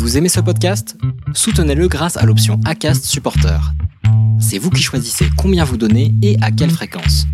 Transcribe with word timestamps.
Vous 0.00 0.16
aimez 0.16 0.30
ce 0.30 0.40
podcast? 0.40 0.96
Soutenez-le 1.34 1.86
grâce 1.86 2.16
à 2.16 2.24
l'option 2.24 2.58
ACAST 2.64 3.04
Supporter. 3.04 3.60
C'est 4.40 4.56
vous 4.56 4.70
qui 4.70 4.82
choisissez 4.82 5.26
combien 5.36 5.62
vous 5.62 5.76
donnez 5.76 6.14
et 6.22 6.38
à 6.40 6.50
quelle 6.50 6.70
fréquence. 6.70 7.26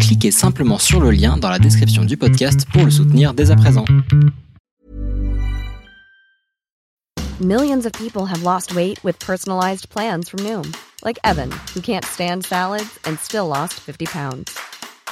Cliquez 0.00 0.32
simplement 0.32 0.78
sur 0.78 1.00
le 1.00 1.12
lien 1.12 1.36
dans 1.36 1.48
la 1.48 1.60
description 1.60 2.04
du 2.04 2.16
podcast 2.16 2.66
pour 2.72 2.84
le 2.84 2.90
soutenir 2.90 3.32
dès 3.32 3.52
à 3.52 3.56
présent. 3.56 3.84
Millions 7.40 7.86
of 7.86 7.92
people 7.92 8.26
have 8.26 8.42
lost 8.42 8.74
weight 8.74 8.98
with 9.04 9.16
personalized 9.24 9.88
plans 9.88 10.28
from 10.28 10.40
Noom, 10.40 10.66
like 11.04 11.20
Evan, 11.22 11.52
who 11.76 11.80
can't 11.80 12.04
stand 12.04 12.44
salads 12.44 12.98
and 13.06 13.14
still 13.22 13.46
lost 13.46 13.74
50 13.74 14.06
pounds. 14.06 14.50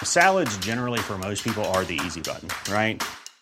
Salads, 0.03 0.51
generally, 0.59 0.99
for 0.99 1.17
most 1.17 1.45
people, 1.45 1.65
are 1.67 1.85
the 1.85 1.99
easy 2.05 2.21
button, 2.21 2.49
right? 2.73 3.01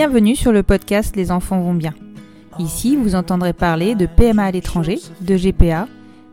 Bienvenue 0.00 0.34
sur 0.34 0.50
le 0.50 0.62
podcast 0.62 1.14
Les 1.14 1.30
enfants 1.30 1.60
vont 1.60 1.74
bien. 1.74 1.92
Ici, 2.58 2.96
vous 2.96 3.14
entendrez 3.14 3.52
parler 3.52 3.94
de 3.94 4.06
PMA 4.06 4.44
à 4.44 4.50
l'étranger, 4.50 4.98
de 5.20 5.36
GPA, 5.36 5.88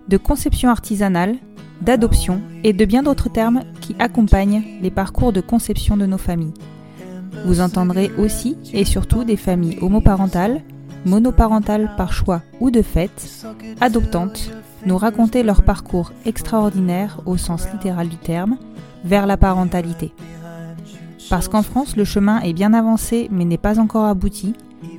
de 0.07 0.15
conception 0.15 0.69
artisanale, 0.69 1.35
d'adoption 1.81 2.39
et 2.63 2.71
de 2.71 2.85
bien 2.85 3.03
d'autres 3.03 3.29
termes 3.29 3.63
qui 3.81 3.93
accompagnent 3.99 4.63
les 4.81 4.89
parcours 4.89 5.33
de 5.33 5.41
conception 5.41 5.97
de 5.97 6.05
nos 6.05 6.17
familles. 6.17 6.53
Vous 7.45 7.59
entendrez 7.59 8.09
aussi 8.17 8.55
et 8.71 8.85
surtout 8.85 9.25
des 9.25 9.35
familles 9.35 9.79
homoparentales, 9.81 10.61
monoparentales 11.05 11.91
par 11.97 12.13
choix 12.13 12.43
ou 12.61 12.71
de 12.71 12.81
fait, 12.81 13.43
adoptantes, 13.81 14.49
nous 14.85 14.97
raconter 14.97 15.43
leur 15.43 15.61
parcours 15.61 16.13
extraordinaire 16.25 17.19
au 17.25 17.35
sens 17.35 17.67
littéral 17.73 18.07
du 18.07 18.15
terme 18.15 18.57
vers 19.03 19.27
la 19.27 19.35
parentalité. 19.35 20.13
Parce 21.29 21.47
qu'en 21.49 21.61
France, 21.61 21.97
le 21.97 22.05
chemin 22.05 22.39
est 22.41 22.53
bien 22.53 22.73
avancé 22.73 23.27
mais 23.31 23.45
n'est 23.45 23.57
pas 23.57 23.79
encore 23.79 24.05
abouti, 24.05 24.53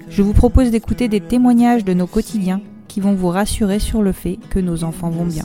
je 0.09 0.23
vous 0.23 0.33
propose 0.33 0.71
d'écouter 0.71 1.09
des 1.09 1.21
témoignages 1.21 1.85
de 1.85 1.95
nos 1.95 2.07
quotidiens 2.07 2.61
qui 2.87 3.01
vont 3.01 3.15
vous 3.15 3.29
rassurer 3.29 3.79
sur 3.79 4.03
le 4.03 4.13
fait 4.13 4.39
que 4.51 4.59
nos 4.59 4.85
enfants 4.85 5.11
vont 5.11 5.27
bien. 5.27 5.45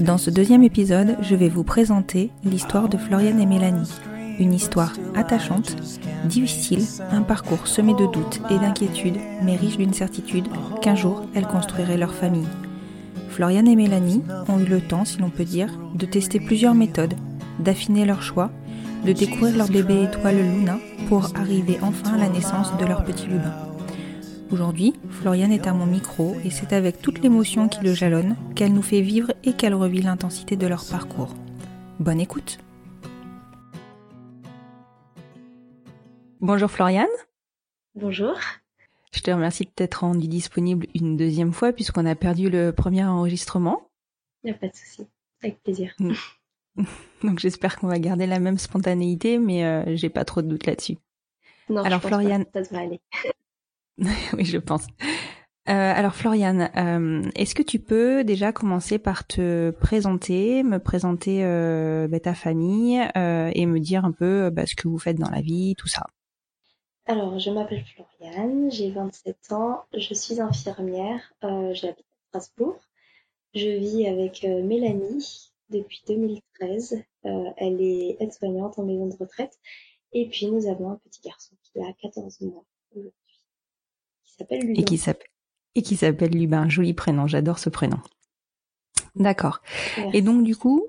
Dans 0.00 0.18
ce 0.18 0.30
deuxième 0.30 0.62
épisode, 0.62 1.16
je 1.20 1.36
vais 1.36 1.48
vous 1.48 1.64
présenter 1.64 2.30
l'histoire 2.44 2.88
de 2.88 2.96
Floriane 2.96 3.40
et 3.40 3.46
Mélanie. 3.46 3.92
Une 4.40 4.52
histoire 4.52 4.92
attachante, 5.14 5.76
difficile, 6.24 6.84
un 7.12 7.22
parcours 7.22 7.68
semé 7.68 7.94
de 7.94 8.06
doutes 8.06 8.40
et 8.50 8.58
d'inquiétudes, 8.58 9.18
mais 9.42 9.54
riche 9.54 9.76
d'une 9.76 9.92
certitude 9.92 10.48
qu'un 10.80 10.96
jour 10.96 11.22
elles 11.34 11.46
construiraient 11.46 11.96
leur 11.96 12.14
famille. 12.14 12.48
Floriane 13.28 13.68
et 13.68 13.76
Mélanie 13.76 14.22
ont 14.48 14.58
eu 14.58 14.64
le 14.64 14.80
temps, 14.80 15.04
si 15.04 15.18
l'on 15.18 15.30
peut 15.30 15.44
dire, 15.44 15.68
de 15.94 16.06
tester 16.06 16.40
plusieurs 16.40 16.74
méthodes 16.74 17.14
d'affiner 17.58 18.04
leur 18.04 18.22
choix, 18.22 18.50
de 19.04 19.12
découvrir 19.12 19.56
leur 19.56 19.68
bébé 19.68 20.04
étoile 20.04 20.36
Luna 20.36 20.78
pour 21.08 21.36
arriver 21.36 21.78
enfin 21.82 22.14
à 22.14 22.18
la 22.18 22.28
naissance 22.28 22.76
de 22.78 22.84
leur 22.84 23.04
petit 23.04 23.26
Lubin. 23.26 23.54
Aujourd'hui, 24.50 24.94
Floriane 25.10 25.52
est 25.52 25.66
à 25.66 25.72
mon 25.72 25.86
micro 25.86 26.36
et 26.44 26.50
c'est 26.50 26.72
avec 26.72 27.00
toute 27.02 27.20
l'émotion 27.20 27.68
qui 27.68 27.82
le 27.82 27.94
jalonne 27.94 28.36
qu'elle 28.54 28.72
nous 28.72 28.82
fait 28.82 29.00
vivre 29.00 29.32
et 29.42 29.52
qu'elle 29.54 29.74
revit 29.74 30.02
l'intensité 30.02 30.56
de 30.56 30.66
leur 30.66 30.84
parcours. 30.86 31.34
Bonne 31.98 32.20
écoute 32.20 32.58
Bonjour 36.40 36.70
Floriane. 36.70 37.06
Bonjour. 37.94 38.38
Je 39.12 39.20
te 39.20 39.30
remercie 39.30 39.64
de 39.64 39.70
t'être 39.70 40.00
rendue 40.00 40.28
disponible 40.28 40.86
une 40.94 41.16
deuxième 41.16 41.52
fois 41.52 41.72
puisqu'on 41.72 42.04
a 42.04 42.14
perdu 42.14 42.50
le 42.50 42.70
premier 42.72 43.04
enregistrement. 43.04 43.88
Il 44.42 44.48
n'y 44.48 44.52
a 44.52 44.58
pas 44.58 44.68
de 44.68 44.74
souci. 44.76 45.06
Avec 45.42 45.62
plaisir. 45.62 45.94
Donc 47.22 47.38
j'espère 47.38 47.78
qu'on 47.78 47.86
va 47.86 47.98
garder 47.98 48.26
la 48.26 48.38
même 48.38 48.58
spontanéité, 48.58 49.38
mais 49.38 49.64
euh, 49.64 49.96
j'ai 49.96 50.08
pas 50.08 50.24
trop 50.24 50.42
de 50.42 50.48
doute 50.48 50.66
là-dessus. 50.66 50.98
Non, 51.68 51.82
alors 51.82 52.00
je 52.02 52.08
Floriane, 52.08 52.44
ça 52.52 52.62
devrait 52.62 52.82
aller. 52.84 53.00
oui, 54.34 54.44
je 54.44 54.58
pense. 54.58 54.86
Euh, 55.66 55.72
alors 55.72 56.14
Floriane, 56.14 56.70
euh, 56.76 57.30
est-ce 57.36 57.54
que 57.54 57.62
tu 57.62 57.78
peux 57.78 58.22
déjà 58.22 58.52
commencer 58.52 58.98
par 58.98 59.26
te 59.26 59.70
présenter, 59.70 60.62
me 60.62 60.78
présenter 60.78 61.42
bah, 62.08 62.20
ta 62.20 62.34
famille 62.34 63.00
et 63.14 63.66
me 63.66 63.78
dire 63.78 64.04
un 64.04 64.12
peu 64.12 64.50
bah, 64.50 64.66
ce 64.66 64.74
que 64.74 64.88
vous 64.88 64.98
faites 64.98 65.18
dans 65.18 65.30
la 65.30 65.40
vie, 65.40 65.74
tout 65.76 65.88
ça? 65.88 66.04
Alors, 67.06 67.38
je 67.38 67.50
m'appelle 67.50 67.84
Floriane, 67.84 68.70
j'ai 68.70 68.90
27 68.90 69.52
ans, 69.52 69.84
je 69.94 70.14
suis 70.14 70.40
infirmière, 70.40 71.32
j'habite 71.42 72.06
à 72.34 72.40
Strasbourg. 72.40 72.78
Je 73.54 73.68
vis 73.78 74.06
avec 74.06 74.42
Mélanie, 74.42 75.53
depuis 75.70 76.02
2013. 76.06 77.02
Euh, 77.24 77.50
elle 77.56 77.80
est 77.80 78.16
aide-soignante 78.20 78.78
en 78.78 78.84
maison 78.84 79.06
de 79.06 79.16
retraite. 79.16 79.58
Et 80.12 80.28
puis 80.28 80.46
nous 80.46 80.66
avons 80.66 80.90
un 80.90 81.00
petit 81.04 81.20
garçon 81.22 81.54
qui 81.62 81.80
a 81.80 81.92
14 82.00 82.40
mois 82.42 82.64
aujourd'hui, 82.92 83.12
qui 84.24 84.32
s'appelle 84.32 84.60
Lubin. 84.60 84.80
Et 84.80 84.84
qui 84.84 84.98
s'appelle 84.98 85.28
et 85.74 85.82
qui 85.82 85.96
s'appelle 85.96 86.30
Lubin. 86.30 86.68
Joli 86.68 86.94
prénom, 86.94 87.26
j'adore 87.26 87.58
ce 87.58 87.68
prénom. 87.68 87.98
D'accord. 89.16 89.60
Et 90.12 90.22
donc 90.22 90.44
du 90.44 90.56
coup, 90.56 90.86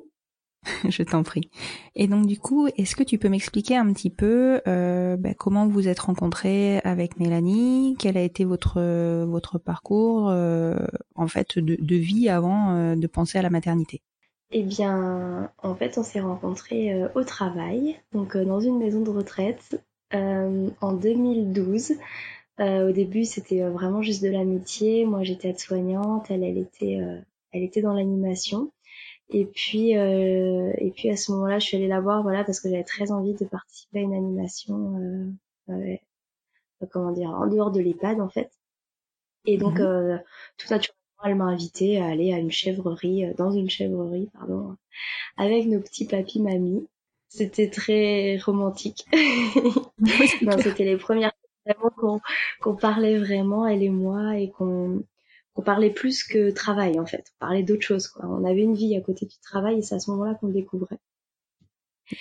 je 0.89 1.03
t'en 1.03 1.23
prie. 1.23 1.49
Et 1.95 2.07
donc 2.07 2.25
du 2.25 2.39
coup, 2.39 2.67
est-ce 2.77 2.95
que 2.95 3.03
tu 3.03 3.17
peux 3.17 3.29
m'expliquer 3.29 3.77
un 3.77 3.91
petit 3.93 4.09
peu 4.09 4.61
euh, 4.67 5.17
bah, 5.17 5.33
comment 5.33 5.67
vous 5.67 5.87
êtes 5.87 5.99
rencontrés 5.99 6.79
avec 6.79 7.19
Mélanie? 7.19 7.95
Quel 7.99 8.17
a 8.17 8.21
été 8.21 8.45
votre 8.45 8.81
votre 9.25 9.57
parcours 9.57 10.29
euh, 10.29 10.75
en 11.15 11.27
fait 11.27 11.59
de, 11.59 11.77
de 11.79 11.95
vie 11.95 12.29
avant 12.29 12.75
euh, 12.75 12.95
de 12.95 13.07
penser 13.07 13.37
à 13.37 13.41
la 13.41 13.49
maternité? 13.49 14.01
Eh 14.51 14.63
bien, 14.63 15.51
en 15.63 15.75
fait, 15.75 15.97
on 15.97 16.03
s'est 16.03 16.19
rencontrés 16.19 16.93
euh, 16.93 17.09
au 17.15 17.23
travail, 17.23 17.99
donc 18.13 18.35
euh, 18.35 18.45
dans 18.45 18.59
une 18.59 18.77
maison 18.77 19.01
de 19.01 19.09
retraite, 19.09 19.81
euh, 20.13 20.69
en 20.81 20.93
2012. 20.93 21.93
au 22.59 22.91
début, 22.91 23.25
c'était 23.25 23.61
vraiment 23.67 24.01
juste 24.01 24.23
de 24.23 24.29
l'amitié. 24.29 25.05
Moi, 25.05 25.23
j'étais 25.23 25.49
aide-soignante, 25.49 26.31
elle, 26.31 26.43
elle 26.43 26.57
était, 26.57 26.99
elle 27.51 27.63
était 27.63 27.81
dans 27.81 27.93
l'animation. 27.93 28.71
Et 29.29 29.45
puis, 29.45 29.91
et 29.91 30.93
puis 30.95 31.09
à 31.09 31.17
ce 31.17 31.31
moment-là, 31.33 31.59
je 31.59 31.65
suis 31.65 31.77
allée 31.77 31.87
la 31.87 31.99
voir, 31.99 32.23
voilà, 32.23 32.43
parce 32.45 32.59
que 32.61 32.69
j'avais 32.69 32.83
très 32.83 33.11
envie 33.11 33.33
de 33.33 33.45
participer 33.45 33.99
à 33.99 34.01
une 34.03 34.13
animation, 34.13 35.35
comment 36.91 37.11
dire, 37.11 37.29
en 37.31 37.47
dehors 37.47 37.71
de 37.71 37.81
l'EHPAD, 37.81 38.21
en 38.21 38.29
fait. 38.29 38.51
Et 39.45 39.57
donc, 39.57 39.79
mmh 39.79 40.21
tout 40.57 40.67
naturellement 40.69 41.04
elle 41.25 41.35
m'a 41.35 41.45
invité 41.45 41.99
à 41.99 42.05
aller 42.05 42.33
à 42.33 42.37
une 42.37 42.51
chèvrerie, 42.51 43.25
euh, 43.25 43.33
dans 43.37 43.51
une 43.51 43.69
chèvrerie, 43.69 44.29
pardon, 44.33 44.75
avec 45.37 45.65
nos 45.67 45.79
petits 45.79 46.05
papis 46.05 46.41
mamies. 46.41 46.87
C'était 47.29 47.69
très 47.69 48.37
romantique. 48.37 49.05
c'était 50.63 50.85
les 50.85 50.97
premières 50.97 51.33
fois 51.73 52.21
qu'on 52.61 52.75
parlait 52.75 53.17
vraiment, 53.17 53.67
elle 53.67 53.83
et 53.83 53.89
moi, 53.89 54.37
et 54.37 54.51
qu'on 54.51 55.03
parlait 55.65 55.89
plus 55.89 56.23
que 56.23 56.51
travail 56.51 56.99
en 56.99 57.05
fait. 57.05 57.33
On 57.35 57.45
parlait 57.45 57.63
d'autres 57.63 57.81
choses. 57.81 58.07
Quoi. 58.07 58.25
On 58.27 58.45
avait 58.45 58.61
une 58.61 58.75
vie 58.75 58.95
à 58.95 59.01
côté 59.01 59.25
du 59.25 59.37
travail 59.39 59.79
et 59.79 59.81
c'est 59.81 59.95
à 59.95 59.99
ce 59.99 60.11
moment-là 60.11 60.35
qu'on 60.35 60.47
le 60.47 60.53
découvrait. 60.53 60.99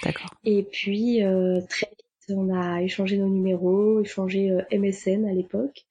D'accord. 0.02 0.34
Et 0.44 0.62
puis 0.62 1.22
euh, 1.22 1.60
très 1.68 1.88
vite, 1.90 2.04
on 2.30 2.54
a 2.54 2.82
échangé 2.82 3.18
nos 3.18 3.28
numéros, 3.28 4.00
échangé 4.00 4.50
euh, 4.50 4.62
MSN 4.72 5.26
à 5.26 5.32
l'époque. 5.32 5.84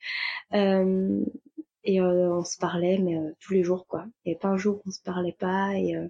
Euh, 0.54 1.24
et 1.84 2.02
euh, 2.02 2.38
on 2.38 2.44
se 2.44 2.58
parlait 2.58 2.98
mais 2.98 3.18
euh, 3.18 3.32
tous 3.40 3.54
les 3.54 3.64
jours 3.64 3.86
quoi. 3.88 4.06
Il 4.06 4.30
n'y 4.30 4.34
avait 4.34 4.40
pas 4.40 4.50
un 4.50 4.58
jour 4.58 4.82
qu'on 4.82 4.92
se 4.92 5.02
parlait 5.02 5.36
pas 5.38 5.76
et 5.76 5.96
euh, 5.96 6.08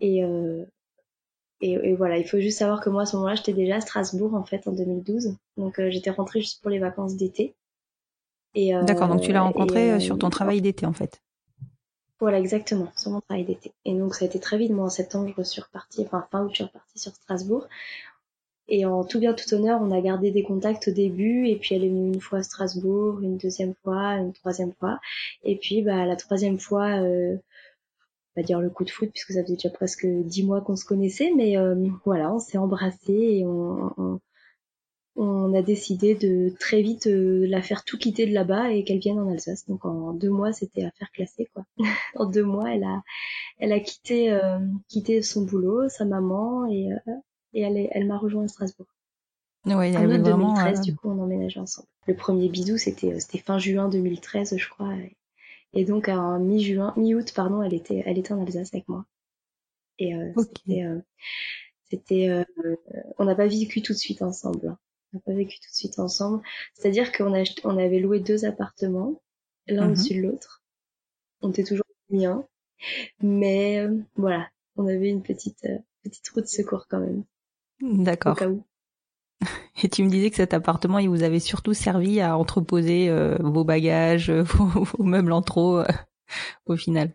et, 0.00 0.20
et, 1.62 1.72
et 1.72 1.94
voilà. 1.94 2.18
Il 2.18 2.28
faut 2.28 2.38
juste 2.38 2.58
savoir 2.58 2.82
que 2.82 2.90
moi 2.90 3.02
à 3.02 3.06
ce 3.06 3.16
moment-là 3.16 3.34
j'étais 3.34 3.54
déjà 3.54 3.76
à 3.76 3.80
Strasbourg 3.80 4.34
en 4.34 4.44
fait 4.44 4.66
en 4.68 4.72
2012, 4.72 5.36
donc 5.56 5.80
j'étais 5.88 6.10
rentrée 6.10 6.40
juste 6.40 6.60
pour 6.60 6.70
les 6.70 6.78
vacances 6.78 7.16
d'été. 7.16 7.54
Et 8.54 8.72
D'accord, 8.82 9.08
donc 9.08 9.22
tu 9.22 9.32
l'as 9.32 9.42
rencontré 9.42 9.98
sur 10.00 10.18
ton 10.18 10.28
travail 10.30 10.60
d'été 10.60 10.84
en 10.84 10.92
fait. 10.92 11.22
Voilà, 12.20 12.38
exactement, 12.38 12.90
sur 12.96 13.10
mon 13.10 13.20
travail 13.20 13.44
d'été. 13.44 13.72
Et 13.84 13.94
donc 13.94 14.14
ça 14.14 14.24
a 14.24 14.28
été 14.28 14.38
très 14.38 14.58
vite. 14.58 14.70
Moi 14.70 14.84
en 14.84 14.90
septembre 14.90 15.32
je 15.36 15.42
suis 15.42 15.62
repartie, 15.62 16.02
enfin 16.04 16.26
fin 16.30 16.44
août 16.44 16.50
je 16.50 16.56
suis 16.56 16.64
repartie 16.64 16.98
sur 16.98 17.12
Strasbourg. 17.12 17.66
Et 18.68 18.84
en 18.84 19.04
tout 19.04 19.20
bien 19.20 19.32
tout 19.34 19.52
honneur, 19.54 19.80
on 19.82 19.90
a 19.90 20.00
gardé 20.00 20.30
des 20.30 20.42
contacts 20.42 20.88
au 20.88 20.92
début, 20.92 21.46
et 21.48 21.56
puis 21.56 21.74
elle 21.74 21.84
est 21.84 21.88
venue 21.88 22.08
une 22.14 22.20
fois 22.20 22.40
à 22.40 22.42
Strasbourg, 22.42 23.20
une 23.20 23.36
deuxième 23.36 23.74
fois, 23.84 24.14
une 24.14 24.32
troisième 24.32 24.72
fois, 24.72 24.98
et 25.44 25.56
puis 25.56 25.82
bah 25.82 26.04
la 26.06 26.16
troisième 26.16 26.58
fois, 26.58 27.00
euh, 27.00 27.36
on 28.36 28.40
va 28.40 28.42
dire 28.44 28.60
le 28.60 28.70
coup 28.70 28.84
de 28.84 28.90
foot 28.90 29.10
puisque 29.12 29.32
ça 29.32 29.42
faisait 29.42 29.54
déjà 29.56 29.70
presque 29.70 30.06
dix 30.06 30.44
mois 30.44 30.60
qu'on 30.62 30.76
se 30.76 30.84
connaissait, 30.84 31.30
mais 31.36 31.56
euh, 31.56 31.88
voilà, 32.04 32.32
on 32.32 32.38
s'est 32.40 32.58
embrassés 32.58 33.38
et 33.40 33.46
on, 33.46 34.20
on 35.16 35.54
a 35.54 35.62
décidé 35.62 36.14
de 36.14 36.52
très 36.60 36.82
vite 36.82 37.06
euh, 37.06 37.46
la 37.46 37.62
faire 37.62 37.84
tout 37.84 37.96
quitter 37.98 38.26
de 38.26 38.34
là-bas 38.34 38.70
et 38.72 38.84
qu'elle 38.84 38.98
vienne 38.98 39.18
en 39.18 39.30
Alsace. 39.30 39.66
Donc 39.66 39.84
en 39.84 40.12
deux 40.12 40.30
mois, 40.30 40.52
c'était 40.52 40.84
affaire 40.84 41.10
classée 41.12 41.48
quoi. 41.54 41.64
en 42.16 42.26
deux 42.26 42.44
mois, 42.44 42.72
elle 42.74 42.84
a, 42.84 43.02
elle 43.58 43.72
a 43.72 43.80
quitté, 43.80 44.30
euh, 44.32 44.58
quitté 44.88 45.22
son 45.22 45.42
boulot, 45.42 45.88
sa 45.88 46.04
maman 46.04 46.66
et, 46.66 46.92
euh, 46.92 47.12
et 47.56 47.62
elle, 47.62 47.88
elle 47.90 48.06
m'a 48.06 48.18
rejoint 48.18 48.44
à 48.44 48.48
Strasbourg. 48.48 48.86
Ouais, 49.64 49.90
il 49.90 49.96
En 49.96 50.04
avait 50.04 50.18
août 50.18 50.20
vraiment. 50.20 50.54
2013, 50.54 50.78
euh, 50.78 50.82
du 50.82 50.94
coup, 50.94 51.10
on 51.10 51.18
emménageait 51.20 51.58
ensemble. 51.60 51.88
Le 52.06 52.14
premier 52.14 52.48
bisou, 52.48 52.76
c'était 52.78 53.12
euh, 53.14 53.18
c'était 53.20 53.38
fin 53.38 53.58
juin 53.58 53.88
2013, 53.88 54.56
je 54.56 54.68
crois. 54.68 54.94
Et, 55.72 55.84
donc 55.84 56.08
en 56.08 56.38
mi-juin, 56.38 56.94
mi-août, 56.96 57.32
pardon, 57.34 57.62
elle 57.62 57.74
était, 57.74 58.02
elle 58.06 58.18
était 58.18 58.32
en 58.32 58.42
Alsace 58.42 58.70
avec 58.72 58.88
moi. 58.88 59.04
Et 59.98 60.14
euh, 60.14 60.32
Ok. 60.36 60.46
c'était, 60.66 60.84
euh, 60.84 61.00
c'était, 61.90 62.28
euh, 62.28 62.44
on 63.18 63.24
n'a 63.24 63.34
pas 63.34 63.46
vécu 63.46 63.82
tout 63.82 63.92
de 63.92 63.98
suite 63.98 64.22
ensemble. 64.22 64.68
hein. 64.68 64.78
On 65.12 65.16
n'a 65.18 65.22
pas 65.22 65.32
vécu 65.34 65.58
tout 65.60 65.70
de 65.70 65.74
suite 65.76 65.98
ensemble. 65.98 66.42
C'est-à-dire 66.74 67.12
qu'on 67.12 67.34
a, 67.34 67.42
on 67.64 67.78
avait 67.78 68.00
loué 68.00 68.20
deux 68.20 68.44
appartements, 68.44 69.20
l'un 69.66 69.84
Mhm. 69.86 69.90
au-dessus 69.92 70.14
de 70.16 70.22
l'autre. 70.22 70.62
On 71.42 71.50
était 71.50 71.64
toujours 71.64 71.86
bien, 72.10 72.46
mais 73.20 73.80
euh, 73.80 73.96
voilà, 74.16 74.48
on 74.76 74.86
avait 74.86 75.08
une 75.10 75.22
petite, 75.22 75.64
euh, 75.66 75.78
petite 76.02 76.28
roue 76.30 76.40
de 76.42 76.46
secours 76.46 76.86
quand 76.88 77.00
même, 77.00 77.24
D'accord. 77.80 78.38
Et 79.82 79.88
tu 79.88 80.02
me 80.02 80.10
disais 80.10 80.30
que 80.30 80.36
cet 80.36 80.54
appartement, 80.54 80.98
il 80.98 81.08
vous 81.08 81.22
avait 81.22 81.40
surtout 81.40 81.74
servi 81.74 82.20
à 82.20 82.36
entreposer 82.38 83.08
euh, 83.08 83.36
vos 83.40 83.64
bagages, 83.64 84.30
euh, 84.30 84.42
vos, 84.44 84.84
vos 84.84 85.04
meubles 85.04 85.32
en 85.32 85.42
trop, 85.42 85.78
euh, 85.78 85.86
au 86.66 86.76
final. 86.76 87.12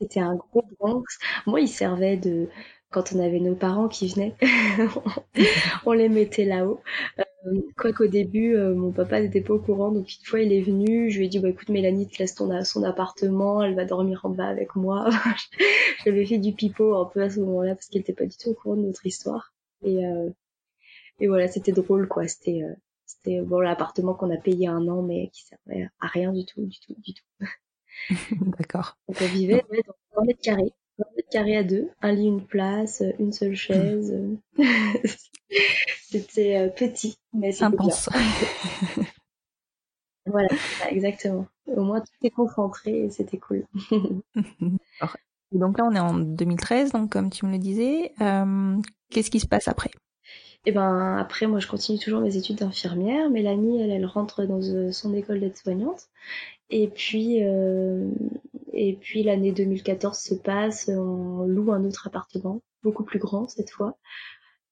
C'était 0.00 0.20
un 0.20 0.34
gros 0.34 0.64
Bronx. 0.78 1.04
Moi, 1.46 1.60
il 1.60 1.68
servait 1.68 2.16
de 2.16 2.48
quand 2.90 3.12
on 3.14 3.20
avait 3.20 3.40
nos 3.40 3.54
parents 3.54 3.88
qui 3.88 4.08
venaient, 4.08 4.34
on 5.86 5.92
les 5.92 6.08
mettait 6.08 6.44
là-haut. 6.44 6.80
Euh, 7.46 7.60
Quoiqu'au 7.76 8.06
début, 8.06 8.56
euh, 8.56 8.74
mon 8.74 8.92
papa 8.92 9.20
n'était 9.20 9.40
pas 9.40 9.54
au 9.54 9.60
courant, 9.60 9.92
donc 9.92 10.08
une 10.10 10.24
fois 10.26 10.40
il 10.40 10.52
est 10.52 10.62
venu, 10.62 11.10
je 11.10 11.18
lui 11.18 11.26
ai 11.26 11.28
dit 11.28 11.38
bah 11.40 11.50
écoute 11.50 11.68
Mélanie, 11.68 12.08
te 12.08 12.18
laisse 12.18 12.34
ton 12.34 12.50
son 12.64 12.84
appartement, 12.84 13.62
elle 13.62 13.74
va 13.74 13.84
dormir 13.84 14.20
en 14.24 14.30
bas 14.30 14.48
avec 14.48 14.76
moi. 14.76 15.08
J'avais 16.04 16.26
fait 16.26 16.38
du 16.38 16.52
pipeau 16.52 16.96
un 16.96 17.06
peu 17.06 17.22
à 17.22 17.30
ce 17.30 17.40
moment-là 17.40 17.74
parce 17.74 17.86
qu'il 17.88 18.00
n'était 18.00 18.14
pas 18.14 18.26
du 18.26 18.36
tout 18.36 18.50
au 18.50 18.54
courant 18.54 18.76
de 18.76 18.82
notre 18.82 19.06
histoire. 19.06 19.52
Et 19.86 20.04
euh, 20.04 20.28
et 21.20 21.28
voilà, 21.28 21.48
c'était 21.48 21.72
drôle 21.72 22.08
quoi. 22.08 22.28
C'était 22.28 22.62
euh, 22.62 22.74
c'était 23.06 23.40
bon 23.40 23.60
l'appartement 23.60 24.14
qu'on 24.14 24.34
a 24.34 24.36
payé 24.36 24.68
un 24.68 24.86
an 24.88 25.00
mais 25.02 25.30
qui 25.32 25.44
servait 25.44 25.88
à 26.00 26.06
rien 26.08 26.32
du 26.32 26.44
tout, 26.44 26.66
du 26.66 26.78
tout, 26.80 26.94
du 26.98 27.14
tout. 27.14 27.24
D'accord. 28.58 28.98
Donc 29.08 29.16
on 29.22 29.26
vivait 29.26 29.64
ouais, 29.70 29.82
dans 29.86 30.20
20 30.20 30.26
mètres 30.26 30.42
carrés. 30.42 30.72
20 30.98 31.04
mètres 31.16 31.28
carrés 31.30 31.56
à 31.56 31.62
deux, 31.62 31.90
un 32.02 32.12
lit, 32.12 32.26
une 32.26 32.44
place, 32.44 33.00
euh, 33.00 33.12
une 33.18 33.32
seule 33.32 33.54
chaise. 33.54 34.14
c'était 36.02 36.68
petit, 36.76 37.18
mais 37.32 37.52
c'était 37.52 37.76
bien. 37.76 37.88
Voilà, 40.28 40.48
exactement. 40.90 41.46
Au 41.68 41.84
moins 41.84 42.00
tout 42.00 42.10
est 42.24 42.30
concentré 42.30 43.04
et 43.04 43.10
c'était 43.10 43.38
cool. 43.38 43.64
Donc 45.52 45.78
là, 45.78 45.84
on 45.84 45.94
est 45.94 46.00
en 46.00 46.14
2013, 46.14 46.92
donc 46.92 47.12
comme 47.12 47.30
tu 47.30 47.46
me 47.46 47.52
le 47.52 47.58
disais, 47.58 48.12
euh, 48.20 48.76
qu'est-ce 49.10 49.30
qui 49.30 49.40
se 49.40 49.46
passe 49.46 49.68
après? 49.68 49.90
Et 50.64 50.72
ben 50.72 51.16
après, 51.18 51.46
moi 51.46 51.60
je 51.60 51.68
continue 51.68 51.98
toujours 51.98 52.20
mes 52.20 52.36
études 52.36 52.56
d'infirmière. 52.58 53.30
Mélanie, 53.30 53.80
elle, 53.82 53.90
elle 53.90 54.06
rentre 54.06 54.44
dans 54.44 54.60
euh, 54.62 54.90
son 54.92 55.14
école 55.14 55.40
d'aide-soignante. 55.40 56.08
Et 56.70 56.88
puis, 56.88 57.42
euh, 57.44 58.10
et 58.72 58.96
puis 58.96 59.22
l'année 59.22 59.52
2014 59.52 60.18
se 60.18 60.34
passe, 60.34 60.88
on 60.88 61.44
loue 61.46 61.72
un 61.72 61.84
autre 61.84 62.08
appartement, 62.08 62.62
beaucoup 62.82 63.04
plus 63.04 63.18
grand 63.20 63.48
cette 63.48 63.70
fois. 63.70 63.98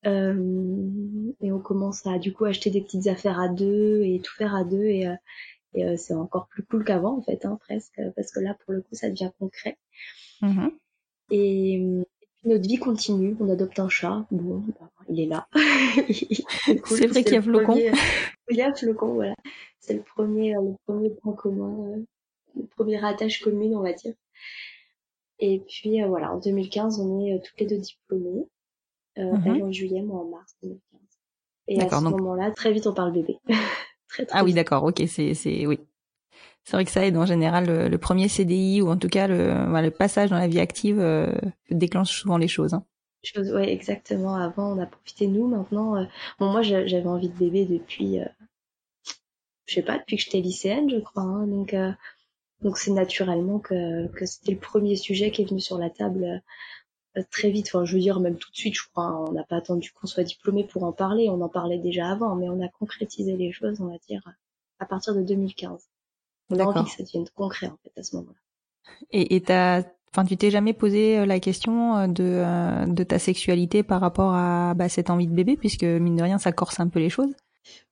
Euh, 0.07 1.33
et 1.41 1.53
on 1.53 1.61
commence 1.61 2.07
à 2.07 2.19
du 2.19 2.33
coup 2.33 2.45
acheter 2.45 2.71
des 2.71 2.83
petites 2.83 3.07
affaires 3.07 3.41
à 3.41 3.49
deux 3.49 4.03
et 4.05 4.21
tout 4.23 4.35
faire 4.35 4.55
à 4.55 4.65
deux 4.65 4.85
et, 4.85 5.07
et 5.75 5.97
c'est 5.97 6.15
encore 6.15 6.47
plus 6.49 6.63
cool 6.63 6.85
qu'avant 6.85 7.19
en 7.19 7.23
fait 7.23 7.47
hein, 7.47 7.59
presque 7.61 8.01
parce 8.15 8.31
que 8.31 8.41
là 8.41 8.55
pour 8.65 8.75
le 8.75 8.83
coup 8.83 8.95
ça 8.95 9.09
devient 9.09 9.31
concret 9.39 9.79
Mhm. 10.43 10.71
et, 11.31 11.83
notre 12.44 12.67
vie 12.69 12.76
continue 12.79 13.37
on 13.41 13.49
adopte 13.50 13.79
un 13.79 13.88
chat 13.88 14.26
bon 14.31 14.62
bah, 14.81 14.91
il 15.08 15.20
est 15.20 15.26
là 15.26 15.46
c'est 16.67 16.81
cool. 16.81 16.96
C'est 16.99 17.06
vrai 17.06 17.23
qu'il 17.25 17.35
y 17.35 17.37
a 17.37 17.43
Flocon. 17.43 17.64
premier- 17.64 17.93
il 18.50 18.56
y 18.56 18.62
a 18.62 18.75
Flocon 18.75 19.14
voilà 19.14 19.35
c'est 19.81 19.94
le 19.94 20.02
premier 20.02 20.56
euh, 20.56 20.61
le 20.62 20.75
premier 20.87 21.11
point 21.11 21.32
commun 21.35 21.93
euh, 21.96 22.05
le 22.56 22.67
premier 22.76 23.02
attache 23.05 23.41
commune 23.41 23.75
on 23.75 23.81
va 23.82 23.93
dire 23.93 24.14
et 25.41 25.61
puis 25.61 26.02
euh, 26.02 26.06
voilà 26.06 26.32
en 26.32 26.38
2015 26.38 27.00
on 27.00 27.25
est 27.26 27.35
euh, 27.35 27.38
toutes 27.44 27.58
les 27.61 27.67
deux 27.67 27.79
diplômées 27.79 28.47
euh, 29.19 29.23
Mhm. 29.23 29.43
elle 29.47 29.62
en 29.62 29.73
juillet 29.73 30.02
moi 30.02 30.20
en 30.20 30.25
mars 30.25 30.55
2015 30.62 31.00
et 31.69 31.81
à 31.81 31.88
ce 31.88 31.94
donc- 32.05 32.12
moment-là 32.20 32.50
très 32.50 32.73
vite 32.73 32.87
on 32.87 32.94
parle 32.94 33.12
bébé 33.12 33.38
très 34.08 34.26
très 34.26 34.38
Ah 34.38 34.44
oui, 34.44 34.52
d'accord, 34.52 34.85
ok, 34.85 35.02
c'est, 35.08 35.35
c'est, 35.35 35.67
oui. 35.67 35.81
C'est 36.64 36.76
vrai 36.76 36.84
que 36.84 36.90
ça 36.90 37.05
aide 37.06 37.16
en 37.16 37.26
général 37.26 37.66
le, 37.66 37.88
le 37.88 37.99
premier 37.99 38.28
CDI 38.28 38.82
ou 38.82 38.88
en 38.88 38.96
tout 38.96 39.08
cas 39.08 39.26
le, 39.28 39.49
le 39.82 39.90
passage 39.90 40.31
dans 40.31 40.38
la 40.38 40.49
vie 40.49 40.61
active 40.61 40.99
euh, 41.00 41.32
déclenche 41.70 42.11
souvent 42.11 42.38
les 42.38 42.49
choses. 42.49 42.75
Hein. 42.75 42.84
chose 43.22 43.52
ouais 43.52 43.70
exactement 43.72 44.34
avant 44.37 44.72
on 44.76 44.78
a 44.81 44.87
profité 44.87 45.26
nous 45.26 45.46
maintenant 45.49 45.96
euh, 45.96 46.05
bon 46.38 46.50
moi 46.52 46.62
j'a- 46.62 46.87
j'avais 46.87 47.06
envie 47.08 47.28
de 47.31 47.38
bébé 47.38 47.66
depuis 47.66 48.20
euh, 48.20 48.25
je 49.66 49.75
sais 49.75 49.82
pas 49.82 49.99
depuis 49.99 50.16
que 50.16 50.22
j'étais 50.22 50.40
lycéenne 50.40 50.88
je 50.90 50.99
crois 51.00 51.22
hein, 51.22 51.46
donc 51.46 51.75
euh, 51.75 51.93
donc 52.62 52.78
c'est 52.78 52.93
naturellement 52.93 53.58
que 53.61 54.08
que 54.08 54.26
c'était 54.26 54.52
le 54.52 54.58
premier 54.61 54.96
sujet 54.96 55.31
qui 55.31 55.43
est 55.43 55.46
venu 55.50 55.61
sur 55.61 55.78
la 55.78 55.90
table 55.90 56.43
euh, 57.19 57.22
très 57.31 57.50
vite 57.50 57.69
enfin 57.69 57.84
je 57.84 57.94
veux 57.94 58.00
dire 58.02 58.20
même 58.20 58.37
tout 58.38 58.50
de 58.50 58.56
suite 58.56 58.76
je 58.76 58.84
crois 58.90 59.05
hein. 59.06 59.25
on 59.28 59.32
n'a 59.32 59.44
pas 59.44 59.56
attendu 59.56 59.93
qu'on 59.93 60.06
soit 60.06 60.25
diplômé 60.25 60.64
pour 60.64 60.84
en 60.84 60.93
parler 60.93 61.28
on 61.31 61.40
en 61.43 61.49
parlait 61.49 61.78
déjà 61.78 62.08
avant 62.11 62.37
mais 62.37 62.49
on 62.49 62.62
a 62.62 62.69
concrétisé 62.69 63.37
les 63.37 63.52
choses 63.52 63.81
on 63.81 63.88
va 63.88 63.99
dire 64.08 64.22
à 64.81 64.87
partir 64.87 65.14
de 65.14 65.22
2015 65.22 65.88
on 66.50 66.58
a 66.58 66.64
envie 66.64 66.85
que 66.85 66.96
ça 66.96 67.02
devienne 67.02 67.26
concret 67.35 67.67
en 67.69 67.79
fait 67.82 67.93
à 67.99 68.02
ce 68.02 68.17
moment-là 68.17 68.37
Et, 69.11 69.37
et 69.37 69.43
enfin, 70.12 70.25
tu 70.26 70.37
t'es 70.37 70.50
jamais 70.50 70.73
posé 70.73 71.19
euh, 71.19 71.26
la 71.26 71.41
question 71.41 71.96
euh, 71.96 72.06
de, 72.06 72.23
euh, 72.25 72.87
de 72.87 73.02
ta 73.05 73.19
sexualité 73.19 73.82
par 73.82 74.00
rapport 74.00 74.35
à 74.35 74.75
bah, 74.75 74.88
cette 74.88 75.11
envie 75.11 75.26
de 75.26 75.35
bébé, 75.35 75.56
puisque 75.56 75.85
mine 75.85 76.17
de 76.17 76.23
rien, 76.23 76.38
ça 76.38 76.52
corse 76.52 76.81
un 76.81 76.88
peu 76.88 77.00
les 77.00 77.11
choses? 77.11 77.35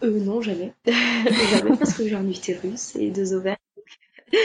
Euh, 0.03 0.21
non, 0.21 0.41
jamais. 0.43 0.75
jamais 0.87 1.77
parce 1.79 1.95
que 1.95 2.07
j'ai 2.07 2.15
un 2.15 2.29
utérus 2.29 2.95
et 2.97 3.11
deux 3.11 3.33
ovaires. 3.33 3.57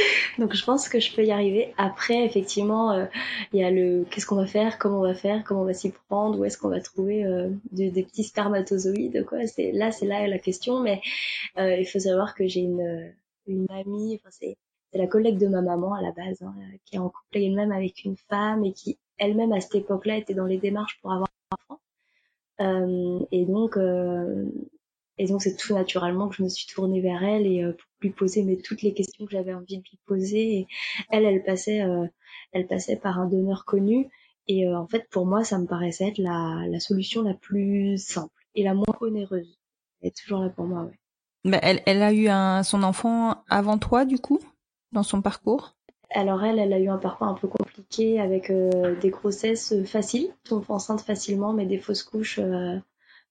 Donc 0.40 0.54
je 0.56 0.64
pense 0.64 0.90
que 0.90 1.00
je 1.00 1.14
peux 1.14 1.26
y 1.26 1.32
arriver. 1.32 1.74
Après, 1.78 2.26
effectivement, 2.26 2.92
euh, 2.92 3.06
il 3.54 3.60
y 3.60 3.64
a 3.64 3.72
le 3.72 4.06
qu'est-ce 4.10 4.26
qu'on 4.26 4.36
va 4.36 4.46
faire, 4.48 4.78
comment 4.78 5.00
on 5.00 5.04
va 5.04 5.16
faire, 5.16 5.44
comment 5.44 5.62
on 5.62 5.66
va 5.66 5.74
s'y 5.74 5.92
prendre, 6.10 6.40
où 6.40 6.46
est-ce 6.46 6.58
qu'on 6.58 6.70
va 6.70 6.82
trouver 6.82 7.26
euh, 7.26 7.50
de- 7.72 7.90
des 7.90 8.04
petits 8.04 8.24
spermatozoïdes, 8.24 9.26
quoi? 9.26 9.46
C'est 9.48 9.72
là, 9.72 9.92
c'est 9.92 10.06
là 10.06 10.28
la 10.28 10.40
question. 10.40 10.82
Mais 10.82 11.02
euh, 11.58 11.76
il 11.78 11.86
faut 11.86 12.00
savoir 12.00 12.36
que 12.36 12.48
j'ai 12.48 12.62
une 12.62 13.14
une 13.48 13.68
amie, 13.70 14.20
enfin 14.20 14.30
c'est 14.32 14.58
la 14.94 15.08
collègue 15.08 15.38
de 15.38 15.48
ma 15.48 15.62
maman 15.62 15.94
à 15.94 16.02
la 16.02 16.12
base, 16.12 16.42
hein, 16.42 16.54
euh, 16.58 16.78
qui 16.86 16.96
est 16.96 17.00
en 17.00 17.10
couple 17.10 17.38
elle-même 17.38 17.72
avec 17.72 18.04
une 18.04 18.18
femme 18.30 18.66
et 18.66 18.74
qui 18.74 18.98
elle-même 19.18 19.54
à 19.54 19.60
cette 19.62 19.76
époque-là 19.76 20.18
était 20.18 20.34
dans 20.34 20.46
les 20.46 20.58
démarches 20.58 21.00
pour 21.02 21.12
avoir 21.12 21.30
un 21.52 21.56
enfant. 21.56 21.82
Euh, 22.60 23.26
et 23.32 23.46
donc 23.46 23.78
euh, 23.78 24.46
et 25.18 25.28
donc 25.28 25.42
c'est 25.42 25.56
tout 25.56 25.74
naturellement 25.74 26.30
que 26.30 26.36
je 26.36 26.44
me 26.44 26.50
suis 26.50 26.68
tournée 26.68 27.02
vers 27.02 27.24
elle 27.24 27.46
et 27.48 27.64
pour 27.64 27.88
lui 28.02 28.10
poser 28.12 28.44
mais 28.44 28.58
toutes 28.58 28.82
les 28.84 28.94
questions 28.94 29.26
que 29.26 29.32
j'avais 29.32 29.54
envie 29.54 29.78
de 29.78 29.84
lui 29.84 30.00
poser. 30.06 30.68
Elle, 31.10 31.26
elle 31.26 31.44
passait, 31.44 31.82
elle 32.52 32.68
passait 32.68 32.98
par 32.98 33.20
un 33.20 33.28
donneur 33.28 33.66
connu. 33.66 34.10
Et 34.48 34.68
en 34.70 34.88
fait, 34.88 35.10
pour 35.10 35.26
moi, 35.26 35.44
ça 35.44 35.58
me 35.58 35.66
paraissait 35.66 36.10
être 36.10 36.20
la, 36.20 36.66
la 36.68 36.80
solution 36.80 37.24
la 37.24 37.34
plus 37.34 37.98
simple 37.98 38.46
et 38.54 38.64
la 38.64 38.76
moins 38.76 38.86
onéreuse. 39.02 39.58
Elle 40.02 40.10
est 40.10 40.18
toujours 40.18 40.40
là 40.40 40.50
pour 40.50 40.66
moi, 40.66 40.84
ouais. 40.84 41.00
Bah, 41.48 41.60
elle, 41.62 41.82
elle 41.86 42.04
a 42.04 42.12
eu 42.12 42.28
un, 42.28 42.62
son 42.64 42.84
enfant 42.84 43.44
avant 43.50 43.78
toi, 43.78 44.04
du 44.04 44.20
coup, 44.20 44.40
dans 44.92 45.04
son 45.04 45.22
parcours? 45.22 45.76
Alors 46.12 46.44
elle, 46.44 46.60
elle 46.60 46.74
a 46.74 46.80
eu 46.80 46.90
un 46.90 46.98
parcours 46.98 47.28
un 47.28 47.34
peu 47.36 47.48
compliqué 47.48 48.20
avec 48.20 48.50
euh, 48.50 49.00
des 49.00 49.10
grossesses 49.10 49.74
faciles, 49.86 50.34
tombe 50.44 50.66
enceinte 50.70 51.02
facilement, 51.02 51.54
mais 51.54 51.66
des 51.66 51.78
fausses 51.78 52.04
couches, 52.04 52.40
euh, 52.40 52.78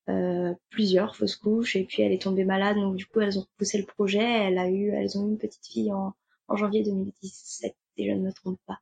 euh, 0.08 0.54
plusieurs 0.70 1.14
fausses 1.14 1.36
couches, 1.36 1.76
et 1.76 1.84
puis 1.84 2.02
elle 2.02 2.12
est 2.12 2.22
tombée 2.22 2.44
malade, 2.44 2.76
donc 2.76 2.96
du 2.96 3.04
coup 3.06 3.20
elles 3.20 3.38
ont 3.38 3.42
repoussé 3.42 3.78
le 3.78 3.84
projet. 3.86 4.22
Elle 4.22 4.58
a 4.58 4.68
eu, 4.70 4.90
elles 4.90 5.18
ont 5.18 5.26
eu 5.26 5.30
une 5.32 5.38
petite 5.38 5.66
fille 5.66 5.92
en, 5.92 6.14
en 6.48 6.56
janvier 6.56 6.82
2017, 6.82 7.74
si 7.96 8.06
je 8.06 8.12
ne 8.12 8.20
me 8.20 8.32
trompe 8.32 8.58
pas. 8.66 8.78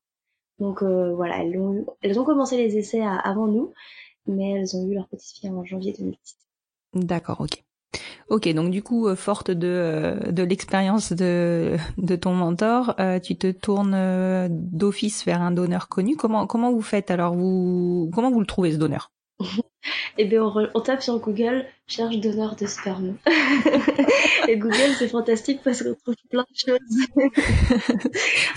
Donc 0.60 0.82
voilà, 0.82 1.42
elles 1.42 1.58
ont, 1.58 1.74
eu- 1.74 1.86
elles 2.02 2.20
ont 2.20 2.24
commencé 2.24 2.56
les 2.56 2.76
essais 2.76 3.00
à- 3.02 3.16
avant 3.16 3.48
nous, 3.48 3.72
mais 4.26 4.52
elles 4.52 4.76
ont 4.76 4.86
eu 4.88 4.94
leur 4.94 5.08
petite 5.08 5.36
fille 5.38 5.50
en 5.50 5.64
janvier 5.64 5.92
2017. 5.92 6.38
D'accord, 6.94 7.40
ok. 7.40 7.64
Ok, 8.30 8.48
donc 8.54 8.70
du 8.70 8.82
coup, 8.82 9.06
euh, 9.06 9.16
forte 9.16 9.50
de, 9.50 9.68
euh, 9.68 10.14
de 10.32 10.42
l'expérience 10.42 11.12
de, 11.12 11.76
de 11.98 12.16
ton 12.16 12.32
mentor, 12.32 12.94
euh, 12.98 13.18
tu 13.20 13.36
te 13.36 13.50
tournes 13.50 14.48
d'office 14.50 15.24
vers 15.24 15.42
un 15.42 15.50
donneur 15.50 15.88
connu. 15.88 16.16
Comment, 16.16 16.46
comment 16.46 16.72
vous 16.72 16.82
faites 16.82 17.10
alors 17.10 17.34
vous, 17.34 18.10
Comment 18.14 18.30
vous 18.30 18.40
le 18.40 18.46
trouvez 18.46 18.72
ce 18.72 18.76
donneur? 18.78 19.10
Et 20.16 20.24
bien 20.24 20.42
on, 20.44 20.48
re- 20.48 20.70
on 20.74 20.80
tape 20.80 21.02
sur 21.02 21.18
Google, 21.18 21.66
cherche 21.86 22.16
donneur 22.18 22.56
de 22.56 22.66
sperme. 22.66 23.16
et 24.48 24.56
Google 24.56 24.94
c'est 24.98 25.08
fantastique 25.08 25.60
parce 25.62 25.82
qu'on 25.82 25.94
trouve 25.94 26.14
plein 26.30 26.44
de 26.50 26.56
choses. 26.56 27.30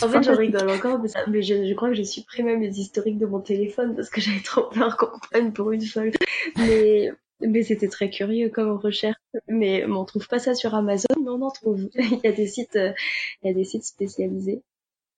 en 0.02 0.08
fait, 0.08 0.24
je 0.24 0.32
rigole 0.32 0.70
encore, 0.70 1.00
mais, 1.00 1.08
ça, 1.10 1.20
mais 1.28 1.42
je, 1.42 1.68
je 1.68 1.74
crois 1.74 1.90
que 1.90 1.96
j'ai 1.96 2.06
supprimé 2.06 2.56
mes 2.56 2.70
historiques 2.70 3.18
de 3.18 3.26
mon 3.26 3.40
téléphone 3.40 3.96
parce 3.96 4.10
que 4.10 4.22
j'avais 4.22 4.40
trop 4.42 4.64
peur 4.70 4.96
qu'on 4.98 5.20
prenne 5.20 5.52
pour 5.52 5.72
une 5.72 5.82
folle. 5.86 6.12
Mais, 6.58 7.12
mais 7.42 7.64
c'était 7.64 7.90
très 7.90 8.10
curieux 8.10 8.50
comme 8.50 8.72
recherche. 8.78 9.18
Mais, 9.48 9.86
on 9.86 10.06
trouve 10.06 10.28
pas 10.28 10.40
ça 10.40 10.56
sur 10.56 10.76
Amazon, 10.76 11.08
mais 11.22 11.30
on 11.30 11.42
en 11.42 11.52
trouve. 11.52 11.90
il 11.96 12.20
y 12.24 12.28
a 12.28 12.32
des 12.32 12.48
sites, 12.48 12.76
il 12.78 13.48
y 13.48 13.50
a 13.50 13.54
des 13.54 13.64
sites 13.64 13.84
spécialisés. 13.86 14.64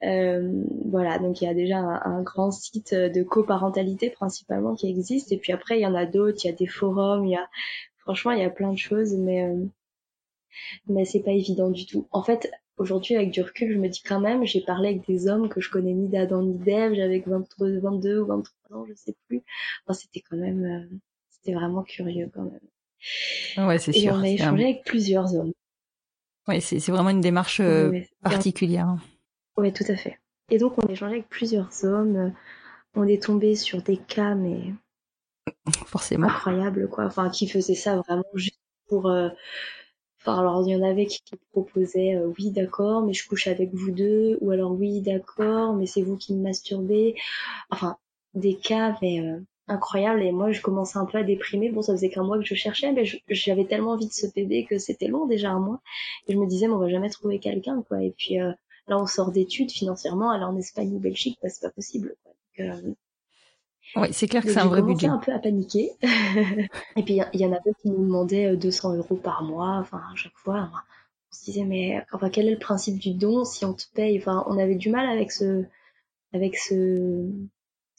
Euh, 0.04 0.64
voilà, 0.86 1.20
donc 1.20 1.42
il 1.42 1.46
y 1.46 1.48
a 1.48 1.54
déjà 1.54 1.78
un, 1.78 2.22
grand 2.22 2.52
site 2.52 2.94
de 2.94 3.24
coparentalité 3.24 4.10
principalement 4.10 4.76
qui 4.76 4.90
existe, 4.90 5.32
et 5.32 5.38
puis 5.38 5.52
après 5.52 5.78
il 5.78 5.82
y 5.82 5.86
en 5.86 5.96
a 5.96 6.06
d'autres, 6.06 6.40
il 6.44 6.48
y 6.48 6.52
a 6.52 6.56
des 6.56 6.68
forums, 6.68 7.26
il 7.26 7.32
y 7.32 7.36
a 7.36 7.50
franchement 7.98 8.32
il 8.32 8.40
y 8.40 8.44
a 8.46 8.50
plein 8.50 8.72
de 8.72 8.78
choses, 8.78 9.14
mais 9.16 9.44
euh, 9.44 9.66
mais 10.88 11.06
c'est 11.06 11.22
pas 11.22 11.32
évident 11.32 11.70
du 11.70 11.86
tout. 11.86 12.08
En 12.12 12.24
fait, 12.24 12.52
aujourd'hui 12.78 13.16
avec 13.16 13.32
du 13.32 13.42
recul, 13.42 13.74
je 13.74 13.78
me 13.78 13.90
dis 13.90 14.02
quand 14.02 14.20
même, 14.22 14.46
j'ai 14.46 14.62
parlé 14.62 14.90
avec 14.90 15.06
des 15.08 15.28
hommes 15.28 15.50
que 15.50 15.62
je 15.62 15.70
connais 15.70 15.94
ni 15.94 16.08
d'Adam 16.08 16.44
ni 16.44 16.58
d'Ève, 16.58 16.94
j'avais 16.94 17.24
22 17.28 18.20
ou 18.22 18.26
23 18.28 18.78
ans, 18.78 18.86
je 18.86 18.94
sais 18.96 19.16
plus. 19.28 19.44
Enfin, 19.86 19.94
c'était 19.94 20.22
quand 20.22 20.38
même, 20.38 20.66
euh, 20.66 20.98
c'était 21.30 21.54
vraiment 21.54 21.84
curieux 21.84 22.30
quand 22.34 22.44
même. 22.44 22.60
Ouais, 23.58 23.80
c'est 23.80 23.92
sûr. 23.92 24.14
Et 24.14 24.18
on 24.18 24.22
a 24.22 24.30
échangé 24.30 24.64
avec 24.64 24.84
plusieurs 24.84 25.36
hommes. 25.36 25.54
Oui, 26.48 26.62
c'est 26.62 26.80
vraiment 26.90 27.12
une 27.12 27.22
démarche 27.22 27.62
particulière. 28.24 28.98
Oui, 29.58 29.74
tout 29.74 29.86
à 29.90 29.96
fait. 29.96 30.18
Et 30.50 30.58
donc, 30.58 30.78
on 30.78 30.88
a 30.88 30.92
échangé 30.92 31.16
avec 31.16 31.30
plusieurs 31.30 31.70
hommes. 31.84 32.16
Euh, 32.16 32.30
on 32.96 33.08
est 33.08 33.22
tombé 33.22 33.56
sur 33.56 33.82
des 33.82 33.98
cas, 33.98 34.36
mais. 34.36 34.74
Forcément. 35.86 36.28
Incroyables, 36.28 36.90
quoi. 36.90 37.06
Enfin, 37.06 37.30
qui 37.30 37.48
faisaient 37.48 37.76
ça 37.76 37.98
vraiment 37.98 38.24
juste 38.34 38.60
pour. 38.88 39.08
Euh, 39.08 39.30
enfin, 40.22 40.40
alors, 40.40 40.64
il 40.66 40.72
y 40.72 40.76
en 40.76 40.84
avait 40.84 41.06
qui, 41.06 41.22
proposaient 41.52 42.16
euh, 42.16 42.32
oui, 42.38 42.52
d'accord, 42.52 43.04
mais 43.04 43.14
je 43.14 43.28
couche 43.28 43.48
avec 43.48 43.74
vous 43.74 43.92
deux. 43.92 44.38
Ou 44.42 44.52
alors, 44.52 44.72
oui, 44.72 45.02
d'accord, 45.02 45.76
mais 45.76 45.86
c'est 45.86 46.02
vous 46.02 46.18
qui 46.18 46.34
me 46.34 46.42
masturbez. 46.42 47.16
Enfin, 47.70 47.98
des 48.34 48.56
cas, 48.56 48.98
mais. 49.02 49.22
Incroyables 49.70 50.24
et 50.24 50.32
moi 50.32 50.52
je 50.52 50.62
commençais 50.62 50.98
un 50.98 51.06
peu 51.06 51.18
à 51.18 51.24
déprimer 51.24 51.70
bon 51.70 51.82
ça 51.82 51.94
faisait 51.94 52.10
qu'un 52.10 52.24
mois 52.24 52.38
que 52.38 52.46
je 52.46 52.56
cherchais 52.56 52.92
mais 52.92 53.04
j'avais 53.30 53.66
tellement 53.66 53.92
envie 53.92 54.08
de 54.08 54.14
ce 54.14 54.28
bébé 54.28 54.66
que 54.66 54.78
c'était 54.78 55.08
long 55.08 55.26
déjà 55.26 55.52
un 55.52 55.60
mois 55.60 55.82
et 56.28 56.34
je 56.34 56.38
me 56.38 56.48
disais 56.48 56.68
mais 56.68 56.74
on 56.74 56.80
va 56.80 56.90
jamais 56.90 57.10
trouver 57.10 57.40
quelqu'un 57.40 57.84
quoi 57.88 58.02
et 58.04 58.14
puis 58.18 58.38
Là, 58.90 58.98
on 58.98 59.06
sort 59.06 59.32
d'études 59.32 59.72
financièrement, 59.72 60.32
aller 60.32 60.44
en 60.44 60.58
Espagne 60.58 60.92
ou 60.94 61.00
Belgique, 61.00 61.38
bah, 61.44 61.50
c'est 61.50 61.62
pas 61.62 61.70
possible. 61.70 62.16
Euh, 62.60 62.94
oui, 63.96 64.08
c'est 64.12 64.28
clair 64.28 64.44
que 64.44 64.52
c'est 64.52 64.60
un 64.60 64.68
vrai 64.68 64.82
budget. 64.82 65.08
un 65.08 65.20
peu 65.20 65.32
à 65.32 65.38
paniquer. 65.38 65.92
et 66.02 67.04
puis, 67.04 67.20
il 67.34 67.40
y, 67.40 67.46
en 67.46 67.54
a 67.54 67.60
d'autres 67.60 67.80
qui 67.82 67.90
nous 67.92 68.04
demandaient 68.04 68.58
200 68.58 68.92
euh, 68.94 68.98
euros 68.98 69.16
par 69.16 69.44
mois, 69.44 69.78
enfin, 69.80 70.02
à 70.12 70.16
chaque 70.16 70.36
fois. 70.38 70.72
on 70.74 71.36
se 71.36 71.46
disait, 71.46 71.66
mais 71.66 72.04
enfin, 72.12 72.32
quel 72.32 72.48
est 72.48 72.54
le 72.54 72.60
principe 72.60 72.98
du 72.98 73.14
don 73.14 73.46
si 73.46 73.64
on 73.64 73.74
te 73.74 73.84
paye? 73.94 74.18
Enfin, 74.18 74.44
on 74.48 74.58
avait 74.58 74.76
du 74.76 74.90
mal 74.90 75.08
avec 75.08 75.32
ce, 75.32 75.66
avec 76.34 76.58
ce, 76.58 77.30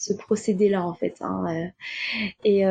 ce 0.00 0.14
procédé-là, 0.14 0.84
en 0.84 0.94
fait. 0.94 1.16
Hein. 1.20 1.44
Euh. 1.48 1.68
Et, 2.44 2.64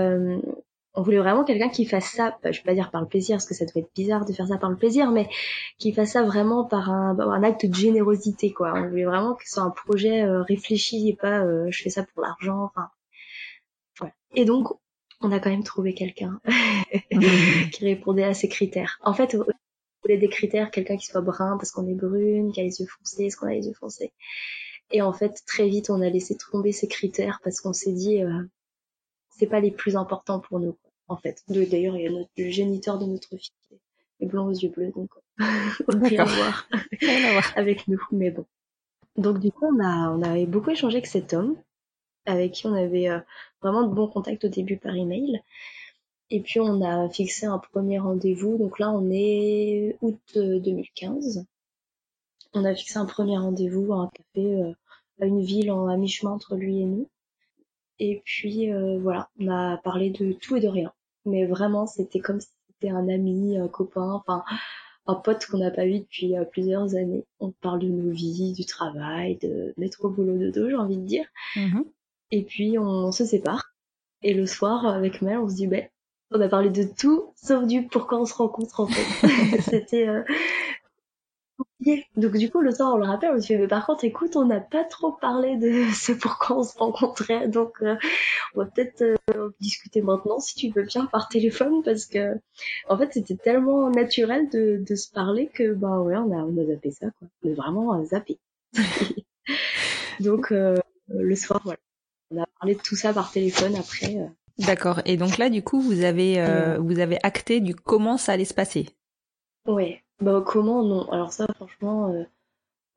on 0.96 1.02
voulait 1.02 1.20
vraiment 1.20 1.46
quelqu'un 1.46 1.70
qui 1.70 1.86
fasse 1.86 2.08
ça, 2.08 2.38
bah, 2.44 2.52
je 2.52 2.60
vais 2.60 2.66
pas 2.66 2.74
dire 2.74 2.92
par 2.92 3.02
le 3.02 3.08
plaisir, 3.08 3.36
parce 3.36 3.46
que 3.46 3.54
ça 3.54 3.66
doit 3.66 3.82
être 3.82 3.94
bizarre 3.96 4.26
de 4.26 4.34
faire 4.34 4.48
ça 4.48 4.58
par 4.58 4.70
le 4.70 4.76
plaisir, 4.76 5.12
mais 5.12 5.30
qui 5.78 5.94
fasse 5.94 6.12
ça 6.12 6.24
vraiment 6.24 6.66
par 6.66 6.90
un, 6.90 7.14
bah, 7.14 7.26
un 7.26 7.44
acte 7.44 7.66
de 7.66 7.74
générosité, 7.74 8.52
quoi. 8.52 8.74
On 8.76 8.90
voulait 8.90 9.06
vraiment 9.06 9.36
que 9.36 9.46
ce 9.46 9.54
soit 9.54 9.64
un 9.64 9.70
projet 9.70 10.24
euh, 10.24 10.42
réfléchi 10.42 11.08
et 11.08 11.16
pas 11.16 11.40
euh, 11.40 11.68
je 11.70 11.84
fais 11.84 11.90
ça 11.90 12.04
pour 12.04 12.24
l'argent, 12.24 12.64
enfin. 12.64 12.90
Voilà. 14.00 14.14
Et 14.34 14.46
donc, 14.46 14.68
on 15.22 15.32
a 15.32 15.40
quand 15.40 15.52
même 15.52 15.64
trouvé 15.64 15.94
quelqu'un 15.94 16.42
qui 17.72 17.86
répondait 17.86 18.24
à 18.24 18.34
ces 18.34 18.50
critères. 18.50 19.00
En 19.04 19.14
fait, 19.14 19.36
on 19.36 19.46
voulait 20.04 20.18
des 20.18 20.30
critères, 20.30 20.72
quelqu'un 20.72 20.98
qui 20.98 21.06
soit 21.06 21.22
brun 21.22 21.58
parce 21.58 21.72
qu'on 21.72 21.88
est 21.88 21.94
brune, 21.94 22.52
qui 22.52 22.62
a 22.62 22.64
les 22.64 22.82
yeux 22.82 22.88
foncés, 22.88 23.26
est-ce 23.26 23.38
qu'on 23.38 23.48
a 23.48 23.54
les 23.54 23.68
yeux 23.68 23.74
foncés. 23.74 24.12
Et 24.92 25.02
en 25.02 25.14
fait, 25.14 25.44
très 25.46 25.68
vite, 25.68 25.90
on 25.90 26.02
a 26.02 26.10
laissé 26.10 26.36
tomber 26.36 26.72
ces 26.72 26.88
critères 26.88 27.40
parce 27.44 27.62
qu'on 27.62 27.74
s'est 27.74 27.92
dit, 27.92 28.24
euh, 28.24 28.44
c'est 29.30 29.48
pas 29.48 29.60
les 29.60 29.72
plus 29.72 29.96
importants 29.96 30.40
pour 30.40 30.60
nous 30.60 30.78
en 31.10 31.18
fait. 31.18 31.44
D'ailleurs, 31.48 31.98
il 31.98 32.04
y 32.04 32.08
a 32.08 32.12
notre, 32.12 32.30
le 32.38 32.50
géniteur 32.50 32.98
de 33.00 33.06
notre 33.06 33.36
fille 33.36 33.80
est 34.22 34.26
blanc 34.26 34.48
aux 34.48 34.54
yeux 34.54 34.70
bleus, 34.70 34.92
donc 34.92 35.10
rien 35.88 36.24
à 36.24 37.32
voir 37.32 37.54
avec 37.56 37.88
nous, 37.88 38.02
mais 38.12 38.32
bon. 38.32 38.46
Donc 39.18 39.40
du 39.40 39.52
coup, 39.52 39.66
on 39.66 39.84
a, 39.84 40.12
on 40.12 40.22
avait 40.22 40.46
beaucoup 40.46 40.70
échangé 40.70 40.98
avec 40.98 41.08
cet 41.08 41.34
homme, 41.34 41.58
avec 42.26 42.54
qui 42.54 42.68
on 42.68 42.74
avait 42.74 43.10
euh, 43.10 43.20
vraiment 43.62 43.84
de 43.84 43.94
bons 43.94 44.08
contacts 44.08 44.46
au 44.46 44.50
début 44.50 44.78
par 44.78 44.96
email. 44.96 45.42
Et 46.30 46.42
puis 46.42 46.60
on 46.60 46.82
a 46.82 47.10
fixé 47.10 47.48
un 47.48 47.58
premier 47.58 47.98
rendez-vous. 47.98 48.58
Donc 48.58 48.78
là, 48.78 48.92
on 48.92 49.10
est 49.10 49.98
août 50.02 50.20
2015. 50.36 51.46
Euh, 52.56 52.60
on 52.60 52.66
a 52.66 52.74
fixé 52.76 52.98
un 52.98 53.06
premier 53.06 53.38
rendez-vous 53.38 53.94
à 53.94 53.98
un 53.98 54.10
café 54.10 54.62
euh, 54.62 54.74
à 55.22 55.26
une 55.26 55.42
ville 55.42 55.72
en, 55.72 55.88
à 55.88 55.98
mi-chemin 55.98 56.32
entre 56.32 56.56
lui 56.56 56.82
et 56.82 56.86
nous. 56.86 57.10
Et 58.02 58.22
puis 58.24 58.72
voilà, 59.02 59.30
on 59.42 59.50
a 59.50 59.76
parlé 59.78 60.10
de 60.10 60.32
tout 60.32 60.56
et 60.56 60.62
de 60.62 60.70
rien 60.70 60.94
mais 61.26 61.46
vraiment 61.46 61.86
c'était 61.86 62.20
comme 62.20 62.42
si 62.42 62.50
c'était 62.68 62.90
un 62.90 63.08
ami, 63.10 63.58
un 63.58 63.68
copain, 63.68 64.12
enfin 64.12 64.44
un 65.06 65.16
pote 65.16 65.46
qu'on 65.48 65.58
n'a 65.58 65.72
pas 65.72 65.86
vu 65.86 66.00
depuis 66.00 66.38
euh, 66.38 66.44
plusieurs 66.46 66.96
années. 66.96 67.26
On 67.40 67.52
parle 67.52 67.80
de 67.80 67.88
nos 67.88 68.12
vies, 68.12 68.54
du 68.54 68.66
travail, 68.66 69.38
de 69.42 69.74
métro 69.78 70.10
boulot 70.10 70.38
de 70.38 70.52
dos, 70.52 70.70
j'ai 70.70 70.76
envie 70.76 70.98
de 70.98 71.06
dire. 71.06 71.26
Mm-hmm. 71.56 71.84
Et 72.32 72.44
puis 72.44 72.78
on, 72.78 73.12
se 73.12 73.26
sépare. 73.26 73.74
Et 74.22 74.34
le 74.34 74.46
soir, 74.46 74.86
avec 74.86 75.22
Mel, 75.22 75.40
on 75.40 75.50
se 75.50 75.56
dit, 75.56 75.66
ben, 75.66 75.88
on 76.30 76.40
a 76.42 76.48
parlé 76.48 76.70
de 76.70 76.84
tout, 76.84 77.34
sauf 77.36 77.66
du 77.66 77.88
pourquoi 77.88 78.20
on 78.20 78.26
se 78.26 78.36
rencontre 78.36 78.82
en 78.82 78.88
fait. 78.88 79.62
C'était 79.62 80.08
euh, 80.08 80.24
donc 82.18 82.36
du 82.36 82.50
coup, 82.50 82.60
le 82.60 82.72
soir, 82.72 82.94
on 82.94 82.98
le 82.98 83.06
rappelle, 83.06 83.32
on 83.34 83.42
se 83.42 83.48
dit, 83.48 83.56
mais 83.56 83.68
par 83.68 83.86
contre, 83.86 84.04
écoute, 84.04 84.36
on 84.36 84.46
n'a 84.46 84.60
pas 84.60 84.84
trop 84.84 85.14
parlé 85.14 85.56
de 85.58 85.86
ce 85.94 86.12
pourquoi 86.12 86.58
on 86.58 86.64
se 86.64 86.78
rencontrait, 86.78 87.48
donc 87.48 87.82
euh, 87.82 87.96
on 88.54 88.60
va 88.60 88.66
peut-être 88.66 89.02
euh, 89.02 89.50
discuter 89.62 90.02
maintenant, 90.02 90.40
si 90.40 90.56
tu 90.56 90.70
veux 90.70 90.84
bien, 90.84 91.06
par 91.06 91.30
téléphone, 91.30 91.82
parce 91.84 92.06
que 92.06 92.38
en 92.90 92.98
fait, 92.98 93.14
c'était 93.14 93.38
tellement 93.38 93.90
naturel 93.90 94.50
de, 94.50 94.84
de 94.86 94.96
se 94.96 95.10
parler 95.12 95.48
que, 95.54 95.74
bah 95.74 96.00
ouais, 96.02 96.18
on 96.18 96.32
a, 96.32 96.44
on 96.44 96.58
a 96.58 96.66
zappé 96.66 96.92
ça, 96.92 97.08
quoi. 97.18 97.28
On 97.44 97.52
a 97.52 97.56
vraiment 97.56 97.94
euh, 98.00 98.06
zappé. 98.06 98.38
donc 100.20 100.52
le 100.52 101.36
soir, 101.36 101.62
voilà. 101.64 101.80
On 102.32 102.42
a 102.44 102.46
parlé 102.60 102.76
de 102.76 102.82
tout 102.82 102.96
ça 102.96 103.14
par 103.14 103.32
téléphone 103.32 103.76
après. 103.76 104.18
D'accord. 104.60 105.02
Et 105.06 105.18
donc 105.18 105.38
là, 105.38 105.50
du 105.50 105.64
coup, 105.64 105.80
vous 105.82 106.04
avez, 106.04 106.78
vous 106.80 107.00
avez 107.00 107.18
acté 107.24 107.62
du 107.62 107.74
comment 107.74 108.18
ça 108.18 108.34
allait 108.34 108.46
se 108.46 108.54
passer? 108.54 108.90
Ouais, 109.66 110.04
bah, 110.22 110.44
comment 110.46 110.84
non. 110.84 111.10
Alors 111.12 111.32
ça, 111.32 111.48
franchement, 111.56 112.12
euh, 112.12 112.24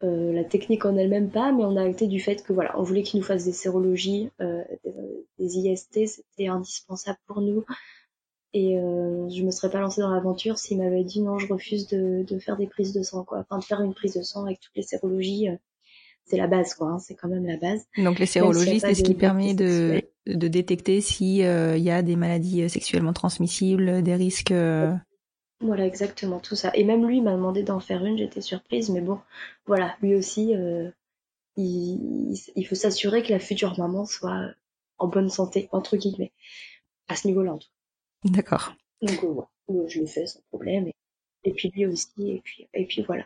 euh, 0.03 0.33
la 0.33 0.45
technique 0.45 0.85
en 0.85 0.97
elle-même 0.97 1.31
pas, 1.31 1.53
mais 1.53 1.65
on 1.65 1.77
a 1.77 1.85
acté 1.85 2.09
du 2.09 2.21
fait 2.21 2.43
que 2.43 2.53
voilà, 2.53 2.79
on 2.79 2.83
voulait 2.83 3.03
qu'il 3.03 3.21
nous 3.21 3.27
fasse 3.27 3.45
des 3.45 3.53
sérologies, 3.53 4.31
euh, 4.41 4.63
des, 5.39 5.59
IST, 5.59 6.07
c'était 6.07 6.49
indispensable 6.49 7.19
pour 7.27 7.41
nous. 7.41 7.65
Et 8.55 8.75
je 8.75 9.43
me 9.45 9.51
serais 9.51 9.71
pas 9.71 9.81
lancée 9.81 10.03
dans 10.03 10.11
l'aventure 10.11 10.59
s'il 10.59 10.77
m'avait 10.77 11.05
dit 11.05 11.23
non, 11.23 11.39
je 11.39 11.51
refuse 11.51 11.87
de, 11.87 12.23
de, 12.23 12.39
faire 12.39 12.59
des 12.59 12.67
prises 12.67 12.93
de 12.93 13.03
sang, 13.03 13.25
quoi. 13.25 13.39
Enfin, 13.39 13.59
de 13.59 13.65
faire 13.65 13.81
une 13.81 13.95
prise 13.95 14.13
de 14.13 14.21
sang 14.21 14.45
avec 14.45 14.61
toutes 14.61 14.77
les 14.77 14.83
sérologies, 14.83 15.49
c'est 16.27 16.37
la 16.37 16.49
base, 16.49 16.75
quoi. 16.75 16.89
Hein, 16.89 16.99
c'est 16.99 17.15
quand 17.15 17.29
même 17.29 17.47
la 17.47 17.57
base. 17.57 17.87
Donc 17.97 18.19
les 18.19 18.27
sérologies, 18.27 18.81
c'est 18.81 18.95
ce 18.95 19.03
qui 19.03 19.15
permet 19.15 19.55
de, 19.55 20.03
de 20.27 20.49
détecter 20.49 21.01
s'il 21.01 21.37
y 21.37 21.45
a 21.91 22.03
des 22.03 22.17
maladies 22.17 22.69
sexuellement 22.69 23.15
transmissibles, 23.15 24.03
des 24.03 24.17
risques. 24.17 24.53
Voilà, 25.63 25.87
exactement, 25.87 26.41
tout 26.41 26.57
ça. 26.57 26.73
Et 26.75 26.83
même 26.83 27.07
lui 27.07 27.21
m'a 27.21 27.33
demandé 27.33 27.63
d'en 27.63 27.79
faire 27.79 28.05
une, 28.05 28.19
j'étais 28.19 28.41
surprise, 28.41 28.91
mais 28.91 29.01
bon, 29.01 29.21
voilà, 29.65 29.97
lui 30.03 30.17
aussi, 30.17 30.57
euh, 30.57 30.91
il, 31.57 32.35
il, 32.57 32.67
faut 32.67 32.75
s'assurer 32.75 33.23
que 33.23 33.33
la 33.33 33.39
future 33.39 33.79
maman 33.79 34.05
soit 34.05 34.51
en 34.99 35.07
bonne 35.07 35.31
santé, 35.31 35.69
entre 35.71 35.97
guillemets, 35.97 36.33
à 37.07 37.15
ce 37.15 37.29
niveau-là 37.29 37.55
en 37.55 37.59
tout 37.59 37.69
D'accord. 38.25 38.75
Donc 39.03 39.23
euh, 39.71 39.87
je 39.89 40.01
l'ai 40.01 40.07
fait 40.09 40.27
sans 40.27 40.41
problème, 40.49 40.91
et, 41.45 41.53
puis 41.53 41.71
lui 41.71 41.87
aussi, 41.87 42.11
et 42.19 42.41
puis, 42.43 42.69
et 42.75 42.87
puis 42.87 43.03
voilà. 43.03 43.25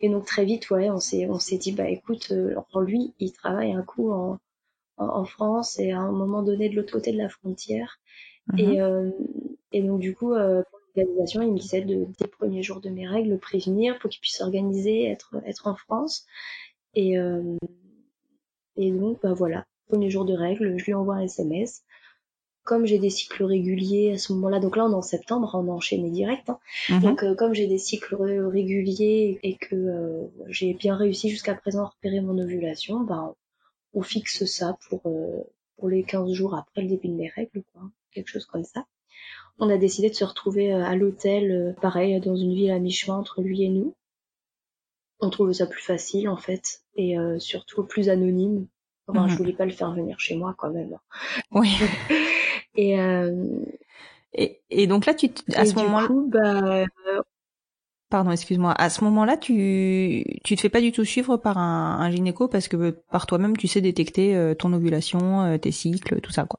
Et 0.00 0.08
donc 0.08 0.24
très 0.24 0.44
vite, 0.44 0.70
ouais, 0.70 0.88
on 0.88 1.00
s'est, 1.00 1.26
on 1.26 1.40
s'est 1.40 1.58
dit, 1.58 1.72
bah 1.72 1.88
écoute, 1.88 2.30
euh, 2.30 2.54
lui, 2.80 3.12
il 3.18 3.32
travaille 3.32 3.72
un 3.72 3.82
coup 3.82 4.12
en, 4.12 4.38
en, 4.98 5.24
France 5.24 5.80
et 5.80 5.90
à 5.90 5.98
un 5.98 6.12
moment 6.12 6.42
donné 6.42 6.68
de 6.68 6.76
l'autre 6.76 6.92
côté 6.92 7.10
de 7.10 7.18
la 7.18 7.28
frontière. 7.28 7.98
Et, 8.56 8.80
mhm. 8.80 9.12
et 9.72 9.82
donc 9.82 9.98
du 9.98 10.14
coup, 10.14 10.32
il 10.96 11.52
me 11.52 11.58
disait 11.58 11.82
de, 11.82 12.06
des 12.18 12.28
premiers 12.28 12.62
jours 12.62 12.80
de 12.80 12.88
mes 12.88 13.06
règles, 13.06 13.30
le 13.30 13.38
prévenir 13.38 13.98
pour 13.98 14.10
qu'il 14.10 14.20
puisse 14.20 14.36
s'organiser, 14.36 15.04
être, 15.04 15.34
être 15.46 15.66
en 15.66 15.74
France. 15.74 16.26
Et, 16.94 17.18
euh, 17.18 17.56
et 18.76 18.90
donc, 18.90 19.20
bah 19.22 19.34
voilà, 19.34 19.66
premier 19.88 20.10
jour 20.10 20.24
de 20.24 20.34
règles, 20.34 20.78
je 20.78 20.84
lui 20.84 20.94
envoie 20.94 21.16
un 21.16 21.22
SMS. 21.22 21.82
Comme 22.64 22.84
j'ai 22.84 22.98
des 22.98 23.10
cycles 23.10 23.44
réguliers 23.44 24.14
à 24.14 24.18
ce 24.18 24.32
moment-là, 24.32 24.58
donc 24.58 24.76
là 24.76 24.86
on 24.86 24.90
est 24.90 24.94
en 24.94 25.02
septembre, 25.02 25.52
on 25.54 25.68
a 25.68 25.72
enchaîné 25.72 26.10
direct. 26.10 26.50
Hein. 26.50 26.58
Mhm. 26.88 27.00
Donc 27.00 27.22
euh, 27.22 27.34
comme 27.36 27.54
j'ai 27.54 27.68
des 27.68 27.78
cycles 27.78 28.16
réguliers 28.16 29.38
et 29.44 29.54
que 29.56 29.76
euh, 29.76 30.26
j'ai 30.48 30.74
bien 30.74 30.96
réussi 30.96 31.28
jusqu'à 31.30 31.54
présent 31.54 31.84
à 31.84 31.88
repérer 31.88 32.20
mon 32.20 32.36
ovulation, 32.38 33.00
bah, 33.00 33.34
on 33.94 34.02
fixe 34.02 34.44
ça 34.46 34.76
pour, 34.88 35.02
pour 35.76 35.88
les 35.88 36.02
15 36.02 36.32
jours 36.32 36.56
après 36.56 36.82
le 36.82 36.88
début 36.88 37.08
de 37.08 37.14
mes 37.14 37.28
règles, 37.28 37.62
quoi. 37.72 37.82
quelque 38.10 38.28
chose 38.28 38.46
comme 38.46 38.64
ça 38.64 38.84
on 39.58 39.70
a 39.70 39.78
décidé 39.78 40.10
de 40.10 40.14
se 40.14 40.24
retrouver 40.24 40.72
euh, 40.72 40.84
à 40.84 40.94
l'hôtel, 40.96 41.50
euh, 41.50 41.72
pareil, 41.80 42.20
dans 42.20 42.36
une 42.36 42.54
ville 42.54 42.70
à 42.70 42.78
mi-chemin 42.78 43.16
entre 43.16 43.42
lui 43.42 43.62
et 43.62 43.68
nous. 43.68 43.94
On 45.20 45.30
trouvait 45.30 45.54
ça 45.54 45.66
plus 45.66 45.82
facile 45.82 46.28
en 46.28 46.36
fait, 46.36 46.82
et 46.94 47.18
euh, 47.18 47.38
surtout 47.38 47.84
plus 47.84 48.08
anonyme. 48.10 48.66
Enfin, 49.08 49.28
je 49.28 49.32
mhm. 49.32 49.38
voulais 49.38 49.52
pas 49.52 49.64
le 49.64 49.72
faire 49.72 49.92
venir 49.92 50.18
chez 50.20 50.36
moi 50.36 50.54
quand 50.58 50.70
même. 50.70 50.98
Oui. 51.52 51.70
et 52.74 52.96
Et, 54.34 54.60
et 54.68 54.86
donc 54.86 55.06
là, 55.06 55.14
tu 55.14 55.30
à 55.54 55.62
Et 55.62 55.66
ce 55.66 55.74
du 55.74 55.82
moment-là, 55.84 56.06
coup, 56.06 56.28
bah, 56.28 56.84
pardon, 58.10 58.32
excuse-moi, 58.32 58.72
à 58.72 58.90
ce 58.90 59.04
moment-là, 59.04 59.38
tu 59.38 60.22
tu 60.44 60.56
te 60.56 60.60
fais 60.60 60.68
pas 60.68 60.82
du 60.82 60.92
tout 60.92 61.06
suivre 61.06 61.38
par 61.38 61.56
un, 61.56 61.98
un 62.00 62.10
gynéco 62.10 62.48
parce 62.48 62.68
que 62.68 62.90
par 63.10 63.26
toi-même, 63.26 63.56
tu 63.56 63.68
sais 63.68 63.80
détecter 63.80 64.54
ton 64.58 64.74
ovulation, 64.74 65.56
tes 65.58 65.72
cycles, 65.72 66.20
tout 66.20 66.32
ça, 66.32 66.44
quoi. 66.44 66.58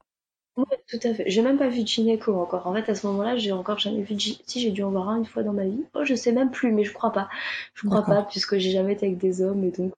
Tout 0.88 1.00
à 1.04 1.14
fait. 1.14 1.30
J'ai 1.30 1.42
même 1.42 1.58
pas 1.58 1.68
vu 1.68 1.82
de 1.84 1.88
gynéco 1.88 2.34
encore. 2.36 2.66
En 2.68 2.74
fait, 2.74 2.90
à 2.90 2.96
ce 2.96 3.06
moment-là, 3.08 3.36
j'ai 3.38 3.52
encore 3.52 3.78
jamais 3.80 4.02
vu 4.04 4.16
de 4.16 4.20
gy- 4.20 4.42
Si, 4.48 4.62
j'ai 4.62 4.72
dû 4.72 4.84
en 4.84 4.92
voir 4.92 5.10
un 5.10 5.18
une 5.18 5.26
fois 5.26 5.44
dans 5.44 5.52
ma 5.54 5.66
vie. 5.66 5.84
Oh, 5.94 6.06
je 6.06 6.16
sais 6.16 6.32
même 6.32 6.50
plus, 6.52 6.72
mais 6.72 6.84
je 6.86 6.94
crois 6.94 7.12
pas. 7.12 7.30
Je 7.74 7.88
crois 7.88 8.04
pas, 8.04 8.24
puisque 8.24 8.58
j'ai 8.58 8.72
jamais 8.72 8.94
été 8.94 9.06
avec 9.08 9.18
des 9.18 9.42
hommes 9.42 9.64
et 9.66 9.72
donc 9.72 9.94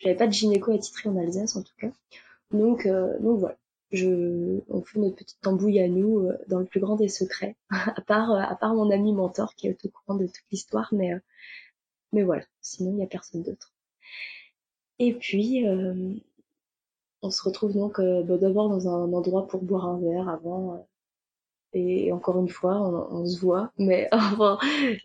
j'avais 0.00 0.16
pas 0.16 0.26
de 0.28 0.32
gynéco 0.32 0.72
attitré 0.72 1.08
en 1.10 1.16
Alsace 1.18 1.56
en 1.56 1.62
tout 1.62 1.74
cas. 1.78 1.90
Donc, 2.52 2.86
euh, 2.86 3.18
donc 3.20 3.40
voilà. 3.40 3.56
Je, 3.92 4.60
on 4.70 4.82
fait 4.82 5.00
notre 5.00 5.16
petite 5.16 5.40
tambouille 5.42 5.80
à 5.80 5.88
nous 5.88 6.20
euh, 6.28 6.38
dans 6.48 6.60
le 6.60 6.66
plus 6.66 6.80
grand 6.80 6.96
des 6.96 7.08
secrets. 7.08 7.56
à 7.70 8.00
part, 8.02 8.32
euh, 8.32 8.38
à 8.40 8.56
part 8.56 8.74
mon 8.74 8.90
ami 8.90 9.12
mentor 9.14 9.54
qui 9.56 9.68
est 9.68 9.84
au 9.86 9.88
courant 9.90 10.18
de 10.18 10.26
toute 10.26 10.44
l'histoire, 10.52 10.88
mais, 10.92 11.14
euh, 11.14 11.20
mais 12.12 12.22
voilà. 12.24 12.44
Sinon, 12.62 12.92
il 12.94 13.00
y 13.00 13.04
a 13.04 13.06
personne 13.08 13.42
d'autre. 13.42 13.72
Et 14.98 15.14
puis, 15.14 15.66
euh, 15.68 16.14
on 17.24 17.30
se 17.30 17.42
retrouve 17.42 17.72
donc 17.74 17.98
euh, 18.00 18.22
bah, 18.22 18.36
d'abord 18.38 18.68
dans 18.68 18.88
un 18.88 19.12
endroit 19.12 19.46
pour 19.48 19.62
boire 19.62 19.86
un 19.86 19.98
verre 20.00 20.28
avant. 20.28 20.74
euh, 20.74 20.78
et 21.76 22.12
encore 22.12 22.38
une 22.40 22.48
fois, 22.48 22.76
on, 22.80 23.22
on 23.22 23.26
se 23.26 23.40
voit, 23.40 23.72
mais 23.78 24.08
enfin, 24.12 24.58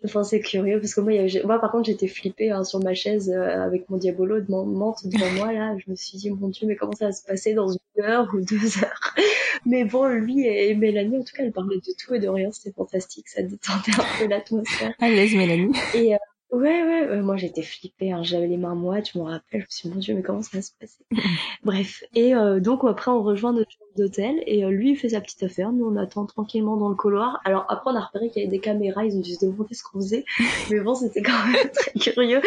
enfin 0.04 0.22
c'est 0.22 0.40
curieux 0.40 0.80
parce 0.80 0.94
que 0.94 1.00
moi, 1.00 1.12
y 1.12 1.28
j'ai- 1.28 1.42
moi 1.42 1.58
par 1.58 1.72
contre, 1.72 1.86
j'étais 1.86 2.06
flippée 2.08 2.50
hein, 2.52 2.62
sur 2.64 2.78
ma 2.80 2.94
chaise 2.94 3.28
euh, 3.30 3.62
avec 3.64 3.88
mon 3.90 3.96
diabolo 3.98 4.40
de 4.40 4.46
mon 4.50 4.64
menthe 4.66 5.04
devant 5.06 5.30
moi 5.32 5.52
là. 5.52 5.76
Je 5.78 5.90
me 5.90 5.96
suis 5.96 6.18
dit 6.18 6.30
mon 6.30 6.48
Dieu, 6.48 6.66
mais 6.68 6.76
comment 6.76 6.92
ça 6.92 7.06
va 7.06 7.12
se 7.12 7.24
passer 7.24 7.54
dans 7.54 7.68
une 7.68 8.04
heure 8.04 8.28
ou 8.34 8.40
deux 8.40 8.78
heures? 8.84 9.14
Mais 9.66 9.84
bon, 9.84 10.06
lui 10.06 10.46
et 10.46 10.74
Mélanie, 10.74 11.18
en 11.18 11.22
tout 11.24 11.34
cas, 11.36 11.42
elles 11.44 11.52
parlaient 11.52 11.76
de 11.76 11.92
tout 11.98 12.14
et 12.14 12.18
de 12.20 12.28
rien. 12.28 12.50
C'était 12.52 12.72
fantastique, 12.72 13.28
ça 13.28 13.42
détendait 13.42 13.92
un 13.98 14.18
peu 14.18 14.26
l'atmosphère. 14.26 14.94
À 15.00 15.08
l'aise, 15.10 15.34
Mélanie. 15.34 15.72
Et 15.92 16.14
euh, 16.14 16.18
ouais, 16.52 16.82
ouais, 16.82 17.08
ouais, 17.08 17.20
moi 17.22 17.36
j'étais 17.36 17.62
flippée, 17.62 18.12
hein, 18.12 18.22
j'avais 18.22 18.46
les 18.46 18.56
mains 18.56 18.74
moites, 18.74 19.10
je 19.12 19.18
me 19.18 19.24
rappelle, 19.24 19.60
je 19.60 19.64
me 19.64 19.66
suis 19.68 19.88
dit, 19.88 19.94
mon 19.94 20.00
Dieu, 20.00 20.14
mais 20.14 20.22
comment 20.22 20.42
ça 20.42 20.58
va 20.58 20.62
se 20.62 20.72
passer? 20.78 21.04
Bref, 21.64 22.04
et 22.14 22.34
euh, 22.34 22.60
donc 22.60 22.84
après 22.84 23.10
on 23.10 23.22
rejoint 23.22 23.52
notre 23.52 23.70
chambre 23.70 23.90
d'hôtel, 23.96 24.42
et 24.46 24.64
euh, 24.64 24.70
lui 24.70 24.90
il 24.92 24.96
fait 24.96 25.10
sa 25.10 25.20
petite 25.20 25.42
affaire, 25.42 25.72
nous 25.72 25.86
on 25.86 25.96
attend 25.96 26.26
tranquillement 26.26 26.76
dans 26.76 26.88
le 26.88 26.94
couloir. 26.94 27.40
Alors 27.44 27.66
après 27.68 27.90
on 27.90 27.96
a 27.96 28.00
repéré 28.00 28.30
qu'il 28.30 28.42
y 28.42 28.46
avait 28.46 28.56
des 28.56 28.60
caméras, 28.60 29.04
ils 29.04 29.16
ont 29.16 29.20
dû 29.20 29.34
se 29.34 29.44
demander 29.44 29.74
ce 29.74 29.82
qu'on 29.82 30.00
faisait, 30.00 30.24
mais 30.70 30.80
bon 30.80 30.94
c'était 30.94 31.22
quand 31.22 31.46
même 31.46 31.70
très 31.72 31.92
curieux. 31.98 32.42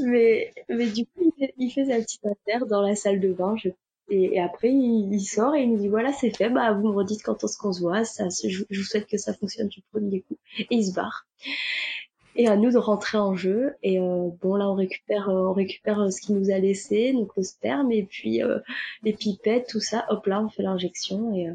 Mais, 0.00 0.52
mais 0.68 0.86
du 0.86 1.06
coup 1.06 1.22
il 1.24 1.32
fait, 1.38 1.54
il 1.58 1.70
fait 1.70 1.84
sa 1.86 1.98
petite 1.98 2.26
affaire 2.26 2.66
dans 2.66 2.82
la 2.82 2.94
salle 2.94 3.20
de 3.20 3.32
bain, 3.32 3.56
je 3.56 3.70
et, 4.08 4.36
et 4.36 4.40
après, 4.40 4.70
il, 4.70 5.12
il 5.12 5.24
sort 5.24 5.54
et 5.54 5.62
il 5.62 5.72
nous 5.72 5.78
dit 5.78 5.88
voilà, 5.88 6.12
c'est 6.12 6.30
fait, 6.30 6.48
bah 6.48 6.72
vous 6.72 6.86
me 6.86 6.94
redites 6.94 7.22
quand 7.24 7.42
est-ce 7.42 7.58
qu'on 7.58 7.72
se 7.72 7.80
voit, 7.80 8.04
ça, 8.04 8.28
je, 8.28 8.62
je 8.70 8.80
vous 8.80 8.86
souhaite 8.86 9.06
que 9.06 9.18
ça 9.18 9.34
fonctionne 9.34 9.68
du 9.68 9.82
premier 9.92 10.20
coup. 10.20 10.36
Et 10.58 10.66
il 10.70 10.84
se 10.86 10.94
barre. 10.94 11.26
Et 12.38 12.48
à 12.48 12.56
nous 12.56 12.70
de 12.70 12.78
rentrer 12.78 13.18
en 13.18 13.34
jeu. 13.34 13.74
Et 13.82 13.98
euh, 13.98 14.28
bon, 14.42 14.54
là, 14.56 14.68
on 14.68 14.74
récupère, 14.74 15.30
euh, 15.30 15.48
on 15.48 15.52
récupère 15.52 16.00
euh, 16.00 16.10
ce 16.10 16.20
qu'il 16.20 16.36
nous 16.36 16.50
a 16.50 16.58
laissé, 16.58 17.12
donc 17.12 17.30
le 17.36 17.42
sperme, 17.42 17.90
et 17.90 18.04
puis 18.04 18.42
euh, 18.42 18.58
les 19.02 19.14
pipettes, 19.14 19.68
tout 19.68 19.80
ça. 19.80 20.04
Hop 20.10 20.26
là, 20.26 20.42
on 20.42 20.48
fait 20.48 20.62
l'injection 20.62 21.34
et, 21.34 21.48
euh, 21.48 21.54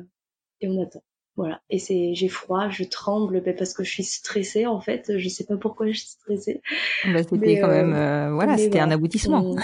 et 0.62 0.68
on 0.68 0.82
attend. 0.82 1.04
Voilà. 1.38 1.62
Et 1.70 1.80
c'est, 1.80 2.14
j'ai 2.14 2.28
froid, 2.28 2.70
je 2.70 2.84
tremble, 2.84 3.42
ben, 3.42 3.56
parce 3.56 3.74
que 3.74 3.84
je 3.84 3.92
suis 3.92 4.04
stressée 4.04 4.66
en 4.66 4.82
fait. 4.82 5.18
Je 5.18 5.30
sais 5.30 5.46
pas 5.46 5.58
pourquoi 5.58 5.88
je 5.88 5.94
suis 5.94 6.10
stressée. 6.10 6.62
Bah, 7.06 7.24
c'était 7.24 7.60
quand 7.60 7.70
euh, 7.70 7.86
même, 7.86 7.94
euh, 7.94 8.34
voilà, 8.34 8.58
c'était 8.58 8.80
un 8.80 8.92
aboutissement. 8.92 9.56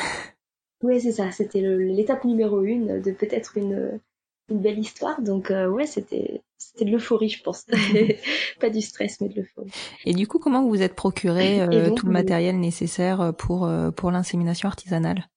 Ouais, 0.83 0.99
c'est 0.99 1.11
ça. 1.11 1.31
C'était 1.31 1.61
l'étape 1.61 2.23
numéro 2.23 2.61
une 2.61 3.01
de 3.01 3.11
peut-être 3.11 3.57
une, 3.57 3.99
une 4.49 4.59
belle 4.59 4.79
histoire. 4.79 5.21
Donc 5.21 5.51
euh, 5.51 5.67
ouais, 5.67 5.85
c'était 5.85 6.41
c'était 6.57 6.85
de 6.85 6.91
l'euphorie, 6.91 7.29
je 7.29 7.43
pense. 7.43 7.65
pas 8.59 8.69
du 8.69 8.81
stress, 8.81 9.21
mais 9.21 9.29
de 9.29 9.35
l'euphorie. 9.35 9.71
Et 10.05 10.13
du 10.13 10.27
coup, 10.27 10.39
comment 10.39 10.63
vous 10.63 10.69
vous 10.69 10.81
êtes 10.81 10.95
procuré 10.95 11.61
euh, 11.61 11.89
donc, 11.89 11.99
tout 11.99 12.05
le 12.05 12.11
euh, 12.11 12.13
matériel 12.13 12.59
nécessaire 12.59 13.33
pour 13.37 13.65
euh, 13.65 13.91
pour 13.91 14.11
l'insémination 14.11 14.67
artisanale? 14.67 15.27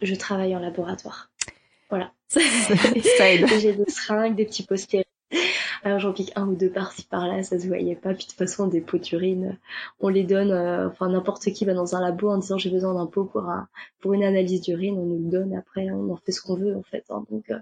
Je 0.00 0.14
travaille 0.14 0.56
en 0.56 0.60
laboratoire. 0.60 1.30
Voilà. 1.90 2.12
Ça 2.28 2.40
aide. 3.30 3.50
Et 3.50 3.60
J'ai 3.60 3.72
des 3.74 3.90
seringues, 3.90 4.36
des 4.36 4.46
petits 4.46 4.62
pots 4.62 4.76
stériles. 4.76 5.04
Alors 5.84 5.98
j'en 5.98 6.12
pique 6.12 6.32
un 6.36 6.46
ou 6.46 6.54
deux 6.56 6.68
par-ci 6.70 7.04
par-là, 7.04 7.42
ça 7.42 7.58
se 7.58 7.66
voyait 7.66 7.96
pas. 7.96 8.12
Puis 8.14 8.24
de 8.26 8.30
toute 8.30 8.38
façon, 8.38 8.66
des 8.66 8.80
pots 8.82 8.98
d'urine, 8.98 9.56
on 10.00 10.08
les 10.08 10.24
donne. 10.24 10.50
euh, 10.50 10.88
enfin 10.88 11.08
n'importe 11.08 11.44
qui 11.52 11.64
va 11.64 11.72
dans 11.72 11.94
un 11.96 12.00
labo 12.00 12.28
en 12.30 12.38
disant 12.38 12.58
j'ai 12.58 12.68
besoin 12.70 12.92
d'un 12.94 13.06
pot 13.06 13.24
pour 13.24 13.44
un 13.48 13.66
pour 14.00 14.12
une 14.14 14.24
analyse 14.24 14.60
d'urine, 14.62 14.98
on 14.98 15.06
nous 15.06 15.18
le 15.24 15.30
donne. 15.30 15.54
Après, 15.56 15.88
on 15.90 16.12
en 16.12 16.16
fait 16.16 16.32
ce 16.32 16.42
qu'on 16.42 16.56
veut 16.56 16.76
en 16.76 16.82
fait. 16.82 17.04
hein. 17.10 17.24
Donc 17.30 17.44
euh, 17.50 17.58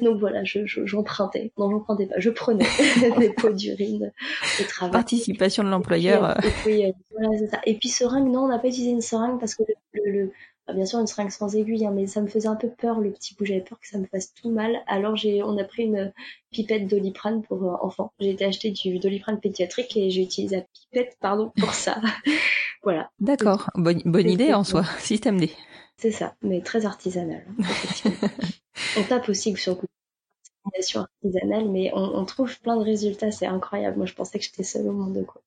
donc 0.00 0.18
voilà, 0.20 0.44
je 0.44 0.66
je- 0.66 0.86
j'empruntais. 0.86 1.50
non, 1.58 1.70
j'empruntais 1.70 2.06
pas. 2.06 2.18
Je 2.18 2.30
prenais 2.30 2.64
des 3.18 3.30
pots 3.30 3.50
d'urine 3.52 4.12
au 4.60 4.64
travail. 4.64 4.92
Participation 4.92 5.64
de 5.64 5.68
l'employeur. 5.70 6.24
euh, 6.24 6.34
Et 6.44 6.50
puis, 6.62 6.84
euh, 6.86 6.92
voilà, 7.18 7.38
c'est 7.38 7.48
ça. 7.48 7.60
Et 7.66 7.74
puis 7.74 7.88
seringue, 7.88 8.28
non, 8.30 8.44
on 8.44 8.48
n'a 8.48 8.58
pas 8.58 8.68
utilisé 8.68 8.90
une 8.92 9.00
seringue 9.00 9.40
parce 9.40 9.54
que 9.54 9.62
le, 9.66 9.74
le- 10.04 10.10
le- 10.12 10.32
bien 10.74 10.86
sûr 10.86 10.98
une 11.00 11.06
seringue 11.06 11.30
sans 11.30 11.54
aiguille, 11.54 11.84
hein, 11.86 11.92
mais 11.94 12.06
ça 12.06 12.20
me 12.20 12.26
faisait 12.28 12.48
un 12.48 12.56
peu 12.56 12.68
peur 12.68 13.00
le 13.00 13.10
petit 13.12 13.34
bout. 13.34 13.44
J'avais 13.44 13.60
peur 13.60 13.78
que 13.80 13.88
ça 13.88 13.98
me 13.98 14.06
fasse 14.06 14.32
tout 14.34 14.50
mal. 14.50 14.78
Alors 14.86 15.16
j'ai, 15.16 15.42
on 15.42 15.56
a 15.58 15.64
pris 15.64 15.84
une 15.84 16.12
pipette 16.50 16.86
doliprane 16.86 17.42
pour 17.42 17.62
euh, 17.64 17.76
enfants. 17.82 18.12
J'ai 18.20 18.30
été 18.30 18.44
acheter 18.44 18.70
du 18.70 18.98
doliprane 18.98 19.40
pédiatrique 19.40 19.96
et 19.96 20.10
j'ai 20.10 20.22
utilisé 20.22 20.56
la 20.56 20.62
pipette, 20.62 21.16
pardon, 21.20 21.52
pour 21.58 21.74
ça. 21.74 22.00
voilà, 22.82 23.10
D'accord, 23.20 23.70
bonne, 23.74 24.02
bonne 24.04 24.28
idée 24.30 24.54
en 24.54 24.64
soi. 24.64 24.84
Système 24.98 25.38
D. 25.40 25.50
c'est 25.96 26.12
ça, 26.12 26.34
mais 26.42 26.60
très 26.60 26.86
artisanal. 26.86 27.44
hein, 27.60 27.64
on 28.96 29.02
tape 29.02 29.28
aussi 29.28 29.54
sur 29.56 29.72
le 29.72 29.76
coup 29.80 29.86
de 29.86 30.70
destination 30.72 31.00
artisanale, 31.00 31.68
mais 31.68 31.90
on, 31.94 32.16
on 32.18 32.24
trouve 32.24 32.58
plein 32.60 32.76
de 32.76 32.82
résultats, 32.84 33.30
c'est 33.30 33.46
incroyable. 33.46 33.96
Moi, 33.96 34.06
je 34.06 34.14
pensais 34.14 34.38
que 34.38 34.44
j'étais 34.44 34.62
seule 34.64 34.86
au 34.88 34.92
monde, 34.92 35.24
quoi. 35.26 35.42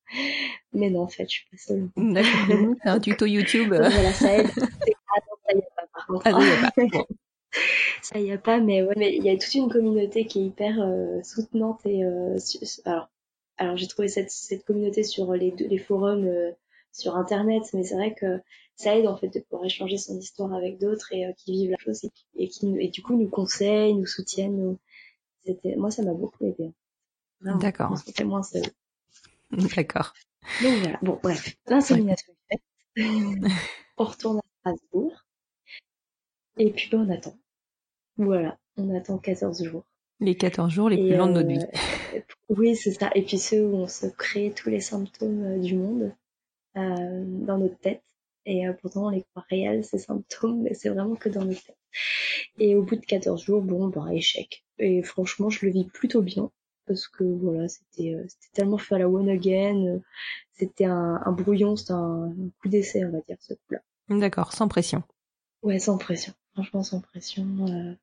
Mais 0.72 0.90
non, 0.90 1.02
en 1.02 1.08
fait, 1.08 1.24
je 1.24 1.30
suis 1.30 1.46
pas 1.50 1.56
seule. 1.58 1.88
D'accord. 1.96 2.74
Un 2.84 3.00
tuto 3.00 3.26
YouTube. 3.26 3.68
Voilà, 3.68 4.12
ça 4.12 4.36
aide. 4.36 4.50
Ah 4.56 5.20
non, 5.20 5.36
ça 5.46 5.54
y 5.54 5.58
est 5.58 5.68
pas, 5.76 5.82
par 5.94 6.01
contre. 6.20 6.26
Ah, 6.26 6.32
ça 6.32 6.42
y 6.42 6.48
est 6.50 6.60
pas. 6.90 6.98
Bon. 6.98 7.06
Ça 8.02 8.18
y 8.18 8.32
a 8.32 8.38
pas, 8.38 8.60
mais 8.60 8.82
ouais, 8.82 8.94
mais 8.96 9.14
il 9.14 9.22
y 9.22 9.28
a 9.30 9.36
toute 9.36 9.54
une 9.54 9.70
communauté 9.70 10.26
qui 10.26 10.40
est 10.40 10.46
hyper 10.46 10.80
euh, 10.80 11.22
soutenante 11.22 11.80
et 11.84 12.02
euh, 12.04 12.38
su- 12.38 12.58
alors, 12.86 13.10
alors 13.58 13.76
j'ai 13.76 13.86
trouvé 13.86 14.08
cette, 14.08 14.30
cette 14.30 14.64
communauté 14.64 15.02
sur 15.02 15.32
les, 15.34 15.50
les 15.58 15.78
forums 15.78 16.26
euh, 16.26 16.50
sur 16.92 17.14
internet, 17.16 17.62
mais 17.74 17.84
c'est 17.84 17.94
vrai 17.94 18.14
que 18.14 18.40
ça 18.74 18.96
aide 18.96 19.06
en 19.06 19.16
fait 19.18 19.28
de 19.28 19.40
pouvoir 19.40 19.66
échanger 19.66 19.98
son 19.98 20.18
histoire 20.18 20.54
avec 20.54 20.78
d'autres 20.78 21.12
et 21.12 21.26
euh, 21.26 21.32
qui 21.36 21.52
vivent 21.52 21.72
la 21.72 21.76
chose 21.78 22.02
et, 22.04 22.08
qui- 22.10 22.26
et 22.36 22.48
qui 22.48 22.66
nous- 22.66 22.78
et 22.80 22.88
du 22.88 23.02
coup 23.02 23.16
nous 23.16 23.28
conseillent, 23.28 23.94
nous 23.94 24.06
soutiennent. 24.06 24.56
Nous... 24.56 24.78
C'était, 25.44 25.76
moi 25.76 25.90
ça 25.90 26.02
m'a 26.02 26.14
beaucoup 26.14 26.44
aidé. 26.46 26.72
D'accord. 27.42 27.90
On 27.92 27.96
sentait 27.96 28.24
moins 28.24 28.42
seul. 28.42 28.62
D'accord. 29.76 30.14
Donc 30.62 30.78
voilà, 30.82 30.98
bon 31.02 31.20
bref, 31.22 31.54
l'insémination 31.66 32.32
est 32.50 32.56
faite. 32.56 32.62
on 33.98 34.04
retourne 34.04 34.38
à 34.38 34.70
Strasbourg. 34.74 35.21
Et 36.58 36.70
puis 36.70 36.88
ben, 36.90 37.06
on 37.06 37.10
attend. 37.10 37.36
Voilà, 38.16 38.58
on 38.76 38.94
attend 38.94 39.18
14 39.18 39.64
jours. 39.64 39.84
Les 40.20 40.36
14 40.36 40.70
jours 40.72 40.88
les 40.88 40.96
Et, 40.96 41.08
plus 41.08 41.16
longs 41.16 41.26
de 41.26 41.42
notre 41.42 41.48
euh, 41.50 41.52
vie. 41.52 42.22
Oui, 42.48 42.76
c'est 42.76 42.92
ça. 42.92 43.10
Et 43.14 43.22
puis 43.22 43.38
ceux 43.38 43.64
où 43.64 43.76
on 43.76 43.88
se 43.88 44.06
crée 44.06 44.52
tous 44.54 44.68
les 44.68 44.80
symptômes 44.80 45.42
euh, 45.44 45.58
du 45.58 45.74
monde 45.74 46.12
euh, 46.76 47.24
dans 47.24 47.58
notre 47.58 47.78
tête. 47.78 48.02
Et 48.44 48.66
euh, 48.68 48.72
pourtant, 48.74 49.06
on 49.06 49.10
les 49.10 49.22
croit 49.22 49.44
réels, 49.48 49.84
ces 49.84 49.98
symptômes, 49.98 50.62
mais 50.62 50.74
c'est 50.74 50.90
vraiment 50.90 51.14
que 51.16 51.28
dans 51.28 51.44
notre 51.44 51.62
tête. 51.64 51.76
Et 52.58 52.74
au 52.74 52.82
bout 52.82 52.96
de 52.96 53.04
14 53.06 53.42
jours, 53.42 53.62
bon, 53.62 53.88
ben, 53.88 54.08
échec. 54.08 54.64
Et 54.78 55.02
franchement, 55.02 55.48
je 55.48 55.64
le 55.64 55.72
vis 55.72 55.84
plutôt 55.86 56.22
bien. 56.22 56.50
Parce 56.86 57.06
que 57.08 57.22
voilà, 57.22 57.68
c'était 57.68 58.14
euh, 58.14 58.24
c'était 58.28 58.48
tellement 58.52 58.76
fait 58.78 58.96
à 58.96 58.98
la 58.98 59.08
one 59.08 59.28
again. 59.28 59.76
euh, 59.86 59.98
C'était 60.52 60.84
un, 60.84 61.20
un 61.24 61.32
brouillon, 61.32 61.76
c'était 61.76 61.92
un, 61.92 62.24
un 62.24 62.50
coup 62.60 62.68
d'essai, 62.68 63.04
on 63.04 63.10
va 63.12 63.20
dire, 63.20 63.36
ce 63.40 63.54
coup-là. 63.54 63.78
D'accord, 64.08 64.52
sans 64.52 64.66
pression. 64.68 65.02
Ouais, 65.62 65.78
sans 65.78 65.96
pression. 65.96 66.32
Franchement, 66.54 66.82
sans 66.82 67.00
pression. 67.00 67.46
euh, 67.68 67.94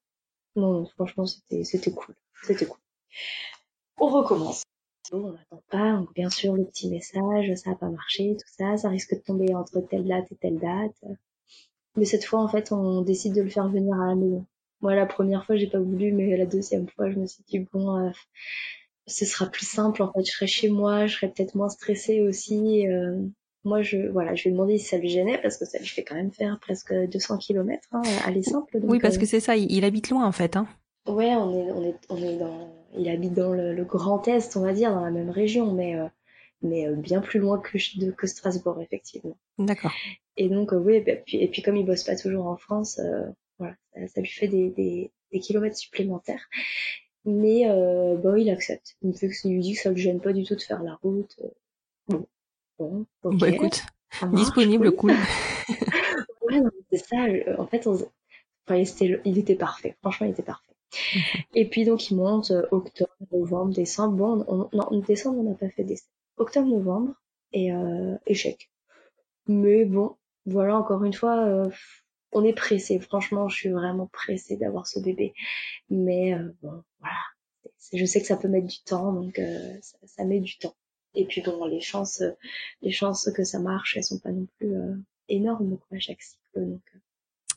Non, 0.55 0.85
franchement, 0.88 1.25
c'était, 1.27 1.63
c'était 1.63 1.91
cool. 1.91 2.15
C'était 2.43 2.65
cool. 2.67 2.79
On 3.97 4.07
recommence. 4.07 4.63
Bon, 5.12 5.29
on 5.29 5.31
n'attend 5.33 5.63
pas. 5.69 6.03
Bien 6.15 6.29
sûr, 6.29 6.53
le 6.55 6.65
petit 6.65 6.89
message, 6.89 7.53
ça 7.55 7.71
n'a 7.71 7.75
pas 7.75 7.89
marché, 7.89 8.35
tout 8.38 8.47
ça. 8.57 8.77
Ça 8.77 8.89
risque 8.89 9.13
de 9.15 9.19
tomber 9.21 9.53
entre 9.55 9.79
telle 9.81 10.07
date 10.07 10.31
et 10.31 10.35
telle 10.35 10.59
date. 10.59 10.95
Mais 11.95 12.05
cette 12.05 12.25
fois, 12.25 12.41
en 12.41 12.47
fait, 12.47 12.71
on 12.71 13.01
décide 13.01 13.33
de 13.35 13.41
le 13.43 13.49
faire 13.49 13.69
venir 13.69 13.95
à 13.99 14.07
la 14.07 14.15
maison. 14.15 14.45
Moi, 14.81 14.95
la 14.95 15.05
première 15.05 15.45
fois, 15.45 15.55
j'ai 15.57 15.67
pas 15.67 15.79
voulu, 15.79 16.12
mais 16.13 16.35
la 16.38 16.45
deuxième 16.45 16.88
fois, 16.89 17.12
je 17.12 17.19
me 17.19 17.27
suis 17.27 17.43
dit, 17.47 17.59
bon, 17.59 17.97
euh, 18.07 18.12
ce 19.07 19.25
sera 19.25 19.47
plus 19.47 19.65
simple. 19.67 20.01
En 20.03 20.12
fait, 20.13 20.23
je 20.25 20.31
serai 20.31 20.47
chez 20.47 20.69
moi, 20.69 21.07
je 21.07 21.15
serai 21.15 21.29
peut-être 21.31 21.55
moins 21.55 21.69
stressée 21.69 22.21
aussi. 22.21 22.88
euh, 22.88 23.21
moi, 23.63 23.81
je, 23.81 24.09
voilà, 24.09 24.35
je 24.35 24.43
lui 24.43 24.49
ai 24.49 24.53
demandé 24.53 24.77
si 24.77 24.85
ça 24.85 24.97
lui 24.97 25.09
gênait 25.09 25.39
parce 25.41 25.57
que 25.57 25.65
ça 25.65 25.79
lui 25.79 25.87
fait 25.87 26.03
quand 26.03 26.15
même 26.15 26.31
faire 26.31 26.59
presque 26.59 26.93
200 26.93 27.37
km, 27.37 27.87
hein, 27.91 28.01
aller 28.25 28.43
simple. 28.43 28.79
donc, 28.79 28.89
oui, 28.89 28.99
parce 28.99 29.17
euh, 29.17 29.19
que 29.19 29.25
c'est 29.25 29.39
ça, 29.39 29.55
il, 29.55 29.71
il 29.71 29.83
habite 29.83 30.09
loin 30.09 30.25
en 30.25 30.31
fait. 30.31 30.55
Hein. 30.55 30.67
Ouais, 31.07 31.35
on 31.35 31.53
est, 31.53 31.71
on 31.71 31.83
est, 31.83 31.95
on 32.09 32.17
est 32.17 32.37
dans, 32.37 32.69
il 32.97 33.09
habite 33.09 33.33
dans 33.33 33.53
le, 33.53 33.73
le 33.73 33.83
Grand 33.83 34.27
Est, 34.27 34.55
on 34.57 34.61
va 34.61 34.73
dire, 34.73 34.93
dans 34.93 35.03
la 35.03 35.11
même 35.11 35.29
région, 35.29 35.73
mais, 35.73 35.95
euh, 35.95 36.07
mais 36.61 36.87
euh, 36.87 36.95
bien 36.95 37.21
plus 37.21 37.39
loin 37.39 37.59
que, 37.59 37.77
de, 37.99 38.11
que 38.11 38.27
Strasbourg, 38.27 38.81
effectivement. 38.81 39.37
D'accord. 39.57 39.91
Et 40.37 40.49
donc, 40.49 40.73
euh, 40.73 40.77
oui, 40.77 41.01
bah, 41.01 41.15
puis, 41.25 41.37
et 41.37 41.47
puis 41.47 41.61
comme 41.61 41.77
il 41.77 41.85
bosse 41.85 42.03
pas 42.03 42.15
toujours 42.15 42.47
en 42.47 42.57
France, 42.57 42.99
euh, 42.99 43.25
voilà, 43.57 43.75
ça, 43.93 44.07
ça 44.07 44.21
lui 44.21 44.29
fait 44.29 44.47
des, 44.47 44.69
des, 44.69 45.11
des 45.31 45.39
kilomètres 45.39 45.77
supplémentaires. 45.77 46.47
Mais 47.25 47.65
bon, 47.67 48.35
il 48.35 48.49
accepte. 48.49 48.95
Il 49.01 49.09
me 49.09 49.13
fait 49.13 49.27
que 49.27 49.35
ça 49.35 49.49
lui 49.49 49.59
dit 49.59 49.73
que 49.73 49.81
ça 49.81 49.89
le 49.89 49.97
gêne 49.97 50.21
pas 50.21 50.31
du 50.31 50.45
tout 50.45 50.55
de 50.55 50.61
faire 50.61 50.81
la 50.81 50.95
route. 50.95 51.37
Bon, 52.07 52.25
bon, 52.79 53.05
bah 53.23 53.49
écoute, 53.49 53.83
disponible, 54.31 54.91
cool. 54.95 55.11
ouais, 56.41 56.61
c'est 56.91 57.05
ça. 57.05 57.17
En 57.57 57.67
fait, 57.67 57.87
il 59.25 59.37
était 59.37 59.55
parfait. 59.55 59.95
Franchement, 60.01 60.27
il 60.27 60.31
était 60.31 60.43
parfait. 60.43 60.69
Et 61.53 61.69
puis 61.69 61.85
donc 61.85 62.09
il 62.09 62.17
monte 62.17 62.51
euh, 62.51 62.65
octobre, 62.71 63.13
novembre, 63.31 63.73
décembre. 63.73 64.15
Bon, 64.15 64.45
on, 64.47 64.69
non, 64.75 64.99
décembre 65.01 65.39
on 65.39 65.43
n'a 65.43 65.55
pas 65.55 65.69
fait 65.69 65.83
décembre. 65.83 66.11
Octobre, 66.37 66.67
novembre 66.67 67.13
et 67.53 67.73
euh, 67.73 68.15
échec. 68.25 68.69
Mais 69.47 69.85
bon, 69.85 70.15
voilà 70.45 70.77
encore 70.77 71.03
une 71.03 71.13
fois, 71.13 71.45
euh, 71.45 71.69
on 72.31 72.43
est 72.43 72.53
pressé. 72.53 72.99
Franchement, 72.99 73.49
je 73.49 73.55
suis 73.55 73.69
vraiment 73.69 74.07
pressée 74.07 74.57
d'avoir 74.57 74.87
ce 74.87 74.99
bébé. 74.99 75.33
Mais 75.89 76.33
euh, 76.33 76.55
bon, 76.61 76.83
voilà. 76.99 77.17
Je 77.93 78.05
sais 78.05 78.21
que 78.21 78.27
ça 78.27 78.37
peut 78.37 78.47
mettre 78.47 78.67
du 78.67 78.81
temps, 78.83 79.13
donc 79.13 79.41
ça, 79.81 79.97
ça, 80.05 80.23
met 80.23 80.39
du 80.39 80.57
temps. 80.59 80.75
Et 81.15 81.25
puis 81.25 81.41
bon, 81.41 81.65
les 81.65 81.81
chances, 81.81 82.23
les 82.81 82.91
chances 82.91 83.29
que 83.35 83.43
ça 83.43 83.59
marche, 83.59 83.97
elles 83.97 84.03
sont 84.03 84.19
pas 84.19 84.31
non 84.31 84.47
plus 84.57 84.73
énormes 85.27 85.77
quoi, 85.77 85.97
à 85.97 85.99
chaque 85.99 86.21
cycle. 86.21 86.65
Donc 86.65 86.81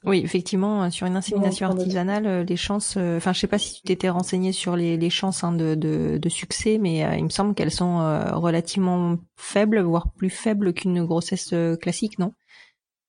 oui, 0.04 0.20
effectivement, 0.24 0.82
euh, 0.82 0.90
sur 0.90 1.06
une 1.06 1.14
insémination 1.14 1.68
artisanale, 1.68 2.26
euh, 2.26 2.42
les 2.42 2.56
chances. 2.56 2.96
Euh, 2.96 3.18
enfin, 3.18 3.32
je 3.32 3.38
sais 3.38 3.46
pas 3.46 3.58
si 3.58 3.74
tu 3.74 3.82
t'étais 3.82 4.08
renseigné 4.08 4.50
sur 4.50 4.74
les, 4.74 4.96
les 4.96 5.10
chances 5.10 5.44
hein, 5.44 5.52
de, 5.52 5.76
de, 5.76 6.18
de, 6.18 6.28
succès, 6.28 6.78
mais 6.78 6.98
il 7.16 7.24
me 7.24 7.28
semble 7.28 7.54
qu'elles 7.54 7.70
sont 7.70 7.98
relativement 8.32 9.18
faibles, 9.36 9.80
voire 9.80 10.10
plus 10.12 10.30
faibles 10.30 10.72
qu'une 10.72 11.04
grossesse 11.04 11.54
classique, 11.80 12.18
non? 12.18 12.32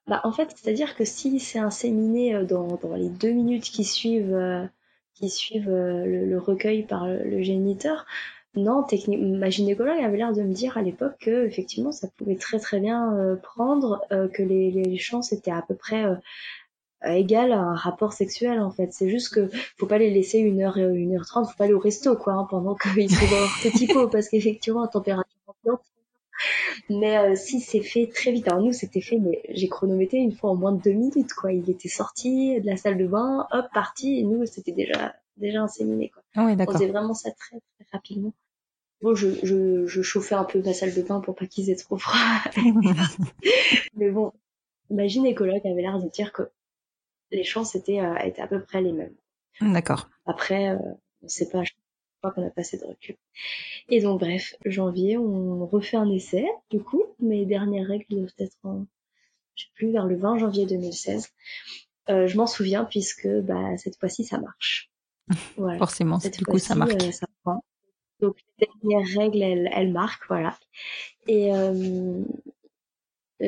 Bah, 0.08 0.21
en 0.23 0.32
fait, 0.32 0.53
c'est-à-dire 0.56 0.95
que 0.95 1.06
si 1.06 1.39
c'est 1.39 1.60
inséminé 1.60 2.43
dans, 2.43 2.75
dans 2.75 2.95
les 2.95 3.10
deux 3.10 3.32
minutes 3.32 3.63
qui 3.63 3.86
suivent, 3.86 4.69
qui 5.13 5.29
suivent 5.29 5.69
le, 5.69 6.25
le, 6.25 6.38
recueil 6.38 6.84
par 6.84 7.08
le, 7.08 7.41
géniteur, 7.41 8.06
non, 8.56 8.84
techniquement, 8.84 9.38
ma 9.38 9.50
gynécologue 9.50 10.00
avait 10.00 10.18
l'air 10.18 10.34
de 10.34 10.44
me 10.44 10.54
dire 10.54 10.78
à 10.78 10.82
l'époque 10.82 11.16
que 11.20 11.46
effectivement 11.46 11.92
ça 11.92 12.08
pouvait 12.18 12.36
très 12.36 12.60
très 12.60 12.80
bien 12.80 13.38
prendre, 13.42 14.06
que 14.10 14.44
les, 14.44 14.70
les 14.72 14.98
chances 14.98 15.34
étaient 15.34 15.52
à 15.52 15.63
peu 15.68 15.76
près 15.76 16.06
égal 17.06 17.52
à 17.52 17.60
un 17.60 17.76
rapport 17.76 18.13
sexuel 18.13 18.60
en 18.60 18.72
fait. 18.72 18.94
C'est 18.94 19.10
juste 19.10 19.34
que 19.34 19.50
faut 19.78 19.88
pas 19.88 19.98
les 19.98 20.10
laisser 20.10 20.39
une 20.39 20.62
heure 20.62 20.78
et 20.78 20.84
une 20.84 21.16
heure 21.16 21.26
trente, 21.26 21.48
faut 21.48 21.58
pas 21.58 21.66
aller 21.66 21.74
au 21.74 21.80
resto 21.80 22.16
quoi 22.16 22.34
hein, 22.34 22.48
pendant 22.50 22.76
qu'ils 22.76 23.10
sont 23.10 23.26
dans 23.26 23.39
leur 23.39 23.50
petit 23.62 23.88
pot 23.88 24.08
parce 24.08 24.30
qu'effectivement 24.30 24.84
à 24.84 24.88
température 24.88 25.39
ambiante. 25.48 25.82
Mais 26.89 27.18
euh, 27.18 27.36
si 27.36 27.60
c'est 27.60 27.82
fait 27.82 28.08
très 28.08 28.32
vite, 28.32 28.48
alors 28.48 28.62
nous 28.63 28.74
c'était 28.74 29.02
fait, 29.02 29.18
mais 29.18 29.42
j'ai 29.50 29.68
chronométré 29.68 30.18
une 30.18 30.34
fois 30.34 30.52
en 30.52 30.56
moins 30.56 30.72
de 30.72 30.82
deux 30.82 30.92
minutes 30.92 31.34
quoi. 31.34 31.52
Il 31.52 31.70
était 31.70 31.89
sorti 31.89 32.60
de 32.60 32.66
la 32.66 32.78
salle 32.78 32.98
de 32.98 33.08
bain, 33.08 33.48
hop 33.52 33.66
parti, 33.74 34.20
et 34.20 34.24
nous 34.24 34.46
c'était 34.46 34.72
déjà 34.72 35.13
déjà 35.38 35.62
inséminé 35.62 36.10
quoi. 36.10 36.24
Ah 36.36 36.46
oui, 36.46 36.56
d'accord. 36.56 36.76
On 36.76 36.80
faisait 36.80 36.92
vraiment 36.92 37.13
ça 37.13 37.32
très 37.32 37.58
très 37.60 37.86
rapidement. 37.92 38.34
Bon, 39.04 39.16
je, 39.16 39.28
je, 39.44 39.86
je 39.86 40.02
chauffais 40.02 40.34
un 40.34 40.46
peu 40.46 40.62
ma 40.62 40.74
salle 40.74 40.94
de 40.94 41.02
bain 41.02 41.20
pour 41.20 41.36
pas 41.36 41.46
qu'ils 41.46 41.70
aient 41.70 41.76
trop 41.76 41.98
froid. 41.98 42.39
mais 43.96 44.10
bon, 44.10 44.32
ma 44.89 45.08
gynécologue 45.08 45.68
avait 45.68 45.82
l'air 45.82 46.00
de 46.00 46.08
dire 46.08 46.32
que 46.32 46.44
les 47.30 47.44
chances 47.44 47.76
étaient, 47.76 48.00
euh, 48.00 48.16
étaient 48.20 48.42
à 48.42 48.48
peu 48.48 48.62
près 48.63 48.82
les 48.82 48.94
mêmes. 48.94 49.13
D'accord. 49.60 50.10
Après, 50.26 50.70
euh, 50.70 50.78
on 51.22 51.28
sait 51.28 51.50
pas, 51.50 51.66
je 51.66 51.72
crois 52.22 52.32
qu'on 52.32 52.48
a 52.48 52.50
passé 52.50 52.78
de 52.78 52.86
recul. 52.86 53.18
Et 53.89 54.00
donc, 54.00 54.22
bref, 54.22 54.56
janvier, 54.63 55.18
on 55.18 55.66
refait 55.66 55.98
un 55.98 56.10
essai, 56.10 56.46
du 56.72 56.80
coup. 56.80 57.04
Mes 57.20 57.46
dernières 57.46 57.88
règles 57.88 58.06
doivent 58.10 58.34
être, 58.39 58.58
en, 58.63 58.86
je 59.56 59.66
sais 59.66 59.70
plus, 59.76 59.92
vers 59.92 60.06
le 60.06 60.16
20 60.16 60.38
janvier 60.38 60.66
2016. 60.66 61.28
Euh, 62.10 62.28
je 62.28 62.38
m'en 62.38 62.48
souviens 62.48 62.86
puisque 62.86 63.28
bah, 63.28 63.76
cette 63.76 64.00
fois-ci, 64.00 64.24
ça 64.24 64.39
marche. 64.39 64.89
Voilà. 65.58 65.78
Forcément, 65.78 66.22
cette 66.22 66.38
du 66.38 66.46
coup, 66.46 66.58
ça 66.58 66.76
marque. 66.76 67.02
Euh, 67.02 67.12
ça 67.12 67.28
prend. 67.44 67.63
Donc, 68.24 68.38
les 68.60 68.68
dernières 68.82 69.18
règles, 69.18 69.42
elles, 69.42 69.70
elles 69.74 69.92
marquent, 69.92 70.28
voilà. 70.28 70.58
Et 71.28 71.54
euh, 71.54 72.24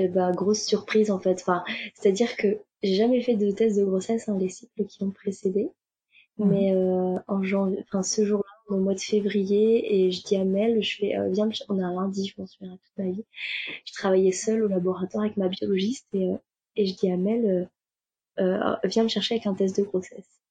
bah, 0.10 0.32
grosse 0.32 0.64
surprise 0.64 1.12
en 1.12 1.20
fait. 1.20 1.40
Enfin, 1.42 1.64
c'est-à-dire 1.94 2.36
que 2.36 2.58
j'ai 2.84 2.96
jamais 2.96 3.22
fait 3.22 3.36
de 3.36 3.52
test 3.52 3.78
de 3.78 3.86
grossesse 3.86 4.28
hein, 4.30 4.38
les 4.40 4.50
cycles 4.50 4.86
qui 4.86 5.04
ont 5.04 5.12
précédé. 5.12 5.70
Mhm. 6.38 6.50
Mais 6.50 6.74
euh, 6.74 7.18
en 7.28 7.44
janvier, 7.44 7.80
enfin 7.88 8.04
ce 8.04 8.26
jour-là, 8.26 8.52
au 8.68 8.78
mois 8.78 8.96
de 8.96 9.00
février, 9.00 9.96
et 9.96 10.12
je 10.12 10.24
dis 10.24 10.36
à 10.36 10.44
Mel, 10.44 10.82
je 10.84 10.98
fais, 10.98 11.16
euh, 11.18 11.30
viens, 11.30 11.50
on 11.70 11.80
a 11.80 11.86
un 11.86 11.94
lundi, 11.94 12.28
je 12.28 12.42
m'en 12.42 12.48
souviendrai 12.48 12.80
toute 12.80 13.06
ma 13.06 13.12
vie. 13.12 13.24
Je 13.86 13.94
travaillais 13.94 14.32
seule 14.32 14.64
au 14.64 14.68
laboratoire 14.68 15.24
avec 15.24 15.38
ma 15.38 15.48
biologiste 15.48 16.08
et, 16.14 16.26
euh, 16.26 16.38
et 16.76 16.86
je 16.86 16.96
dis 16.96 17.10
à 17.10 17.18
Mel, 17.18 17.70
euh, 18.40 18.76
viens 18.84 19.04
me 19.04 19.08
chercher 19.08 19.36
avec 19.36 19.48
un 19.48 19.54
test 19.54 19.78
de 19.78 19.84
grossesse. 19.84 20.42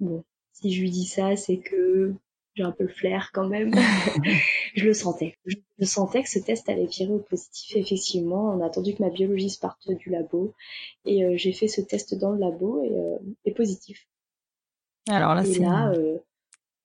Bon, 0.00 0.22
si 0.52 0.72
je 0.72 0.80
lui 0.82 0.90
dis 0.90 1.06
ça, 1.06 1.36
c'est 1.36 1.58
que 1.58 2.14
j'ai 2.54 2.62
un 2.62 2.72
peu 2.72 2.84
le 2.84 2.90
flair 2.90 3.30
quand 3.32 3.48
même. 3.48 3.72
je 4.74 4.84
le 4.84 4.94
sentais. 4.94 5.36
Je, 5.46 5.84
sentais 5.84 6.22
que 6.22 6.28
ce 6.28 6.38
test 6.38 6.68
allait 6.68 6.86
virer 6.86 7.12
au 7.12 7.18
positif. 7.18 7.76
Effectivement, 7.76 8.50
on 8.54 8.60
a 8.62 8.66
attendu 8.66 8.94
que 8.94 9.02
ma 9.02 9.10
biologiste 9.10 9.60
parte 9.60 9.90
du 9.90 10.10
labo 10.10 10.54
et 11.04 11.24
euh, 11.24 11.36
j'ai 11.36 11.52
fait 11.52 11.68
ce 11.68 11.80
test 11.80 12.14
dans 12.14 12.32
le 12.32 12.38
labo 12.38 12.82
et, 12.84 13.50
euh, 13.50 13.54
positif. 13.54 14.06
Alors 15.08 15.34
là, 15.34 15.44
c'est 15.44 15.60
là, 15.60 15.90
euh, 15.92 16.18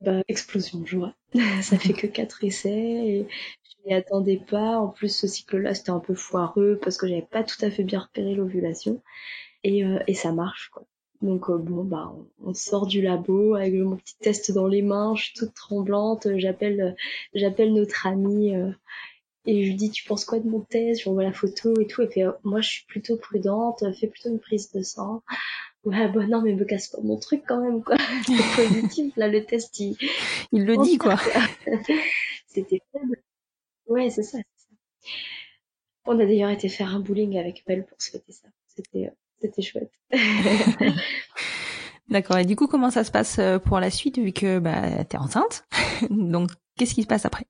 bah, 0.02 0.22
explosion 0.28 0.80
de 0.80 0.88
joie. 0.88 1.14
Ça 1.62 1.78
fait 1.78 1.94
que 1.94 2.08
quatre 2.08 2.44
essais 2.44 2.70
et 2.70 3.28
je 3.64 3.90
n'y 3.90 3.94
attendais 3.94 4.38
pas. 4.38 4.78
En 4.80 4.88
plus, 4.88 5.16
ce 5.16 5.28
cycle-là, 5.28 5.76
c'était 5.76 5.92
un 5.92 6.00
peu 6.00 6.16
foireux 6.16 6.80
parce 6.82 6.98
que 6.98 7.08
j'avais 7.08 7.22
pas 7.22 7.44
tout 7.44 7.64
à 7.64 7.70
fait 7.70 7.84
bien 7.84 8.00
repéré 8.00 8.34
l'ovulation 8.36 9.02
et, 9.64 9.84
euh, 9.84 10.00
et 10.08 10.14
ça 10.14 10.32
marche 10.32 10.70
quoi. 10.70 10.86
Donc 11.22 11.50
euh, 11.50 11.58
bon 11.58 11.84
bah 11.84 12.14
on, 12.44 12.54
sort 12.54 12.86
du 12.86 13.02
labo 13.02 13.56
avec 13.56 13.74
mon 13.74 13.96
petit 13.96 14.16
test 14.20 14.52
dans 14.52 14.68
les 14.68 14.84
mains, 14.84 15.16
je 15.16 15.26
suis 15.26 15.34
toute 15.34 15.54
tremblante, 15.54 16.28
j'appelle 16.36 16.96
j'appelle 17.34 17.74
notre 17.74 18.06
amie 18.06 18.56
euh, 18.56 18.72
et 19.46 19.64
je 19.64 19.70
lui 19.70 19.76
dis 19.76 19.90
tu 19.90 20.04
penses 20.06 20.26
quoi 20.26 20.40
de 20.40 20.48
mon 20.48 20.60
test, 20.60 21.02
je 21.02 21.10
envoie 21.10 21.24
la 21.24 21.34
photo 21.34 21.74
et 21.80 21.88
tout 21.88 22.04
et 22.04 22.08
puis 22.08 22.24
euh, 22.24 22.32
moi 22.44 22.62
je 22.62 22.70
suis 22.70 22.86
plutôt 22.86 23.18
prudente, 23.18 23.84
fais 24.00 24.08
plutôt 24.08 24.30
une 24.30 24.40
prise 24.40 24.72
de 24.72 24.84
sang. 24.84 25.24
Ouais 25.86 26.08
bon 26.08 26.28
non 26.28 26.42
mais 26.44 26.54
me 26.54 26.66
casse 26.66 26.90
pas 26.90 27.02
mon 27.02 27.18
truc 27.18 27.44
quand 27.48 27.62
même 27.62 27.84
quoi, 27.84 27.98
c'est 28.28 28.68
positif 28.68 29.16
là 29.16 29.28
le 29.28 29.44
test 29.44 29.80
il 29.80 29.98
il 30.52 30.66
le 30.66 30.78
dit 30.78 31.00
quoi. 31.00 31.16
C'était 32.48 32.82
faible. 32.92 33.24
Ouais 33.88 34.12
c'est 34.12 34.24
ça, 34.24 34.38
ça. 34.38 34.68
On 36.06 36.20
a 36.20 36.26
d'ailleurs 36.26 36.52
été 36.52 36.70
faire 36.70 36.94
un 36.94 37.00
bowling 37.00 37.38
avec 37.40 37.64
Belle 37.66 37.86
pour 37.86 37.98
fêter 38.00 38.32
ça. 38.32 38.48
C'était 38.68 39.12
c'était 39.40 39.62
chouette. 39.62 39.92
D'accord. 42.10 42.38
Et 42.38 42.46
du 42.46 42.56
coup, 42.56 42.68
comment 42.68 42.90
ça 42.90 43.04
se 43.04 43.12
passe 43.12 43.40
euh, 43.40 43.60
pour 43.60 43.80
la 43.80 43.92
suite 43.92 44.18
vu 44.18 44.32
que 44.32 44.60
bah, 44.60 45.04
tu 45.04 45.16
es 45.16 45.20
enceinte? 45.20 45.66
Donc, 46.10 46.52
qu'est-ce 46.78 46.94
qui 46.94 47.04
se 47.04 47.08
passe 47.08 47.26
après? 47.26 47.46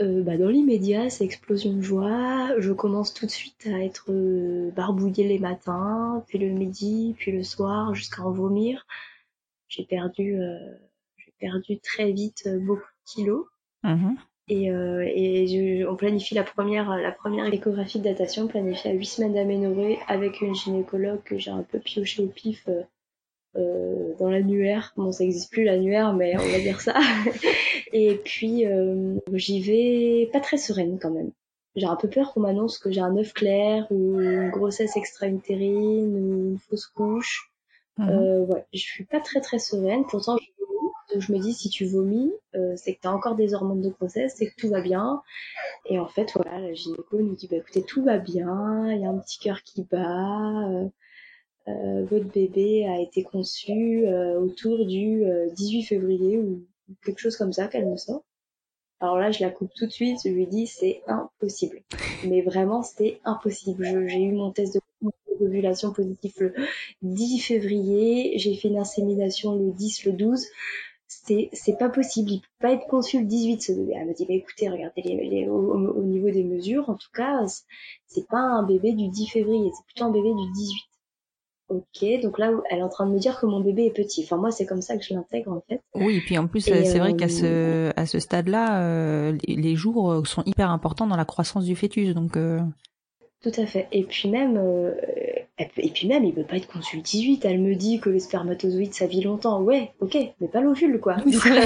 Euh, 0.00 0.22
bah, 0.22 0.38
Dans 0.38 0.48
l'immédiat, 0.48 1.10
c'est 1.10 1.24
explosion 1.24 1.74
de 1.74 1.82
joie. 1.82 2.58
Je 2.58 2.72
commence 2.72 3.12
tout 3.12 3.26
de 3.26 3.30
suite 3.30 3.66
à 3.66 3.84
être 3.84 4.10
euh, 4.10 4.70
barbouillée 4.70 5.28
les 5.28 5.38
matins, 5.38 6.24
puis 6.26 6.38
le 6.38 6.48
midi, 6.48 7.14
puis 7.18 7.32
le 7.32 7.42
soir, 7.42 7.94
jusqu'à 7.94 8.22
en 8.22 8.32
vomir. 8.32 8.86
J'ai 9.68 9.84
perdu, 9.84 10.40
euh, 10.40 10.58
j'ai 11.16 11.32
perdu 11.38 11.78
très 11.80 12.12
vite 12.12 12.48
beaucoup 12.60 12.80
de 12.80 13.12
kilos. 13.12 13.46
Mmh 13.82 14.14
et, 14.48 14.70
euh, 14.70 15.04
et 15.06 15.84
on 15.86 15.96
planifie 15.96 16.34
la 16.34 16.42
première, 16.42 16.96
la 16.96 17.12
première 17.12 17.52
échographie 17.52 17.98
de 17.98 18.04
datation, 18.04 18.48
planifiée 18.48 18.90
à 18.90 18.94
8 18.94 19.04
semaines 19.04 19.34
d'aménorrhée 19.34 19.98
avec 20.08 20.40
une 20.40 20.54
gynécologue 20.54 21.22
que 21.22 21.38
j'ai 21.38 21.50
un 21.50 21.62
peu 21.62 21.78
pioché 21.78 22.22
au 22.22 22.26
pif 22.26 22.64
euh, 22.68 22.82
euh, 23.56 24.14
dans 24.18 24.30
l'annuaire. 24.30 24.92
Bon, 24.96 25.12
ça 25.12 25.24
n'existe 25.24 25.52
plus 25.52 25.64
l'annuaire, 25.64 26.12
mais 26.14 26.36
on 26.36 26.48
va 26.48 26.58
dire 26.58 26.80
ça. 26.80 26.98
et 27.92 28.16
puis, 28.16 28.66
euh, 28.66 29.18
j'y 29.32 29.60
vais 29.60 30.30
pas 30.32 30.40
très 30.40 30.56
sereine 30.56 30.98
quand 31.00 31.10
même. 31.10 31.30
J'ai 31.76 31.86
un 31.86 31.96
peu 31.96 32.08
peur 32.08 32.32
qu'on 32.32 32.40
m'annonce 32.40 32.78
que 32.78 32.90
j'ai 32.90 33.00
un 33.00 33.16
œuf 33.16 33.32
clair 33.32 33.86
ou 33.90 34.20
une 34.20 34.50
grossesse 34.50 34.96
extra-utérine 34.96 36.14
ou 36.14 36.50
une 36.50 36.58
fausse 36.58 36.86
couche. 36.86 37.50
Mmh. 37.98 38.08
Euh, 38.08 38.40
ouais, 38.40 38.64
je 38.72 38.80
suis 38.80 39.04
pas 39.04 39.20
très 39.20 39.40
très 39.40 39.58
sereine. 39.58 40.04
Pourtant, 40.06 40.36
je 40.38 40.64
je 41.18 41.32
me 41.32 41.38
dis, 41.38 41.52
si 41.52 41.68
tu 41.68 41.84
vomis, 41.84 42.32
euh, 42.54 42.74
c'est 42.76 42.94
que 42.94 43.00
tu 43.00 43.08
as 43.08 43.12
encore 43.12 43.36
des 43.36 43.54
hormones 43.54 43.80
de 43.80 43.90
grossesse, 43.90 44.34
c'est 44.36 44.46
que 44.46 44.56
tout 44.56 44.68
va 44.68 44.80
bien. 44.80 45.22
Et 45.86 45.98
en 45.98 46.06
fait, 46.08 46.32
voilà, 46.34 46.58
la 46.60 46.72
gynéco 46.72 47.20
nous 47.20 47.34
dit, 47.34 47.48
bah, 47.48 47.56
écoutez, 47.56 47.82
tout 47.82 48.04
va 48.04 48.18
bien, 48.18 48.92
il 48.92 49.00
y 49.00 49.04
a 49.04 49.10
un 49.10 49.18
petit 49.18 49.38
cœur 49.38 49.62
qui 49.62 49.84
bat, 49.84 50.68
euh, 50.68 50.88
euh, 51.68 52.04
votre 52.06 52.26
bébé 52.26 52.86
a 52.86 53.00
été 53.00 53.22
conçu 53.22 54.04
autour 54.36 54.84
du 54.84 55.24
18 55.54 55.84
février 55.84 56.38
ou 56.38 56.66
quelque 57.04 57.20
chose 57.20 57.36
comme 57.36 57.52
ça 57.52 57.68
qu'elle 57.68 57.86
me 57.86 57.96
sort. 57.96 58.24
Alors 59.00 59.18
là, 59.18 59.30
je 59.30 59.42
la 59.42 59.50
coupe 59.50 59.72
tout 59.74 59.86
de 59.86 59.90
suite, 59.90 60.20
je 60.24 60.30
lui 60.30 60.46
dis, 60.46 60.66
c'est 60.66 61.02
impossible. 61.06 61.82
Mais 62.24 62.42
vraiment, 62.42 62.82
c'est 62.82 63.20
impossible. 63.24 64.08
J'ai 64.08 64.22
eu 64.22 64.32
mon 64.32 64.52
test 64.52 64.74
de 64.74 64.80
d'ovulation 65.40 65.92
positif 65.92 66.38
le 66.38 66.54
10 67.02 67.40
février, 67.40 68.38
j'ai 68.38 68.54
fait 68.54 68.68
une 68.68 68.78
insémination 68.78 69.56
le 69.56 69.72
10, 69.72 70.04
le 70.06 70.12
12 70.12 70.46
c'est 71.24 71.50
c'est 71.52 71.78
pas 71.78 71.88
possible, 71.88 72.30
il 72.30 72.40
peut 72.40 72.46
pas 72.60 72.72
être 72.72 72.86
conçu 72.86 73.20
le 73.20 73.26
18 73.26 73.62
ce 73.62 73.72
bébé. 73.72 73.92
Elle 73.96 74.06
m'a 74.06 74.12
dit 74.12 74.24
bah 74.26 74.34
écoutez, 74.34 74.68
regardez 74.68 75.02
les, 75.02 75.48
au, 75.48 76.02
niveau 76.02 76.30
des 76.30 76.44
mesures, 76.44 76.88
en 76.88 76.94
tout 76.94 77.10
cas, 77.14 77.44
c'est 78.06 78.26
pas 78.28 78.40
un 78.40 78.62
bébé 78.62 78.92
du 78.92 79.08
10 79.08 79.26
février, 79.28 79.70
c'est 79.74 79.84
plutôt 79.84 80.04
un 80.04 80.10
bébé 80.10 80.30
du 80.30 80.52
18. 80.52 80.76
ok, 81.68 82.22
donc 82.22 82.38
là, 82.38 82.50
elle 82.70 82.78
est 82.78 82.82
en 82.82 82.88
train 82.88 83.06
de 83.06 83.12
me 83.12 83.18
dire 83.18 83.38
que 83.38 83.46
mon 83.46 83.60
bébé 83.60 83.86
est 83.86 83.90
petit. 83.90 84.22
Enfin, 84.24 84.36
moi, 84.36 84.50
c'est 84.50 84.66
comme 84.66 84.82
ça 84.82 84.96
que 84.96 85.04
je 85.04 85.14
l'intègre, 85.14 85.52
en 85.52 85.62
fait. 85.68 85.82
Oui, 85.94 86.16
et 86.16 86.20
puis 86.20 86.38
en 86.38 86.46
plus, 86.46 86.60
c'est 86.60 86.98
vrai 86.98 87.14
qu'à 87.14 87.28
ce, 87.28 87.92
à 87.96 88.06
ce 88.06 88.18
stade-là, 88.18 89.32
les, 89.32 89.76
jours 89.76 90.26
sont 90.26 90.42
hyper 90.46 90.70
importants 90.70 91.06
dans 91.06 91.16
la 91.16 91.24
croissance 91.24 91.64
du 91.64 91.76
fœtus, 91.76 92.14
donc... 92.14 92.36
Tout 93.42 93.52
à 93.56 93.66
fait. 93.66 93.88
Et 93.90 94.04
puis 94.04 94.28
même, 94.28 94.56
et 95.58 95.90
puis 95.90 96.06
même, 96.06 96.24
il 96.24 96.34
veut 96.34 96.44
pas 96.44 96.56
être 96.56 96.68
consul 96.68 97.02
18. 97.02 97.44
Elle 97.44 97.60
me 97.60 97.74
dit 97.74 98.00
que 98.00 98.10
les 98.10 98.20
spermatozoïdes, 98.20 98.94
ça 98.94 99.06
vit 99.06 99.22
longtemps. 99.22 99.60
Ouais, 99.62 99.92
ok, 100.00 100.16
mais 100.40 100.48
pas 100.48 100.60
l'ovule, 100.60 101.00
quoi. 101.00 101.16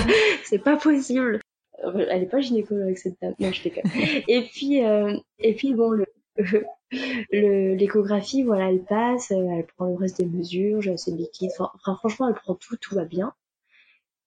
c'est 0.45 0.59
pas 0.59 0.77
possible. 0.77 1.41
Elle 1.83 2.23
est 2.23 2.31
pas 2.31 2.41
gynécologue, 2.41 2.97
cette 2.97 3.21
dame. 3.21 3.35
Non, 3.39 3.53
je 3.53 3.61
fais 3.61 3.71
que. 3.71 3.81
et 4.29 4.43
puis, 4.43 4.85
euh, 4.85 5.17
et 5.39 5.55
puis 5.55 5.75
bon, 5.75 5.91
le, 6.37 7.75
l'échographie, 7.75 8.43
voilà, 8.43 8.71
elle 8.71 8.83
passe, 8.83 9.31
elle 9.31 9.67
prend 9.77 9.87
le 9.87 9.97
reste 9.97 10.19
des 10.19 10.27
mesures, 10.27 10.81
j'ai 10.83 10.93
assez 10.93 11.13
de 11.13 11.17
liquide. 11.17 11.51
Enfin, 11.59 11.97
franchement, 11.97 12.29
elle 12.29 12.35
prend 12.35 12.55
tout, 12.55 12.77
tout 12.77 12.95
va 12.95 13.05
bien. 13.05 13.35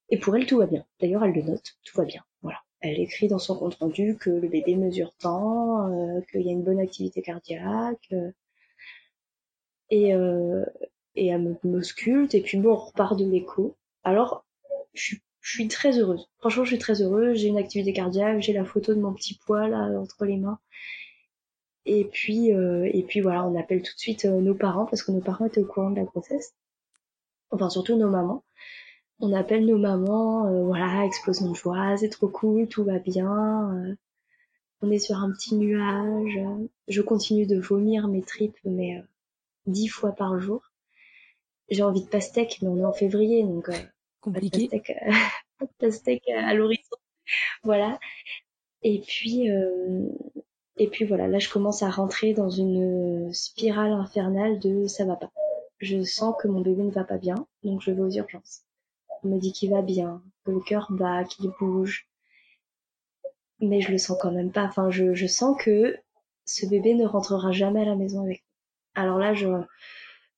Et 0.09 0.17
pour 0.17 0.35
elle, 0.35 0.45
tout 0.45 0.57
va 0.57 0.65
bien. 0.65 0.85
D'ailleurs, 0.99 1.23
elle 1.23 1.33
le 1.33 1.41
note, 1.41 1.77
tout 1.83 1.97
va 1.97 2.05
bien. 2.05 2.23
Voilà. 2.41 2.59
Elle 2.81 2.99
écrit 2.99 3.27
dans 3.27 3.39
son 3.39 3.57
compte 3.57 3.75
rendu 3.75 4.17
que 4.17 4.29
le 4.29 4.47
bébé 4.47 4.75
mesure 4.75 5.13
tant, 5.19 5.91
euh, 5.91 6.21
qu'il 6.31 6.41
y 6.41 6.49
a 6.49 6.53
une 6.53 6.63
bonne 6.63 6.79
activité 6.79 7.21
cardiaque. 7.21 8.07
Euh, 8.13 8.31
et, 9.89 10.13
euh, 10.13 10.65
et 11.15 11.27
elle 11.27 11.57
m'ausculte 11.63 12.35
et 12.35 12.41
puis 12.41 12.57
bon 12.57 12.71
on 12.71 12.75
repart 12.75 13.17
de 13.17 13.25
l'écho. 13.25 13.75
Alors 14.03 14.45
je 14.93 15.15
suis, 15.41 15.67
très 15.67 15.99
heureuse. 15.99 16.29
Franchement 16.39 16.63
je 16.63 16.69
suis 16.69 16.79
très 16.79 17.01
heureuse, 17.01 17.37
j'ai 17.39 17.47
une 17.47 17.57
activité 17.57 17.93
cardiaque, 17.93 18.41
j'ai 18.41 18.53
la 18.53 18.65
photo 18.65 18.93
de 18.93 18.99
mon 18.99 19.13
petit 19.13 19.37
poids 19.45 19.67
là 19.67 19.89
entre 19.99 20.25
les 20.25 20.37
mains. 20.37 20.59
Et 21.85 22.05
puis 22.05 22.53
euh, 22.53 22.89
et 22.93 23.03
puis 23.03 23.21
voilà, 23.21 23.45
on 23.45 23.59
appelle 23.59 23.81
tout 23.81 23.93
de 23.93 23.99
suite 23.99 24.25
euh, 24.25 24.41
nos 24.41 24.55
parents 24.55 24.85
parce 24.85 25.03
que 25.03 25.11
nos 25.11 25.21
parents 25.21 25.45
étaient 25.45 25.61
au 25.61 25.65
courant 25.65 25.91
de 25.91 25.97
la 25.97 26.05
grossesse. 26.05 26.53
Enfin 27.51 27.69
surtout 27.69 27.95
nos 27.97 28.09
mamans. 28.09 28.43
On 29.19 29.33
appelle 29.33 29.65
nos 29.65 29.77
mamans, 29.77 30.47
euh, 30.47 30.63
voilà, 30.63 31.05
explosion 31.05 31.51
de 31.51 31.55
joie, 31.55 31.97
c'est 31.97 32.09
trop 32.09 32.29
cool, 32.29 32.67
tout 32.67 32.83
va 32.83 32.99
bien. 32.99 33.73
Euh, 33.75 33.95
on 34.81 34.91
est 34.91 34.99
sur 34.99 35.17
un 35.17 35.31
petit 35.31 35.55
nuage. 35.55 36.39
Je 36.87 37.01
continue 37.01 37.45
de 37.45 37.59
vomir 37.59 38.07
mes 38.07 38.21
tripes, 38.21 38.57
mais 38.63 39.03
dix 39.65 39.87
fois 39.87 40.11
par 40.11 40.39
jour. 40.39 40.61
J'ai 41.69 41.83
envie 41.83 42.03
de 42.03 42.09
pastèque, 42.09 42.59
mais 42.61 42.67
on 42.67 42.77
est 42.77 42.85
en 42.85 42.93
février, 42.93 43.43
donc 43.43 43.69
euh, 43.69 43.73
compliqué. 44.21 44.67
Pastèque, 44.67 44.97
euh, 45.61 45.65
pastèque 45.79 46.29
à 46.29 46.53
l'horizon, 46.53 46.97
voilà. 47.63 47.99
Et 48.81 49.01
puis 49.01 49.51
euh, 49.51 50.07
et 50.77 50.87
puis 50.87 51.05
voilà, 51.05 51.27
là 51.27 51.39
je 51.39 51.49
commence 51.49 51.83
à 51.83 51.89
rentrer 51.89 52.33
dans 52.33 52.49
une 52.49 53.33
spirale 53.33 53.91
infernale 53.91 54.59
de 54.59 54.87
ça 54.87 55.05
va 55.05 55.15
pas. 55.15 55.31
Je 55.79 56.03
sens 56.03 56.35
que 56.41 56.47
mon 56.47 56.61
bébé 56.61 56.83
ne 56.83 56.91
va 56.91 57.03
pas 57.03 57.17
bien, 57.17 57.47
donc 57.63 57.81
je 57.81 57.91
vais 57.91 58.01
aux 58.01 58.09
urgences. 58.09 58.63
On 59.23 59.29
me 59.29 59.39
dit 59.39 59.51
qu'il 59.51 59.71
va 59.71 59.81
bien, 59.81 60.21
que 60.45 60.51
le 60.51 60.59
cœur 60.59 60.87
bat, 60.91 61.23
qu'il 61.23 61.51
bouge, 61.59 62.07
mais 63.59 63.81
je 63.81 63.91
le 63.91 63.97
sens 63.97 64.17
quand 64.21 64.31
même 64.31 64.51
pas. 64.51 64.63
Enfin, 64.63 64.89
je, 64.89 65.13
je 65.13 65.27
sens 65.27 65.57
que 65.59 65.97
ce 66.45 66.65
bébé 66.65 66.93
ne 66.95 67.05
rentrera 67.05 67.51
jamais 67.51 67.81
à 67.81 67.85
la 67.85 67.95
maison 67.95 68.23
avec 68.23 68.43
alors 68.99 69.17
là, 69.17 69.33
je, 69.33 69.47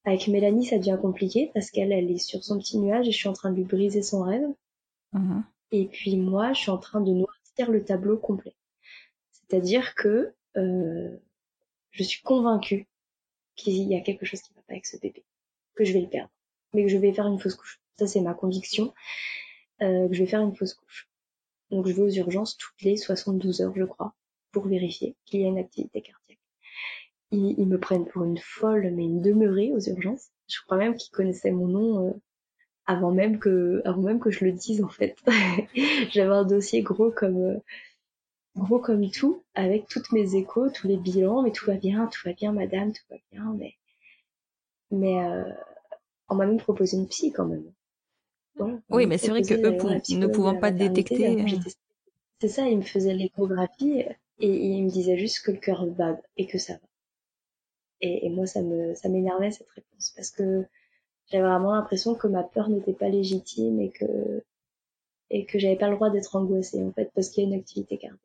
avec 0.06 0.28
Mélanie, 0.28 0.66
ça 0.66 0.78
devient 0.78 0.98
compliqué 1.02 1.52
parce 1.54 1.72
qu'elle, 1.72 1.92
elle 1.92 2.12
est 2.12 2.20
sur 2.20 2.44
son 2.44 2.60
petit 2.60 2.78
nuage 2.78 3.08
et 3.08 3.12
je 3.12 3.18
suis 3.18 3.28
en 3.28 3.34
train 3.34 3.50
de 3.50 3.56
lui 3.56 3.64
briser 3.64 4.04
son 4.04 4.22
rêve. 4.22 4.48
Mhm. 5.14 5.44
Et 5.72 5.88
puis 5.88 6.16
moi, 6.18 6.54
je 6.54 6.60
suis 6.60 6.72
en 6.72 6.78
train 6.78 7.02
de 7.02 7.12
noircir 7.12 7.72
le 7.72 7.84
tableau 7.84 8.18
complet. 8.18 8.56
C'est-à-dire 9.32 9.96
que 9.96 10.34
euh, 10.58 11.18
je 11.90 12.04
suis 12.04 12.22
convaincue 12.22 12.88
qu'il 13.56 13.84
y 13.84 13.96
a 13.96 14.02
quelque 14.02 14.26
chose 14.26 14.42
qui 14.42 14.54
va 14.54 14.62
pas 14.62 14.74
avec 14.74 14.86
ce 14.86 14.98
bébé, 14.98 15.24
que 15.76 15.84
je 15.84 15.94
vais 15.94 16.02
le 16.02 16.10
perdre, 16.10 16.32
mais 16.74 16.84
que 16.84 16.90
je 16.90 16.98
vais 16.98 17.14
faire 17.14 17.28
une 17.28 17.40
fausse 17.40 17.56
couche. 17.56 17.81
Ça, 18.02 18.08
c'est 18.08 18.22
ma 18.22 18.34
conviction, 18.34 18.96
euh, 19.84 20.08
que 20.08 20.16
je 20.16 20.24
vais 20.24 20.28
faire 20.28 20.42
une 20.42 20.56
fausse 20.56 20.74
couche. 20.74 21.08
Donc 21.70 21.86
je 21.86 21.94
vais 21.94 22.02
aux 22.02 22.10
urgences 22.10 22.58
toutes 22.58 22.82
les 22.82 22.98
72 22.98 23.62
heures, 23.62 23.76
je 23.76 23.84
crois, 23.84 24.16
pour 24.52 24.66
vérifier 24.66 25.16
qu'il 25.26 25.42
y 25.42 25.46
a 25.46 25.50
une 25.50 25.60
activité 25.60 26.02
cardiaque 26.02 26.40
ils, 27.30 27.68
me 27.68 27.78
prennent 27.78 28.08
pour 28.08 28.24
une 28.24 28.40
folle, 28.40 28.92
mais 28.92 29.04
une 29.04 29.22
demeurée 29.22 29.72
aux 29.72 29.80
urgences. 29.80 30.30
Je 30.48 30.58
crois 30.66 30.78
même 30.78 30.96
qu'ils 30.96 31.12
connaissaient 31.12 31.52
mon 31.52 31.68
nom 31.68 32.08
euh, 32.08 32.14
avant 32.88 33.12
même 33.12 33.38
que, 33.38 33.84
avant 33.86 34.02
même 34.02 34.20
que 34.20 34.32
je 34.32 34.46
le 34.46 34.52
dise 34.52 34.84
en 34.84 34.90
fait. 34.90 35.16
J'avais 36.10 36.34
un 36.34 36.44
dossier 36.44 36.82
gros 36.82 37.12
comme 37.12 37.38
euh, 37.38 37.60
gros 38.56 38.80
comme 38.80 39.12
tout, 39.12 39.44
avec 39.54 39.88
toutes 39.90 40.12
mes 40.12 40.36
échos, 40.36 40.72
tous 40.72 40.88
les 40.88 40.98
bilans, 40.98 41.44
mais 41.44 41.52
tout 41.52 41.68
va 41.68 41.76
bien, 41.76 42.08
tout 42.08 42.22
va 42.26 42.34
bien, 42.34 42.52
madame, 42.52 42.94
tout 42.94 43.04
va 43.12 43.18
bien, 43.32 43.56
mais 43.60 43.76
mais 44.90 45.16
on 46.28 46.36
m'a 46.36 46.46
même 46.46 46.58
proposé 46.58 46.98
une 46.98 47.08
psy 47.08 47.32
quand 47.32 47.46
même. 47.46 47.72
Oui, 48.90 49.06
mais 49.06 49.18
c'est 49.18 49.30
vrai 49.30 49.42
que 49.42 49.54
eux, 49.54 50.18
ne 50.18 50.28
pouvant 50.28 50.58
pas 50.58 50.72
détecter. 50.72 51.46
C'est 52.40 52.48
ça, 52.48 52.68
ils 52.68 52.78
me 52.78 52.82
faisaient 52.84 53.14
l'échographie 53.14 54.04
et 54.40 54.68
ils 54.68 54.84
me 54.84 54.90
disaient 54.90 55.18
juste 55.18 55.46
que 55.46 55.52
le 55.52 55.58
cœur 55.58 55.86
bat 55.86 56.20
et 56.38 56.48
que 56.48 56.58
ça 56.58 56.74
va. 56.74 56.80
Et, 58.02 58.30
moi, 58.30 58.48
ça 58.48 58.64
me, 58.64 58.96
ça 58.96 59.10
m'énervait 59.10 59.52
cette 59.52 59.70
réponse 59.70 60.12
parce 60.16 60.32
que 60.32 60.66
j'avais 61.28 61.44
vraiment 61.44 61.76
l'impression 61.76 62.16
que 62.16 62.28
ma 62.28 62.44
peur 62.44 62.68
n'était 62.68 62.94
pas 62.94 63.10
légitime 63.10 63.80
et 63.80 63.92
que, 63.92 64.44
et 65.30 65.46
que 65.46 65.60
j'avais 65.60 65.76
pas 65.76 65.88
le 65.88 65.96
droit 65.96 66.10
d'être 66.10 66.36
angoissée, 66.36 66.84
en 66.84 66.92
fait, 66.92 67.12
parce 67.14 67.30
qu'il 67.30 67.44
y 67.44 67.46
a 67.46 67.50
une 67.50 67.60
activité 67.60 67.98
cardiaque. 67.98 68.20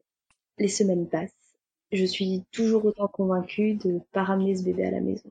Les 0.59 0.69
semaines 0.69 1.07
passent. 1.07 1.37
Je 1.93 2.05
suis 2.05 2.43
toujours 2.53 2.87
autant 2.87 3.07
convaincue 3.07 3.75
de 3.75 4.01
pas 4.12 4.25
ramener 4.25 4.57
ce 4.57 4.65
bébé 4.65 4.87
à 4.87 4.91
la 4.91 5.01
maison. 5.01 5.31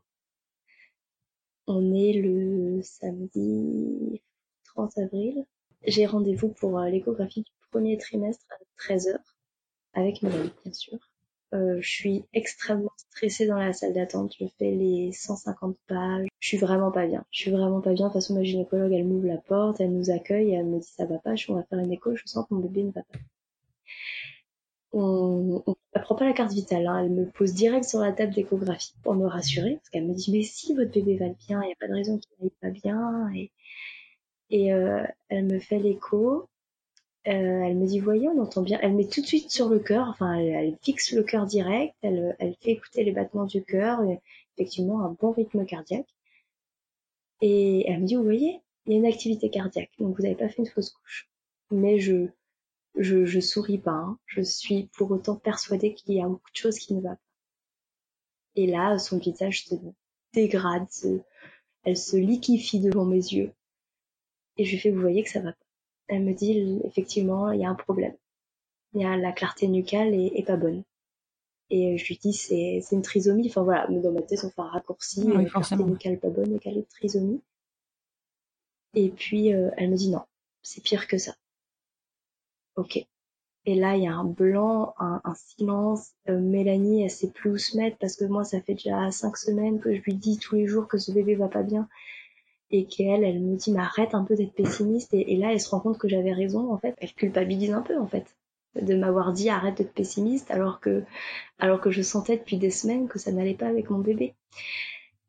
On 1.65 1.93
est 1.95 2.13
le 2.13 2.81
samedi 2.83 4.21
30 4.75 4.97
avril. 4.97 5.45
J'ai 5.87 6.05
rendez-vous 6.05 6.49
pour 6.49 6.79
euh, 6.79 6.89
l'échographie 6.89 7.41
du 7.41 7.51
premier 7.71 7.97
trimestre 7.97 8.45
à 8.51 8.93
13h 8.93 9.17
avec 9.93 10.21
Mélanie, 10.21 10.51
bien 10.63 10.73
sûr. 10.73 10.97
Euh, 11.53 11.77
je 11.79 11.89
suis 11.89 12.25
extrêmement 12.33 12.91
stressée 12.97 13.47
dans 13.47 13.57
la 13.57 13.71
salle 13.71 13.93
d'attente. 13.93 14.33
Je 14.39 14.45
fais 14.59 14.71
les 14.71 15.11
150 15.13 15.77
pages. 15.87 16.27
Je 16.39 16.47
suis 16.47 16.57
vraiment 16.57 16.91
pas 16.91 17.07
bien. 17.07 17.23
Je 17.31 17.43
suis 17.43 17.51
vraiment 17.51 17.81
pas 17.81 17.93
bien. 17.93 18.07
De 18.07 18.11
toute 18.11 18.21
façon, 18.21 18.33
ma 18.33 18.43
gynécologue, 18.43 18.91
elle 18.91 19.05
m'ouvre 19.05 19.27
la 19.27 19.37
porte, 19.37 19.79
elle 19.79 19.93
nous 19.93 20.09
accueille, 20.09 20.51
elle 20.51 20.65
me 20.65 20.79
dit 20.79 20.87
ça 20.87 21.05
va 21.05 21.17
pas, 21.19 21.35
on 21.49 21.53
va 21.53 21.63
faire 21.63 21.79
une 21.79 21.91
écho, 21.91 22.15
je 22.15 22.23
sens 22.25 22.45
que 22.47 22.53
mon 22.53 22.61
bébé 22.61 22.83
ne 22.83 22.91
va 22.91 23.03
pas. 23.03 23.19
On, 24.91 25.61
on, 25.65 25.75
elle 25.93 26.01
prend 26.01 26.15
pas 26.15 26.25
la 26.25 26.33
carte 26.33 26.53
vitale, 26.53 26.87
hein. 26.87 27.03
elle 27.03 27.11
me 27.11 27.25
pose 27.25 27.53
direct 27.53 27.85
sur 27.85 27.99
la 27.99 28.13
table 28.13 28.33
d'échographie 28.33 28.93
pour 29.03 29.13
me 29.13 29.27
rassurer, 29.27 29.75
parce 29.75 29.89
qu'elle 29.89 30.07
me 30.07 30.13
dit 30.13 30.31
mais 30.31 30.43
si 30.43 30.73
votre 30.73 30.91
bébé 30.91 31.17
va 31.17 31.29
bien, 31.29 31.61
il 31.63 31.67
n'y 31.67 31.73
a 31.73 31.75
pas 31.79 31.87
de 31.87 31.93
raison 31.93 32.17
qu'il 32.17 32.31
n'aille 32.39 32.51
pas 32.61 32.69
bien, 32.69 33.29
et, 33.33 33.51
et 34.49 34.73
euh, 34.73 35.03
elle 35.29 35.45
me 35.45 35.59
fait 35.59 35.79
l'écho, 35.79 36.49
euh, 37.27 37.31
elle 37.31 37.75
me 37.75 37.87
dit, 37.87 37.99
voyez, 37.99 38.29
on 38.29 38.39
entend 38.41 38.61
bien. 38.61 38.79
Elle 38.81 38.93
met 38.93 39.07
tout 39.07 39.21
de 39.21 39.25
suite 39.25 39.49
sur 39.49 39.69
le 39.69 39.79
cœur, 39.79 40.07
enfin, 40.09 40.35
elle, 40.35 40.77
fixe 40.81 41.11
le 41.11 41.23
cœur 41.23 41.45
direct, 41.45 41.95
elle, 42.01 42.35
elle 42.39 42.55
fait 42.61 42.71
écouter 42.71 43.03
les 43.03 43.11
battements 43.11 43.45
du 43.45 43.63
cœur, 43.63 44.01
effectivement 44.55 45.01
un 45.01 45.15
bon 45.19 45.31
rythme 45.31 45.65
cardiaque. 45.65 46.13
Et 47.41 47.89
elle 47.89 48.01
me 48.01 48.05
dit, 48.05 48.15
vous 48.15 48.23
voyez, 48.23 48.61
il 48.85 48.93
y 48.93 48.95
a 48.95 48.99
une 48.99 49.05
activité 49.05 49.49
cardiaque, 49.49 49.91
donc 49.99 50.15
vous 50.15 50.23
n'avez 50.23 50.35
pas 50.35 50.49
fait 50.49 50.61
une 50.61 50.67
fausse 50.67 50.91
couche. 50.91 51.29
Mais 51.71 51.99
je, 51.99 52.27
je, 52.95 53.25
je 53.25 53.39
souris 53.39 53.79
pas, 53.79 53.91
hein. 53.91 54.19
je 54.27 54.41
suis 54.41 54.89
pour 54.93 55.09
autant 55.11 55.35
persuadée 55.35 55.93
qu'il 55.93 56.15
y 56.15 56.21
a 56.21 56.27
beaucoup 56.27 56.51
de 56.51 56.57
choses 56.57 56.77
qui 56.77 56.93
ne 56.93 57.01
va 57.01 57.15
pas. 57.15 57.19
Et 58.55 58.67
là, 58.67 58.97
son 58.99 59.17
visage 59.17 59.65
se 59.65 59.75
dégrade, 60.33 60.87
elle 61.83 61.97
se 61.97 62.15
liquifie 62.15 62.79
devant 62.79 63.05
mes 63.05 63.17
yeux. 63.17 63.51
Et 64.57 64.65
je 64.65 64.71
lui 64.71 64.79
fais, 64.79 64.91
vous 64.91 65.01
voyez 65.01 65.23
que 65.23 65.29
ça 65.29 65.41
va 65.41 65.51
pas 65.51 65.65
elle 66.07 66.23
me 66.23 66.33
dit 66.33 66.81
effectivement 66.83 67.51
il 67.51 67.61
y 67.61 67.65
a 67.65 67.69
un 67.69 67.75
problème. 67.75 68.15
Il 68.93 69.01
y 69.01 69.05
a 69.05 69.17
la 69.17 69.31
clarté 69.31 69.67
nucale 69.67 70.13
est, 70.13 70.45
pas 70.45 70.55
bonne. 70.55 70.83
Et 71.69 71.97
je 71.97 72.05
lui 72.05 72.17
dis 72.17 72.33
c'est 72.33 72.79
c'est 72.81 72.95
une 72.95 73.01
trisomie. 73.01 73.47
Enfin 73.49 73.63
voilà, 73.63 73.87
dans 73.87 74.11
ma 74.11 74.21
tête 74.21 74.43
on 74.43 74.49
fait 74.49 74.61
un 74.61 74.69
raccourci. 74.69 75.23
Oui, 75.25 75.45
euh, 75.45 75.49
clarté 75.49 75.75
nucale 75.75 76.19
pas 76.19 76.29
bonne 76.29 76.53
égale 76.53 76.85
trisomie. 76.85 77.41
Et 78.93 79.09
puis 79.09 79.53
euh, 79.53 79.71
elle 79.77 79.89
me 79.89 79.95
dit 79.95 80.09
non, 80.09 80.21
c'est 80.61 80.81
pire 80.81 81.07
que 81.07 81.17
ça. 81.17 81.35
Ok. 82.75 83.05
Et 83.67 83.73
là, 83.73 83.95
il 83.97 84.03
y 84.03 84.07
a 84.07 84.13
un 84.13 84.25
blanc, 84.25 84.93
un, 84.99 85.33
silence. 85.33 86.11
Euh, 86.29 86.39
Mélanie, 86.39 87.01
elle 87.01 87.09
sait 87.09 87.31
plus 87.31 87.49
où 87.49 87.57
se 87.57 87.75
mettre 87.75 87.97
parce 87.97 88.15
que 88.15 88.25
moi, 88.25 88.43
ça 88.43 88.61
fait 88.61 88.75
déjà 88.75 89.09
cinq 89.09 89.37
semaines 89.37 89.79
que 89.79 89.95
je 89.95 90.01
lui 90.01 90.13
dis 90.13 90.37
tous 90.37 90.53
les 90.53 90.67
jours 90.67 90.87
que 90.87 90.99
ce 90.99 91.11
bébé 91.11 91.33
va 91.33 91.47
pas 91.47 91.63
bien 91.63 91.89
et 92.71 92.85
qu'elle, 92.85 93.23
elle 93.23 93.41
me 93.41 93.55
dit, 93.55 93.71
mais 93.71 93.79
arrête 93.79 94.15
un 94.15 94.23
peu 94.23 94.35
d'être 94.35 94.53
pessimiste. 94.53 95.13
Et, 95.13 95.35
là, 95.37 95.51
elle 95.51 95.59
se 95.59 95.69
rend 95.69 95.79
compte 95.79 95.97
que 95.97 96.07
j'avais 96.07 96.33
raison, 96.33 96.71
en 96.71 96.77
fait. 96.77 96.95
Elle 96.97 97.13
culpabilise 97.13 97.71
un 97.71 97.81
peu, 97.81 97.97
en 97.97 98.07
fait, 98.07 98.35
de 98.81 98.95
m'avoir 98.95 99.33
dit, 99.33 99.49
arrête 99.49 99.77
d'être 99.77 99.93
pessimiste, 99.93 100.49
alors 100.51 100.79
que, 100.79 101.03
alors 101.59 101.79
que 101.79 101.91
je 101.91 102.01
sentais 102.01 102.37
depuis 102.37 102.57
des 102.57 102.71
semaines 102.71 103.07
que 103.07 103.19
ça 103.19 103.31
n'allait 103.31 103.53
pas 103.53 103.67
avec 103.67 103.89
mon 103.89 103.99
bébé. 103.99 104.33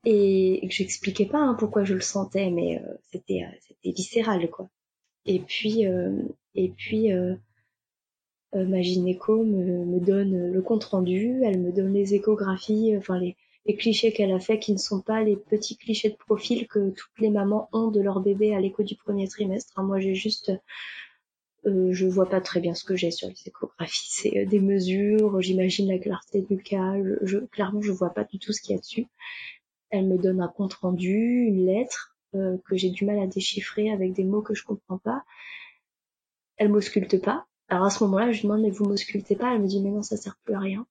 Et, 0.05 0.61
que 0.67 0.73
j'expliquais 0.73 1.27
pas 1.27 1.39
hein, 1.39 1.55
pourquoi 1.59 1.85
je 1.85 1.95
le 1.95 2.01
sentais, 2.01 2.51
mais 2.51 2.79
euh, 2.79 2.95
c'était, 3.11 3.43
euh, 3.43 3.57
c'était 3.61 3.93
viscéral, 3.93 4.49
quoi. 4.51 4.69
Et 5.27 5.41
puis, 5.41 5.87
euh, 5.87 6.23
et 6.55 6.71
puis, 6.71 7.11
ma 8.55 8.81
gynéco 8.81 9.45
me, 9.45 9.85
me 9.85 10.01
donne 10.01 10.51
le 10.51 10.63
compte 10.63 10.85
rendu, 10.85 11.43
elle 11.45 11.61
me 11.61 11.73
donne 11.73 11.93
les 11.93 12.15
échographies, 12.15 12.95
enfin 12.97 13.19
les, 13.19 13.37
les 13.67 13.77
clichés 13.77 14.13
qu'elle 14.13 14.33
a 14.33 14.41
fait 14.41 14.59
qui 14.59 14.73
ne 14.73 14.79
sont 14.79 15.01
pas 15.01 15.23
les 15.23 15.37
petits 15.37 15.77
clichés 15.77 16.11
de 16.11 16.17
profil 16.17 16.69
que 16.69 16.91
toutes 16.91 17.19
les 17.19 17.31
mamans 17.31 17.69
ont 17.73 17.91
de 17.91 18.01
leur 18.01 18.21
bébé 18.21 18.55
à 18.55 18.61
l'écho 18.61 18.83
du 18.83 18.95
premier 18.97 19.29
trimestre. 19.29 19.83
Moi, 19.83 20.01
j'ai 20.01 20.15
juste 20.15 20.53
euh, 21.67 21.93
je 21.93 22.07
vois 22.07 22.29
pas 22.29 22.41
très 22.41 22.61
bien 22.61 22.75
ce 22.75 22.85
que 22.85 22.95
j'ai 22.95 23.11
sur 23.11 23.29
les 23.29 23.35
échographies. 23.45 24.09
C'est 24.09 24.39
euh, 24.39 24.47
des 24.47 24.61
mesures, 24.61 25.41
j'imagine 25.41 25.89
la 25.89 25.99
clarté 25.99 26.43
du 26.43 26.59
cas. 26.59 26.95
Je, 27.23 27.39
clairement, 27.39 27.83
je 27.83 27.93
vois 27.93 28.11
pas 28.11 28.25
du 28.25 28.39
tout 28.39 28.53
ce 28.53 28.61
qu'il 28.61 28.75
y 28.75 28.79
a 28.79 28.81
dessus. 28.81 29.07
Elle 29.91 30.07
me 30.07 30.17
donne 30.17 30.41
un 30.41 30.49
compte 30.49 30.75
rendu, 30.75 31.45
une 31.47 31.67
lettre 31.67 32.17
euh, 32.35 32.57
que 32.67 32.77
j'ai 32.77 32.91
du 32.91 33.05
mal 33.05 33.19
à 33.19 33.27
déchiffrer 33.27 33.91
avec 33.91 34.13
des 34.13 34.25
mots 34.25 34.43
que 34.43 34.55
je 34.55 34.65
comprends 34.65 34.99
pas. 34.99 35.25
Elle 36.57 36.71
m'ausculte 36.71 37.21
pas. 37.21 37.47
Alors 37.69 37.87
à 37.87 37.91
ce 37.91 38.05
moment-là, 38.05 38.31
je 38.31 38.41
lui 38.41 38.49
demande 38.49 38.63
mais 38.63 38.71
vous 38.71 38.85
m'auscultez 38.85 39.35
pas? 39.35 39.55
Elle 39.55 39.63
me 39.63 39.67
dit 39.67 39.81
mais 39.81 39.91
non, 39.91 40.03
ça 40.03 40.17
sert 40.17 40.37
plus 40.45 40.55
à 40.55 40.61
rien. 40.61 40.87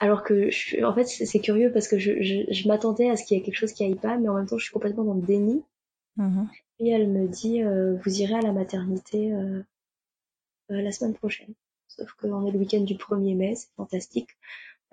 Alors 0.00 0.22
que 0.22 0.50
je, 0.50 0.82
en 0.82 0.94
fait, 0.94 1.04
c'est 1.04 1.40
curieux 1.40 1.70
parce 1.72 1.86
que 1.86 1.98
je, 1.98 2.12
je, 2.20 2.68
m'attendais 2.68 3.10
à 3.10 3.16
ce 3.16 3.24
qu'il 3.24 3.36
y 3.36 3.40
ait 3.40 3.44
quelque 3.44 3.56
chose 3.56 3.72
qui 3.72 3.84
aille 3.84 3.94
pas, 3.94 4.16
mais 4.16 4.28
en 4.28 4.34
même 4.34 4.46
temps, 4.46 4.58
je 4.58 4.64
suis 4.64 4.72
complètement 4.72 5.04
dans 5.04 5.14
le 5.14 5.22
déni. 5.22 5.62
Mmh 6.16 6.44
Et 6.80 6.88
elle 6.88 7.08
me 7.08 7.28
dit, 7.28 7.62
vous 7.62 8.20
irez 8.20 8.34
à 8.34 8.40
la 8.40 8.52
maternité 8.52 9.32
euh, 10.70 10.82
la 10.82 10.92
semaine 10.92 11.14
prochaine. 11.14 11.54
Sauf 11.88 12.12
qu'on 12.12 12.46
est 12.46 12.52
le 12.52 12.58
week-end 12.58 12.82
du 12.82 12.94
1er 12.94 13.36
mai, 13.36 13.54
c'est 13.56 13.70
fantastique. 13.76 14.30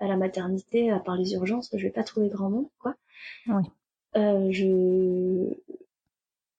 À 0.00 0.08
la 0.08 0.16
maternité, 0.16 0.90
à 0.90 0.98
part 0.98 1.16
les 1.16 1.34
urgences, 1.34 1.70
je 1.72 1.82
vais 1.82 1.92
pas 1.92 2.02
trouver 2.02 2.28
grand 2.28 2.50
monde, 2.50 2.68
quoi. 2.78 2.94
Oui. 3.46 3.62
Euh, 4.16 4.50
je 4.50 5.54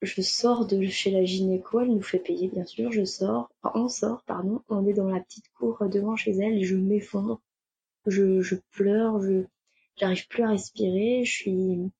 je 0.02 0.22
sors 0.22 0.66
de 0.66 0.86
chez 0.86 1.12
la 1.12 1.26
gynéco, 1.26 1.82
elle 1.82 1.90
nous 1.90 2.02
fait 2.02 2.20
payer 2.20 2.48
bien 2.48 2.64
sûr, 2.64 2.90
je 2.90 3.04
sors, 3.04 3.52
enfin, 3.62 3.78
on 3.78 3.90
sort, 3.90 4.24
pardon, 4.24 4.62
on 4.70 4.88
est 4.88 4.94
dans 4.94 5.10
la 5.10 5.20
petite 5.20 5.50
cour 5.50 5.78
devant 5.90 6.16
chez 6.16 6.32
elle 6.32 6.54
et 6.54 6.64
je 6.64 6.78
m'effondre, 6.78 7.42
je, 8.06 8.42
je 8.42 8.56
pleure, 8.72 9.22
je 9.22 9.44
j'arrive 9.98 10.28
plus 10.28 10.44
à 10.44 10.50
respirer, 10.50 11.24
je 11.26 11.32
suis 11.32 11.92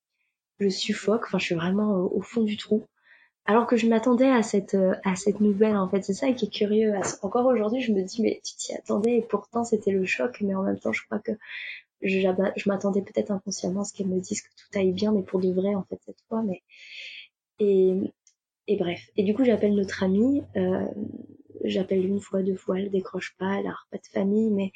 je 0.60 0.70
suffoque, 0.70 1.24
enfin 1.26 1.40
je 1.40 1.46
suis 1.46 1.56
vraiment 1.56 2.02
au 2.12 2.22
fond 2.22 2.44
du 2.44 2.58
trou. 2.58 2.86
Alors 3.46 3.66
que 3.66 3.78
je 3.78 3.88
m'attendais 3.88 4.30
à 4.30 4.44
cette 4.44 4.76
euh, 4.76 4.94
à 5.04 5.16
cette 5.16 5.40
nouvelle 5.42 5.76
en 5.76 5.90
fait 5.90 6.04
c'est 6.04 6.14
ça 6.14 6.32
qui 6.34 6.46
est 6.46 6.50
curieux. 6.54 6.94
Encore 7.24 7.48
aujourd'hui 7.48 7.82
je 7.82 7.92
me 7.92 8.04
dis 8.04 8.22
mais 8.22 8.42
tu 8.44 8.56
t'y 8.56 8.74
attendais 8.76 9.18
et 9.18 9.22
pourtant 9.22 9.64
c'était 9.64 9.92
le 9.92 10.06
choc 10.06 10.40
mais 10.42 10.56
en 10.56 10.64
même 10.64 10.80
temps 10.80 10.92
je 10.94 11.04
crois 11.06 11.20
que 11.20 11.32
je, 12.02 12.20
je 12.20 12.70
m'attendais 12.70 13.02
peut-être 13.02 13.32
inconsciemment 13.32 13.82
à 13.82 13.86
ce 13.86 13.94
qu'elle 13.94 14.08
me 14.08 14.20
dise 14.20 14.42
que 14.42 14.50
tout 14.50 14.80
aille 14.80 14.92
bien 14.94 15.12
mais 15.12 15.24
pour 15.24 15.40
de 15.40 15.52
vrai 15.52 15.74
en 15.76 15.84
fait 15.84 16.00
cette 16.06 16.22
fois 16.28 16.44
mais 16.44 16.62
et 17.60 17.96
et 18.68 18.78
bref. 18.78 19.02
Et 19.18 19.24
du 19.24 19.34
coup 19.34 19.44
j'appelle 19.44 19.74
notre 19.74 20.04
amie 20.04 20.44
euh, 20.56 20.86
j'appelle 21.64 22.06
une 22.06 22.22
fois 22.22 22.44
deux 22.44 22.56
fois 22.56 22.80
elle 22.80 22.92
décroche 22.92 23.36
pas 23.40 23.60
elle 23.60 23.68
a 23.68 23.76
pas 23.92 23.98
de 23.98 24.08
famille 24.14 24.52
mais 24.52 24.72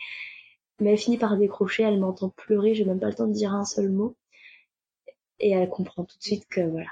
mais 0.83 0.91
elle 0.91 0.97
finit 0.97 1.17
par 1.17 1.37
décrocher 1.37 1.83
elle 1.83 1.99
m'entend 1.99 2.29
pleurer 2.29 2.75
j'ai 2.75 2.85
même 2.85 2.99
pas 2.99 3.07
le 3.07 3.15
temps 3.15 3.27
de 3.27 3.33
dire 3.33 3.53
un 3.53 3.65
seul 3.65 3.89
mot 3.89 4.15
et 5.39 5.51
elle 5.51 5.69
comprend 5.69 6.03
tout 6.03 6.17
de 6.17 6.23
suite 6.23 6.45
que 6.47 6.61
voilà 6.61 6.89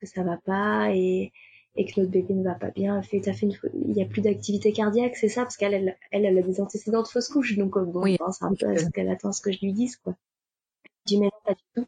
que 0.00 0.06
ça 0.06 0.22
va 0.22 0.36
pas 0.36 0.90
et, 0.94 1.32
et 1.76 1.84
que 1.84 2.00
notre 2.00 2.12
bébé 2.12 2.34
ne 2.34 2.44
va 2.44 2.54
pas 2.54 2.70
bien. 2.70 3.00
Fait, 3.02 3.20
fait 3.20 3.46
une, 3.46 3.56
il 3.88 3.96
y 3.96 4.02
a 4.02 4.06
plus 4.06 4.22
d'activité 4.22 4.72
cardiaque, 4.72 5.16
c'est 5.16 5.28
ça, 5.28 5.42
parce 5.42 5.56
qu'elle, 5.56 5.74
elle, 5.74 5.96
elle, 6.10 6.38
a 6.38 6.42
des 6.42 6.60
antécédents 6.60 7.02
de 7.02 7.08
fausse 7.08 7.28
couche, 7.28 7.56
donc 7.56 7.76
euh, 7.76 7.84
bon, 7.84 8.02
oui, 8.02 8.18
c'est 8.32 8.44
un 8.44 8.54
peu 8.54 8.66
à 8.66 8.76
ce 8.76 8.88
qu'elle 8.90 9.08
attend 9.08 9.32
ce 9.32 9.40
que 9.40 9.52
je 9.52 9.60
lui 9.60 9.72
dise, 9.72 9.96
quoi. 9.96 10.14
Je 10.84 11.14
dis 11.14 11.18
mais 11.18 11.26
non, 11.26 11.32
pas 11.44 11.54
du 11.54 11.62
tout. 11.74 11.86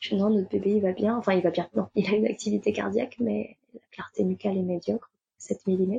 Je 0.00 0.10
dis 0.10 0.16
non, 0.16 0.30
notre 0.30 0.48
bébé 0.50 0.72
il 0.72 0.82
va 0.82 0.92
bien, 0.92 1.16
enfin 1.16 1.32
il 1.32 1.42
va 1.42 1.50
bien, 1.50 1.68
non, 1.74 1.88
il 1.94 2.06
a 2.06 2.16
une 2.16 2.26
activité 2.26 2.72
cardiaque, 2.72 3.16
mais 3.18 3.56
la 3.72 3.80
clarté 3.92 4.24
nucale 4.24 4.58
est 4.58 4.62
médiocre, 4.62 5.10
7 5.38 5.66
mm. 5.66 5.98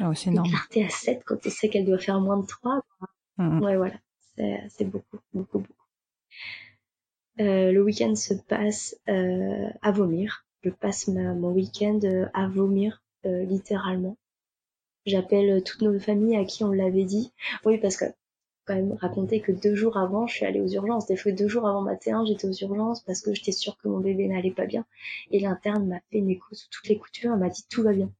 Oh, 0.00 0.14
c'est 0.14 0.30
Une 0.30 0.42
clarté 0.42 0.84
à 0.84 0.88
7 0.88 1.22
quand 1.24 1.44
on 1.44 1.50
sait 1.50 1.68
qu'elle 1.68 1.84
doit 1.84 1.98
faire 1.98 2.20
moins 2.20 2.38
de 2.38 2.46
3. 2.46 2.80
Mmh. 3.38 3.62
Ouais, 3.62 3.76
voilà, 3.76 3.96
c'est 4.68 4.84
beaucoup, 4.84 5.18
beaucoup, 5.32 5.58
beaucoup. 5.58 5.72
Euh, 7.40 7.72
le 7.72 7.82
week-end 7.82 8.14
se 8.14 8.34
passe 8.34 8.96
euh, 9.08 9.68
à 9.82 9.90
vomir 9.90 10.44
je 10.64 10.70
passe 10.70 11.08
mon 11.08 11.50
week-end 11.50 12.00
euh, 12.04 12.26
à 12.32 12.48
vomir 12.48 13.02
euh, 13.26 13.44
littéralement. 13.44 14.16
J'appelle 15.04 15.50
euh, 15.50 15.60
toutes 15.60 15.82
nos 15.82 15.98
familles 16.00 16.36
à 16.36 16.44
qui 16.44 16.64
on 16.64 16.72
l'avait 16.72 17.04
dit. 17.04 17.32
Oui, 17.66 17.78
parce 17.78 17.96
que 17.98 18.06
quand 18.64 18.74
même 18.74 18.94
raconter 18.94 19.40
que 19.40 19.52
deux 19.52 19.74
jours 19.74 19.98
avant, 19.98 20.26
je 20.26 20.36
suis 20.36 20.46
allée 20.46 20.62
aux 20.62 20.68
urgences. 20.68 21.06
Des 21.06 21.16
fois, 21.16 21.32
deux 21.32 21.48
jours 21.48 21.68
avant 21.68 21.82
ma 21.82 21.96
T1, 21.96 22.26
j'étais 22.26 22.48
aux 22.48 22.66
urgences 22.66 23.02
parce 23.02 23.20
que 23.20 23.34
j'étais 23.34 23.52
sûre 23.52 23.76
que 23.76 23.88
mon 23.88 24.00
bébé 24.00 24.26
n'allait 24.26 24.52
pas 24.52 24.64
bien. 24.64 24.86
Et 25.30 25.38
l'interne 25.38 25.86
m'a 25.86 26.00
fait 26.10 26.18
une 26.18 26.30
écho 26.30 26.54
sous 26.54 26.68
toutes 26.70 26.88
les 26.88 26.96
coutures. 26.96 27.34
Elle 27.34 27.40
m'a 27.40 27.50
dit 27.50 27.66
tout 27.68 27.82
va 27.82 27.92
bien. 27.92 28.10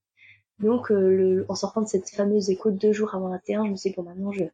Donc, 0.58 0.92
en 1.48 1.54
sortant 1.54 1.80
de 1.80 1.88
cette 1.88 2.10
fameuse 2.10 2.50
écho 2.50 2.70
deux 2.70 2.92
jours 2.92 3.14
avant 3.14 3.28
la 3.28 3.38
T1, 3.38 3.64
je 3.64 3.70
me 3.70 3.76
suis 3.76 3.90
dit 3.90 3.96
bon 3.96 4.02
maintenant 4.02 4.32
je, 4.32 4.44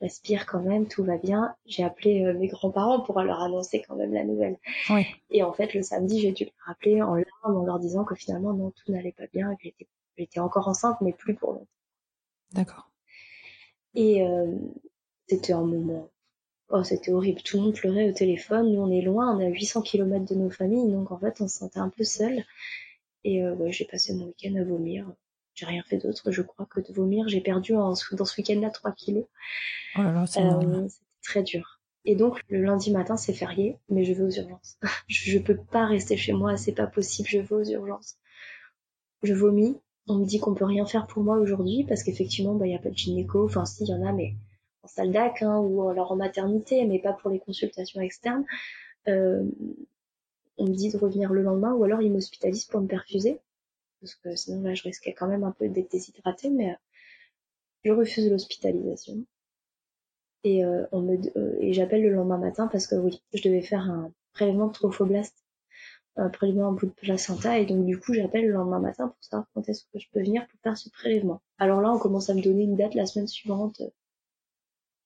respire 0.00 0.46
quand 0.46 0.60
même, 0.60 0.86
tout 0.86 1.04
va 1.04 1.16
bien. 1.16 1.54
J'ai 1.66 1.84
appelé 1.84 2.24
euh, 2.24 2.34
mes 2.34 2.48
grands-parents 2.48 3.00
pour 3.00 3.20
leur 3.22 3.40
annoncer 3.40 3.82
quand 3.86 3.96
même 3.96 4.12
la 4.12 4.24
nouvelle. 4.24 4.58
Et 5.30 5.42
en 5.42 5.52
fait, 5.52 5.74
le 5.74 5.82
samedi, 5.82 6.20
j'ai 6.20 6.32
dû 6.32 6.44
les 6.44 6.52
rappeler 6.64 7.02
en 7.02 7.14
larmes 7.14 7.56
en 7.56 7.64
leur 7.64 7.78
disant 7.78 8.04
que 8.04 8.14
finalement, 8.14 8.52
non, 8.52 8.70
tout 8.70 8.92
n'allait 8.92 9.12
pas 9.12 9.26
bien, 9.32 9.54
que 9.56 9.68
j'étais, 10.16 10.40
encore 10.40 10.68
enceinte, 10.68 11.00
mais 11.00 11.12
plus 11.12 11.34
pour 11.34 11.52
longtemps. 11.52 11.66
D'accord. 12.52 12.90
Et 13.94 14.22
euh, 14.22 14.54
c'était 15.28 15.52
un 15.52 15.64
moment... 15.64 16.08
Oh, 16.70 16.82
c'était 16.82 17.12
horrible. 17.12 17.42
Tout 17.42 17.58
le 17.58 17.62
monde 17.64 17.74
pleurait 17.74 18.08
au 18.08 18.12
téléphone. 18.12 18.72
Nous, 18.72 18.80
on 18.80 18.90
est 18.90 19.02
loin, 19.02 19.36
on 19.36 19.40
est 19.40 19.46
à 19.46 19.50
800 19.50 19.82
km 19.82 20.24
de 20.24 20.34
nos 20.34 20.50
familles, 20.50 20.90
donc 20.90 21.12
en 21.12 21.18
fait, 21.18 21.40
on 21.40 21.46
se 21.46 21.58
sentait 21.58 21.78
un 21.78 21.90
peu 21.90 22.04
seul. 22.04 22.44
Et 23.22 23.42
euh, 23.42 23.70
j'ai 23.70 23.84
passé 23.84 24.14
mon 24.14 24.26
week-end 24.26 24.54
à 24.56 24.64
vomir 24.64 25.06
j'ai 25.54 25.66
rien 25.66 25.82
fait 25.84 25.98
d'autre, 25.98 26.30
je 26.30 26.42
crois, 26.42 26.66
que 26.66 26.80
de 26.80 26.92
vomir. 26.92 27.28
J'ai 27.28 27.40
perdu 27.40 27.74
en, 27.74 27.94
dans 28.12 28.24
ce 28.24 28.36
week-end-là 28.36 28.70
3 28.70 28.92
kilos. 28.92 29.26
Oh 29.96 30.02
là 30.02 30.12
là, 30.12 30.26
c'est 30.26 30.42
euh, 30.42 30.88
C'était 30.88 31.04
très 31.22 31.42
dur. 31.42 31.80
Et 32.04 32.16
donc, 32.16 32.40
le 32.48 32.62
lundi 32.62 32.90
matin, 32.90 33.16
c'est 33.16 33.32
férié, 33.32 33.78
mais 33.88 34.04
je 34.04 34.12
vais 34.12 34.24
aux 34.24 34.30
urgences. 34.30 34.78
je, 35.08 35.38
peux 35.38 35.56
pas 35.56 35.86
rester 35.86 36.16
chez 36.16 36.32
moi, 36.32 36.56
c'est 36.56 36.72
pas 36.72 36.86
possible, 36.86 37.28
je 37.28 37.38
vais 37.38 37.54
aux 37.54 37.64
urgences. 37.64 38.16
Je 39.22 39.32
vomis. 39.32 39.78
On 40.06 40.16
me 40.16 40.26
dit 40.26 40.38
qu'on 40.38 40.54
peut 40.54 40.66
rien 40.66 40.84
faire 40.84 41.06
pour 41.06 41.22
moi 41.22 41.38
aujourd'hui 41.38 41.86
parce 41.88 42.02
qu'effectivement, 42.02 42.54
bah, 42.54 42.66
il 42.66 42.72
y 42.72 42.76
a 42.76 42.78
pas 42.78 42.90
de 42.90 42.96
gynéco. 42.96 43.46
Enfin, 43.46 43.64
si, 43.64 43.84
il 43.84 43.88
y 43.88 43.94
en 43.94 44.06
a, 44.06 44.12
mais 44.12 44.34
en 44.82 44.88
salle 44.88 45.12
d'ac, 45.12 45.42
hein, 45.42 45.58
ou 45.60 45.88
alors 45.88 46.12
en 46.12 46.16
maternité, 46.16 46.84
mais 46.84 46.98
pas 46.98 47.14
pour 47.14 47.30
les 47.30 47.38
consultations 47.38 48.02
externes. 48.02 48.44
Euh, 49.08 49.44
on 50.58 50.66
me 50.66 50.74
dit 50.74 50.90
de 50.90 50.98
revenir 50.98 51.32
le 51.32 51.42
lendemain 51.42 51.72
ou 51.72 51.84
alors 51.84 52.02
ils 52.02 52.12
m'hospitalisent 52.12 52.66
pour 52.66 52.80
me 52.80 52.86
perfuser 52.86 53.40
parce 54.04 54.16
que 54.16 54.36
sinon 54.36 54.62
là 54.62 54.74
je 54.74 54.82
risquais 54.82 55.14
quand 55.14 55.26
même 55.26 55.44
un 55.44 55.52
peu 55.52 55.68
d'être 55.68 55.90
déshydratée, 55.90 56.50
mais 56.50 56.72
euh, 56.72 56.76
je 57.84 57.92
refuse 57.92 58.30
l'hospitalisation. 58.30 59.24
Et, 60.44 60.62
euh, 60.64 60.84
euh, 60.92 61.56
et 61.60 61.72
j'appelle 61.72 62.02
le 62.02 62.10
lendemain 62.10 62.36
matin 62.36 62.68
parce 62.70 62.86
que 62.86 62.96
oui, 62.96 63.22
je 63.32 63.42
devais 63.42 63.62
faire 63.62 63.80
un 63.80 64.12
prélèvement 64.34 64.66
de 64.66 64.72
trophoblaste, 64.72 65.42
un 66.16 66.28
prélèvement 66.28 66.68
en 66.68 66.72
bout 66.72 66.86
de 66.86 66.92
placenta, 66.92 67.58
et 67.58 67.64
donc 67.64 67.86
du 67.86 67.98
coup 67.98 68.12
j'appelle 68.12 68.46
le 68.46 68.52
lendemain 68.52 68.78
matin 68.78 69.08
pour 69.08 69.24
savoir 69.24 69.46
quand 69.54 69.66
est-ce 69.70 69.84
que 69.84 69.98
je 69.98 70.06
peux 70.12 70.20
venir 70.20 70.46
pour 70.48 70.60
faire 70.60 70.76
ce 70.76 70.90
prélèvement. 70.90 71.40
Alors 71.58 71.80
là 71.80 71.90
on 71.90 71.98
commence 71.98 72.28
à 72.28 72.34
me 72.34 72.42
donner 72.42 72.64
une 72.64 72.76
date 72.76 72.94
la 72.94 73.06
semaine 73.06 73.28
suivante. 73.28 73.80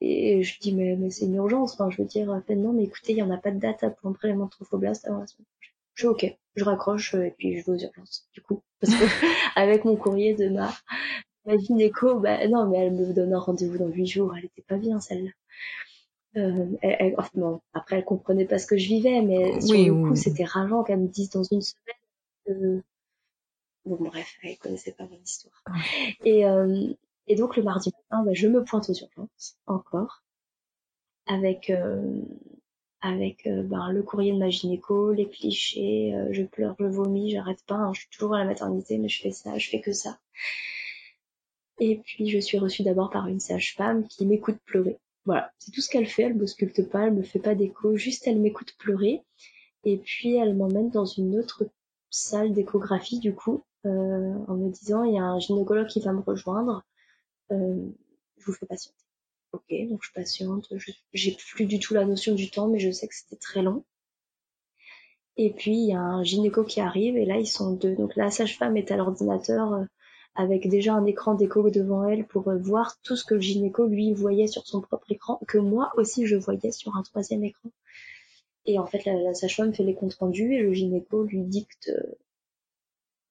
Et 0.00 0.42
je 0.42 0.61
dis 0.61 0.74
mais, 0.74 1.11
c'est 1.11 1.26
une 1.26 1.34
urgence, 1.37 1.74
enfin 1.74 1.90
je 1.90 2.02
veux 2.02 2.08
dire, 2.08 2.26
non 2.50 2.72
mais 2.72 2.84
écoutez, 2.84 3.12
il 3.12 3.16
n'y 3.16 3.22
en 3.22 3.30
a 3.30 3.38
pas 3.38 3.50
de 3.52 3.58
date 3.58 3.84
pour 3.96 4.11
un 4.11 4.12
prélèvement 4.12 4.46
de 4.46 4.50
trophoblaste 4.50 5.06
avant 5.06 5.18
la 5.20 5.26
semaine. 5.26 5.46
Je 5.98 6.02
suis 6.02 6.06
ok, 6.06 6.38
je 6.54 6.62
raccroche 6.62 7.14
et 7.14 7.34
puis 7.37 7.58
je 7.58 7.64
vais 7.66 7.72
aux 7.72 7.78
urgences. 7.78 8.28
Du 8.32 8.40
coup, 8.40 8.62
parce 8.80 8.94
que 8.94 9.04
avec 9.56 9.84
mon 9.84 9.96
courrier 9.96 10.32
de 10.37 10.48
ma, 10.48 10.72
ma 11.44 11.58
gynéco, 11.58 12.20
bah 12.20 12.46
non, 12.46 12.68
mais 12.68 12.78
elle 12.78 12.92
me 12.92 13.12
donne 13.12 13.34
un 13.34 13.40
rendez-vous 13.40 13.78
dans 13.78 13.88
huit 13.88 14.06
jours. 14.06 14.32
Elle 14.37 14.44
était 14.44 14.62
pas 14.62 14.76
bien 14.76 15.00
celle-là. 15.00 15.30
Euh, 16.37 17.56
après, 17.72 17.96
elle 17.96 18.04
comprenait 18.04 18.44
pas 18.44 18.58
ce 18.58 18.68
que 18.68 18.78
je 18.78 18.87
vivais, 18.87 19.22
mais 19.22 19.61
sur 19.61 19.76
le 19.76 20.08
coup, 20.08 20.14
c'était 20.14 20.44
rageant 20.44 20.84
qu'elle 20.84 21.00
me 21.00 21.08
dise 21.08 21.30
dans 21.30 21.42
une 21.42 21.62
semaine. 21.62 21.96
Euh... 22.50 22.80
Bon, 23.84 23.96
bref, 23.98 24.37
elle 24.44 24.56
connaissait 24.58 24.92
pas 24.92 25.04
mon 25.04 25.18
histoire. 25.20 25.61
Et, 26.24 26.46
euh, 26.46 26.92
et 27.26 27.34
donc 27.34 27.56
le 27.56 27.64
mardi 27.64 27.90
matin, 27.90 28.22
bah, 28.22 28.34
je 28.34 28.46
me 28.46 28.62
pointe 28.62 28.88
aux 28.88 28.94
urgences 28.94 29.56
encore 29.66 30.22
avec 31.26 31.70
euh, 31.70 32.22
avec 33.00 33.46
euh, 33.46 33.62
ben, 33.62 33.92
le 33.92 34.02
courrier 34.02 34.32
de 34.32 34.38
ma 34.38 34.50
gynéco, 34.50 35.12
les 35.12 35.28
clichés, 35.28 36.14
euh, 36.14 36.28
je 36.32 36.42
pleure, 36.42 36.74
je 36.78 36.84
vomis, 36.87 37.30
j'arrête 37.30 37.62
pas, 37.66 37.76
hein, 37.76 37.92
je 37.94 38.00
suis 38.00 38.08
toujours 38.11 38.34
à 38.34 38.38
la 38.38 38.44
maternité, 38.44 38.98
mais 38.98 39.08
je 39.08 39.22
fais 39.22 39.30
ça, 39.30 39.56
je 39.58 39.68
fais 39.68 39.80
que 39.80 39.92
ça. 39.92 40.18
Et 41.78 41.98
puis 41.98 42.28
je 42.28 42.38
suis 42.38 42.58
reçue 42.58 42.82
d'abord 42.82 43.11
par 43.11 43.28
une 43.28 43.40
sage-femme 43.40 44.07
qui 44.09 44.26
m'écoute 44.26 44.59
pleurer. 44.64 44.99
Voilà, 45.26 45.53
c'est 45.59 45.70
tout 45.70 45.80
ce 45.80 45.88
qu'elle 45.88 46.07
fait, 46.07 46.22
elle 46.22 46.34
me 46.34 46.46
sculpte 46.46 46.88
pas, 46.88 47.07
elle 47.07 47.14
me 47.14 47.22
fait 47.22 47.38
pas 47.38 47.55
d'écho, 47.55 47.96
juste 47.96 48.26
elle 48.26 48.40
m'écoute 48.40 48.74
pleurer. 48.78 49.22
Et 49.84 49.99
puis 49.99 50.34
elle 50.36 50.57
m'emmène 50.57 50.90
dans 50.90 51.05
une 51.05 51.38
autre 51.38 51.64
salle 52.11 52.53
d'échographie 52.53 53.20
du 53.20 53.34
coup, 53.34 53.62
euh, 53.86 54.34
en 54.49 54.57
me 54.57 54.70
disant 54.70 55.05
il 55.05 55.14
y 55.14 55.18
a 55.18 55.24
un 55.24 55.38
gynécologue 55.38 55.86
qui 55.86 56.01
va 56.01 56.12
me 56.12 56.20
rejoindre, 56.20 56.84
je 57.51 58.44
vous 58.44 58.53
fais 58.53 58.66
patienter. 58.66 59.07
Ok, 59.53 59.72
donc 59.88 60.01
je 60.03 60.12
patiente, 60.12 60.72
j'ai 61.14 61.32
plus 61.32 61.66
du 61.66 61.78
tout 61.78 61.94
la 61.94 62.05
notion 62.05 62.34
du 62.34 62.51
temps, 62.51 62.68
mais 62.68 62.78
je 62.78 62.90
sais 62.90 63.09
que 63.09 63.14
c'était 63.14 63.36
très 63.36 63.62
long. 63.62 63.84
Et 65.38 65.53
puis 65.53 65.72
il 65.72 65.88
y 65.88 65.94
a 65.94 66.01
un 66.01 66.22
gynéco 66.22 66.64
qui 66.64 66.80
arrive 66.80 67.16
et 67.16 67.24
là 67.24 67.38
ils 67.38 67.46
sont 67.46 67.72
deux. 67.72 67.94
Donc 67.94 68.16
la 68.16 68.30
sage-femme 68.30 68.76
est 68.76 68.90
à 68.90 68.96
l'ordinateur 68.96 69.72
euh, 69.72 69.84
avec 70.34 70.68
déjà 70.68 70.94
un 70.94 71.07
écran 71.07 71.34
d'écho 71.34 71.70
devant 71.70 72.05
elle 72.07 72.26
pour 72.26 72.49
euh, 72.49 72.59
voir 72.59 72.99
tout 73.03 73.16
ce 73.16 73.24
que 73.24 73.34
le 73.34 73.40
gynéco 73.40 73.86
lui 73.86 74.12
voyait 74.12 74.49
sur 74.49 74.66
son 74.66 74.80
propre 74.82 75.11
écran, 75.12 75.40
que 75.49 75.59
moi 75.59 75.92
aussi 75.96 76.26
je 76.26 76.36
voyais 76.36 76.72
sur 76.72 76.96
un 76.96 77.03
troisième 77.03 77.44
écran. 77.44 77.70
Et 78.66 78.78
en 78.78 78.86
fait, 78.86 79.05
la, 79.07 79.14
la 79.14 79.34
sage-femme 79.34 79.72
fait 79.74 79.84
les 79.84 79.94
comptes 79.94 80.14
rendus 80.16 80.55
et 80.55 80.62
le 80.62 80.74
gynéco 80.74 81.22
lui 81.24 81.42
dicte, 81.44 81.90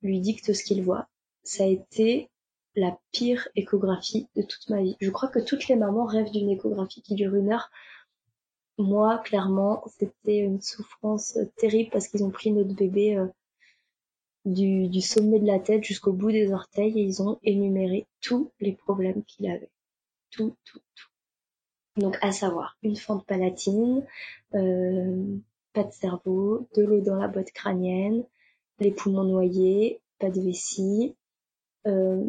lui 0.02 0.20
dicte 0.20 0.54
ce 0.54 0.64
qu'il 0.64 0.82
voit. 0.82 1.08
Ça 1.44 1.64
a 1.64 1.68
été 1.68 2.30
la 2.78 2.98
pire 3.12 3.48
échographie 3.56 4.28
de 4.36 4.44
toute 4.44 4.70
ma 4.70 4.82
vie. 4.84 4.96
Je 5.02 5.10
crois 5.10 5.30
que 5.30 5.40
toutes 5.40 5.68
les 5.68 5.76
mamans 5.76 6.06
rêvent 6.06 6.32
d'une 6.32 6.52
échographie 6.52 7.02
qui 7.02 7.16
dure 7.16 7.36
une 7.36 7.52
heure. 7.52 7.72
Moi, 8.78 9.18
clairement, 9.18 9.84
c'était 9.88 10.38
une 10.38 10.62
souffrance 10.62 11.40
terrible 11.58 11.90
parce 11.92 12.08
qu'ils 12.08 12.24
ont 12.24 12.30
pris 12.30 12.52
notre 12.52 12.76
bébé 12.76 13.18
euh, 13.18 13.26
du, 14.46 15.02
sommet 15.02 15.40
de 15.40 15.48
la 15.48 15.58
tête 15.58 15.84
jusqu'au 15.84 16.14
bout 16.14 16.32
des 16.32 16.54
orteils 16.54 17.00
et 17.00 17.02
ils 17.02 17.24
ont 17.24 17.40
énuméré 17.44 18.06
tous 18.22 18.52
les 18.60 18.74
problèmes 18.74 19.24
qu'il 19.24 19.50
avait. 19.50 19.72
Tout, 20.30 20.56
tout, 20.64 20.80
tout. 20.96 22.00
Donc, 22.00 22.20
à 22.22 22.32
savoir, 22.32 22.78
une 22.84 22.96
fente 22.96 23.26
palatine, 23.26 24.06
euh, 24.54 25.36
pas 25.74 25.84
de 25.84 25.92
cerveau, 25.92 26.68
de 26.76 26.84
l'eau 26.84 27.02
dans 27.02 27.16
la 27.16 27.28
boîte 27.28 27.52
crânienne, 27.52 28.24
les 28.78 28.92
poumons 28.92 29.24
noyés, 29.24 30.00
pas 30.20 30.30
de 30.30 30.42
vessie, 30.42 31.16
euh, 31.88 32.24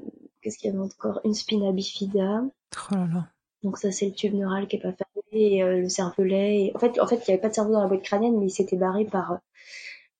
qu'est-ce 0.48 0.58
qu'il 0.58 0.70
y 0.70 0.74
avait 0.74 0.82
encore 0.82 1.20
Une 1.24 1.34
spina 1.34 1.70
bifida. 1.72 2.42
Oh 2.42 2.94
là 2.94 3.06
là. 3.06 3.28
Donc 3.62 3.76
ça, 3.78 3.90
c'est 3.92 4.06
le 4.06 4.12
tube 4.12 4.34
neural 4.34 4.66
qui 4.68 4.76
est 4.76 4.80
pas 4.80 4.92
fermé, 4.92 5.54
et, 5.56 5.62
euh, 5.62 5.80
le 5.80 5.88
cervelet. 5.88 6.66
et- 6.66 6.76
En 6.76 6.78
fait, 6.78 6.98
en 7.00 7.06
fait, 7.06 7.16
il 7.16 7.28
y 7.28 7.32
avait 7.32 7.40
pas 7.40 7.48
de 7.48 7.54
cerveau 7.54 7.72
dans 7.72 7.80
la 7.82 7.88
boîte 7.88 8.02
crânienne, 8.02 8.38
mais 8.38 8.46
il 8.46 8.50
s'était 8.50 8.76
barré 8.76 9.04
par 9.04 9.38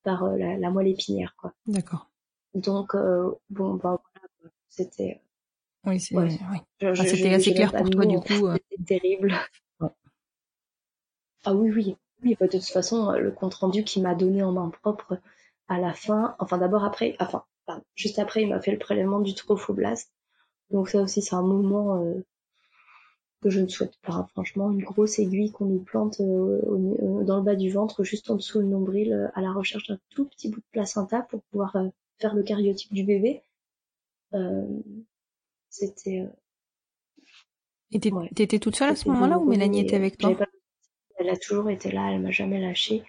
par 0.04 0.24
euh, 0.24 0.36
la, 0.36 0.56
la 0.58 0.70
moelle 0.70 0.88
épinière, 0.88 1.34
quoi. 1.36 1.52
D'accord. 1.66 2.10
Donc 2.54 2.94
euh, 2.94 3.30
bon, 3.50 3.74
bah 3.74 4.00
voilà, 4.02 4.52
c'était. 4.68 5.20
Oui, 5.86 6.00
c'est. 6.00 6.14
Ouais. 6.16 6.38
oui. 6.50 6.58
je- 6.80 6.86
Ah, 6.88 6.94
C'était 7.06 7.32
assez 7.34 7.54
clair 7.54 7.72
pour 7.72 7.88
toi, 7.90 8.06
du 8.06 8.18
coup. 8.20 8.24
C'était 8.70 8.84
terrible. 9.00 9.34
Ouais. 9.80 9.88
Ah 11.44 11.54
oui, 11.54 11.70
oui. 11.74 11.96
Oui, 12.24 12.36
bah, 12.38 12.46
de 12.46 12.52
toute 12.58 12.64
façon, 12.68 13.12
le 13.12 13.30
compte 13.30 13.54
rendu 13.54 13.84
qu'il 13.84 14.02
m'a 14.02 14.14
donné 14.14 14.42
en 14.42 14.50
main 14.52 14.70
propre 14.70 15.20
à 15.68 15.78
la 15.78 15.92
fin, 15.94 16.34
enfin 16.40 16.58
d'abord 16.58 16.82
après, 16.84 17.14
enfin, 17.20 17.44
juste 17.94 18.18
après, 18.18 18.42
il 18.42 18.48
m'a 18.48 18.60
fait 18.60 18.72
le 18.72 18.78
prélèvement 18.78 19.20
du 19.20 19.34
trophoblast. 19.34 20.10
Donc 20.70 20.88
ça 20.88 21.00
aussi, 21.02 21.22
c'est 21.22 21.34
un 21.34 21.42
moment 21.42 22.02
euh, 22.02 22.14
que 23.42 23.50
je 23.50 23.60
ne 23.60 23.68
souhaite 23.68 23.96
pas. 24.02 24.26
Franchement, 24.32 24.70
une 24.70 24.82
grosse 24.84 25.18
aiguille 25.18 25.52
qu'on 25.52 25.66
nous 25.66 25.80
plante 25.80 26.20
euh, 26.20 26.60
au- 26.62 27.20
euh, 27.20 27.24
dans 27.24 27.36
le 27.38 27.42
bas 27.42 27.54
du 27.56 27.70
ventre, 27.70 28.04
juste 28.04 28.30
en 28.30 28.36
dessous 28.36 28.60
le 28.60 28.66
nombril, 28.66 29.12
euh, 29.12 29.28
à 29.34 29.40
la 29.40 29.52
recherche 29.52 29.86
d'un 29.88 29.98
tout 30.10 30.24
petit 30.26 30.48
bout 30.48 30.60
de 30.60 30.66
placenta 30.72 31.22
pour 31.22 31.42
pouvoir 31.50 31.76
euh, 31.76 31.88
faire 32.18 32.34
le 32.34 32.42
cariotype 32.42 32.92
du 32.92 33.04
bébé. 33.04 33.42
Euh, 34.34 34.66
C'était 35.70 36.20
euh, 36.20 36.26
Et 37.90 38.12
Ouais. 38.12 38.28
t'étais 38.34 38.58
toute 38.58 38.76
seule 38.76 38.90
à 38.90 38.96
ce 38.96 39.08
moment-là 39.08 39.38
ou 39.38 39.48
Mélanie 39.48 39.80
était 39.80 39.96
avec 39.96 40.18
toi? 40.18 40.34
pas- 40.36 40.46
Elle 41.18 41.30
a 41.30 41.36
toujours 41.36 41.70
été 41.70 41.90
là, 41.90 42.12
elle 42.12 42.20
m'a 42.22 42.30
jamais 42.30 42.60
lâchée. 42.60 43.02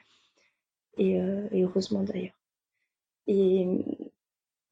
Et, 0.97 1.19
euh, 1.19 1.47
et 1.51 1.63
heureusement 1.63 2.03
d'ailleurs. 2.03 2.37
Et, 3.27 3.67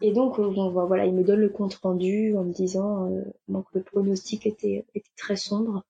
et 0.01 0.11
donc, 0.11 0.39
bon, 0.39 0.69
voilà, 0.69 1.05
il 1.05 1.13
me 1.13 1.23
donne 1.23 1.39
le 1.39 1.49
compte 1.49 1.75
rendu 1.75 2.35
en 2.37 2.43
me 2.43 2.53
disant 2.53 3.11
euh, 3.11 3.23
que 3.47 3.77
le 3.79 3.83
pronostic 3.83 4.45
était, 4.45 4.85
était 4.93 5.11
très 5.17 5.35
sombre, 5.35 5.83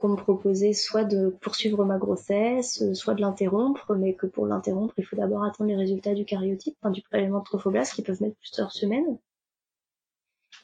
qu'on 0.00 0.08
me 0.08 0.16
proposait 0.16 0.72
soit 0.72 1.04
de 1.04 1.28
poursuivre 1.40 1.84
ma 1.84 1.98
grossesse, 1.98 2.82
euh, 2.82 2.94
soit 2.94 3.14
de 3.14 3.20
l'interrompre, 3.20 3.94
mais 3.94 4.14
que 4.14 4.26
pour 4.26 4.46
l'interrompre, 4.46 4.94
il 4.98 5.04
faut 5.04 5.16
d'abord 5.16 5.44
attendre 5.44 5.68
les 5.68 5.76
résultats 5.76 6.14
du 6.14 6.24
cariotype, 6.24 6.76
enfin, 6.80 6.90
du 6.90 7.02
prélèvement 7.02 7.40
de 7.40 7.44
trophoblast 7.44 7.94
qui 7.94 8.02
peuvent 8.02 8.20
mettre 8.20 8.36
plusieurs 8.36 8.72
semaines. 8.72 9.18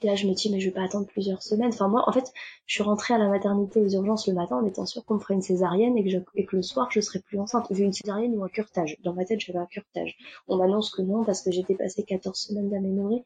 Et 0.02 0.06
là, 0.06 0.14
je 0.14 0.26
me 0.26 0.34
dis, 0.34 0.50
mais 0.50 0.60
je 0.60 0.66
vais 0.68 0.74
pas 0.74 0.82
attendre 0.82 1.06
plusieurs 1.06 1.42
semaines. 1.42 1.68
Enfin, 1.72 1.88
moi, 1.88 2.04
en 2.08 2.12
fait, 2.12 2.32
je 2.66 2.74
suis 2.74 2.82
rentrée 2.82 3.14
à 3.14 3.18
la 3.18 3.28
maternité 3.28 3.80
aux 3.80 3.88
urgences 3.88 4.26
le 4.28 4.34
matin 4.34 4.56
en 4.56 4.66
étant 4.66 4.86
sûre 4.86 5.04
qu'on 5.04 5.14
me 5.14 5.18
ferait 5.20 5.34
une 5.34 5.42
césarienne 5.42 5.96
et 5.96 6.04
que, 6.04 6.10
je- 6.10 6.18
et 6.34 6.44
que 6.46 6.56
le 6.56 6.62
soir, 6.62 6.90
je 6.90 7.00
serais 7.00 7.20
plus 7.20 7.38
enceinte. 7.38 7.66
J'ai 7.70 7.84
une 7.84 7.92
césarienne 7.92 8.34
ou 8.36 8.44
un 8.44 8.48
curtage. 8.48 8.96
Dans 9.04 9.14
ma 9.14 9.24
tête, 9.24 9.40
j'avais 9.40 9.58
un 9.58 9.66
curtage. 9.66 10.16
On 10.48 10.56
m'annonce 10.56 10.90
que 10.90 11.02
non, 11.02 11.24
parce 11.24 11.42
que 11.42 11.50
j'ai 11.50 11.62
dépassé 11.62 12.02
14 12.04 12.38
semaines 12.38 12.70
d'aménorrhée, 12.70 13.24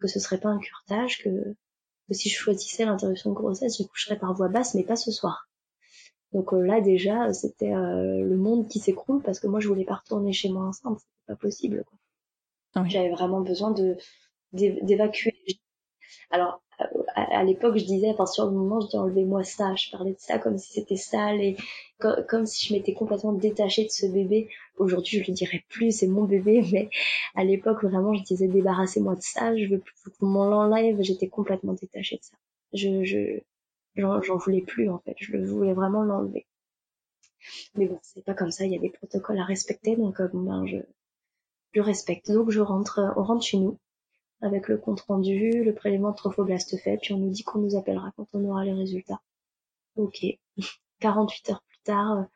que 0.00 0.08
ce 0.08 0.20
serait 0.20 0.40
pas 0.40 0.50
un 0.50 0.58
curtage, 0.58 1.22
que, 1.24 1.30
que 2.08 2.14
si 2.14 2.28
je 2.30 2.36
choisissais 2.38 2.84
l'interruption 2.86 3.30
de 3.30 3.36
grossesse, 3.36 3.78
je 3.78 3.84
coucherais 3.84 4.18
par 4.18 4.34
voie 4.34 4.48
basse, 4.48 4.74
mais 4.74 4.84
pas 4.84 4.96
ce 4.96 5.12
soir. 5.12 5.48
Donc 6.32 6.52
euh, 6.52 6.60
là, 6.60 6.80
déjà, 6.80 7.32
c'était 7.32 7.72
euh, 7.72 8.22
le 8.24 8.36
monde 8.36 8.68
qui 8.68 8.78
s'écroule 8.80 9.22
parce 9.22 9.40
que 9.40 9.46
moi, 9.46 9.60
je 9.60 9.68
voulais 9.68 9.84
pas 9.84 9.96
retourner 9.96 10.32
chez 10.32 10.48
moi 10.50 10.64
enceinte. 10.64 10.98
C'était 11.00 11.26
pas 11.28 11.36
possible, 11.36 11.84
quoi. 11.86 11.98
Ah 12.74 12.82
oui. 12.82 12.90
J'avais 12.90 13.10
vraiment 13.10 13.40
besoin 13.42 13.72
de 13.72 13.96
d'é- 14.52 14.80
d'évacuer. 14.82 15.34
Alors, 16.30 16.62
euh, 16.80 16.84
à, 17.14 17.42
l'époque, 17.44 17.76
je 17.78 17.84
disais, 17.84 18.10
enfin, 18.10 18.26
sur 18.26 18.44
le 18.46 18.52
moment, 18.52 18.80
je 18.80 18.88
dis 18.88 18.96
enlevez-moi 18.96 19.42
ça. 19.44 19.74
Je 19.74 19.90
parlais 19.90 20.12
de 20.12 20.18
ça 20.18 20.38
comme 20.38 20.58
si 20.58 20.72
c'était 20.72 20.96
sale 20.96 21.40
et 21.40 21.56
co- 21.98 22.22
comme, 22.28 22.46
si 22.46 22.66
je 22.66 22.74
m'étais 22.74 22.94
complètement 22.94 23.32
détachée 23.32 23.84
de 23.84 23.90
ce 23.90 24.06
bébé. 24.06 24.48
Aujourd'hui, 24.76 25.18
je 25.22 25.30
le 25.30 25.34
dirais 25.34 25.64
plus, 25.68 25.90
c'est 25.92 26.06
mon 26.06 26.24
bébé, 26.24 26.62
mais 26.72 26.90
à 27.34 27.44
l'époque, 27.44 27.82
vraiment, 27.82 28.14
je 28.14 28.22
disais 28.22 28.48
débarrassez-moi 28.48 29.14
de 29.16 29.22
ça. 29.22 29.56
Je 29.56 29.66
veux 29.66 29.78
plus 29.80 29.94
qu'on 30.20 30.26
l'enlève. 30.44 31.00
J'étais 31.02 31.28
complètement 31.28 31.72
détachée 31.74 32.16
de 32.18 32.22
ça. 32.22 32.36
Je, 32.74 33.04
je, 33.04 33.40
j'en, 33.96 34.36
voulais 34.36 34.62
plus 34.62 34.90
en 34.90 34.98
fait. 34.98 35.16
Je 35.18 35.36
voulais 35.38 35.72
vraiment 35.74 36.02
l'enlever. 36.04 36.46
Mais 37.74 37.86
bon, 37.86 37.98
c'est 38.02 38.24
pas 38.24 38.34
comme 38.34 38.50
ça. 38.50 38.64
Il 38.64 38.72
y 38.72 38.76
a 38.76 38.80
des 38.80 38.90
protocoles 38.90 39.38
à 39.38 39.44
respecter, 39.44 39.96
donc 39.96 40.20
euh, 40.20 40.28
ben, 40.32 40.66
je, 40.66 40.76
je 41.72 41.80
respecte. 41.80 42.30
Donc 42.30 42.50
je 42.50 42.60
rentre, 42.60 43.00
on 43.16 43.22
rentre 43.22 43.44
chez 43.44 43.58
nous 43.58 43.78
avec 44.40 44.68
le 44.68 44.78
compte 44.78 45.00
rendu, 45.02 45.64
le 45.64 45.74
prélèvement 45.74 46.10
de 46.10 46.16
trophoblast 46.16 46.76
fait, 46.78 46.98
puis 46.98 47.12
on 47.14 47.18
nous 47.18 47.30
dit 47.30 47.42
qu'on 47.42 47.58
nous 47.58 47.76
appellera 47.76 48.12
quand 48.16 48.26
on 48.32 48.44
aura 48.44 48.64
les 48.64 48.72
résultats. 48.72 49.20
Ok. 49.96 50.24
48 51.00 51.50
heures 51.50 51.62
plus 51.68 51.78
tard, 51.84 52.26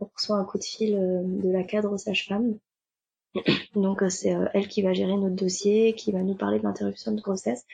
on 0.00 0.10
reçoit 0.14 0.36
un 0.36 0.44
coup 0.44 0.58
de 0.58 0.64
fil 0.64 0.94
euh, 0.94 1.22
de 1.24 1.50
la 1.50 1.64
cadre 1.64 1.96
sage-femme. 1.96 2.58
Donc 3.74 4.02
euh, 4.02 4.08
c'est 4.08 4.34
euh, 4.34 4.48
elle 4.54 4.68
qui 4.68 4.82
va 4.82 4.92
gérer 4.92 5.16
notre 5.16 5.36
dossier, 5.36 5.94
qui 5.94 6.12
va 6.12 6.22
nous 6.22 6.34
parler 6.34 6.58
de 6.58 6.64
l'interruption 6.64 7.12
de 7.12 7.20
grossesse, 7.20 7.66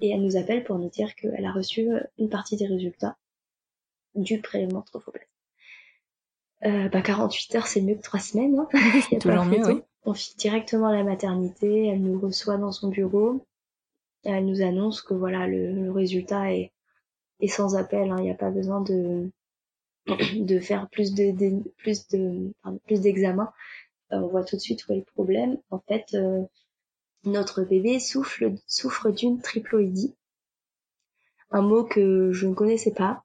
et 0.00 0.10
elle 0.10 0.22
nous 0.22 0.36
appelle 0.36 0.64
pour 0.64 0.78
nous 0.78 0.88
dire 0.88 1.14
qu'elle 1.14 1.44
a 1.44 1.52
reçu 1.52 1.88
une 2.18 2.28
partie 2.28 2.56
des 2.56 2.66
résultats 2.66 3.16
du 4.14 4.40
prélèvement 4.40 4.80
de 4.80 4.84
trophoblast. 4.86 5.28
Euh, 6.64 6.88
bah 6.88 7.02
48 7.02 7.54
heures, 7.54 7.66
c'est 7.66 7.80
mieux 7.80 7.94
que 7.94 8.02
3 8.02 8.20
semaines. 8.20 8.58
Hein. 8.58 8.68
Y 9.10 9.16
a 9.16 9.18
pas 9.18 9.18
Toujours 9.18 9.44
mieux, 9.44 9.66
oui. 9.66 9.82
On 10.04 10.14
file 10.14 10.36
directement 10.36 10.88
à 10.88 10.94
la 10.94 11.04
maternité, 11.04 11.86
elle 11.88 12.02
nous 12.02 12.18
reçoit 12.18 12.56
dans 12.56 12.72
son 12.72 12.88
bureau, 12.88 13.44
elle 14.24 14.46
nous 14.46 14.62
annonce 14.62 15.02
que 15.02 15.14
voilà 15.14 15.46
le, 15.46 15.90
résultat 15.90 16.52
est, 16.54 16.72
sans 17.46 17.76
appel, 17.76 18.12
il 18.18 18.22
n'y 18.22 18.30
a 18.30 18.34
pas 18.34 18.50
besoin 18.50 18.80
de 18.80 19.30
faire 20.60 20.88
plus 20.90 21.14
de, 21.14 21.62
plus 21.76 22.08
de 22.08 22.52
plus 22.86 23.00
d'examens. 23.00 23.52
Euh, 24.12 24.20
on 24.20 24.28
voit 24.28 24.44
tout 24.44 24.56
de 24.56 24.60
suite 24.60 24.86
où 24.88 24.92
est 24.92 24.96
le 24.96 25.04
problème. 25.04 25.58
En 25.70 25.80
fait, 25.80 26.06
euh, 26.14 26.42
notre 27.24 27.62
bébé 27.62 27.98
souffle, 28.00 28.54
souffre 28.66 29.10
d'une 29.10 29.40
triploïdie, 29.40 30.14
un 31.50 31.62
mot 31.62 31.84
que 31.84 32.32
je 32.32 32.46
ne 32.46 32.54
connaissais 32.54 32.92
pas. 32.92 33.24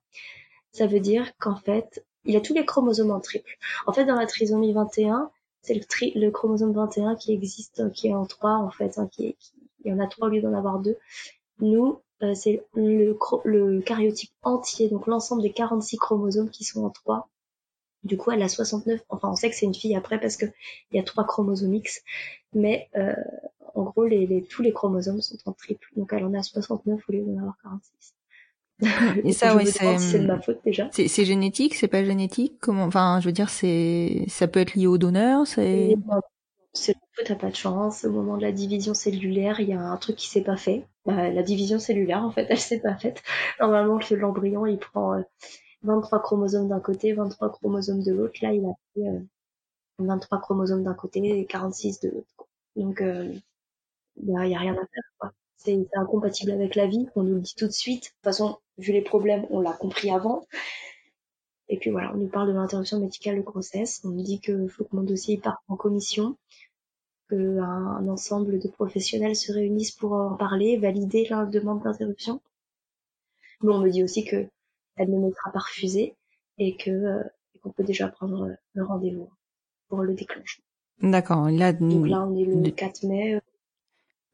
Ça 0.71 0.88
veut 0.88 0.99
dire 0.99 1.32
qu'en 1.38 1.55
fait, 1.55 2.05
il 2.26 2.36
a 2.36 2.41
tous 2.41 2.53
les 2.53 2.65
chromosomes 2.65 3.11
en 3.11 3.19
triple. 3.19 3.57
En 3.86 3.93
fait, 3.93 4.05
dans 4.05 4.15
la 4.15 4.26
trisomie 4.26 4.74
21, 4.74 5.32
c'est 5.64 5.74
le, 5.74 5.84
tri- 5.84 6.14
le 6.16 6.30
chromosome 6.32 6.74
21 6.74 7.16
qui 7.16 7.34
existe, 7.34 7.80
euh, 7.80 7.89
qui 7.89 8.09
est 8.09 8.14
en 8.14 8.26
3 8.26 8.51
en 8.57 8.70
fait, 8.70 8.97
hein, 8.99 9.07
qui 9.11 9.36
il 9.86 9.91
y 9.91 9.93
en 9.93 9.99
a 9.99 10.07
trois 10.07 10.28
au 10.28 10.32
lieu 10.32 10.41
d'en 10.41 10.53
avoir 10.53 10.80
deux. 10.80 10.97
Nous, 11.59 11.99
euh, 12.22 12.34
c'est 12.36 12.64
le, 12.76 13.18
le 13.45 13.82
cariotype 13.82 14.32
entier, 14.43 14.89
donc 14.89 15.07
l'ensemble 15.07 15.41
des 15.41 15.51
46 15.51 15.97
chromosomes 15.97 16.49
qui 16.49 16.64
sont 16.64 16.86
en 16.86 16.89
3. 16.89 17.30
Du 18.03 18.18
coup, 18.18 18.32
elle 18.32 18.41
a 18.43 18.49
69. 18.49 19.01
Enfin, 19.09 19.30
on 19.32 19.36
sait 19.36 19.49
que 19.49 19.55
c'est 19.55 19.66
une 19.66 19.74
fille 19.76 19.95
après 19.95 20.20
parce 20.20 20.38
que 20.38 20.45
il 20.91 20.97
y 20.97 20.99
a 20.99 21.03
trois 21.03 21.26
chromosomes 21.26 21.74
X, 21.76 22.01
mais 22.53 22.89
euh, 22.95 23.14
en 23.76 23.84
gros, 23.84 24.05
les- 24.05 24.43
tous 24.49 24.61
les 24.61 24.74
chromosomes 24.74 25.22
sont 25.22 25.38
en 25.45 25.53
triple. 25.53 25.88
Donc, 25.95 26.14
elle 26.14 26.26
en 26.26 26.34
a 26.34 26.43
69 26.43 27.01
au 27.07 27.11
lieu 27.11 27.24
d'en 27.26 27.38
avoir 27.39 27.57
46. 27.64 28.14
Et 29.24 29.32
ça, 29.34 29.49
je 29.51 29.55
ouais, 29.57 29.63
me 29.65 29.80
demande 29.80 29.99
si 29.99 30.09
c'est- 30.11 30.19
de 30.19 30.28
ma 30.28 30.41
faute 30.41 30.59
déjà. 30.65 30.89
C'est 30.91 31.26
génétique, 31.26 31.76
c'est 31.76 31.88
pas 31.88 32.03
génétique 32.03 32.53
Comment 32.59 32.86
Enfin, 32.86 33.19
je 33.21 33.26
veux 33.28 33.32
dire, 33.32 33.49
c'est 33.49 34.26
ça 34.28 34.47
peut 34.47 34.59
être 34.59 34.76
lié 34.76 34.88
au 34.88 34.97
donneur, 34.97 35.47
c'est. 35.47 35.95
C'est 36.74 36.95
t'as 37.26 37.36
pas 37.36 37.49
de 37.51 37.55
chance. 37.55 38.03
Au 38.03 38.11
moment 38.11 38.36
de 38.38 38.41
la 38.41 38.51
division 38.51 38.93
cellulaire, 38.95 39.59
il 39.59 39.69
y 39.69 39.74
a 39.74 39.80
un 39.80 39.97
truc 39.97 40.15
qui 40.15 40.28
s'est 40.28 40.41
pas 40.43 40.57
fait. 40.57 40.88
Bah, 41.05 41.30
la 41.30 41.43
division 41.43 41.78
cellulaire, 41.80 42.24
en 42.24 42.32
fait, 42.32 42.47
elle 42.49 42.59
s'est 42.59 42.80
pas 42.80 42.95
faite. 42.97 43.21
Normalement, 43.59 43.99
l'embryon, 44.11 44.65
il 44.65 44.80
prend 44.80 45.13
euh, 45.13 45.21
23 45.84 46.21
chromosomes 46.21 46.69
d'un 46.69 46.80
côté, 46.80 47.13
23 47.13 47.51
chromosomes 47.51 48.01
de 48.03 48.11
l'autre. 48.13 48.39
Là, 48.41 48.53
il 48.53 48.65
a 48.65 48.74
euh, 49.01 49.19
23 49.99 50.39
chromosomes 50.41 50.84
d'un 50.84 50.95
côté 50.95 51.39
et 51.39 51.45
46 51.45 51.99
de 52.01 52.09
l'autre. 52.09 52.47
Donc, 52.76 53.01
euh, 53.01 53.32
bah, 54.17 54.45
il 54.45 54.51
y 54.51 54.55
a 54.55 54.59
rien 54.59 54.74
à 54.74 54.78
faire, 54.78 55.03
quoi. 55.19 55.32
C'est 55.66 55.88
incompatible 55.93 56.51
avec 56.51 56.76
la 56.76 56.88
vie. 56.88 57.07
On 57.16 57.24
nous 57.24 57.36
le 57.36 57.41
dit 57.41 57.55
tout 57.55 57.68
de 57.68 57.72
suite. 57.72 58.03
De 58.03 58.07
toute 58.07 58.24
façon, 58.24 58.57
vu 58.78 58.91
les 58.91 59.01
problèmes, 59.01 59.45
on 59.49 59.61
l'a 59.61 59.74
compris 59.74 60.11
avant. 60.11 60.45
Et 61.70 61.78
puis 61.78 61.89
voilà, 61.89 62.11
on 62.14 62.18
nous 62.18 62.28
parle 62.28 62.49
de 62.49 62.53
l'interruption 62.53 62.99
médicale 62.99 63.38
de 63.38 63.41
grossesse. 63.41 64.01
On 64.03 64.09
nous 64.09 64.24
dit 64.24 64.39
qu'il 64.41 64.70
faut 64.70 64.84
que 64.84 64.95
mon 64.95 65.03
dossier 65.03 65.38
parte 65.38 65.64
en 65.70 65.76
commission, 65.78 66.38
que 67.30 67.59
un, 67.59 67.97
un 67.97 68.07
ensemble 68.09 68.59
de 68.59 68.68
professionnels 68.68 69.36
se 69.36 69.51
réunissent 69.53 69.91
pour 69.91 70.14
en 70.14 70.36
parler, 70.36 70.78
valider 70.78 71.26
la 71.30 71.45
demande 71.45 71.82
d'interruption. 71.84 72.41
Mais 73.61 73.74
on 73.74 73.80
me 73.80 73.89
dit 73.89 74.03
aussi 74.03 74.26
que 74.26 74.47
elle 74.95 75.09
ne 75.09 75.18
me 75.18 75.32
sera 75.32 75.51
pas 75.51 75.59
refusée 75.59 76.16
et 76.57 76.76
que, 76.76 76.91
euh, 76.91 77.24
on 77.64 77.70
peut 77.72 77.84
déjà 77.84 78.09
prendre 78.09 78.49
le 78.74 78.84
rendez-vous 78.84 79.30
pour 79.88 80.01
le 80.01 80.14
déclenchement. 80.14 80.66
D'accord. 81.01 81.49
Là, 81.49 81.72
Donc 81.74 82.07
là, 82.07 82.22
on 82.28 82.36
est 82.36 82.45
le 82.45 82.72
4 82.72 83.03
mai. 83.03 83.39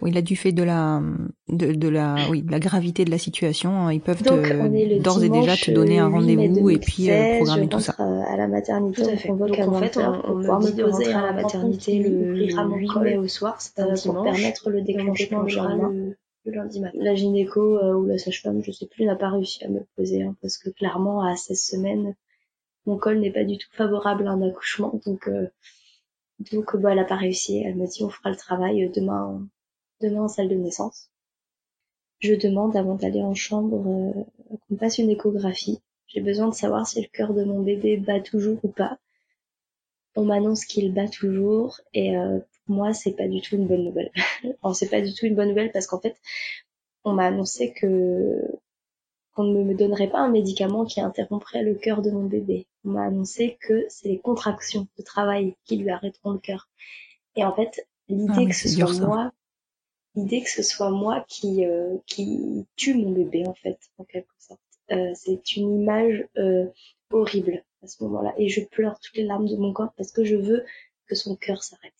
Oui, 0.01 0.11
là, 0.11 0.21
du 0.21 0.37
fait 0.37 0.53
de 0.53 0.63
la, 0.63 1.01
de, 1.49 1.73
de 1.73 1.87
la, 1.89 2.15
oui, 2.29 2.45
la 2.49 2.59
gravité 2.59 3.03
de 3.03 3.11
la 3.11 3.17
situation, 3.17 3.71
hein, 3.71 3.91
ils 3.91 3.99
peuvent 3.99 4.23
d'ores 4.23 5.23
et 5.23 5.29
déjà 5.29 5.57
te 5.57 5.71
donner 5.71 5.99
un 5.99 6.07
rendez-vous 6.07 6.69
et 6.69 6.77
puis 6.77 7.11
euh, 7.11 7.35
programmer 7.37 7.67
tout 7.67 7.81
ça. 7.81 7.95
À 7.97 8.37
la 8.37 8.47
maternité, 8.47 9.03
tout 9.03 9.09
à 9.09 9.17
fait. 9.17 9.29
on 9.29 9.35
Donc 9.35 9.59
en 9.59 9.73
fait, 9.73 9.97
on, 9.97 10.31
on 10.31 10.35
me 10.35 10.65
dit 10.65 10.73
de 10.73 10.83
rentrer 10.83 11.11
à 11.11 11.21
la 11.25 11.33
maternité 11.33 11.99
le 11.99 12.33
8 12.33 12.55
mai 13.01 13.17
au 13.17 13.27
soir, 13.27 13.59
c'est 13.59 13.77
un 13.79 13.93
pour 13.93 14.23
permettre 14.23 14.69
le 14.69 14.81
déclenchement 14.81 15.41
le, 15.41 16.15
le 16.45 16.51
lundi 16.51 16.79
matin. 16.79 16.97
La 17.01 17.13
gynéco 17.13 17.77
euh, 17.77 17.93
ou 17.95 18.05
la 18.05 18.17
sage-femme, 18.17 18.63
je 18.63 18.71
sais 18.71 18.87
plus, 18.87 19.03
n'a 19.03 19.17
pas 19.17 19.29
réussi 19.29 19.65
à 19.65 19.67
me 19.67 19.81
poser 19.97 20.23
hein, 20.23 20.33
parce 20.41 20.57
que 20.57 20.69
clairement, 20.69 21.23
à 21.23 21.35
16 21.35 21.61
semaines, 21.61 22.15
mon 22.85 22.97
col 22.97 23.19
n'est 23.19 23.31
pas 23.33 23.43
du 23.43 23.57
tout 23.57 23.67
favorable 23.73 24.27
à 24.27 24.31
un 24.31 24.47
accouchement, 24.47 24.97
donc 25.05 25.27
euh, 25.27 25.47
donc 26.51 26.77
bah, 26.77 26.93
elle 26.93 26.99
a 26.99 27.03
pas 27.03 27.17
réussi. 27.17 27.61
Elle 27.65 27.75
m'a 27.75 27.85
dit 27.85 28.01
on 28.01 28.09
fera 28.09 28.29
le 28.29 28.37
travail 28.37 28.89
demain 28.95 29.45
demain 30.01 30.23
en 30.23 30.27
salle 30.27 30.49
de 30.49 30.55
naissance. 30.55 31.09
Je 32.19 32.33
demande 32.33 32.75
avant 32.75 32.95
d'aller 32.95 33.21
en 33.21 33.33
chambre 33.33 33.77
euh, 33.87 34.57
qu'on 34.67 34.77
fasse 34.77 34.97
une 34.97 35.09
échographie. 35.09 35.79
J'ai 36.07 36.21
besoin 36.21 36.49
de 36.49 36.53
savoir 36.53 36.85
si 36.87 37.01
le 37.01 37.07
cœur 37.07 37.33
de 37.33 37.43
mon 37.43 37.61
bébé 37.61 37.97
bat 37.97 38.19
toujours 38.19 38.59
ou 38.63 38.67
pas. 38.67 38.97
On 40.15 40.25
m'annonce 40.25 40.65
qu'il 40.65 40.93
bat 40.93 41.07
toujours 41.07 41.79
et 41.93 42.17
euh, 42.17 42.39
pour 42.65 42.75
moi 42.75 42.93
c'est 42.93 43.13
pas 43.13 43.27
du 43.27 43.41
tout 43.41 43.55
une 43.55 43.67
bonne 43.67 43.85
nouvelle. 43.85 44.11
enfin, 44.61 44.73
c'est 44.73 44.89
pas 44.89 45.01
du 45.01 45.13
tout 45.13 45.25
une 45.25 45.35
bonne 45.35 45.49
nouvelle 45.49 45.71
parce 45.71 45.87
qu'en 45.87 45.99
fait 45.99 46.17
on 47.03 47.13
m'a 47.13 47.27
annoncé 47.27 47.71
que 47.73 48.41
qu'on 49.35 49.43
ne 49.43 49.63
me 49.63 49.75
donnerait 49.75 50.09
pas 50.09 50.19
un 50.19 50.29
médicament 50.29 50.85
qui 50.85 50.99
interromprait 50.99 51.63
le 51.63 51.75
cœur 51.75 52.01
de 52.01 52.11
mon 52.11 52.25
bébé. 52.25 52.67
On 52.83 52.89
m'a 52.89 53.05
annoncé 53.05 53.57
que 53.61 53.85
c'est 53.87 54.09
les 54.09 54.19
contractions 54.19 54.87
de 54.97 55.03
travail 55.03 55.55
qui 55.63 55.77
lui 55.77 55.89
arrêteront 55.89 56.31
le 56.31 56.39
cœur. 56.39 56.67
Et 57.35 57.45
en 57.45 57.55
fait, 57.55 57.87
l'idée 58.09 58.33
ah, 58.35 58.45
que 58.45 58.55
ce 58.55 58.67
soit 58.67 59.05
moi 59.05 59.31
l'idée 60.19 60.41
que 60.41 60.49
ce 60.49 60.63
soit 60.63 60.89
moi 60.91 61.25
qui 61.27 61.65
euh, 61.65 61.97
qui 62.05 62.65
tue 62.75 62.93
mon 62.93 63.11
bébé 63.11 63.45
en 63.47 63.53
fait 63.53 63.79
en 63.97 64.03
quelque 64.03 64.33
sorte. 64.37 64.59
Euh, 64.91 65.11
c'est 65.15 65.55
une 65.55 65.81
image 65.81 66.25
euh, 66.37 66.67
horrible 67.11 67.63
à 67.83 67.87
ce 67.87 68.03
moment-là. 68.03 68.33
Et 68.37 68.49
je 68.49 68.61
pleure 68.61 68.99
toutes 68.99 69.15
les 69.15 69.23
larmes 69.23 69.47
de 69.47 69.55
mon 69.55 69.73
corps 69.73 69.93
parce 69.95 70.11
que 70.11 70.23
je 70.23 70.35
veux 70.35 70.65
que 71.07 71.15
son 71.15 71.35
cœur 71.35 71.63
s'arrête. 71.63 71.93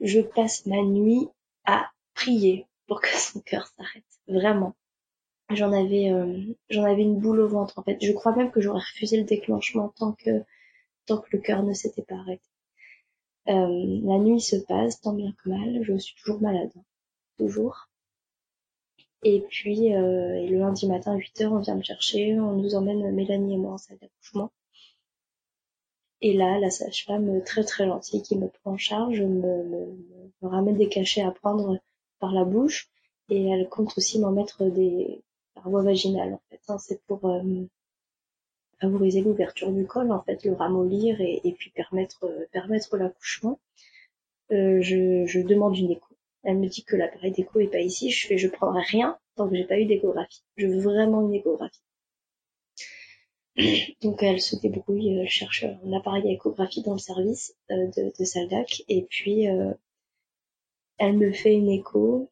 Je 0.00 0.20
passe 0.20 0.66
ma 0.66 0.82
nuit 0.82 1.28
à 1.64 1.90
prier 2.14 2.66
pour 2.86 3.00
que 3.00 3.08
son 3.08 3.40
cœur 3.40 3.66
s'arrête. 3.76 4.04
Vraiment. 4.28 4.74
J'en 5.50 5.72
avais 5.72 6.12
j'en 6.68 6.84
avais 6.84 7.02
une 7.02 7.18
boule 7.18 7.40
au 7.40 7.48
ventre 7.48 7.78
en 7.78 7.82
fait. 7.82 7.98
Je 8.00 8.12
crois 8.12 8.34
même 8.36 8.50
que 8.50 8.60
j'aurais 8.60 8.80
refusé 8.80 9.16
le 9.16 9.24
déclenchement 9.24 9.88
tant 9.96 10.12
que 10.12 10.42
tant 11.06 11.18
que 11.18 11.28
le 11.32 11.38
cœur 11.40 11.62
ne 11.62 11.72
s'était 11.72 12.02
pas 12.02 12.16
arrêté. 12.16 12.50
Euh, 13.48 14.00
la 14.04 14.18
nuit 14.18 14.40
se 14.40 14.56
passe, 14.56 15.00
tant 15.00 15.12
bien 15.12 15.32
que 15.32 15.48
mal, 15.48 15.82
je 15.82 15.96
suis 15.96 16.14
toujours 16.14 16.40
malade, 16.40 16.70
Et 19.22 19.40
puis 19.48 19.94
euh, 19.94 20.46
le 20.46 20.58
lundi 20.58 20.86
matin 20.86 21.12
à 21.12 21.16
8h, 21.16 21.48
on 21.48 21.58
vient 21.58 21.76
me 21.76 21.82
chercher, 21.82 22.38
on 22.40 22.56
nous 22.56 22.74
emmène 22.74 23.14
Mélanie 23.14 23.54
et 23.54 23.58
moi 23.58 23.72
en 23.72 23.78
salle 23.78 23.98
d'accouchement. 23.98 24.50
Et 26.22 26.34
là, 26.34 26.58
la 26.58 26.70
sage-femme 26.70 27.42
très 27.44 27.64
très 27.64 27.86
gentille 27.86 28.22
qui 28.22 28.36
me 28.36 28.48
prend 28.48 28.72
en 28.72 28.76
charge 28.78 29.22
me, 29.22 29.96
ramène 30.42 30.76
des 30.76 30.88
cachets 30.88 31.22
à 31.22 31.30
prendre 31.30 31.78
par 32.18 32.32
la 32.32 32.44
bouche 32.44 32.90
et 33.28 33.46
elle 33.48 33.68
compte 33.68 33.96
aussi 33.96 34.18
m'en 34.18 34.32
mettre 34.32 34.64
des 34.64 35.22
par 35.54 35.68
voie 35.68 35.82
vaginale 35.82 36.34
en 36.34 36.40
fait. 36.50 36.60
Hein. 36.68 36.78
C'est 36.78 37.02
pour 37.04 37.26
euh, 37.26 37.42
favoriser 38.80 39.20
l'ouverture 39.20 39.70
du 39.70 39.86
col, 39.86 40.10
en 40.10 40.22
fait, 40.22 40.44
le 40.44 40.52
ramollir 40.54 41.20
et, 41.20 41.54
puis 41.56 41.70
permettre, 41.70 42.24
euh, 42.24 42.46
permettre 42.52 42.96
l'accouchement. 42.96 43.58
Euh, 44.52 44.80
je, 44.80 45.26
je, 45.26 45.40
demande 45.40 45.76
une 45.76 45.92
écho. 45.92 46.09
Elle 46.42 46.58
me 46.58 46.68
dit 46.68 46.84
que 46.84 46.96
l'appareil 46.96 47.32
d'écho 47.32 47.60
est 47.60 47.68
pas 47.68 47.80
ici. 47.80 48.10
Je 48.10 48.26
fais, 48.26 48.38
je 48.38 48.48
prendrai 48.48 48.82
rien 48.82 49.18
tant 49.36 49.48
que 49.48 49.56
j'ai 49.56 49.64
pas 49.64 49.78
eu 49.78 49.86
d'échographie. 49.86 50.42
Je 50.56 50.66
veux 50.66 50.80
vraiment 50.80 51.22
une 51.22 51.34
échographie. 51.34 51.82
Donc 54.02 54.22
elle 54.22 54.40
se 54.40 54.56
débrouille, 54.56 55.18
elle 55.18 55.28
cherche 55.28 55.64
un 55.64 55.92
appareil 55.92 56.28
à 56.28 56.32
échographie 56.32 56.82
dans 56.82 56.92
le 56.92 56.98
service 56.98 57.54
euh, 57.70 57.86
de, 57.96 58.12
de 58.18 58.24
Saldac 58.24 58.82
et 58.88 59.06
puis 59.08 59.48
euh, 59.48 59.72
elle 60.98 61.16
me 61.16 61.32
fait 61.32 61.54
une 61.54 61.70
écho. 61.70 62.30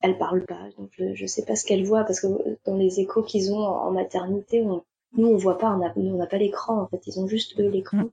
Elle 0.00 0.16
parle 0.16 0.44
pas, 0.44 0.68
donc 0.76 0.90
je, 0.92 1.14
je 1.14 1.26
sais 1.26 1.44
pas 1.44 1.56
ce 1.56 1.64
qu'elle 1.64 1.84
voit 1.84 2.04
parce 2.04 2.20
que 2.20 2.28
dans 2.64 2.76
les 2.76 3.00
échos 3.00 3.24
qu'ils 3.24 3.52
ont 3.52 3.64
en, 3.64 3.90
maternité, 3.90 4.62
on, 4.62 4.84
nous 5.14 5.26
on 5.26 5.36
voit 5.36 5.58
pas, 5.58 5.72
on 5.72 6.00
nous 6.00 6.14
on 6.14 6.18
n'a 6.18 6.28
pas 6.28 6.38
l'écran 6.38 6.82
en 6.82 6.86
fait, 6.86 7.04
ils 7.08 7.18
ont 7.18 7.26
juste 7.26 7.58
eux 7.58 7.68
l'écran. 7.68 8.04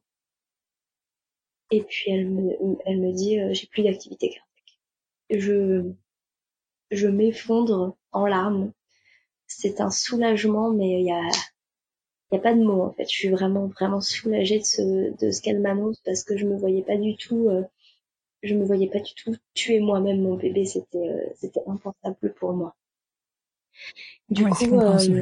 Et 1.72 1.82
puis 1.84 2.12
elle 2.12 2.30
me, 2.30 2.54
elle 2.86 3.00
me 3.00 3.12
dit 3.12 3.40
euh, 3.40 3.54
j'ai 3.54 3.68
plus 3.68 3.84
d'activité 3.84 4.30
cardiaque. 4.30 4.80
Je, 5.30 5.92
je 6.92 7.08
m'effondre 7.08 7.98
en 8.12 8.28
larmes. 8.28 8.72
C'est 9.48 9.82
un 9.82 9.92
soulagement, 9.92 10.72
mais 10.72 11.02
il 11.02 11.06
y 11.06 11.12
a, 11.12 11.22
y 12.32 12.38
a 12.38 12.40
pas 12.40 12.54
de 12.54 12.64
mots 12.64 12.84
en 12.84 12.94
fait. 12.94 13.06
Je 13.06 13.16
suis 13.16 13.30
vraiment 13.30 13.68
vraiment 13.68 14.02
soulagée 14.02 14.60
de 14.60 14.66
ce, 14.66 15.16
de 15.18 15.32
ce 15.32 15.42
qu'elle 15.42 15.60
m'annonce 15.60 16.00
parce 16.06 16.24
que 16.24 16.38
je 16.38 16.46
me 16.46 16.58
voyais 16.58 16.84
pas 16.84 16.98
du 16.98 17.16
tout 17.18 17.50
euh, 17.50 17.64
je 18.46 18.54
me 18.54 18.66
voyais 18.66 18.88
pas 18.88 19.00
du 19.00 19.14
tout 19.14 19.36
tuer 19.54 19.80
moi-même 19.80 20.22
mon 20.22 20.36
bébé, 20.36 20.66
c'était 20.66 20.98
euh, 20.98 21.30
c'était 21.36 21.62
impensable 21.66 22.34
pour 22.34 22.54
moi. 22.54 22.76
Du 24.30 24.46
coup, 24.46 24.80
euh, 24.80 25.22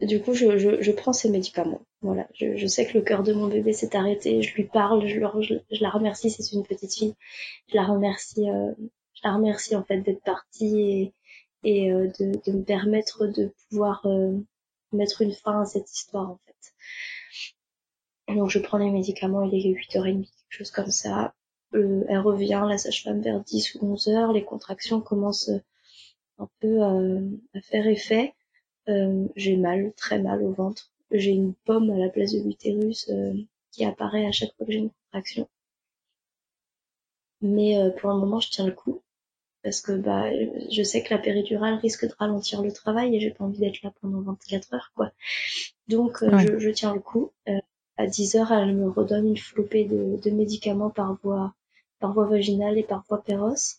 du 0.00 0.20
coup, 0.20 0.34
je, 0.34 0.58
je, 0.58 0.80
je, 0.80 0.92
prends 0.92 1.12
ces 1.12 1.30
médicaments. 1.30 1.82
Voilà, 2.02 2.26
je, 2.34 2.56
je 2.56 2.66
sais 2.66 2.86
que 2.86 2.98
le 2.98 3.04
cœur 3.04 3.22
de 3.22 3.32
mon 3.32 3.48
bébé 3.48 3.72
s'est 3.72 3.96
arrêté. 3.96 4.42
Je 4.42 4.54
lui 4.54 4.64
parle, 4.64 5.06
je, 5.06 5.20
je, 5.40 5.54
je 5.70 5.82
la 5.82 5.90
remercie. 5.90 6.30
C'est 6.30 6.52
une 6.52 6.64
petite 6.64 6.94
fille. 6.94 7.14
Je 7.68 7.76
la 7.76 7.84
remercie. 7.84 8.50
Euh, 8.50 8.72
je 9.14 9.20
la 9.24 9.34
remercie 9.34 9.76
en 9.76 9.84
fait 9.84 10.00
d'être 10.00 10.22
partie 10.22 10.80
et, 10.80 11.14
et 11.64 11.90
de, 11.90 12.40
de, 12.44 12.52
me 12.52 12.64
permettre 12.64 13.26
de 13.26 13.52
pouvoir 13.68 14.04
mettre 14.92 15.22
une 15.22 15.32
fin 15.32 15.62
à 15.62 15.64
cette 15.64 15.90
histoire 15.92 16.30
en 16.30 16.40
fait. 16.44 18.34
Donc 18.34 18.50
je 18.50 18.58
prends 18.58 18.78
les 18.78 18.90
médicaments. 18.90 19.44
Il 19.44 19.54
est 19.54 19.72
8h30 19.72 20.26
chose 20.52 20.70
comme 20.70 20.90
ça. 20.90 21.34
Euh, 21.74 22.04
elle 22.08 22.18
revient, 22.18 22.64
la 22.68 22.78
sage-femme, 22.78 23.22
vers 23.22 23.40
10 23.40 23.76
ou 23.76 23.92
11 23.92 24.08
heures. 24.08 24.32
Les 24.32 24.44
contractions 24.44 25.00
commencent 25.00 25.48
euh, 25.48 25.62
un 26.38 26.48
peu 26.60 26.82
euh, 26.82 27.20
à 27.54 27.60
faire 27.62 27.86
effet. 27.86 28.34
j'ai 29.36 29.56
mal, 29.56 29.92
très 29.96 30.18
mal 30.20 30.42
au 30.42 30.52
ventre. 30.52 30.91
J'ai 31.12 31.30
une 31.30 31.54
pomme 31.64 31.90
à 31.90 31.98
la 31.98 32.08
place 32.08 32.32
de 32.32 32.40
l'utérus 32.40 33.10
qui 33.70 33.84
apparaît 33.84 34.26
à 34.26 34.32
chaque 34.32 34.54
fois 34.56 34.66
que 34.66 34.72
j'ai 34.72 34.78
une 34.78 34.90
contraction. 34.90 35.48
Mais 37.40 37.76
pour 37.98 38.10
le 38.10 38.18
moment, 38.18 38.40
je 38.40 38.50
tiens 38.50 38.66
le 38.66 38.72
coup 38.72 39.02
parce 39.62 39.80
que 39.80 39.92
bah 39.92 40.30
je 40.70 40.82
sais 40.82 41.02
que 41.02 41.14
la 41.14 41.20
péridurale 41.20 41.74
risque 41.74 42.06
de 42.06 42.14
ralentir 42.18 42.62
le 42.62 42.72
travail 42.72 43.14
et 43.14 43.20
j'ai 43.20 43.30
pas 43.30 43.44
envie 43.44 43.60
d'être 43.60 43.82
là 43.82 43.92
pendant 44.00 44.20
24 44.20 44.74
heures 44.74 44.92
quoi. 44.96 45.12
Donc 45.88 46.18
je, 46.20 46.58
je, 46.58 46.70
tiens 46.70 46.94
le 46.94 47.00
coup 47.00 47.32
à 47.96 48.06
10 48.06 48.36
heures, 48.36 48.52
elle 48.52 48.74
me 48.74 48.90
redonne 48.90 49.28
une 49.28 49.36
flopée 49.36 49.84
de, 49.84 50.20
de 50.22 50.30
médicaments 50.30 50.90
par 50.90 51.14
voie, 51.22 51.54
par 52.00 52.12
voie 52.12 52.26
vaginale 52.26 52.78
et 52.78 52.82
par 52.82 53.04
voie 53.08 53.22
péroce. 53.22 53.78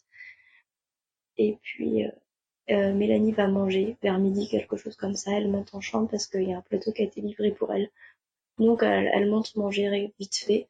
Et 1.37 1.57
puis, 1.61 2.05
euh, 2.05 2.11
euh, 2.69 2.93
Mélanie 2.93 3.31
va 3.33 3.47
manger 3.47 3.97
vers 4.01 4.19
midi, 4.19 4.47
quelque 4.49 4.77
chose 4.77 4.95
comme 4.95 5.15
ça. 5.15 5.31
Elle 5.31 5.49
monte 5.49 5.73
en 5.73 5.81
chambre 5.81 6.09
parce 6.09 6.27
qu'il 6.27 6.43
y 6.43 6.53
a 6.53 6.57
un 6.57 6.61
plateau 6.61 6.91
qui 6.91 7.01
a 7.01 7.05
été 7.05 7.21
livré 7.21 7.51
pour 7.51 7.73
elle. 7.73 7.89
Donc, 8.57 8.83
elle, 8.83 9.09
elle 9.13 9.29
monte 9.29 9.55
manger 9.55 10.13
vite 10.19 10.35
fait. 10.35 10.69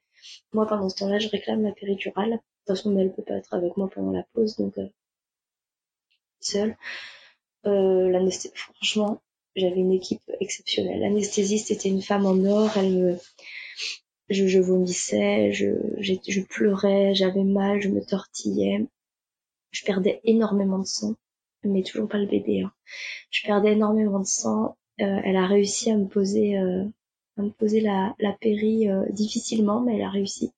Moi, 0.54 0.66
pendant 0.68 0.90
ce 0.90 0.96
temps-là, 0.98 1.20
je 1.20 1.30
réclame 1.30 1.64
la 1.64 1.72
péridurale. 1.72 2.32
De 2.32 2.36
toute 2.36 2.78
façon, 2.78 2.98
elle 2.98 3.12
peut 3.14 3.24
pas 3.24 3.36
être 3.36 3.54
avec 3.54 3.76
moi 3.78 3.90
pendant 3.90 4.12
la 4.12 4.24
pause, 4.34 4.56
donc 4.56 4.78
euh, 4.78 4.88
seule. 6.40 6.78
Euh, 7.66 8.30
franchement, 8.54 9.22
j'avais 9.56 9.80
une 9.80 9.92
équipe 9.92 10.22
exceptionnelle. 10.40 11.02
L'anesthésiste 11.02 11.72
était 11.72 11.90
une 11.90 12.02
femme 12.02 12.26
en 12.26 12.44
or. 12.46 12.72
Elle 12.78 12.92
me, 12.92 13.18
je, 14.30 14.48
je 14.48 14.60
vomissais, 14.60 15.52
je, 15.52 15.68
je 16.00 16.42
pleurais, 16.42 17.14
j'avais 17.14 17.44
mal, 17.44 17.82
je 17.82 17.90
me 17.90 18.04
tortillais. 18.04 18.86
Je 19.72 19.86
perdais 19.86 20.22
énormément 20.24 20.80
de 20.80 20.86
sang, 20.86 21.16
mais 21.64 21.84
toujours 21.84 22.08
pas 22.08 22.18
le 22.18 22.28
bébé. 22.28 22.62
Hein. 22.62 22.72
Je 23.30 23.46
perdais 23.46 23.74
énormément 23.74 24.20
de 24.20 24.26
sang. 24.26 24.78
Euh, 25.02 25.20
elle 25.24 25.38
a 25.38 25.48
réussi 25.48 25.92
à 25.92 25.98
me 25.98 26.06
poser, 26.06 26.58
euh, 26.58 26.84
à 27.38 27.42
me 27.42 27.50
poser 27.50 27.82
la, 27.82 28.16
la 28.20 28.34
péri 28.34 28.90
euh, 28.90 29.06
difficilement, 29.10 29.82
mais 29.82 29.96
elle 29.96 30.04
a 30.04 30.10
réussi. 30.10 30.52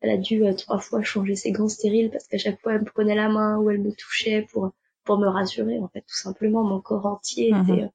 Elle 0.00 0.10
a 0.10 0.16
dû 0.16 0.42
trois 0.56 0.78
fois 0.78 1.02
changer 1.02 1.36
ses 1.36 1.52
gants 1.52 1.68
stériles 1.68 2.10
parce 2.10 2.26
qu'à 2.26 2.38
chaque 2.38 2.60
fois 2.60 2.74
elle 2.74 2.80
me 2.80 2.86
prenait 2.86 3.14
la 3.14 3.28
main 3.28 3.58
ou 3.58 3.70
elle 3.70 3.80
me 3.80 3.92
touchait 3.92 4.46
pour 4.50 4.72
pour 5.04 5.18
me 5.18 5.28
rassurer 5.28 5.78
en 5.78 5.88
fait 5.88 6.02
tout 6.02 6.16
simplement 6.16 6.62
mon 6.62 6.80
corps 6.80 7.06
entier 7.06 7.52
mhm. 7.52 7.62
était 7.62 7.90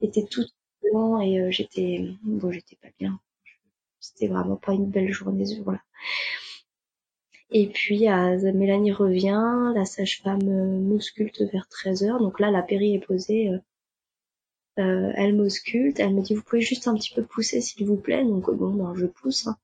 était 0.00 0.26
tout 0.30 0.44
blanc 0.82 1.20
et 1.20 1.40
euh, 1.40 1.50
j'étais 1.50 2.04
bon 2.22 2.52
j'étais 2.52 2.76
pas 2.76 2.88
bien 2.98 3.18
c'était 3.98 4.28
vraiment 4.28 4.56
pas 4.56 4.72
une 4.72 4.86
belle 4.86 5.12
journée 5.12 5.44
ce 5.44 5.56
jour-là 5.56 5.80
et 7.52 7.68
puis 7.68 8.06
Mélanie 8.54 8.92
revient 8.92 9.72
la 9.74 9.84
sage-femme 9.84 10.48
euh, 10.48 10.78
m'ausculte 10.80 11.42
vers 11.52 11.66
13h 11.70 12.18
donc 12.18 12.40
là 12.40 12.50
la 12.50 12.62
péri 12.62 12.94
est 12.94 13.04
posée 13.06 13.50
Euh, 14.78 15.12
elle 15.14 15.34
m'ausculte, 15.36 16.00
elle 16.00 16.14
me 16.14 16.22
dit 16.22 16.34
vous 16.34 16.42
pouvez 16.42 16.62
juste 16.62 16.88
un 16.88 16.94
petit 16.94 17.12
peu 17.14 17.22
pousser 17.24 17.60
s'il 17.60 17.86
vous 17.86 17.96
plaît, 17.96 18.24
donc 18.24 18.50
bon 18.50 18.72
ben 18.72 18.94
je 18.96 19.06
pousse. 19.06 19.46
hein. 19.46 19.56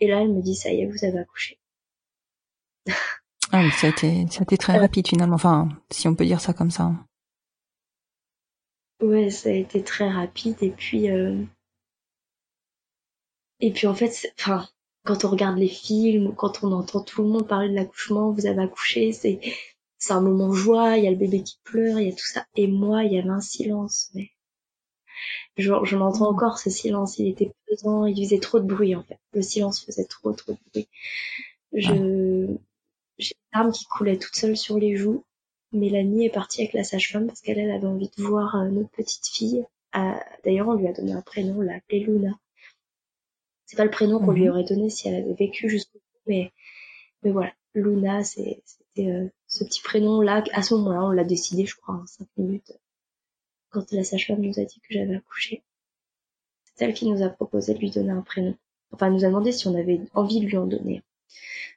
Et 0.00 0.06
là 0.08 0.22
elle 0.22 0.32
me 0.32 0.42
dit 0.42 0.54
ça 0.54 0.70
y 0.72 0.80
est 0.80 0.86
vous 0.86 1.04
avez 1.04 1.18
accouché. 1.18 1.58
Ah 3.52 3.60
oui, 3.62 3.70
ça 3.72 3.86
a 3.86 3.90
été, 3.90 4.26
ça 4.30 4.40
a 4.40 4.42
été 4.44 4.56
très 4.56 4.78
rapide 4.78 5.06
finalement. 5.08 5.34
Enfin, 5.34 5.68
si 5.90 6.08
on 6.08 6.14
peut 6.14 6.24
dire 6.24 6.40
ça 6.40 6.52
comme 6.54 6.70
ça. 6.70 6.92
Ouais, 9.02 9.30
ça 9.30 9.50
a 9.50 9.52
été 9.52 9.82
très 9.82 10.08
rapide 10.08 10.56
et 10.62 10.70
puis 10.70 11.10
euh... 11.10 11.44
et 13.60 13.72
puis 13.72 13.86
en 13.86 13.94
fait, 13.94 14.08
c'est- 14.08 14.32
enfin 14.38 14.68
quand 15.08 15.24
on 15.24 15.30
regarde 15.30 15.56
les 15.56 15.68
films, 15.68 16.34
quand 16.36 16.62
on 16.62 16.70
entend 16.72 17.00
tout 17.00 17.22
le 17.22 17.30
monde 17.30 17.48
parler 17.48 17.70
de 17.70 17.74
l'accouchement, 17.74 18.30
vous 18.30 18.44
avez 18.44 18.62
accouché, 18.62 19.12
c'est 19.12 19.40
c'est 19.96 20.12
un 20.12 20.20
moment 20.20 20.52
joie, 20.52 20.98
il 20.98 21.04
y 21.04 21.06
a 21.06 21.10
le 21.10 21.16
bébé 21.16 21.42
qui 21.42 21.58
pleure, 21.64 21.98
il 21.98 22.08
y 22.08 22.12
a 22.12 22.14
tout 22.14 22.26
ça. 22.26 22.44
Et 22.56 22.66
moi, 22.66 23.04
il 23.04 23.14
y 23.14 23.18
avait 23.18 23.30
un 23.30 23.40
silence, 23.40 24.10
mais 24.14 24.30
je, 25.56 25.72
je 25.84 25.96
l'entends 25.96 26.28
encore 26.28 26.58
ce 26.58 26.68
silence, 26.68 27.18
il 27.18 27.28
était 27.28 27.50
pesant, 27.66 28.04
il 28.04 28.22
faisait 28.22 28.38
trop 28.38 28.60
de 28.60 28.66
bruit 28.66 28.94
en 28.94 29.02
fait. 29.02 29.18
Le 29.32 29.40
silence 29.40 29.82
faisait 29.82 30.04
trop 30.04 30.32
trop 30.32 30.52
de 30.52 30.58
bruit. 30.72 30.88
Je 31.72 32.46
j'ai 33.16 33.34
une 33.34 33.58
larme 33.58 33.72
qui 33.72 33.86
coulait 33.86 34.18
toute 34.18 34.36
seule 34.36 34.58
sur 34.58 34.78
les 34.78 34.94
joues. 34.94 35.24
Mélanie 35.72 36.26
est 36.26 36.30
partie 36.30 36.60
avec 36.60 36.74
la 36.74 36.84
sage-femme 36.84 37.26
parce 37.26 37.40
qu'elle 37.40 37.58
elle 37.58 37.70
avait 37.70 37.86
envie 37.86 38.10
de 38.14 38.22
voir 38.22 38.56
euh, 38.56 38.68
notre 38.68 38.90
petite 38.90 39.26
fille. 39.26 39.64
Euh, 39.96 40.12
D'ailleurs, 40.44 40.68
on 40.68 40.74
lui 40.74 40.86
a 40.86 40.92
donné 40.92 41.12
un 41.12 41.22
prénom, 41.22 41.60
on 41.60 41.62
l'a 41.62 41.76
appelée 41.76 42.00
Luna. 42.00 42.38
C'est 43.68 43.76
pas 43.76 43.84
le 43.84 43.90
prénom 43.90 44.18
qu'on 44.18 44.32
lui 44.32 44.44
Mhm. 44.44 44.50
aurait 44.50 44.64
donné 44.64 44.88
si 44.88 45.08
elle 45.08 45.16
avait 45.16 45.34
vécu 45.34 45.68
jusqu'au 45.68 45.98
bout, 45.98 46.20
mais 46.26 46.52
mais 47.22 47.30
voilà, 47.32 47.52
Luna, 47.74 48.24
c'est- 48.24 48.62
c'était 48.64 49.10
euh, 49.10 49.28
ce 49.46 49.62
petit 49.64 49.82
prénom 49.82 50.20
là. 50.22 50.42
À 50.52 50.62
ce 50.62 50.72
moment-là, 50.74 51.04
on 51.04 51.10
l'a 51.10 51.24
décidé, 51.24 51.66
je 51.66 51.76
crois, 51.76 51.96
en 51.96 52.06
cinq 52.06 52.28
minutes, 52.38 52.72
quand 53.70 53.92
la 53.92 54.04
sage-femme 54.04 54.40
nous 54.40 54.58
a 54.58 54.64
dit 54.64 54.80
que 54.80 54.94
j'avais 54.94 55.16
accouché. 55.16 55.62
C'est 56.74 56.84
elle 56.86 56.94
qui 56.94 57.10
nous 57.10 57.22
a 57.22 57.28
proposé 57.28 57.74
de 57.74 57.78
lui 57.80 57.90
donner 57.90 58.10
un 58.12 58.22
prénom. 58.22 58.56
Enfin, 58.92 59.08
elle 59.08 59.12
nous 59.14 59.24
a 59.24 59.28
demandé 59.28 59.52
si 59.52 59.66
on 59.68 59.74
avait 59.74 60.00
envie 60.14 60.40
de 60.40 60.46
lui 60.46 60.56
en 60.56 60.66
donner. 60.66 61.02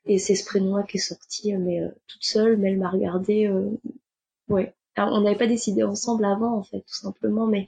Et 0.06 0.18
c'est 0.18 0.36
ce 0.36 0.46
prénom-là 0.46 0.84
qui 0.84 0.98
est 0.98 1.00
sorti, 1.02 1.54
euh, 1.54 1.60
mais 1.60 1.82
euh, 1.82 1.90
toute 2.08 2.24
seule, 2.24 2.56
mais 2.58 2.70
elle 2.72 2.78
m'a 2.78 2.90
regardé. 2.90 3.48
Euh, 3.48 3.70
ouais. 4.48 4.74
Alors, 4.96 5.14
on 5.18 5.22
n'avait 5.22 5.38
pas 5.38 5.48
décidé 5.48 5.84
ensemble 5.84 6.24
avant, 6.26 6.56
en 6.56 6.64
fait, 6.64 6.82
tout 6.82 6.94
simplement, 6.96 7.48
mais 7.48 7.68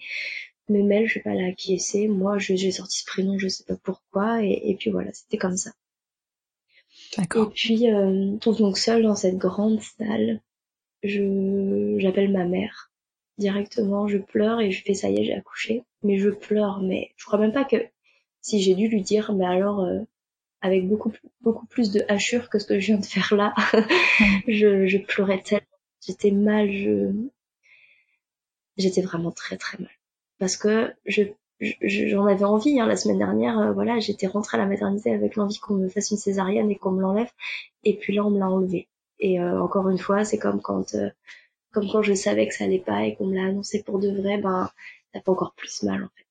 mais 0.70 0.84
Mel, 0.84 1.07
je 1.07 1.16
vais 1.16 1.22
pas 1.24 1.34
la 1.36 1.47
acquiescer. 1.47 2.07
Moi, 2.07 2.38
je- 2.39 2.55
j'ai 2.55 2.72
sorti 2.72 2.99
ce 2.99 3.05
prénom, 3.05 3.38
je 3.39 3.47
sais 3.47 3.64
pas 3.66 3.78
pourquoi, 3.78 4.43
et, 4.43 4.61
et 4.70 4.76
puis 4.76 4.89
voilà, 4.91 5.11
c'était 5.14 5.38
comme 5.38 5.57
ça. 5.57 5.72
Et 7.18 7.18
D'accord. 7.18 7.53
puis, 7.53 7.91
euh, 7.91 8.38
donc, 8.38 8.57
donc 8.57 8.78
seule 8.78 9.03
dans 9.03 9.16
cette 9.16 9.38
grande 9.38 9.82
salle, 9.82 10.41
je 11.03 11.97
j'appelle 11.99 12.32
ma 12.32 12.45
mère 12.45 12.91
directement, 13.38 14.07
je 14.07 14.18
pleure 14.20 14.61
et 14.61 14.72
je 14.72 14.84
fais 14.84 14.93
ça 14.93 15.09
y 15.09 15.18
est, 15.20 15.26
j'ai 15.26 15.34
accouché. 15.34 15.84
Mais 16.03 16.18
je 16.20 16.30
pleure, 16.30 16.82
mais 16.82 17.11
je 17.18 17.26
crois 17.26 17.39
même 17.39 17.53
pas 17.53 17.66
que 17.66 17.78
si 18.41 18.61
j'ai 18.61 18.76
dû 18.76 18.88
lui 18.89 19.01
dire, 19.03 19.34
mais 19.34 19.45
alors 19.45 19.82
euh, 19.82 20.01
avec 20.61 20.88
beaucoup 20.88 21.09
plus- 21.11 21.30
beaucoup 21.41 21.68
plus 21.68 21.91
de 21.91 22.03
hachure 22.09 22.49
que 22.49 22.59
ce 22.59 22.66
que 22.68 22.80
je 22.80 22.88
viens 22.88 22.99
de 22.99 23.05
faire 23.05 23.36
là, 23.36 23.53
je, 24.47 24.88
je 24.88 24.97
pleurais 24.99 25.41
tellement, 25.43 25.68
j'étais 26.05 26.32
mal, 26.32 26.72
je 26.72 27.11
j'étais 28.78 29.01
vraiment 29.01 29.32
très 29.32 29.57
très 29.57 29.80
mal 29.80 29.89
parce 30.43 30.57
que 30.57 30.93
je 31.05 31.23
je- 31.61 32.07
j'en 32.11 32.25
avais 32.33 32.43
envie 32.45 32.79
hein, 32.79 32.87
la 32.87 32.97
semaine 32.97 33.19
dernière 33.19 33.57
euh, 33.59 33.71
voilà 33.79 33.99
j'étais 33.99 34.27
rentrée 34.27 34.57
à 34.57 34.61
la 34.61 34.67
maternité 34.67 35.13
avec 35.13 35.35
l'envie 35.37 35.59
qu'on 35.59 35.75
me 35.75 35.89
fasse 35.89 36.11
une 36.11 36.17
césarienne 36.17 36.69
et 36.71 36.77
qu'on 36.81 36.91
me 36.91 37.01
l'enlève. 37.01 37.31
Et 37.89 37.95
puis 37.97 38.13
là 38.15 38.25
on 38.25 38.31
me 38.31 38.39
l'a 38.39 38.49
enlevé. 38.49 38.87
Et 39.19 39.39
euh, 39.39 39.61
encore 39.61 39.89
une 39.89 39.97
fois 40.07 40.25
c'est 40.25 40.39
comme 40.39 40.61
quand 40.61 40.95
euh, 40.95 41.09
comme 41.73 41.87
quand 41.91 42.03
je 42.03 42.13
savais 42.15 42.47
que 42.47 42.55
ça 42.55 42.65
allait 42.65 42.79
pas 42.91 43.05
et 43.05 43.15
qu'on 43.15 43.27
me 43.27 43.35
l'a 43.35 43.45
annoncé 43.49 43.83
pour 43.83 43.99
de 43.99 44.09
vrai 44.11 44.37
ben 44.39 44.69
ça 45.13 45.21
fait 45.21 45.29
encore 45.29 45.53
plus 45.55 45.83
mal 45.83 46.03
en 46.05 46.09
fait. 46.17 46.25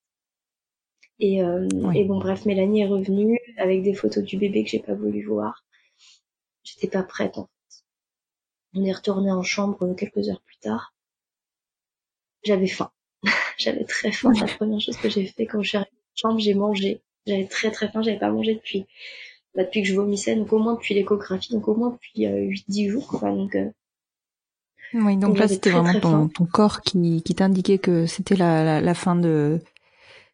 Et 1.20 1.42
euh, 1.42 1.66
Oui. 1.72 2.00
et 2.00 2.04
bon 2.04 2.18
bref 2.18 2.44
Mélanie 2.44 2.82
est 2.82 2.86
revenue 2.86 3.38
avec 3.56 3.82
des 3.82 3.94
photos 3.94 4.22
du 4.24 4.36
bébé 4.36 4.62
que 4.64 4.68
j'ai 4.70 4.78
pas 4.80 4.94
voulu 4.94 5.24
voir. 5.24 5.64
J'étais 6.64 6.88
pas 6.88 7.04
prête 7.04 7.38
en 7.38 7.44
fait. 7.46 7.84
On 8.74 8.84
est 8.84 8.92
retourné 8.92 9.32
en 9.32 9.42
chambre 9.42 9.94
quelques 9.94 10.28
heures 10.28 10.42
plus 10.42 10.58
tard. 10.58 10.94
J'avais 12.44 12.68
faim 12.68 12.92
J'avais 13.58 13.84
très 13.84 14.12
faim. 14.12 14.32
La 14.40 14.46
première 14.46 14.80
chose 14.80 14.96
que 14.96 15.08
j'ai 15.08 15.26
fait 15.26 15.46
quand 15.46 15.62
je 15.62 15.68
suis 15.68 15.78
arrivée 15.78 15.90
en 15.90 16.16
chambre, 16.28 16.40
j'ai 16.40 16.54
mangé. 16.54 17.00
J'avais 17.26 17.46
très 17.46 17.70
très 17.70 17.88
faim. 17.88 18.02
J'avais 18.02 18.18
pas 18.18 18.30
mangé 18.30 18.54
depuis, 18.54 18.86
bah, 19.54 19.64
depuis 19.64 19.82
que 19.82 19.88
je 19.88 19.94
vomissais, 19.94 20.34
donc 20.36 20.52
au 20.52 20.58
moins 20.58 20.74
depuis 20.74 20.94
l'échographie, 20.94 21.52
donc 21.52 21.68
au 21.68 21.74
moins 21.74 21.90
depuis 21.90 22.26
euh, 22.26 22.48
8-10 22.68 22.90
jours. 22.90 23.06
Quoi. 23.06 23.30
Donc, 23.30 23.54
euh, 23.54 23.70
Oui, 24.94 25.16
donc 25.16 25.30
Donc, 25.30 25.38
là, 25.38 25.48
c'était 25.48 25.70
vraiment 25.70 26.28
ton, 26.28 26.46
corps 26.46 26.80
qui, 26.80 27.22
qui 27.22 27.34
t'indiquait 27.34 27.78
que 27.78 28.06
c'était 28.06 28.36
la, 28.36 28.64
la, 28.64 28.80
la 28.80 28.94
fin 28.94 29.14
de, 29.14 29.60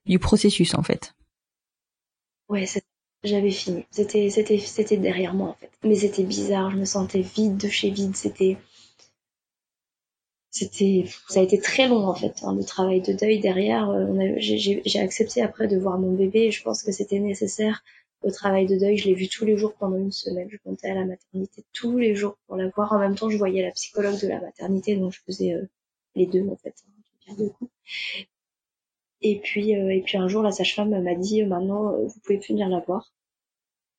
du 0.06 0.18
processus, 0.18 0.74
en 0.74 0.82
fait. 0.82 1.14
ouais, 2.48 2.66
j'avais 3.24 3.50
fini. 3.50 3.84
C'était 3.90 4.30
c'était 4.30 4.58
c'était 4.58 4.96
derrière 4.96 5.34
moi 5.34 5.48
en 5.48 5.54
fait. 5.54 5.70
Mais 5.82 5.96
c'était 5.96 6.22
bizarre. 6.22 6.70
Je 6.70 6.76
me 6.76 6.84
sentais 6.84 7.20
vide 7.20 7.56
de 7.56 7.68
chez 7.68 7.90
vide. 7.90 8.16
C'était 8.16 8.56
c'était 10.50 11.04
ça 11.28 11.40
a 11.40 11.42
été 11.42 11.60
très 11.60 11.88
long 11.88 12.06
en 12.06 12.14
fait 12.14 12.34
hein, 12.42 12.54
le 12.54 12.64
travail 12.64 13.00
de 13.00 13.12
deuil 13.12 13.40
derrière. 13.40 13.90
Euh, 13.90 14.34
j'ai- 14.38 14.82
accepté 14.98 15.42
après 15.42 15.68
de 15.68 15.76
voir 15.78 15.98
mon 15.98 16.12
bébé 16.12 16.44
et 16.44 16.50
je 16.50 16.62
pense 16.62 16.82
que 16.82 16.92
c'était 16.92 17.18
nécessaire. 17.18 17.82
Au 18.22 18.30
travail 18.30 18.66
de 18.66 18.76
deuil 18.78 18.96
je 18.96 19.06
l'ai 19.08 19.14
vu 19.14 19.28
tous 19.28 19.44
les 19.44 19.56
jours 19.56 19.74
pendant 19.74 19.98
une 19.98 20.12
semaine. 20.12 20.48
Je 20.50 20.56
montais 20.64 20.88
à 20.88 20.94
la 20.94 21.04
maternité 21.04 21.64
tous 21.72 21.98
les 21.98 22.14
jours 22.14 22.38
pour 22.46 22.56
la 22.56 22.68
voir. 22.68 22.92
En 22.92 22.98
même 22.98 23.14
temps 23.14 23.30
je 23.30 23.36
voyais 23.36 23.62
la 23.62 23.72
psychologue 23.72 24.20
de 24.20 24.28
la 24.28 24.40
maternité 24.40 24.96
donc 24.96 25.12
je 25.12 25.20
faisais 25.26 25.52
euh, 25.52 25.68
les 26.14 26.26
deux 26.26 26.46
en 26.48 26.56
fait 26.56 26.74
hein, 27.28 27.34
deux 27.38 27.50
coups. 27.50 27.70
et 29.20 29.38
puis 29.40 29.76
euh, 29.76 29.90
et 29.90 30.00
puis 30.00 30.16
un 30.16 30.28
jour 30.28 30.42
la 30.42 30.52
sage-femme 30.52 30.90
m'a 31.02 31.14
dit 31.14 31.42
euh, 31.42 31.46
maintenant 31.46 31.92
vous 31.92 32.20
pouvez 32.24 32.38
plus 32.38 32.54
venir 32.54 32.68
la 32.68 32.80
voir. 32.80 33.12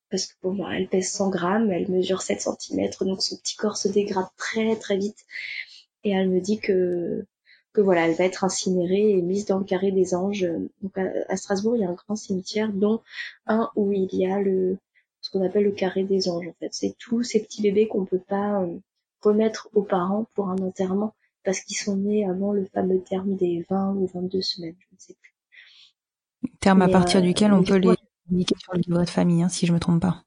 Parce 0.10 0.26
que 0.26 0.34
bon 0.42 0.56
bah, 0.56 0.70
elle 0.74 0.88
pèse 0.90 1.12
100 1.12 1.30
grammes 1.30 1.72
elle 1.72 1.90
mesure 1.92 2.24
7 2.24 2.42
cm 2.42 2.90
donc 3.02 3.22
son 3.22 3.38
petit 3.38 3.56
corps 3.56 3.78
se 3.78 3.88
dégrade 3.88 4.26
très 4.38 4.76
très 4.76 4.98
vite 4.98 5.24
et 6.04 6.12
elle 6.12 6.30
me 6.30 6.40
dit 6.40 6.60
que 6.60 7.26
que 7.72 7.82
voilà, 7.82 8.08
elle 8.08 8.16
va 8.16 8.24
être 8.24 8.44
incinérée 8.44 9.12
et 9.12 9.22
mise 9.22 9.46
dans 9.46 9.60
le 9.60 9.64
carré 9.64 9.92
des 9.92 10.16
anges. 10.16 10.48
Donc 10.82 10.98
à, 10.98 11.06
à 11.28 11.38
Strasbourg, 11.38 11.76
il 11.76 11.82
y 11.82 11.86
a 11.86 11.90
un 11.90 11.94
grand 11.94 12.16
cimetière, 12.16 12.74
dont 12.74 13.02
un 13.46 13.70
où 13.76 13.92
il 13.92 14.10
y 14.14 14.26
a 14.26 14.40
le 14.40 14.78
ce 15.22 15.30
qu'on 15.30 15.46
appelle 15.46 15.66
le 15.66 15.72
carré 15.72 16.04
des 16.04 16.30
anges. 16.30 16.48
En 16.48 16.56
fait, 16.60 16.70
c'est 16.72 16.96
tous 16.98 17.24
ces 17.24 17.42
petits 17.44 17.62
bébés 17.62 17.88
qu'on 17.88 18.06
peut 18.06 18.20
pas 18.20 18.62
euh, 18.62 18.78
remettre 19.22 19.70
aux 19.74 19.84
parents 19.84 20.28
pour 20.34 20.50
un 20.50 20.58
enterrement 20.58 21.14
parce 21.44 21.62
qu'ils 21.62 21.78
sont 21.78 21.98
nés 21.98 22.28
avant 22.28 22.54
le 22.54 22.66
fameux 22.66 23.02
terme 23.02 23.36
des 23.36 23.66
20 23.70 23.94
ou 23.94 24.08
22 24.08 24.42
semaines, 24.42 24.76
je 24.80 24.96
ne 24.96 25.00
sais 25.00 25.16
plus. 25.20 25.34
Terme 26.60 26.82
à 26.82 26.90
partir 26.90 27.20
euh, 27.20 27.24
duquel 27.24 27.54
on 27.54 27.64
peut 27.64 27.78
les 27.78 27.96
indiquer 28.32 28.56
sur 28.60 28.74
le 28.74 28.82
livret 28.86 29.06
de 29.06 29.10
famille, 29.10 29.44
hein, 29.44 29.50
si 29.50 29.66
je 29.66 29.74
me 29.74 29.80
trompe 29.80 30.02
pas. 30.02 30.24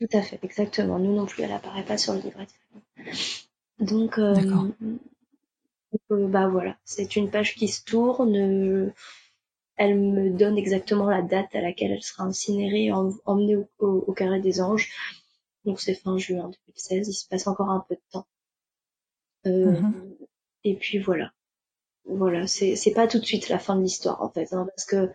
Tout 0.00 0.16
à 0.16 0.22
fait, 0.22 0.38
exactement. 0.42 0.98
Nous 0.98 1.14
non 1.14 1.26
plus, 1.26 1.42
elle 1.42 1.52
apparaît 1.52 1.84
pas 1.84 1.96
sur 1.96 2.12
le 2.14 2.20
livret 2.20 2.46
de 2.46 2.50
famille. 2.50 3.16
Donc, 3.78 4.18
euh. 4.18 4.34
Donc, 6.10 6.18
euh, 6.20 6.26
bah 6.28 6.48
voilà, 6.48 6.76
c'est 6.84 7.16
une 7.16 7.30
page 7.30 7.54
qui 7.54 7.68
se 7.68 7.84
tourne. 7.84 8.36
euh, 8.36 8.92
Elle 9.76 9.98
me 9.98 10.30
donne 10.30 10.56
exactement 10.58 11.08
la 11.10 11.22
date 11.22 11.54
à 11.54 11.60
laquelle 11.60 11.92
elle 11.92 12.02
sera 12.02 12.24
incinérée, 12.24 12.90
em- 12.90 13.18
emmenée 13.26 13.56
au, 13.56 13.68
au- 13.78 14.04
au 14.06 14.12
carré 14.12 14.40
des 14.40 14.60
anges. 14.60 14.90
Donc 15.64 15.80
c'est 15.80 15.94
fin 15.94 16.16
juin 16.18 16.50
2016. 16.66 17.08
Il 17.08 17.12
se 17.14 17.26
passe 17.28 17.46
encore 17.46 17.70
un 17.70 17.84
peu 17.88 17.94
de 17.96 18.00
temps. 18.10 18.26
Euh, 19.46 19.70
Mhm. 19.80 20.16
Et 20.64 20.74
puis 20.76 20.98
voilà. 20.98 21.32
Voilà, 22.08 22.46
c'est 22.46 22.76
c'est 22.76 22.92
pas 22.92 23.08
tout 23.08 23.18
de 23.18 23.24
suite 23.24 23.48
la 23.48 23.58
fin 23.58 23.74
de 23.76 23.82
l'histoire 23.82 24.22
en 24.22 24.30
fait, 24.30 24.52
hein, 24.52 24.66
parce 24.74 24.84
que 24.86 25.10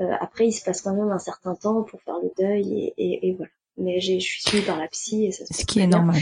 euh, 0.00 0.12
après 0.20 0.46
il 0.48 0.52
se 0.52 0.64
passe 0.64 0.80
quand 0.80 0.94
même 0.94 1.10
un 1.10 1.18
certain 1.18 1.54
temps 1.54 1.82
pour 1.82 2.00
faire 2.02 2.18
le 2.22 2.30
deuil 2.38 2.74
et, 2.78 2.94
et, 2.96 3.28
et 3.28 3.34
voilà. 3.34 3.50
Mais 3.76 4.00
j'ai- 4.00 4.20
je 4.20 4.26
suis 4.26 4.42
suivie 4.42 4.64
par 4.66 4.78
la 4.78 4.88
psy 4.88 5.26
et 5.26 5.32
ça 5.32 5.44
se 5.46 5.52
Ce 5.54 5.64
qui 5.66 5.80
est 5.80 5.86
bien. 5.86 5.98
normal. 5.98 6.20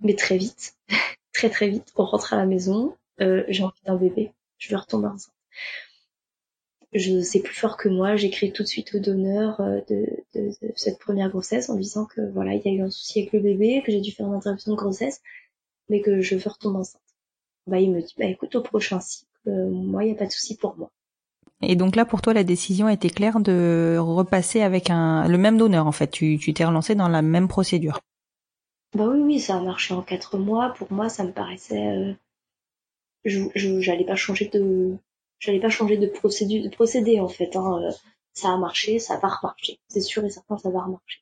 Mais 0.00 0.14
très 0.14 0.38
vite, 0.38 0.74
très 1.34 1.50
très 1.50 1.68
vite, 1.68 1.92
on 1.96 2.04
rentre 2.04 2.32
à 2.32 2.36
la 2.36 2.46
maison, 2.46 2.96
euh, 3.20 3.44
j'ai 3.48 3.62
envie 3.62 3.82
d'un 3.84 3.96
bébé, 3.96 4.32
je 4.58 4.68
vais 4.68 4.76
retomber 4.76 5.08
enceinte. 5.08 5.34
Je 6.92 7.20
c'est 7.20 7.40
plus 7.40 7.54
fort 7.54 7.76
que 7.76 7.88
moi, 7.88 8.16
j'écris 8.16 8.52
tout 8.52 8.62
de 8.62 8.68
suite 8.68 8.94
au 8.94 8.98
donneur 8.98 9.60
euh, 9.60 9.80
de, 9.88 10.06
de, 10.34 10.48
de 10.62 10.72
cette 10.76 10.98
première 10.98 11.28
grossesse 11.30 11.68
en 11.68 11.76
disant 11.76 12.06
que 12.06 12.20
voilà, 12.32 12.54
il 12.54 12.62
y 12.64 12.68
a 12.68 12.72
eu 12.72 12.82
un 12.82 12.90
souci 12.90 13.20
avec 13.20 13.32
le 13.32 13.40
bébé, 13.40 13.82
que 13.84 13.92
j'ai 13.92 14.00
dû 14.00 14.12
faire 14.12 14.26
une 14.26 14.34
interruption 14.34 14.72
de 14.72 14.76
grossesse, 14.76 15.20
mais 15.88 16.00
que 16.00 16.20
je 16.20 16.36
veux 16.36 16.50
retomber 16.50 16.78
enceinte. 16.78 17.02
Bah 17.66 17.78
il 17.80 17.90
me 17.90 18.00
dit 18.00 18.14
bah 18.18 18.24
écoute 18.24 18.54
au 18.54 18.62
prochain 18.62 19.00
cycle, 19.00 19.28
euh, 19.48 19.68
moi 19.68 20.04
il 20.04 20.06
n'y 20.06 20.12
a 20.12 20.18
pas 20.18 20.26
de 20.26 20.32
souci 20.32 20.56
pour 20.56 20.76
moi. 20.76 20.90
Et 21.60 21.74
donc 21.76 21.96
là, 21.96 22.04
pour 22.04 22.22
toi, 22.22 22.32
la 22.34 22.44
décision 22.44 22.88
été 22.88 23.10
claire 23.10 23.40
de 23.40 23.96
repasser 23.98 24.60
avec 24.60 24.90
un, 24.90 25.26
le 25.26 25.38
même 25.38 25.58
donneur, 25.58 25.88
en 25.88 25.92
fait. 25.92 26.08
Tu, 26.08 26.38
tu 26.38 26.54
t'es 26.54 26.64
relancé 26.64 26.94
dans 26.94 27.08
la 27.08 27.20
même 27.20 27.48
procédure. 27.48 27.98
Bah 28.94 29.06
oui 29.06 29.20
oui 29.20 29.38
ça 29.38 29.58
a 29.58 29.60
marché 29.60 29.92
en 29.92 30.00
quatre 30.00 30.38
mois, 30.38 30.72
pour 30.78 30.90
moi 30.90 31.10
ça 31.10 31.22
me 31.22 31.32
paraissait 31.32 31.88
euh, 31.88 32.14
je 33.24 33.80
j'allais 33.80 34.04
pas 34.04 34.16
changer 34.16 34.48
de 34.48 34.96
j'allais 35.38 35.60
pas 35.60 35.68
changer 35.68 35.96
de 35.96 36.06
procédure 36.06 36.64
de 36.64 36.68
procédé 36.68 37.20
en 37.20 37.28
fait 37.28 37.56
hein. 37.56 37.82
Euh, 37.82 37.92
ça 38.32 38.52
a 38.52 38.56
marché 38.56 38.98
ça 38.98 39.16
va 39.18 39.28
remarcher 39.28 39.78
c'est 39.88 40.00
sûr 40.00 40.24
et 40.24 40.30
certain 40.30 40.58
ça 40.58 40.70
va 40.70 40.82
remarcher 40.82 41.20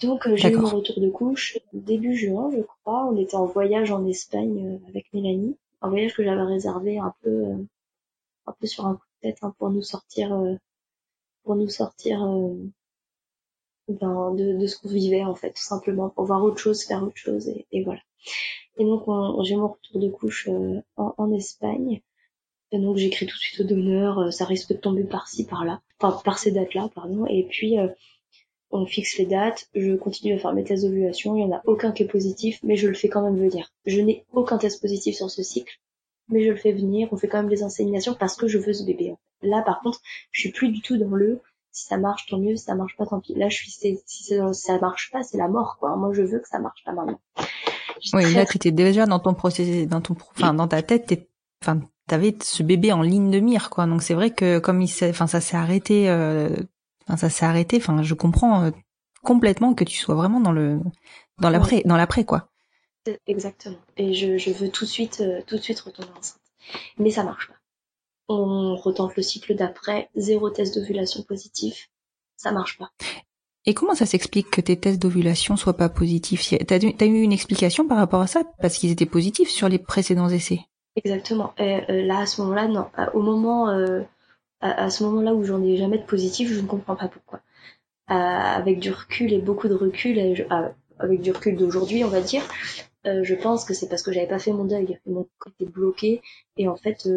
donc 0.00 0.26
euh, 0.26 0.36
j'ai 0.36 0.50
eu 0.50 0.56
mon 0.56 0.68
retour 0.68 1.00
de 1.00 1.10
couche 1.10 1.58
début 1.72 2.16
juin 2.16 2.50
je 2.54 2.62
crois 2.62 3.06
on 3.06 3.16
était 3.16 3.34
en 3.34 3.46
voyage 3.46 3.90
en 3.90 4.06
Espagne 4.06 4.66
euh, 4.66 4.88
avec 4.88 5.06
Mélanie 5.12 5.56
un 5.80 5.88
voyage 5.88 6.14
que 6.14 6.22
j'avais 6.22 6.42
réservé 6.42 6.98
un 6.98 7.14
peu 7.22 7.44
un 8.46 8.52
peu 8.52 8.66
sur 8.66 8.86
un 8.86 8.94
coup 8.94 9.06
de 9.22 9.28
tête 9.28 9.38
hein, 9.42 9.54
pour 9.58 9.70
nous 9.70 9.82
sortir, 9.82 10.36
pour 11.44 11.54
nous 11.54 11.68
sortir 11.68 12.20
ben, 14.00 14.34
de, 14.34 14.66
ce 14.66 14.78
qu'on 14.78 14.88
vivait 14.88 15.24
en 15.24 15.34
fait, 15.34 15.50
tout 15.50 15.62
simplement, 15.62 16.10
pour 16.10 16.24
voir 16.24 16.42
autre 16.44 16.58
chose, 16.58 16.82
faire 16.84 17.02
autre 17.02 17.16
chose, 17.16 17.48
et, 17.48 17.84
voilà. 17.84 18.00
Et 18.78 18.84
donc 18.84 19.04
j'ai 19.44 19.56
mon 19.56 19.68
retour 19.68 20.00
de 20.00 20.08
couche 20.08 20.48
en, 20.96 21.14
en, 21.16 21.32
Espagne. 21.32 22.00
Et 22.70 22.78
donc 22.78 22.96
j'écris 22.96 23.26
tout 23.26 23.36
de 23.36 23.40
suite 23.40 23.60
au 23.60 23.64
donneur, 23.64 24.32
ça 24.32 24.46
risque 24.46 24.70
de 24.70 24.76
tomber 24.76 25.04
par-ci, 25.04 25.44
par-là, 25.44 25.82
enfin 26.00 26.18
par 26.24 26.38
ces 26.38 26.52
dates-là, 26.52 26.88
pardon. 26.94 27.26
Et 27.26 27.46
puis 27.48 27.76
on 28.72 28.86
fixe 28.86 29.18
les 29.18 29.26
dates, 29.26 29.68
je 29.74 29.94
continue 29.94 30.32
à 30.32 30.38
faire 30.38 30.54
mes 30.54 30.64
tests 30.64 30.84
d'ovulation, 30.84 31.36
il 31.36 31.44
n'y 31.44 31.52
en 31.52 31.56
a 31.56 31.62
aucun 31.66 31.92
qui 31.92 32.02
est 32.02 32.08
positif, 32.08 32.58
mais 32.62 32.76
je 32.76 32.88
le 32.88 32.94
fais 32.94 33.08
quand 33.08 33.22
même 33.22 33.38
venir. 33.38 33.70
Je 33.84 34.00
n'ai 34.00 34.24
aucun 34.32 34.56
test 34.56 34.80
positif 34.80 35.14
sur 35.14 35.30
ce 35.30 35.42
cycle, 35.42 35.78
mais 36.28 36.42
je 36.42 36.50
le 36.50 36.56
fais 36.56 36.72
venir, 36.72 37.08
on 37.12 37.16
fait 37.18 37.28
quand 37.28 37.38
même 37.38 37.50
des 37.50 37.62
inséminations 37.62 38.14
parce 38.18 38.34
que 38.34 38.48
je 38.48 38.58
veux 38.58 38.72
ce 38.72 38.84
bébé. 38.84 39.14
Là 39.42 39.62
par 39.62 39.80
contre, 39.82 40.00
je 40.30 40.40
suis 40.40 40.52
plus 40.52 40.70
du 40.70 40.80
tout 40.80 40.96
dans 40.96 41.10
le 41.10 41.42
si 41.72 41.86
ça 41.86 41.96
marche 41.96 42.26
tant 42.26 42.38
mieux, 42.38 42.56
si 42.56 42.64
ça 42.64 42.74
marche 42.74 42.96
pas 42.96 43.06
tant 43.06 43.20
pis. 43.20 43.34
Là 43.34 43.48
je 43.48 43.56
suis 43.56 43.70
si 43.70 44.34
ça 44.52 44.78
marche 44.78 45.10
pas, 45.10 45.22
c'est 45.22 45.38
la 45.38 45.48
mort 45.48 45.76
quoi. 45.80 45.96
Moi 45.96 46.12
je 46.12 46.22
veux 46.22 46.38
que 46.38 46.48
ça 46.48 46.58
marche 46.58 46.82
là 46.86 46.92
maintenant. 46.92 47.20
Oui, 48.12 48.32
là 48.34 48.46
tu 48.46 48.56
étais 48.56 48.72
déjà 48.72 49.06
dans 49.06 49.18
ton 49.18 49.34
processus 49.34 49.88
dans 49.88 50.00
ton 50.00 50.16
enfin 50.36 50.54
dans 50.54 50.68
ta 50.68 50.82
tête, 50.82 51.28
enfin 51.62 51.80
t'avais 52.08 52.36
ce 52.42 52.62
bébé 52.62 52.92
en 52.92 53.02
ligne 53.02 53.30
de 53.30 53.40
mire 53.40 53.70
quoi. 53.70 53.86
Donc 53.86 54.02
c'est 54.02 54.14
vrai 54.14 54.30
que 54.30 54.58
comme 54.58 54.82
il 54.82 54.90
enfin 55.04 55.26
ça 55.26 55.40
s'est 55.40 55.56
arrêté 55.56 56.08
euh, 56.08 56.48
Enfin, 57.06 57.16
ça 57.16 57.30
s'est 57.30 57.44
arrêté. 57.44 57.76
Enfin, 57.76 58.02
je 58.02 58.14
comprends 58.14 58.64
euh, 58.64 58.70
complètement 59.22 59.74
que 59.74 59.84
tu 59.84 59.96
sois 59.96 60.14
vraiment 60.14 60.40
dans 60.40 60.52
le 60.52 60.80
dans 61.38 61.50
l'après, 61.50 61.82
dans 61.84 61.96
l'après 61.96 62.24
quoi. 62.24 62.48
Exactement. 63.26 63.78
Et 63.96 64.14
je, 64.14 64.38
je 64.38 64.50
veux 64.50 64.70
tout 64.70 64.84
de 64.84 64.90
suite 64.90 65.20
euh, 65.20 65.40
tout 65.46 65.56
de 65.56 65.62
suite 65.62 65.80
retomber 65.80 66.10
enceinte. 66.18 66.40
Mais 66.98 67.10
ça 67.10 67.24
marche 67.24 67.48
pas. 67.48 67.54
On 68.32 68.76
retente 68.76 69.16
le 69.16 69.22
cycle 69.22 69.54
d'après, 69.54 70.08
zéro 70.16 70.50
test 70.50 70.74
d'ovulation 70.74 71.22
positif, 71.22 71.90
ça 72.36 72.52
marche 72.52 72.78
pas. 72.78 72.90
Et 73.64 73.74
comment 73.74 73.94
ça 73.94 74.06
s'explique 74.06 74.50
que 74.50 74.60
tes 74.60 74.78
tests 74.78 75.00
d'ovulation 75.00 75.56
soient 75.56 75.76
pas 75.76 75.88
positifs? 75.88 76.52
T'as 76.66 76.76
as 76.76 77.04
eu 77.06 77.22
une 77.22 77.32
explication 77.32 77.86
par 77.86 77.98
rapport 77.98 78.20
à 78.20 78.26
ça? 78.26 78.42
Parce 78.60 78.76
qu'ils 78.76 78.90
étaient 78.90 79.06
positifs 79.06 79.50
sur 79.50 79.68
les 79.68 79.78
précédents 79.78 80.28
essais. 80.28 80.60
Exactement. 80.96 81.54
Et, 81.58 81.80
euh, 81.88 82.04
là, 82.04 82.20
à 82.20 82.26
ce 82.26 82.40
moment-là, 82.42 82.66
non. 82.66 82.86
Au 83.14 83.22
moment, 83.22 83.68
à, 84.62 84.90
ce 84.90 85.04
moment-là 85.04 85.34
où 85.34 85.44
j'en 85.44 85.62
ai 85.62 85.76
jamais 85.76 85.98
de 85.98 86.04
positif, 86.04 86.52
je 86.52 86.60
ne 86.60 86.66
comprends 86.66 86.96
pas 86.96 87.08
pourquoi. 87.08 87.40
Euh, 88.10 88.14
avec 88.14 88.78
du 88.78 88.90
recul 88.90 89.32
et 89.32 89.38
beaucoup 89.38 89.68
de 89.68 89.74
recul, 89.74 90.18
euh, 90.18 90.68
avec 90.98 91.20
du 91.20 91.32
recul 91.32 91.56
d'aujourd'hui, 91.56 92.04
on 92.04 92.08
va 92.08 92.20
dire, 92.20 92.42
euh, 93.06 93.24
je 93.24 93.34
pense 93.34 93.64
que 93.64 93.74
c'est 93.74 93.88
parce 93.88 94.02
que 94.02 94.12
j'avais 94.12 94.28
pas 94.28 94.38
fait 94.38 94.52
mon 94.52 94.64
deuil. 94.64 94.98
Mon 95.06 95.26
corps 95.38 95.52
était 95.58 95.70
bloqué 95.70 96.22
et 96.56 96.68
en 96.68 96.76
fait, 96.76 97.08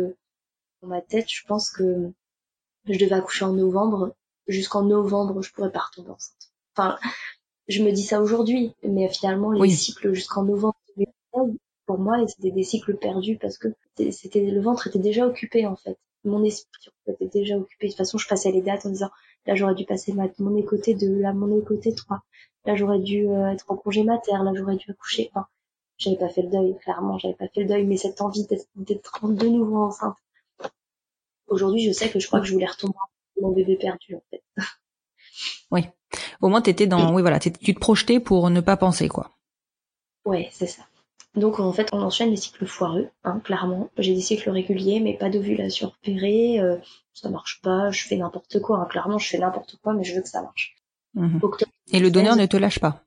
dans 0.86 0.95
ma 0.95 1.01
tête, 1.01 1.29
je 1.29 1.43
pense 1.45 1.69
que 1.69 2.11
je 2.88 2.99
devais 2.99 3.15
accoucher 3.15 3.45
en 3.45 3.53
novembre. 3.53 4.15
Jusqu'en 4.47 4.83
novembre, 4.83 5.41
je 5.41 5.51
pourrais 5.51 5.71
pas 5.71 5.79
retomber 5.79 6.11
enceinte. 6.11 6.51
Enfin, 6.75 6.99
je 7.67 7.83
me 7.83 7.91
dis 7.91 8.03
ça 8.03 8.21
aujourd'hui, 8.21 8.75
mais 8.83 9.09
finalement, 9.09 9.51
les 9.51 9.69
cycles 9.69 10.13
jusqu'en 10.13 10.43
novembre, 10.43 10.77
pour 11.88 11.97
moi, 11.97 12.17
c'était 12.27 12.51
des 12.51 12.63
cycles 12.63 12.95
perdus 12.95 13.38
parce 13.38 13.57
que 13.57 13.69
c'était 14.11 14.45
le 14.45 14.61
ventre 14.61 14.88
était 14.88 14.99
déjà 14.99 15.25
occupé 15.25 15.65
en 15.65 15.75
fait 15.75 15.97
mon 16.25 16.43
esprit 16.43 16.91
était 17.07 17.27
déjà 17.27 17.57
occupé. 17.57 17.88
De 17.88 17.91
toute 17.91 17.97
façon, 17.97 18.17
je 18.17 18.27
passais 18.27 18.51
les 18.51 18.61
dates 18.61 18.86
en 18.86 18.89
disant 18.89 19.09
là 19.45 19.55
j'aurais 19.55 19.75
dû 19.75 19.86
passer 19.86 20.13
ma, 20.13 20.27
mon 20.39 20.55
écoté 20.57 20.93
2, 20.95 21.19
là 21.19 21.33
mon 21.33 21.57
écoté 21.59 21.93
3, 21.93 22.21
là 22.65 22.75
j'aurais 22.75 22.99
dû 22.99 23.27
euh, 23.29 23.51
être 23.51 23.65
en 23.69 23.75
congé 23.75 24.03
mater, 24.03 24.31
là 24.31 24.51
j'aurais 24.53 24.75
dû 24.75 24.91
accoucher. 24.91 25.29
Enfin, 25.33 25.47
j'avais 25.97 26.17
pas 26.17 26.29
fait 26.29 26.41
le 26.41 26.49
deuil, 26.49 26.77
clairement, 26.79 27.17
j'avais 27.17 27.36
pas 27.36 27.47
fait 27.47 27.61
le 27.61 27.67
deuil, 27.67 27.86
mais 27.86 27.97
cette 27.97 28.21
envie 28.21 28.45
d'être 28.75 29.27
de 29.27 29.47
nouveau 29.47 29.83
enceinte. 29.83 30.17
Aujourd'hui, 31.48 31.84
je 31.84 31.91
sais 31.91 32.10
que 32.10 32.20
je 32.20 32.28
crois 32.28 32.39
que 32.39 32.46
je 32.48 32.54
voulais 32.54 32.66
retomber 32.66 32.96
mon 33.41 33.52
bébé 33.52 33.76
perdu 33.76 34.16
en 34.16 34.24
fait. 34.30 34.43
Oui. 35.72 35.82
Au 36.41 36.48
moins 36.48 36.62
t'étais 36.62 36.88
dans, 36.88 37.14
oui 37.14 37.22
voilà, 37.22 37.39
tu 37.39 37.52
te 37.52 37.80
projetais 37.80 38.22
pour 38.22 38.50
ne 38.50 38.62
pas 38.62 38.78
penser 38.78 39.10
quoi. 39.10 39.32
Ouais, 40.24 40.48
c'est 40.52 40.68
ça. 40.68 40.84
Donc 41.36 41.60
en 41.60 41.74
fait, 41.74 41.89
on 41.91 42.02
enchaîne 42.02 42.30
les 42.30 42.38
cycles 42.38 42.66
foireux, 42.66 43.10
hein, 43.24 43.41
clairement. 43.43 43.89
J'ai 43.98 44.14
des 44.14 44.22
cycles 44.22 44.50
réguliers, 44.50 45.02
mais 45.02 45.18
pas 45.18 45.30
d'ovulation 45.30 45.89
repérée. 45.89 46.60
Euh, 46.60 46.78
ça 47.14 47.30
marche 47.30 47.62
pas, 47.62 47.91
je 47.91 48.04
fais 48.04 48.16
n'importe 48.16 48.62
quoi. 48.62 48.80
Hein. 48.80 48.86
Clairement, 48.86 49.18
je 49.18 49.28
fais 49.28 49.38
n'importe 49.38 49.78
quoi, 49.82 49.93
mais 49.93 50.04
je 50.04 50.16
veux 50.16 50.22
que 50.22 50.30
ça 50.30 50.41
marche. 50.41 50.76
Mhm. 51.14 51.41
Et 51.91 52.00
le 52.00 52.12
donneur 52.12 52.36
ne 52.36 52.46
te 52.46 52.58
lâche 52.58 52.80
pas? 52.80 53.04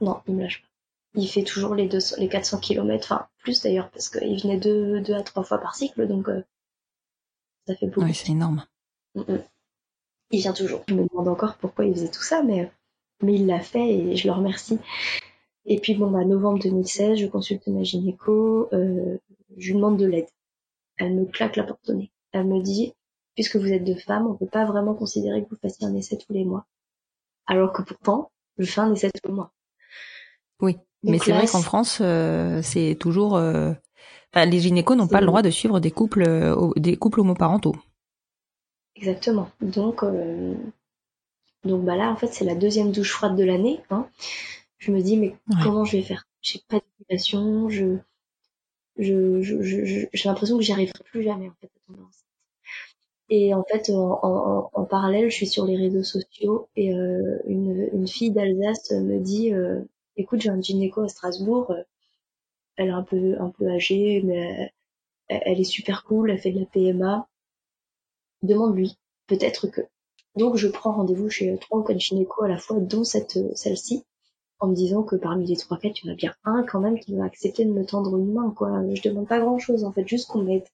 Non, 0.00 0.20
il 0.26 0.34
me 0.34 0.42
lâche 0.42 0.62
pas. 0.62 0.68
Il 1.14 1.28
fait 1.28 1.42
toujours 1.42 1.74
les, 1.74 1.88
200, 1.88 2.16
les 2.18 2.28
400 2.28 2.58
km, 2.58 3.12
enfin 3.12 3.26
plus 3.42 3.62
d'ailleurs, 3.62 3.90
parce 3.90 4.08
qu'il 4.08 4.40
venait 4.40 4.56
deux, 4.56 5.00
deux 5.00 5.14
à 5.14 5.22
trois 5.22 5.42
fois 5.42 5.58
par 5.58 5.74
cycle, 5.74 6.06
donc 6.06 6.28
euh, 6.28 6.42
ça 7.66 7.76
fait 7.76 7.86
beaucoup. 7.86 8.06
Oui, 8.06 8.14
c'est 8.14 8.32
énorme. 8.32 8.64
Il 9.14 10.40
vient 10.40 10.52
toujours. 10.52 10.82
Je 10.88 10.94
me 10.94 11.06
demande 11.08 11.28
encore 11.28 11.56
pourquoi 11.56 11.84
il 11.84 11.94
faisait 11.94 12.10
tout 12.10 12.22
ça, 12.22 12.42
mais, 12.42 12.70
mais 13.22 13.34
il 13.34 13.46
l'a 13.46 13.60
fait 13.60 13.88
et 13.88 14.16
je 14.16 14.26
le 14.26 14.32
remercie. 14.32 14.78
Et 15.64 15.78
puis 15.78 15.94
bon, 15.94 16.10
bah, 16.10 16.24
novembre 16.24 16.58
2016, 16.60 17.18
je 17.18 17.26
consulte 17.26 17.66
ma 17.68 17.82
gynéco, 17.82 18.68
euh, 18.72 19.18
je 19.56 19.68
lui 19.68 19.74
demande 19.74 19.98
de 19.98 20.06
l'aide. 20.06 20.28
Elle 20.96 21.14
me 21.14 21.24
claque 21.26 21.56
la 21.56 21.64
porte 21.64 21.88
au 21.88 21.94
nez. 21.94 22.10
Elle 22.32 22.46
me 22.46 22.60
dit, 22.60 22.94
puisque 23.34 23.56
vous 23.56 23.72
êtes 23.72 23.84
deux 23.84 23.96
femmes, 23.96 24.26
on 24.26 24.34
peut 24.34 24.46
pas 24.46 24.64
vraiment 24.64 24.94
considérer 24.94 25.44
que 25.44 25.50
vous 25.50 25.60
fassiez 25.60 25.86
un 25.86 25.94
essai 25.94 26.16
tous 26.16 26.32
les 26.32 26.44
mois. 26.44 26.66
Alors 27.46 27.72
que 27.72 27.82
pourtant, 27.82 28.32
je 28.58 28.64
fais 28.64 28.80
un 28.80 28.92
essai 28.92 29.10
tous 29.10 29.28
les 29.28 29.34
mois. 29.34 29.52
Oui, 30.60 30.78
mais 31.02 31.18
c'est 31.18 31.32
vrai 31.32 31.46
qu'en 31.46 31.62
France, 31.62 31.98
euh, 32.00 32.60
c'est 32.62 32.96
toujours... 32.98 33.36
Euh... 33.36 33.72
Enfin, 34.34 34.46
les 34.46 34.60
gynécos 34.60 34.96
n'ont 34.96 35.08
pas 35.08 35.20
le 35.20 35.26
droit 35.26 35.42
de 35.42 35.50
suivre 35.50 35.78
des 35.80 35.90
couples, 35.90 36.24
euh, 36.26 36.70
des 36.76 36.96
couples 36.96 37.20
homoparentaux. 37.20 37.76
Exactement. 38.96 39.50
Donc, 39.60 40.02
euh, 40.02 40.54
donc 41.64 41.84
bah 41.84 41.96
là, 41.96 42.10
en 42.10 42.16
fait, 42.16 42.28
c'est 42.28 42.44
la 42.44 42.54
deuxième 42.54 42.92
douche 42.92 43.12
froide 43.12 43.36
de 43.36 43.44
l'année. 43.44 43.80
Hein 43.90 44.06
je 44.82 44.90
me 44.90 45.00
dis 45.00 45.16
mais 45.16 45.36
comment 45.62 45.84
je 45.84 45.96
vais 45.96 46.02
faire? 46.02 46.26
J'ai 46.40 46.60
pas 46.68 46.80
d'éducation, 46.80 47.68
je 47.68 47.98
je 48.98 49.40
j'ai 50.12 50.28
l'impression 50.28 50.56
que 50.58 50.62
j'y 50.62 50.72
arriverai 50.72 51.04
plus 51.04 51.22
jamais 51.22 51.48
en 51.48 51.54
fait. 51.60 51.70
Et 53.28 53.54
en 53.54 53.64
fait, 53.64 53.88
en, 53.90 54.70
en, 54.74 54.84
parallèle, 54.84 55.30
je 55.30 55.34
suis 55.36 55.46
sur 55.46 55.64
les 55.64 55.76
réseaux 55.76 56.02
sociaux 56.02 56.68
et 56.76 56.92
euh, 56.94 57.38
une, 57.46 57.88
une 57.92 58.06
fille 58.06 58.30
d'Alsace 58.30 58.90
me 58.90 59.20
dit 59.20 59.54
euh, 59.54 59.80
"Écoute, 60.16 60.40
j'ai 60.42 60.50
un 60.50 60.60
gynéco 60.60 61.00
à 61.02 61.08
Strasbourg. 61.08 61.70
Euh, 61.70 61.82
elle 62.76 62.88
est 62.88 62.90
un 62.90 63.02
peu 63.02 63.36
un 63.40 63.50
peu 63.50 63.68
âgée, 63.70 64.22
mais 64.24 64.72
elle, 65.28 65.60
est 65.60 65.64
super 65.64 66.04
cool. 66.04 66.30
Elle 66.30 66.38
fait 66.38 66.52
de 66.52 66.60
la 66.60 66.66
PMA. 66.66 67.28
Demande-lui. 68.42 68.98
Peut-être 69.26 69.68
que." 69.68 69.82
Donc, 70.36 70.56
je 70.56 70.68
prends 70.68 70.92
rendez-vous 70.92 71.28
chez 71.30 71.56
trois 71.58 71.80
ou 71.80 71.82
quatre 71.82 72.00
gynécos 72.00 72.44
à 72.44 72.48
la 72.48 72.58
fois, 72.58 72.80
dont 72.80 73.04
cette 73.04 73.38
celle-ci 73.56 74.04
en 74.62 74.68
me 74.68 74.74
disant 74.76 75.02
que 75.02 75.16
parmi 75.16 75.44
les 75.46 75.56
trois 75.56 75.76
quatre, 75.76 76.02
il 76.02 76.06
y 76.06 76.10
en 76.10 76.12
a 76.12 76.16
bien 76.16 76.34
un 76.44 76.62
quand 76.62 76.80
même 76.80 76.98
qui 77.00 77.16
va 77.16 77.24
accepter 77.24 77.64
de 77.64 77.72
me 77.72 77.84
tendre 77.84 78.16
une 78.16 78.32
main, 78.32 78.54
quoi. 78.56 78.80
Je 78.94 79.02
demande 79.02 79.26
pas 79.26 79.40
grand 79.40 79.58
chose, 79.58 79.82
en 79.82 79.90
fait, 79.92 80.06
juste 80.06 80.28
qu'on 80.28 80.42
m'aide. 80.42 80.64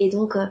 Et 0.00 0.10
donc, 0.10 0.34
euh, 0.34 0.46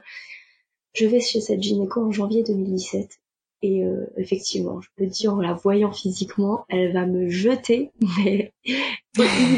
je 0.93 1.05
vais 1.05 1.19
chez 1.19 1.41
cette 1.41 1.61
gynéco 1.61 2.01
en 2.01 2.11
janvier 2.11 2.43
2017. 2.43 3.19
Et 3.65 3.83
euh, 3.83 4.05
effectivement, 4.15 4.79
je 4.79 4.89
peux 4.95 5.07
dire 5.07 5.33
en 5.33 5.41
la 5.41 5.53
voyant 5.53 5.91
physiquement, 5.91 6.65
elle 6.69 6.93
va 6.93 7.07
me 7.07 7.29
jeter, 7.29 7.91
mais 8.23 8.53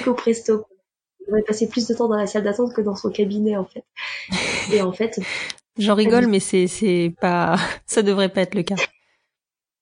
au 0.07 0.13
presto. 0.13 0.65
Je 1.27 1.35
vais 1.35 1.41
passer 1.41 1.67
plus 1.67 1.85
de 1.87 1.93
temps 1.93 2.07
dans 2.07 2.15
la 2.15 2.25
salle 2.25 2.43
d'attente 2.43 2.73
que 2.73 2.79
dans 2.79 2.95
son 2.95 3.09
cabinet, 3.09 3.57
en 3.57 3.65
fait. 3.65 3.83
Et 4.71 4.81
en 4.81 4.93
fait... 4.93 5.19
J'en 5.77 5.93
rigole, 5.93 6.27
mais 6.27 6.39
c'est, 6.39 6.67
c'est 6.67 7.13
pas, 7.19 7.57
ça 7.85 8.01
devrait 8.01 8.29
pas 8.29 8.43
être 8.43 8.55
le 8.55 8.63
cas. 8.63 8.75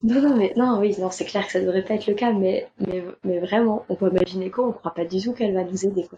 Non, 0.01 0.19
non, 0.19 0.35
mais 0.35 0.53
non, 0.57 0.79
oui, 0.79 0.95
non, 0.97 1.11
c'est 1.11 1.25
clair 1.25 1.45
que 1.45 1.51
ça 1.51 1.61
devrait 1.61 1.85
pas 1.85 1.93
être 1.93 2.07
le 2.07 2.15
cas, 2.15 2.33
mais, 2.33 2.67
mais, 2.79 3.03
mais 3.23 3.39
vraiment, 3.39 3.85
on 3.89 3.95
peut 3.95 4.09
imaginer 4.09 4.49
quoi, 4.49 4.67
on 4.67 4.71
croit 4.71 4.95
pas 4.95 5.05
du 5.05 5.21
tout 5.21 5.33
qu'elle 5.33 5.53
va 5.53 5.63
nous 5.63 5.85
aider, 5.85 6.07
quoi. 6.07 6.17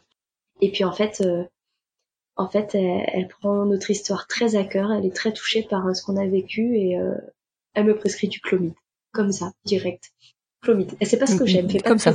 Et 0.61 0.71
puis 0.71 0.85
en 0.85 0.93
fait, 0.93 1.21
euh, 1.25 1.43
en 2.37 2.47
fait, 2.47 2.73
elle, 2.73 3.27
prend 3.27 3.65
notre 3.65 3.91
histoire 3.91 4.27
très 4.27 4.55
à 4.55 4.63
cœur, 4.63 4.93
elle 4.93 5.05
est 5.05 5.15
très 5.15 5.33
touchée 5.33 5.63
par 5.63 5.85
euh, 5.85 5.93
ce 5.93 6.03
qu'on 6.03 6.15
a 6.15 6.25
vécu 6.25 6.77
et 6.77 6.97
euh, 6.97 7.15
elle 7.77 7.85
me 7.85 7.95
prescrit 7.95 8.27
du 8.27 8.41
clomide, 8.41 8.73
comme 9.13 9.31
ça, 9.31 9.51
direct. 9.63 10.11
Clomide. 10.63 10.97
Et 10.99 11.05
c'est 11.05 11.19
pas 11.19 11.27
ce 11.27 11.35
que 11.35 11.45
j'aime, 11.45 11.69
fais 11.69 11.77
pas 11.77 11.89
comme 11.89 11.99
ça. 11.99 12.11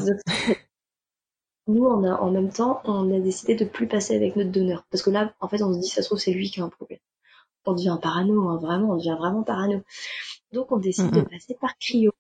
Nous, 1.69 1.85
on 1.85 2.03
a, 2.03 2.17
en 2.17 2.33
même 2.33 2.51
temps, 2.51 2.81
on 2.85 3.15
a 3.15 3.21
décidé 3.21 3.55
de 3.55 3.65
plus 3.65 3.87
passer 3.87 4.17
avec 4.17 4.35
notre 4.35 4.51
donneur, 4.51 4.85
parce 4.91 5.05
que 5.05 5.11
là, 5.11 5.33
en 5.39 5.47
fait, 5.47 5.63
on 5.63 5.73
se 5.73 5.79
dit, 5.79 5.87
ça 5.87 6.03
se 6.03 6.09
trouve, 6.09 6.19
c'est 6.19 6.33
lui 6.33 6.51
qui 6.51 6.61
a 6.61 6.65
un 6.65 6.69
problème. 6.69 6.99
On 7.65 7.75
devient 7.75 7.97
parano, 8.03 8.49
hein, 8.49 8.59
vraiment, 8.61 8.91
on 8.91 8.97
devient 8.97 9.17
vraiment 9.17 9.45
parano. 9.45 9.83
Donc 10.51 10.73
on 10.73 10.79
décide 10.79 11.13
de 11.13 11.21
passer 11.21 11.57
par 11.61 11.79
Cryo. 11.79 12.11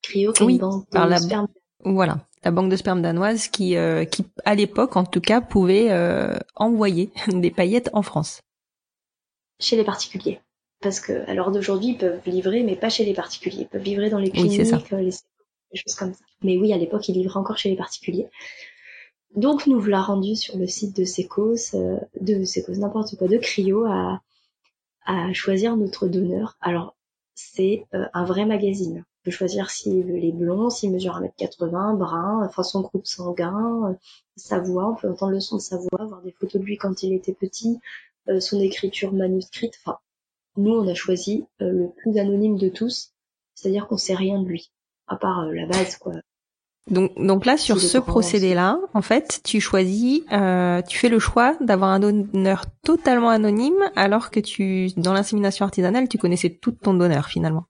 Cryo 0.00 0.32
qui 0.32 0.58
banque 0.58 0.90
de 0.90 0.98
la... 0.98 1.18
sperme. 1.18 1.48
Voilà, 1.84 2.26
la 2.42 2.50
banque 2.50 2.70
de 2.70 2.76
sperme 2.76 3.02
danoise 3.02 3.48
qui, 3.48 3.76
euh, 3.76 4.06
qui 4.06 4.24
à 4.46 4.54
l'époque 4.54 4.96
en 4.96 5.04
tout 5.04 5.20
cas 5.20 5.42
pouvait 5.42 5.92
euh, 5.92 6.34
envoyer 6.56 7.12
des 7.28 7.50
paillettes 7.50 7.90
en 7.92 8.00
France. 8.00 8.40
Chez 9.60 9.76
les 9.76 9.84
particuliers. 9.84 10.40
Parce 10.82 10.98
que 10.98 11.28
à 11.30 11.34
l'heure 11.34 11.52
d'aujourd'hui, 11.52 11.90
ils 11.90 11.98
peuvent 11.98 12.20
livrer, 12.26 12.64
mais 12.64 12.74
pas 12.74 12.88
chez 12.88 13.04
les 13.04 13.14
particuliers. 13.14 13.62
Ils 13.62 13.68
peuvent 13.68 13.84
livrer 13.84 14.10
dans 14.10 14.18
les 14.18 14.30
cliniques, 14.30 14.60
euh, 14.92 15.00
les... 15.00 15.12
choses 15.74 15.94
comme 15.94 16.12
ça. 16.12 16.24
Mais 16.42 16.58
oui, 16.58 16.72
à 16.72 16.76
l'époque, 16.76 17.08
ils 17.08 17.14
livraient 17.14 17.38
encore 17.38 17.56
chez 17.56 17.70
les 17.70 17.76
particuliers. 17.76 18.28
donc 19.36 19.66
nous 19.66 19.80
l'a 19.84 20.02
rendu 20.02 20.34
sur 20.34 20.58
le 20.58 20.66
site 20.66 20.96
de 20.96 21.04
Secos, 21.04 21.74
euh, 21.74 21.98
de 22.20 22.44
Secos 22.44 22.74
n'importe 22.74 23.16
quoi, 23.16 23.28
de 23.28 23.36
Cryo 23.36 23.84
à, 23.86 24.20
à 25.06 25.32
choisir 25.32 25.76
notre 25.76 26.08
donneur. 26.08 26.56
Alors 26.60 26.96
c'est 27.34 27.86
euh, 27.94 28.06
un 28.12 28.24
vrai 28.24 28.44
magazine. 28.44 29.04
On 29.20 29.24
peut 29.24 29.30
choisir 29.30 29.70
s'il 29.70 30.02
veut 30.04 30.18
les 30.18 30.32
blonds, 30.32 30.68
s'il 30.68 30.90
mesure 30.90 31.20
1m80, 31.20 31.96
brun, 31.96 32.44
enfin 32.44 32.64
son 32.64 32.80
groupe 32.80 33.06
sanguin, 33.06 33.90
euh, 33.90 33.94
sa 34.34 34.58
voix, 34.58 34.88
on 34.88 34.96
peut 34.96 35.08
entendre 35.08 35.32
le 35.32 35.40
son 35.40 35.56
de 35.56 35.62
sa 35.62 35.76
voix, 35.76 36.04
voir 36.06 36.22
des 36.22 36.32
photos 36.32 36.60
de 36.60 36.66
lui 36.66 36.76
quand 36.76 37.04
il 37.04 37.12
était 37.12 37.32
petit, 37.32 37.78
son 38.40 38.60
écriture 38.60 39.12
manuscrite. 39.12 39.74
Enfin, 39.84 39.98
nous 40.56 40.72
on 40.72 40.88
a 40.88 40.94
choisi 40.94 41.44
le 41.58 41.88
plus 41.96 42.18
anonyme 42.18 42.58
de 42.58 42.68
tous, 42.68 43.12
c'est-à-dire 43.54 43.86
qu'on 43.86 43.96
sait 43.96 44.14
rien 44.14 44.40
de 44.40 44.46
lui, 44.46 44.72
à 45.06 45.16
part 45.16 45.46
la 45.46 45.66
base 45.66 45.96
quoi. 45.96 46.12
Donc, 46.90 47.12
donc 47.16 47.46
là, 47.46 47.56
sur 47.56 47.78
ce 47.78 47.98
procédé-là, 47.98 48.80
en 48.92 49.02
fait, 49.02 49.40
tu 49.44 49.60
choisis, 49.60 50.22
euh, 50.32 50.82
tu 50.82 50.98
fais 50.98 51.08
le 51.08 51.20
choix 51.20 51.56
d'avoir 51.60 51.90
un 51.90 52.00
donneur 52.00 52.64
totalement 52.82 53.28
anonyme, 53.28 53.88
alors 53.94 54.30
que 54.30 54.40
tu, 54.40 54.88
dans 54.96 55.12
l'insémination 55.12 55.64
artisanale, 55.64 56.08
tu 56.08 56.18
connaissais 56.18 56.50
tout 56.50 56.72
ton 56.72 56.94
donneur 56.94 57.26
finalement. 57.26 57.66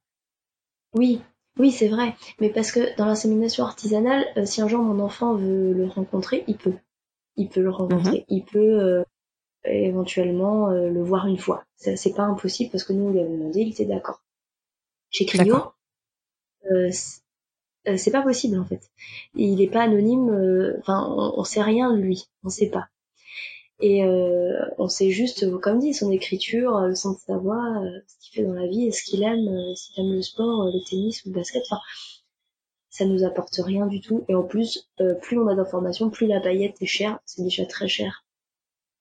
Oui, 0.94 1.20
oui, 1.58 1.70
c'est 1.70 1.88
vrai. 1.88 2.14
Mais 2.40 2.48
parce 2.48 2.72
que 2.72 2.96
dans 2.96 3.04
l'insémination 3.04 3.64
artisanale, 3.64 4.24
euh, 4.38 4.46
si 4.46 4.62
un 4.62 4.68
jour 4.68 4.82
mon 4.82 5.02
enfant 5.02 5.34
veut 5.34 5.72
le 5.74 5.86
rencontrer, 5.86 6.44
il 6.46 6.56
peut. 6.56 6.74
Il 7.36 7.48
peut 7.48 7.62
le 7.62 7.70
rencontrer. 7.70 8.18
Mhm. 8.18 8.24
Il 8.28 8.44
peut 8.44 8.58
euh, 8.58 9.04
éventuellement 9.64 10.70
le 10.70 11.02
voir 11.02 11.26
une 11.26 11.38
fois. 11.38 11.64
C'est 11.76 12.14
pas 12.14 12.24
impossible 12.24 12.70
parce 12.70 12.84
que 12.84 12.92
nous, 12.92 13.08
on 13.08 13.10
lui 13.10 13.20
avons 13.20 13.36
demandé, 13.36 13.60
il 13.60 13.70
était 13.70 13.84
d'accord. 13.84 14.22
Chez 15.10 15.26
Clio, 15.26 15.56
euh, 17.88 17.96
c'est 17.96 18.10
pas 18.10 18.22
possible 18.22 18.58
en 18.58 18.64
fait. 18.64 18.80
Il 19.34 19.60
est 19.60 19.70
pas 19.70 19.82
anonyme, 19.82 20.30
euh, 20.30 20.78
enfin 20.80 21.04
on, 21.36 21.44
sait 21.44 21.62
rien 21.62 21.92
de 21.92 22.00
lui, 22.00 22.28
on 22.44 22.48
sait 22.48 22.68
pas. 22.68 22.88
Et 23.80 24.04
euh, 24.04 24.64
on 24.78 24.88
sait 24.88 25.10
juste, 25.10 25.50
comme 25.60 25.80
dit, 25.80 25.92
son 25.92 26.12
écriture, 26.12 26.80
le 26.82 26.94
sens 26.94 27.16
de 27.16 27.22
sa 27.26 27.36
voix, 27.36 27.82
ce 28.06 28.14
qu'il 28.20 28.36
fait 28.36 28.46
dans 28.46 28.54
la 28.54 28.68
vie, 28.68 28.92
ce 28.92 29.02
qu'il 29.02 29.24
aime, 29.24 29.74
s'il 29.74 30.04
aime 30.04 30.12
le 30.12 30.22
sport, 30.22 30.66
le 30.66 30.88
tennis 30.88 31.24
ou 31.24 31.30
le 31.30 31.34
basket. 31.34 31.62
Enfin, 31.68 31.80
ça 32.90 33.06
nous 33.06 33.24
apporte 33.24 33.56
rien 33.56 33.86
du 33.86 34.00
tout. 34.00 34.24
Et 34.28 34.36
en 34.36 34.44
plus, 34.44 34.88
plus 35.22 35.36
on 35.36 35.48
a 35.48 35.56
d'informations, 35.56 36.10
plus 36.10 36.28
la 36.28 36.40
paillette 36.40 36.80
est 36.80 36.86
chère. 36.86 37.18
C'est 37.24 37.42
déjà 37.42 37.66
très 37.66 37.88
cher. 37.88 38.24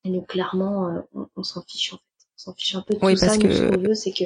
Et 0.03 0.11
donc 0.11 0.27
clairement, 0.27 1.03
on, 1.35 1.43
s'en 1.43 1.61
fiche 1.61 1.93
en 1.93 1.97
fait. 1.97 2.27
On 2.35 2.37
s'en 2.37 2.53
fiche 2.53 2.75
un 2.75 2.81
peu 2.81 2.95
de 2.95 2.99
oui, 3.03 3.13
tout 3.13 3.19
parce 3.21 3.33
ça. 3.33 3.37
Que... 3.37 3.53
ce 3.53 3.69
qu'on 3.69 3.81
veut, 3.81 3.93
c'est 3.93 4.11
que 4.11 4.25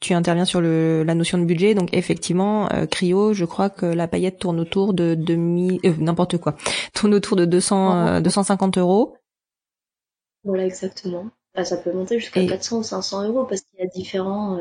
tu 0.00 0.14
interviens 0.14 0.44
sur 0.44 0.60
le, 0.60 1.02
la 1.02 1.14
notion 1.14 1.38
de 1.38 1.44
budget, 1.44 1.74
donc 1.74 1.92
effectivement, 1.92 2.70
euh, 2.72 2.86
Cryo, 2.86 3.32
je 3.32 3.44
crois 3.44 3.68
que 3.68 3.86
la 3.86 4.06
paillette 4.06 4.38
tourne 4.38 4.60
autour 4.60 4.94
de 4.94 5.14
2000, 5.14 5.80
euh, 5.84 5.94
n'importe 5.98 6.38
quoi, 6.38 6.56
tourne 6.94 7.14
autour 7.14 7.36
de 7.36 7.44
200, 7.44 8.20
250 8.20 8.76
euh, 8.76 8.80
euros. 8.80 9.16
Voilà, 10.44 10.66
exactement. 10.66 11.30
ça 11.64 11.76
peut 11.76 11.92
monter 11.92 12.20
jusqu'à 12.20 12.46
400 12.46 12.78
ou 12.78 12.82
500 12.84 13.28
euros 13.28 13.44
parce 13.44 13.62
qu'il 13.62 13.80
y 13.80 13.82
a 13.82 13.86
différents, 13.86 14.58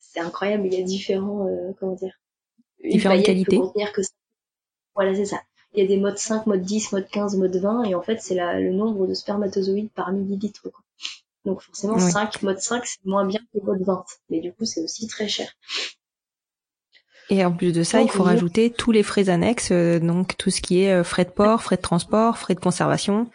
c'est 0.00 0.20
incroyable, 0.20 0.66
il 0.66 0.74
y 0.74 0.82
a 0.82 0.84
différents, 0.84 1.46
comment 1.78 1.94
dire, 1.94 2.20
différentes 2.84 3.22
qualités. 3.22 3.60
que 3.94 4.02
Voilà, 4.94 5.14
c'est 5.14 5.24
ça. 5.24 5.40
Il 5.74 5.82
y 5.82 5.84
a 5.84 5.88
des 5.88 5.96
modes 5.96 6.18
5, 6.18 6.46
mode 6.46 6.62
10, 6.62 6.92
mode 6.92 7.08
15, 7.08 7.36
mode 7.36 7.56
20, 7.56 7.84
et 7.84 7.94
en 7.94 8.02
fait, 8.02 8.20
c'est 8.20 8.34
le 8.34 8.72
nombre 8.72 9.06
de 9.06 9.14
spermatozoïdes 9.14 9.90
par 9.90 10.12
millilitre. 10.12 10.62
Quoi. 10.70 10.82
Donc 11.44 11.62
forcément, 11.62 11.98
5, 11.98 12.42
mode 12.42 12.60
5, 12.60 12.84
c'est 12.86 13.04
moins 13.04 13.24
bien 13.24 13.40
que 13.52 13.64
mode 13.64 13.82
20. 13.82 14.04
Mais 14.30 14.40
du 14.40 14.52
coup, 14.52 14.64
c'est 14.64 14.82
aussi 14.82 15.08
très 15.08 15.28
cher. 15.28 15.48
Et 17.30 17.44
en 17.44 17.52
plus 17.52 17.72
de 17.72 17.82
ça, 17.82 18.02
il 18.02 18.10
faut 18.10 18.22
rajouter 18.22 18.70
tous 18.70 18.92
les 18.92 19.02
frais 19.02 19.28
annexes, 19.28 19.70
euh, 19.72 19.98
donc 19.98 20.36
tout 20.36 20.50
ce 20.50 20.60
qui 20.60 20.82
est 20.82 20.92
euh, 20.92 21.04
frais 21.04 21.24
de 21.24 21.30
port, 21.30 21.62
frais 21.62 21.76
de 21.76 21.80
transport, 21.80 22.36
frais 22.36 22.54
de 22.54 22.60
conservation. 22.60 23.30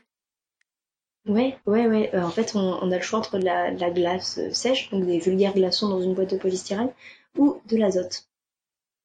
Ouais, 1.27 1.57
ouais, 1.65 1.87
ouais. 1.87 2.11
Euh, 2.13 2.21
en 2.21 2.29
fait, 2.29 2.55
on, 2.55 2.91
a 2.91 2.95
le 2.95 3.01
choix 3.01 3.19
entre 3.19 3.39
de 3.39 3.43
la, 3.43 3.71
glace 3.89 4.39
sèche, 4.51 4.89
donc 4.91 5.05
des 5.05 5.19
vulgaires 5.19 5.53
glaçons 5.53 5.89
dans 5.89 6.01
une 6.01 6.13
boîte 6.13 6.31
de 6.31 6.37
polystyrène, 6.37 6.91
ou 7.37 7.59
de 7.67 7.77
l'azote. 7.77 8.27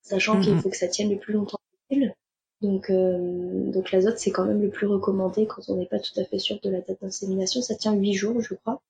Sachant 0.02 0.40
qu'il 0.40 0.58
faut 0.60 0.68
que 0.68 0.76
ça 0.76 0.88
tienne 0.88 1.10
le 1.10 1.18
plus 1.18 1.32
longtemps 1.32 1.58
possible. 1.88 2.14
Donc, 2.62 2.90
donc 2.90 3.90
l'azote, 3.90 4.18
c'est 4.18 4.30
quand 4.30 4.44
même 4.44 4.62
le 4.62 4.70
plus 4.70 4.86
recommandé 4.86 5.46
quand 5.46 5.62
on 5.68 5.76
n'est 5.76 5.86
pas 5.86 5.98
tout 5.98 6.18
à 6.18 6.24
fait 6.24 6.38
sûr 6.38 6.60
de 6.62 6.70
la 6.70 6.80
date 6.80 7.02
d'insémination. 7.02 7.60
Ça 7.60 7.74
tient 7.74 7.92
8 7.92 8.14
jours, 8.14 8.40
je 8.40 8.54
crois. 8.54 8.80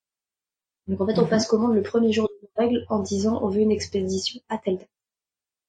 Donc 0.88 1.00
en 1.00 1.06
fait, 1.06 1.18
on 1.18 1.22
mhm. 1.22 1.28
passe 1.28 1.46
commande 1.46 1.74
le 1.74 1.82
premier 1.82 2.12
jour 2.12 2.28
de 2.28 2.48
règle 2.56 2.84
en 2.88 2.98
disant 2.98 3.40
on 3.42 3.48
veut 3.48 3.60
une 3.60 3.70
expédition 3.70 4.40
à 4.48 4.58
telle 4.58 4.78
date. 4.78 4.88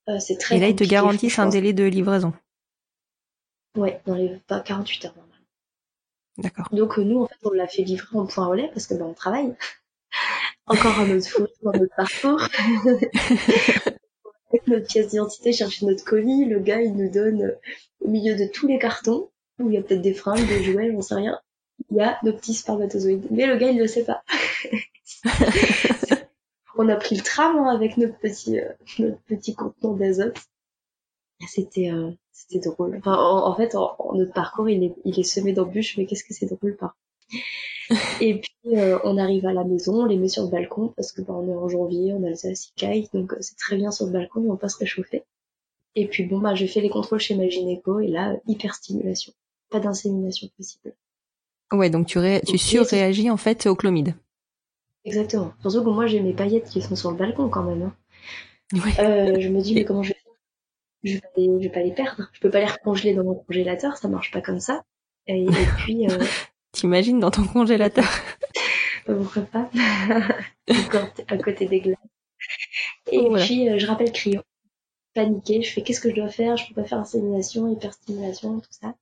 Euh, 0.09 0.19
c'est 0.19 0.37
très 0.37 0.57
Et 0.57 0.59
là, 0.59 0.67
ils 0.67 0.75
te 0.75 0.83
garantissent 0.83 1.39
un 1.39 1.47
délai 1.47 1.71
de 1.73 1.83
livraison. 1.83 2.33
Ouais, 3.77 4.01
dans 4.05 4.15
les 4.15 4.37
pas 4.47 4.59
48 4.59 5.05
heures 5.05 5.15
normalement. 5.15 5.45
D'accord. 6.39 6.67
Donc 6.71 6.99
euh, 6.99 7.03
nous, 7.03 7.21
en 7.21 7.27
fait, 7.27 7.37
on 7.43 7.51
l'a 7.51 7.67
fait 7.67 7.83
livrer 7.83 8.17
en 8.17 8.25
point 8.25 8.47
relais 8.47 8.69
parce 8.73 8.87
que 8.87 8.95
ben 8.95 9.05
on 9.05 9.13
travaille. 9.13 9.55
Encore 10.67 10.99
un 10.99 11.15
autre 11.15 11.27
fois 11.27 11.47
dans 11.61 11.71
notre 11.71 11.95
parcours. 11.95 12.41
Notre 14.67 14.87
pièce 14.87 15.07
d'identité, 15.07 15.51
chercher 15.51 15.85
notre 15.85 16.03
colis, 16.03 16.45
le 16.45 16.59
gars 16.59 16.81
il 16.81 16.95
nous 16.95 17.09
donne 17.09 17.41
euh, 17.41 17.55
au 18.03 18.09
milieu 18.09 18.35
de 18.35 18.45
tous 18.45 18.67
les 18.67 18.79
cartons 18.79 19.29
où 19.59 19.69
il 19.69 19.75
y 19.75 19.77
a 19.77 19.81
peut-être 19.81 20.01
des 20.01 20.13
fringues, 20.13 20.47
des 20.47 20.63
jouets, 20.63 20.91
j'en 20.91 21.01
sais 21.01 21.15
rien. 21.15 21.39
Il 21.91 21.97
y 21.97 22.01
a 22.01 22.17
nos 22.23 22.33
petits 22.33 22.53
spermatozoïdes. 22.53 23.27
Mais 23.31 23.45
le 23.45 23.55
gars 23.57 23.69
il 23.69 23.79
le 23.79 23.87
sait 23.87 24.03
pas. 24.03 24.23
on 26.75 26.89
a 26.89 26.95
pris 26.95 27.15
le 27.15 27.23
tram 27.23 27.57
hein, 27.57 27.69
avec 27.73 27.97
notre 27.97 28.17
petit, 28.19 28.59
euh, 28.59 28.69
notre 28.99 29.19
petit 29.21 29.55
contenant 29.55 29.93
d'azote. 29.93 30.37
C'était, 31.47 31.91
euh, 31.91 32.11
c'était 32.31 32.69
drôle. 32.69 32.95
Enfin, 32.97 33.17
en, 33.17 33.53
fait, 33.55 33.73
notre 33.73 34.31
parcours, 34.33 34.69
il 34.69 34.83
est, 34.83 34.95
il 35.03 35.19
est 35.19 35.23
semé 35.23 35.51
d'embûches, 35.51 35.97
mais 35.97 36.05
qu'est-ce 36.05 36.23
que 36.23 36.33
c'est 36.33 36.45
drôle 36.45 36.77
pas. 36.77 36.95
Et 38.21 38.39
puis, 38.39 38.77
euh, 38.77 38.97
on 39.03 39.17
arrive 39.17 39.45
à 39.45 39.53
la 39.53 39.63
maison, 39.63 40.03
on 40.03 40.05
les 40.05 40.17
met 40.17 40.29
sur 40.29 40.43
le 40.43 40.49
balcon, 40.49 40.93
parce 40.95 41.11
que 41.11 41.21
bah, 41.21 41.33
on 41.33 41.47
est 41.49 41.55
en 41.55 41.67
janvier, 41.67 42.13
on 42.13 42.23
a 42.23 42.29
le 42.29 43.11
donc 43.13 43.35
c'est 43.41 43.57
très 43.57 43.75
bien 43.75 43.91
sur 43.91 44.05
le 44.05 44.13
balcon, 44.13 44.41
mais 44.41 44.49
on 44.49 44.57
peut 44.57 44.69
se 44.69 44.77
réchauffer. 44.77 45.23
Et 45.95 46.07
puis 46.07 46.23
bon, 46.23 46.39
bah, 46.39 46.55
j'ai 46.55 46.67
fait 46.67 46.81
les 46.81 46.89
contrôles 46.89 47.19
chez 47.19 47.35
ma 47.35 47.47
gynéco, 47.47 47.99
et 47.99 48.07
là, 48.07 48.35
hyperstimulation. 48.47 49.33
Pas 49.69 49.79
d'insémination 49.79 50.47
possible. 50.57 50.93
Ouais, 51.71 51.89
donc 51.89 52.07
tu, 52.07 52.19
ré 52.19 52.41
tu 52.45 52.57
surréagis 52.57 53.29
en 53.29 53.37
fait 53.37 53.65
au 53.65 53.75
chlomide. 53.75 54.15
Exactement. 55.05 55.53
Surtout 55.61 55.83
que 55.83 55.89
moi, 55.89 56.07
j'ai 56.07 56.21
mes 56.21 56.33
paillettes 56.33 56.69
qui 56.69 56.81
sont 56.81 56.95
sur 56.95 57.11
le 57.11 57.17
balcon 57.17 57.49
quand 57.49 57.63
même. 57.63 57.81
Hein. 57.83 57.95
Euh, 58.99 59.39
je 59.39 59.49
me 59.49 59.61
dis, 59.61 59.75
mais 59.75 59.85
comment 59.85 60.03
je 60.03 60.09
vais 60.09 60.15
faire 60.15 60.23
je 61.03 61.15
vais, 61.15 61.19
pas 61.19 61.27
les, 61.35 61.45
je 61.47 61.63
vais 61.67 61.69
pas 61.69 61.81
les 61.81 61.91
perdre. 61.91 62.29
Je 62.31 62.39
peux 62.39 62.49
pas 62.49 62.59
les 62.59 62.65
recongeler 62.65 63.13
dans 63.13 63.25
mon 63.25 63.35
congélateur, 63.35 63.97
ça 63.97 64.07
marche 64.07 64.31
pas 64.31 64.41
comme 64.41 64.61
ça. 64.61 64.83
Et, 65.27 65.45
puis. 65.77 66.09
Euh... 66.09 66.17
T'imagines 66.71 67.19
dans 67.19 67.29
ton 67.29 67.45
congélateur? 67.45 68.07
Pourquoi 69.05 69.41
pas? 69.43 69.69
À 71.27 71.37
côté 71.37 71.65
des 71.65 71.81
glaces. 71.81 71.97
Et 73.11 73.27
puis, 73.35 73.69
euh, 73.69 73.77
je 73.77 73.85
rappelle 73.85 74.11
Cryo. 74.13 74.41
Paniqué, 75.13 75.61
je 75.61 75.71
fais 75.71 75.81
qu'est-ce 75.81 76.01
que 76.01 76.09
je 76.09 76.15
dois 76.15 76.29
faire? 76.29 76.57
Je 76.57 76.67
peux 76.67 76.81
pas 76.81 76.87
faire 76.87 76.99
insémination, 76.99 77.71
hyperstimulation, 77.71 78.59
tout 78.59 78.69
ça. 78.71 78.95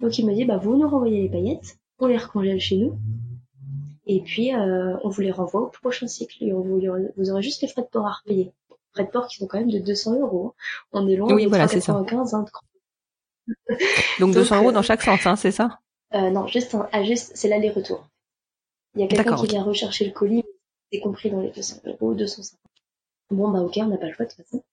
Donc 0.00 0.18
il 0.18 0.26
me 0.26 0.34
dit, 0.34 0.44
bah 0.44 0.58
vous 0.58 0.76
nous 0.76 0.88
renvoyez 0.88 1.22
les 1.22 1.28
paillettes, 1.28 1.78
on 1.98 2.06
les 2.06 2.16
recongèle 2.16 2.60
chez 2.60 2.76
nous. 2.76 2.98
Et 4.06 4.22
puis, 4.22 4.54
euh, 4.54 4.96
on 5.04 5.10
vous 5.10 5.20
les 5.20 5.30
renvoie 5.30 5.62
au 5.62 5.66
prochain 5.66 6.06
cycle 6.06 6.42
et 6.42 6.52
on 6.52 6.62
vous, 6.62 6.80
vous 7.16 7.30
aurez 7.30 7.42
juste 7.42 7.60
les 7.60 7.68
frais 7.68 7.82
de 7.82 7.88
port 7.88 8.06
à 8.06 8.12
repayer. 8.12 8.52
Frais 8.94 9.04
de 9.04 9.10
port 9.10 9.26
qui 9.26 9.36
sont 9.36 9.46
quand 9.46 9.58
même 9.58 9.70
de 9.70 9.78
200 9.78 10.20
euros. 10.20 10.54
On 10.92 11.06
est 11.06 11.16
loin 11.16 11.34
oui, 11.34 11.44
de 11.44 11.48
voilà, 11.48 11.66
395. 11.66 12.34
Hein, 12.34 12.44
Donc 14.18 14.32
200 14.32 14.62
euros 14.62 14.72
dans 14.72 14.82
chaque 14.82 15.02
sens, 15.02 15.26
hein, 15.26 15.36
c'est 15.36 15.50
ça? 15.50 15.78
Euh, 16.14 16.30
Non, 16.30 16.46
juste, 16.46 16.74
ah, 16.92 17.02
juste 17.04 17.32
c'est 17.34 17.48
l'aller-retour. 17.48 18.08
Il 18.94 19.02
y 19.02 19.04
a 19.04 19.08
quelqu'un 19.08 19.36
qui 19.36 19.46
vient 19.46 19.62
rechercher 19.62 20.06
le 20.06 20.12
colis, 20.12 20.42
c'est 20.90 21.00
compris 21.00 21.30
dans 21.30 21.40
les 21.40 21.50
200 21.50 21.82
euros, 21.84 22.14
250. 22.14 22.58
Bon 23.30 23.50
bah 23.50 23.60
ok, 23.60 23.74
on 23.76 23.88
n'a 23.88 23.98
pas 23.98 24.06
le 24.06 24.14
choix 24.14 24.24
de 24.24 24.30
toute 24.30 24.42
façon. 24.42 24.64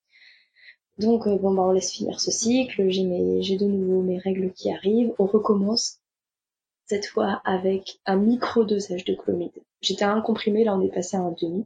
Donc 0.97 1.27
euh, 1.27 1.37
bon 1.37 1.53
bah 1.53 1.63
on 1.63 1.71
laisse 1.71 1.91
finir 1.91 2.19
ce 2.19 2.31
cycle, 2.31 2.89
j'ai 2.89 3.57
de 3.57 3.65
nouveau 3.65 4.01
mes 4.01 4.17
règles 4.17 4.51
qui 4.53 4.71
arrivent, 4.71 5.13
on 5.19 5.25
recommence 5.25 5.99
cette 6.85 7.05
fois 7.05 7.41
avec 7.43 7.99
un 8.05 8.15
micro-dosage 8.15 9.03
de 9.03 9.15
chlomide. 9.15 9.51
J'étais 9.81 10.05
à 10.05 10.13
un 10.13 10.21
comprimé, 10.21 10.63
là 10.63 10.75
on 10.75 10.81
est 10.81 10.93
passé 10.93 11.17
à 11.17 11.21
un 11.21 11.31
demi. 11.41 11.65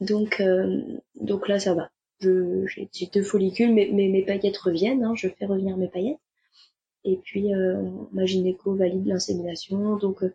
Donc, 0.00 0.40
euh, 0.40 0.82
donc 1.14 1.48
là 1.48 1.58
ça 1.58 1.74
va. 1.74 1.90
J'ai 2.20 2.88
deux 3.12 3.22
follicules, 3.22 3.72
mais, 3.72 3.88
mes 3.90 4.24
paillettes 4.24 4.56
reviennent, 4.58 5.04
hein, 5.04 5.14
je 5.14 5.28
fais 5.28 5.46
revenir 5.46 5.76
mes 5.76 5.88
paillettes. 5.88 6.18
Et 7.04 7.16
puis 7.16 7.54
euh, 7.54 7.82
ma 8.12 8.26
gynéco 8.26 8.74
valide 8.74 9.06
l'insémination, 9.06 9.96
donc 9.96 10.22
euh, 10.24 10.34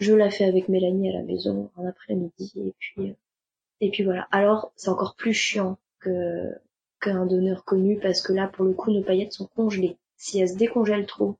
je 0.00 0.12
la 0.12 0.30
fais 0.30 0.44
avec 0.44 0.68
Mélanie 0.68 1.08
à 1.08 1.12
la 1.12 1.22
maison 1.22 1.70
en 1.76 1.86
après-midi, 1.86 2.52
et 2.56 2.74
puis 2.78 3.14
et 3.80 3.90
puis 3.90 4.04
voilà. 4.04 4.26
Alors 4.32 4.72
c'est 4.76 4.90
encore 4.90 5.14
plus 5.14 5.32
chiant 5.32 5.78
que 6.00 6.52
qu'un 7.00 7.26
donneur 7.26 7.64
connu 7.64 7.98
parce 8.00 8.22
que 8.22 8.32
là 8.32 8.48
pour 8.48 8.64
le 8.64 8.72
coup 8.72 8.90
nos 8.90 9.02
paillettes 9.02 9.32
sont 9.32 9.48
congelées. 9.54 9.96
Si 10.16 10.38
elles 10.38 10.50
se 10.50 10.56
décongèlent 10.56 11.06
trop, 11.06 11.36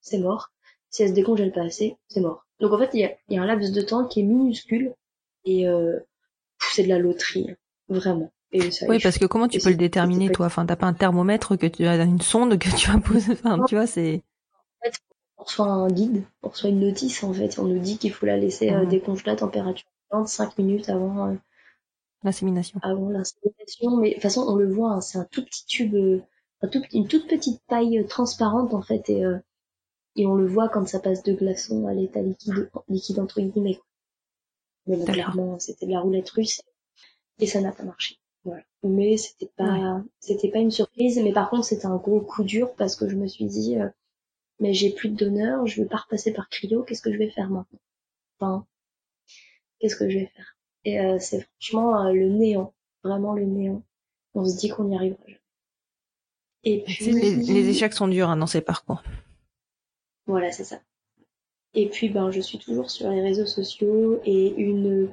c'est 0.00 0.18
mort. 0.18 0.50
Si 0.90 1.02
elle 1.02 1.10
se 1.10 1.14
décongèle 1.14 1.52
pas 1.52 1.62
assez, 1.62 1.96
c'est 2.08 2.20
mort. 2.20 2.46
Donc 2.60 2.72
en 2.72 2.78
fait, 2.78 2.90
il 2.94 3.00
y 3.28 3.36
a, 3.36 3.42
un 3.42 3.46
laps 3.46 3.72
de 3.72 3.82
temps 3.82 4.06
qui 4.06 4.20
est 4.20 4.24
minuscule 4.24 4.94
et 5.44 5.68
euh, 5.68 5.98
c'est 6.58 6.82
de 6.82 6.88
la 6.88 6.98
loterie, 6.98 7.54
vraiment. 7.88 8.32
oui, 8.52 8.98
parce 9.00 9.18
que 9.18 9.26
comment 9.26 9.48
tu 9.48 9.60
peux 9.60 9.70
le 9.70 9.76
déterminer, 9.76 10.30
toi? 10.32 10.46
Enfin, 10.46 10.66
t'as 10.66 10.76
pas 10.76 10.86
un 10.86 10.94
thermomètre 10.94 11.56
que 11.56 11.66
tu 11.66 11.86
as 11.86 12.02
une 12.02 12.20
sonde 12.20 12.58
que 12.58 12.74
tu 12.74 12.90
imposes. 12.90 13.30
Enfin, 13.30 13.64
tu 13.66 13.76
vois, 13.76 13.86
c'est. 13.86 14.22
on 15.36 15.44
reçoit 15.44 15.66
un 15.66 15.88
guide, 15.88 16.24
on 16.42 16.48
reçoit 16.48 16.70
une 16.70 16.80
notice 16.80 17.22
en 17.22 17.32
fait, 17.32 17.58
on 17.58 17.64
nous 17.64 17.78
dit 17.78 17.98
qu'il 17.98 18.12
faut 18.12 18.26
la 18.26 18.36
laisser 18.36 18.70
euh, 18.70 18.82
Mhm. 18.82 18.88
décongeler 18.88 19.32
à 19.32 19.36
température 19.36 19.86
25 20.10 20.58
minutes 20.58 20.88
avant, 20.88 21.28
euh, 21.28 21.34
L'insémination. 22.24 22.80
avant 22.82 23.08
l'insémination. 23.10 23.96
Mais 23.98 24.08
de 24.10 24.14
toute 24.14 24.22
façon, 24.22 24.44
on 24.48 24.56
le 24.56 24.70
voit, 24.72 24.92
hein, 24.92 25.00
c'est 25.00 25.18
un 25.18 25.24
tout 25.30 25.44
petit 25.44 25.64
tube, 25.66 25.94
euh, 25.94 26.20
un 26.62 26.68
tout, 26.68 26.82
une 26.92 27.06
toute 27.06 27.28
petite 27.28 27.62
paille 27.68 27.98
euh, 27.98 28.06
transparente 28.06 28.74
en 28.74 28.82
fait, 28.82 29.08
et, 29.08 29.24
euh, 29.24 29.38
et 30.16 30.26
on 30.26 30.34
le 30.34 30.46
voit 30.46 30.68
quand 30.68 30.86
ça 30.88 30.98
passe 31.00 31.22
de 31.22 31.32
glaçon 31.32 31.86
à 31.86 31.94
l'état 31.94 32.20
liquide, 32.20 32.70
liquide 32.88 33.20
entre 33.20 33.40
guillemets. 33.40 33.80
Mais 34.86 34.96
bon, 34.96 35.04
clairement, 35.04 35.58
c'était 35.58 35.86
de 35.86 35.92
la 35.92 36.00
roulette 36.00 36.30
russe 36.30 36.62
et 37.38 37.46
ça 37.46 37.60
n'a 37.60 37.72
pas 37.72 37.84
marché. 37.84 38.16
Voilà. 38.44 38.62
Mais 38.82 39.16
c'était 39.16 39.50
pas, 39.56 40.02
c'était 40.20 40.50
pas 40.50 40.58
une 40.60 40.70
surprise. 40.70 41.20
Mais 41.22 41.32
par 41.32 41.50
contre, 41.50 41.64
c'était 41.66 41.86
un 41.86 41.96
gros 41.96 42.20
coup 42.20 42.42
dur 42.44 42.74
parce 42.74 42.96
que 42.96 43.08
je 43.08 43.16
me 43.16 43.26
suis 43.26 43.44
dit, 43.46 43.78
euh, 43.78 43.88
mais 44.60 44.74
j'ai 44.74 44.90
plus 44.90 45.10
de 45.10 45.16
donneur, 45.16 45.66
je 45.66 45.82
vais 45.82 45.88
pas 45.88 45.98
repasser 45.98 46.32
par 46.32 46.48
cryo, 46.48 46.82
qu'est-ce 46.82 47.02
que 47.02 47.12
je 47.12 47.18
vais 47.18 47.30
faire 47.30 47.50
maintenant 47.50 47.78
Enfin, 48.40 48.66
qu'est-ce 49.80 49.96
que 49.96 50.08
je 50.08 50.18
vais 50.18 50.26
faire? 50.34 50.57
Et 50.84 51.00
euh, 51.00 51.18
c'est 51.18 51.40
franchement 51.40 52.06
euh, 52.06 52.12
le 52.12 52.28
néant, 52.28 52.72
vraiment 53.02 53.34
le 53.34 53.44
néant. 53.44 53.82
On 54.34 54.44
se 54.44 54.56
dit 54.56 54.68
qu'on 54.68 54.84
n'y 54.84 54.96
arrivera 54.96 55.22
jamais. 55.26 55.40
Et 56.64 56.82
puis, 56.84 57.12
Les, 57.12 57.36
les 57.36 57.68
échecs 57.68 57.94
sont 57.94 58.08
durs 58.08 58.28
hein, 58.28 58.36
dans 58.36 58.46
ces 58.46 58.60
parcours. 58.60 59.02
Voilà, 60.26 60.52
c'est 60.52 60.64
ça. 60.64 60.80
Et 61.74 61.88
puis, 61.88 62.08
ben, 62.08 62.30
je 62.30 62.40
suis 62.40 62.58
toujours 62.58 62.90
sur 62.90 63.10
les 63.10 63.20
réseaux 63.20 63.46
sociaux 63.46 64.20
et 64.24 64.54
une, 64.56 65.10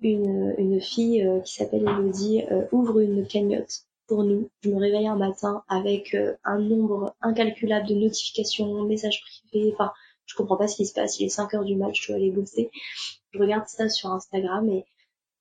une, 0.00 0.54
une 0.58 0.80
fille 0.80 1.24
euh, 1.24 1.40
qui 1.40 1.54
s'appelle 1.54 1.82
Elodie 1.82 2.42
ouvre 2.72 3.00
une 3.00 3.26
cagnotte 3.26 3.82
pour 4.06 4.24
nous. 4.24 4.50
Je 4.62 4.70
me 4.70 4.78
réveille 4.78 5.08
un 5.08 5.16
matin 5.16 5.64
avec 5.68 6.16
un 6.44 6.58
nombre 6.58 7.14
incalculable 7.20 7.88
de 7.88 7.94
notifications, 7.94 8.84
messages 8.84 9.22
privés. 9.22 9.72
Enfin, 9.74 9.92
je 10.26 10.34
comprends 10.36 10.56
pas 10.56 10.68
ce 10.68 10.76
qui 10.76 10.86
se 10.86 10.92
passe. 10.94 11.18
Il 11.20 11.26
est 11.26 11.30
5 11.30 11.54
heures 11.54 11.64
du 11.64 11.76
match, 11.76 12.02
je 12.02 12.08
dois 12.08 12.16
aller 12.16 12.30
bosser. 12.30 12.70
Je 13.32 13.38
regarde 13.38 13.68
ça 13.68 13.88
sur 13.88 14.10
Instagram 14.12 14.68
et, 14.70 14.84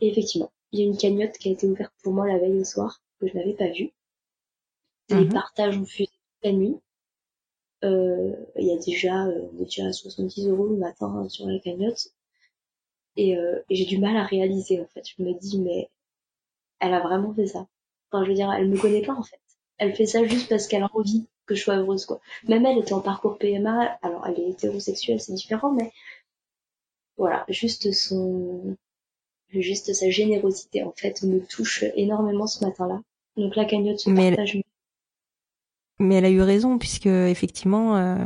et 0.01 0.09
effectivement, 0.09 0.51
il 0.71 0.79
y 0.79 0.83
a 0.83 0.85
une 0.85 0.97
cagnotte 0.97 1.37
qui 1.37 1.49
a 1.49 1.51
été 1.53 1.67
ouverte 1.67 1.93
pour 2.03 2.13
moi 2.13 2.27
la 2.27 2.37
veille 2.39 2.59
au 2.59 2.63
soir 2.65 3.01
que 3.19 3.27
je 3.27 3.33
n'avais 3.35 3.53
pas 3.53 3.69
vue. 3.69 3.91
Les 5.09 5.25
Mhm. 5.25 5.33
partages 5.33 5.77
ont 5.79 5.85
fusé 5.85 6.11
toute 6.11 6.43
la 6.43 6.51
nuit. 6.51 6.77
Euh, 7.85 8.33
il 8.57 8.67
y 8.67 8.71
a 8.73 8.77
déjà, 8.77 9.27
euh, 9.27 9.47
déjà 9.53 9.85
à 9.85 9.93
70 9.93 10.45
euros 10.49 10.67
le 10.67 10.75
matin 10.75 11.23
euh, 11.23 11.29
sur 11.29 11.47
la 11.47 11.57
cagnotte. 11.59 12.09
Et, 13.17 13.37
euh, 13.37 13.61
et 13.69 13.75
j'ai 13.75 13.85
du 13.85 13.97
mal 13.97 14.15
à 14.17 14.23
réaliser, 14.23 14.79
en 14.81 14.85
fait. 14.87 15.03
Je 15.17 15.23
me 15.23 15.33
dis, 15.33 15.59
mais 15.59 15.89
elle 16.79 16.93
a 16.93 17.01
vraiment 17.01 17.33
fait 17.33 17.47
ça. 17.47 17.67
Enfin, 18.11 18.23
je 18.25 18.29
veux 18.29 18.35
dire, 18.35 18.51
elle 18.53 18.69
me 18.69 18.79
connaît 18.79 19.01
pas, 19.03 19.13
en 19.15 19.23
fait. 19.23 19.39
Elle 19.77 19.95
fait 19.95 20.05
ça 20.07 20.25
juste 20.25 20.49
parce 20.49 20.67
qu'elle 20.67 20.83
a 20.83 20.89
envie 20.93 21.27
que 21.45 21.55
je 21.55 21.61
sois 21.63 21.75
heureuse, 21.77 22.05
quoi. 22.05 22.19
Même 22.47 22.65
elle 22.65 22.77
était 22.79 22.93
en 22.93 23.01
parcours 23.01 23.37
PMA. 23.37 23.97
Alors, 24.01 24.25
elle 24.27 24.39
est 24.39 24.49
hétérosexuelle, 24.49 25.19
c'est 25.21 25.33
différent, 25.33 25.71
mais 25.71 25.91
voilà, 27.17 27.45
juste 27.49 27.91
son, 27.93 28.75
juste 29.49 29.93
sa 29.93 30.09
générosité, 30.09 30.83
en 30.83 30.91
fait, 30.95 31.21
me 31.23 31.39
touche 31.39 31.83
énormément 31.95 32.47
ce 32.47 32.63
matin-là. 32.65 33.01
Donc, 33.37 33.55
la 33.55 33.65
cagnotte 33.65 33.99
se 33.99 34.09
Mais 34.09 34.25
elle- 34.25 34.35
partage. 34.35 34.61
Mais 35.99 36.15
elle 36.15 36.25
a 36.25 36.29
eu 36.29 36.41
raison 36.41 36.77
puisque 36.77 37.05
effectivement, 37.05 37.95
euh, 37.95 38.17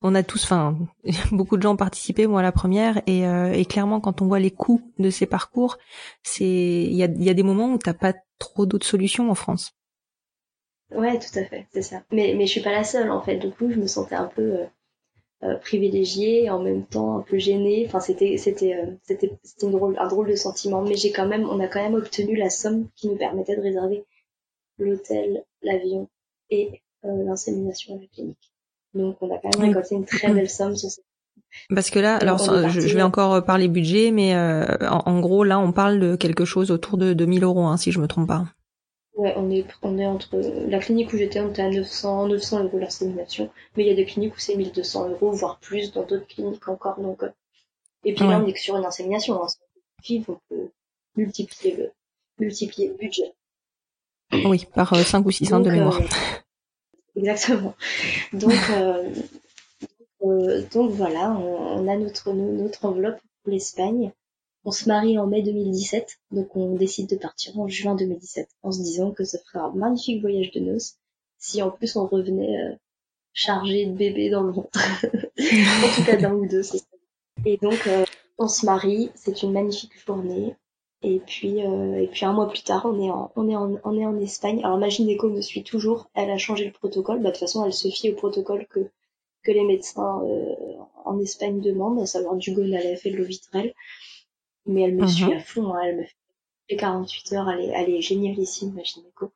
on 0.00 0.14
a 0.14 0.22
tous, 0.22 0.44
enfin, 0.44 0.78
beaucoup 1.30 1.58
de 1.58 1.62
gens 1.62 1.74
ont 1.74 1.76
participé, 1.76 2.26
moi 2.26 2.40
la 2.40 2.52
première, 2.52 3.02
et, 3.06 3.26
euh, 3.26 3.52
et 3.52 3.66
clairement 3.66 4.00
quand 4.00 4.22
on 4.22 4.26
voit 4.26 4.38
les 4.38 4.50
coûts 4.50 4.80
de 4.98 5.10
ces 5.10 5.26
parcours, 5.26 5.76
c'est, 6.22 6.44
il 6.46 6.94
y 6.94 7.02
a, 7.02 7.06
il 7.06 7.22
y 7.22 7.28
a 7.28 7.34
des 7.34 7.42
moments 7.42 7.70
où 7.72 7.76
t'as 7.78 7.92
pas 7.92 8.14
trop 8.38 8.64
d'autres 8.64 8.86
solutions 8.86 9.30
en 9.30 9.34
France. 9.34 9.72
Ouais, 10.92 11.18
tout 11.18 11.38
à 11.38 11.44
fait, 11.44 11.66
c'est 11.72 11.82
ça. 11.82 12.02
Mais, 12.12 12.34
mais 12.36 12.46
je 12.46 12.52
suis 12.52 12.60
pas 12.60 12.72
la 12.72 12.84
seule, 12.84 13.10
en 13.10 13.20
fait. 13.20 13.36
Du 13.36 13.50
coup, 13.50 13.70
je 13.70 13.78
me 13.78 13.86
sentais 13.86 14.14
un 14.14 14.26
peu 14.28 14.42
euh, 14.42 14.66
euh, 15.42 15.56
privilégiée 15.56 16.48
en 16.48 16.60
même 16.60 16.86
temps 16.86 17.18
un 17.18 17.22
peu 17.22 17.38
gênée. 17.38 17.84
Enfin, 17.86 18.00
c'était, 18.00 18.36
c'était, 18.36 18.74
euh, 18.74 18.92
c'était, 19.02 19.32
c'était 19.42 19.66
une 19.66 19.72
drôle, 19.72 19.98
un 19.98 20.08
drôle 20.08 20.28
de 20.28 20.36
sentiment. 20.36 20.82
Mais 20.82 20.96
j'ai 20.96 21.12
quand 21.12 21.26
même, 21.26 21.48
on 21.48 21.60
a 21.60 21.66
quand 21.66 21.82
même 21.82 21.94
obtenu 21.94 22.36
la 22.36 22.50
somme 22.50 22.88
qui 22.94 23.08
nous 23.08 23.16
permettait 23.16 23.56
de 23.56 23.62
réserver 23.62 24.04
l'hôtel, 24.78 25.44
l'avion 25.62 26.08
et 26.50 26.82
euh, 27.04 27.24
l'insémination 27.24 27.96
à 27.96 28.00
la 28.00 28.06
clinique. 28.06 28.52
Donc, 28.94 29.16
on 29.20 29.34
a 29.34 29.38
quand 29.38 29.58
même 29.58 29.68
récolté 29.68 29.94
une 29.94 30.04
très 30.04 30.32
belle 30.32 30.48
somme 30.48 30.74
sur 30.74 30.90
cette 30.90 31.04
Parce 31.68 31.90
que 31.90 31.98
là, 31.98 32.16
alors 32.16 32.38
je, 32.38 32.80
vais 32.80 33.00
euh, 33.00 33.06
encore 33.06 33.44
parler 33.44 33.68
budget, 33.68 34.10
mais 34.10 34.34
euh, 34.34 34.64
en, 34.88 35.02
en 35.04 35.20
gros 35.20 35.44
là, 35.44 35.58
on 35.58 35.72
parle 35.72 36.00
de 36.00 36.16
quelque 36.16 36.44
chose 36.44 36.70
autour 36.70 36.96
de 36.96 37.12
2000 37.12 37.44
euros, 37.44 37.66
hein, 37.66 37.76
si 37.76 37.92
je 37.92 38.00
me 38.00 38.08
trompe 38.08 38.28
pas. 38.28 38.46
Ouais, 39.16 39.32
on 39.36 39.50
est, 39.50 39.66
on 39.82 39.98
est 39.98 40.06
entre 40.06 40.36
la 40.68 40.78
clinique 40.78 41.12
où 41.12 41.16
j'étais, 41.16 41.40
on 41.40 41.48
était 41.50 41.62
à 41.62 41.70
900, 41.70 42.28
900 42.28 42.64
euros 42.64 42.78
l'insémination, 42.78 43.50
mais 43.76 43.84
il 43.84 43.88
y 43.88 43.90
a 43.90 43.94
des 43.94 44.04
cliniques 44.04 44.36
où 44.36 44.38
c'est 44.38 44.56
1200 44.56 45.08
euros, 45.10 45.32
voire 45.32 45.58
plus, 45.58 45.90
dans 45.92 46.04
d'autres 46.04 46.26
cliniques 46.26 46.68
encore. 46.68 47.00
Donc, 47.00 47.22
euh, 47.22 47.30
et 48.04 48.14
puis 48.14 48.26
là, 48.26 48.40
on 48.40 48.46
est 48.46 48.52
que 48.52 48.60
sur 48.60 48.76
une 48.76 48.84
insémination. 48.84 49.42
Hein. 49.42 49.46
On 50.28 50.38
peut 50.48 50.70
multiplier 51.16 51.76
le, 51.76 51.92
multiplier 52.38 52.88
le 52.88 52.94
budget. 52.94 53.34
Oui, 54.32 54.66
par 54.74 54.92
euh, 54.92 55.02
5 55.02 55.24
ou 55.26 55.30
600 55.30 55.60
de 55.60 55.70
Donc, 55.70 55.72
mémoire. 55.72 56.00
euh, 56.00 56.04
exactement. 57.16 57.74
Donc, 58.32 58.70
euh, 58.70 59.10
euh, 60.22 60.62
donc 60.72 60.90
voilà, 60.92 61.30
on, 61.32 61.80
on 61.84 61.88
a 61.88 61.96
notre, 61.96 62.32
notre 62.32 62.84
enveloppe 62.84 63.18
pour 63.42 63.52
l'Espagne. 63.52 64.12
On 64.68 64.72
se 64.72 64.88
marie 64.88 65.16
en 65.16 65.28
mai 65.28 65.42
2017, 65.42 66.18
donc 66.32 66.56
on 66.56 66.74
décide 66.74 67.08
de 67.08 67.14
partir 67.14 67.56
en 67.56 67.68
juin 67.68 67.94
2017, 67.94 68.48
en 68.64 68.72
se 68.72 68.82
disant 68.82 69.12
que 69.12 69.22
ce 69.22 69.36
ferait 69.36 69.60
un 69.60 69.70
magnifique 69.70 70.20
voyage 70.20 70.50
de 70.50 70.58
noces, 70.58 70.96
si 71.38 71.62
en 71.62 71.70
plus 71.70 71.94
on 71.94 72.04
revenait 72.04 72.58
euh, 72.64 72.74
chargé 73.32 73.86
de 73.86 73.92
bébés 73.92 74.28
dans 74.28 74.42
le 74.42 74.50
ventre. 74.50 74.72
en 75.14 75.94
tout 75.94 76.04
cas 76.04 76.16
d'un 76.16 76.34
ou 76.34 76.48
deux, 76.48 76.64
c'est 76.64 76.78
ça. 76.78 76.84
Et 77.44 77.58
donc 77.58 77.86
euh, 77.86 78.04
on 78.38 78.48
se 78.48 78.66
marie, 78.66 79.12
c'est 79.14 79.44
une 79.44 79.52
magnifique 79.52 79.96
journée. 80.04 80.56
Et 81.00 81.20
puis, 81.20 81.64
euh, 81.64 82.02
et 82.02 82.08
puis 82.08 82.24
un 82.24 82.32
mois 82.32 82.48
plus 82.48 82.64
tard, 82.64 82.86
on 82.86 83.00
est 83.00 83.10
en, 83.10 83.30
on 83.36 83.48
est 83.48 83.54
en, 83.54 83.78
on 83.84 83.96
est 83.96 84.04
en 84.04 84.18
Espagne. 84.18 84.64
Alors 84.64 84.78
ma 84.78 84.88
gynéco 84.88 85.28
me 85.28 85.42
suit 85.42 85.62
toujours. 85.62 86.10
Elle 86.14 86.32
a 86.32 86.38
changé 86.38 86.64
le 86.64 86.72
protocole. 86.72 87.18
Bah, 87.18 87.28
de 87.28 87.34
toute 87.34 87.38
façon, 87.38 87.64
elle 87.64 87.72
se 87.72 87.86
fie 87.86 88.10
au 88.10 88.16
protocole 88.16 88.66
que 88.66 88.80
que 89.44 89.52
les 89.52 89.62
médecins 89.62 90.22
en 91.04 91.20
Espagne 91.20 91.60
demandent, 91.60 92.00
à 92.00 92.06
savoir 92.06 92.34
du 92.34 92.52
gonalef 92.52 93.06
et 93.06 93.12
de 93.12 93.16
l'ovitrel. 93.16 93.72
Mais 94.66 94.82
elle 94.82 94.94
me 94.96 95.02
Mhm. 95.02 95.08
suit 95.08 95.32
à 95.32 95.40
fond. 95.40 95.74
hein. 95.74 95.80
Elle 95.84 95.96
me 95.98 96.02
fait 96.04 96.14
les 96.70 96.76
48 96.76 97.32
heures. 97.34 97.48
Elle 97.50 97.60
est, 97.60 97.72
elle 97.74 97.90
est 97.90 98.00
génialissime, 98.02 98.72
ma 98.74 98.82
gynéco. 98.82 99.32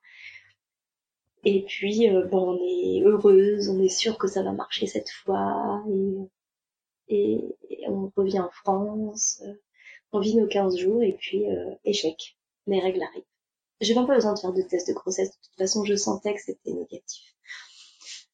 Et 1.45 1.63
puis, 1.63 2.09
euh, 2.09 2.27
bon, 2.27 2.55
on 2.59 2.61
est 2.67 3.03
heureuse, 3.03 3.69
on 3.71 3.81
est 3.83 3.89
sûr 3.89 4.19
que 4.19 4.27
ça 4.29 4.43
va 4.43 4.53
marcher 4.53 4.87
cette 4.87 5.11
fois. 5.11 5.83
Et, 5.89 6.17
et, 7.09 7.57
et 7.71 7.89
on 7.89 8.13
revient 8.17 8.41
en 8.41 8.51
France. 8.51 9.41
euh, 9.47 9.55
On 10.13 10.21
vit 10.21 10.37
nos 10.37 10.47
15 10.49 10.77
jours 10.77 11.03
et 11.03 11.13
puis 11.13 11.49
euh, 11.51 11.71
échec. 11.85 12.37
Mes 12.67 12.81
règles 12.81 13.03
arrivent. 13.03 13.25
J'ai 13.81 13.95
même 13.95 14.07
pas 14.07 14.15
besoin 14.17 14.35
de 14.35 14.39
faire 14.39 14.53
de 14.53 14.63
test 14.63 14.89
de 14.89 14.93
grossesse. 14.93 15.31
De 15.31 15.35
toute 15.37 15.57
façon, 15.59 15.85
je 15.85 15.95
sentais 15.97 16.35
que 16.35 16.41
c'était 16.43 16.73
négatif. 16.73 17.25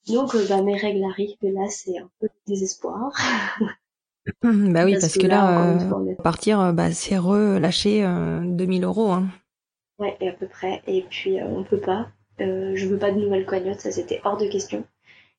Donc, 0.08 0.36
bah, 0.48 0.62
mes 0.62 0.76
règles 0.76 1.04
arrivent. 1.04 1.36
Et 1.42 1.50
là, 1.52 1.68
c'est 1.68 1.98
un 1.98 2.10
peu 2.18 2.26
le 2.26 2.40
désespoir. 2.46 3.12
Hum, 4.42 4.72
bah 4.72 4.84
oui, 4.84 4.92
Parce 4.92 5.02
parce, 5.02 5.14
que 5.14 5.20
que, 5.20 5.26
là, 5.26 5.36
là, 5.36 5.72
euh, 5.74 5.78
est- 6.10 6.22
partir, 6.22 6.60
euh, 6.60 6.72
bah, 6.72 6.92
c'est 6.92 7.18
relâcher 7.18 8.04
euh, 8.04 8.40
2000 8.44 8.84
euros. 8.84 9.10
Hein. 9.12 9.28
Ouais, 9.98 10.16
et 10.20 10.28
à 10.28 10.32
peu 10.32 10.48
près. 10.48 10.82
Et 10.86 11.02
puis, 11.02 11.38
euh, 11.38 11.44
on 11.46 11.62
peut 11.64 11.80
pas. 11.80 12.08
Euh, 12.40 12.72
je 12.74 12.86
veux 12.86 12.98
pas 12.98 13.12
de 13.12 13.20
nouvelles 13.20 13.46
cagnottes, 13.46 13.80
ça 13.80 13.92
c'était 13.92 14.20
hors 14.24 14.36
de 14.38 14.46
question. 14.48 14.84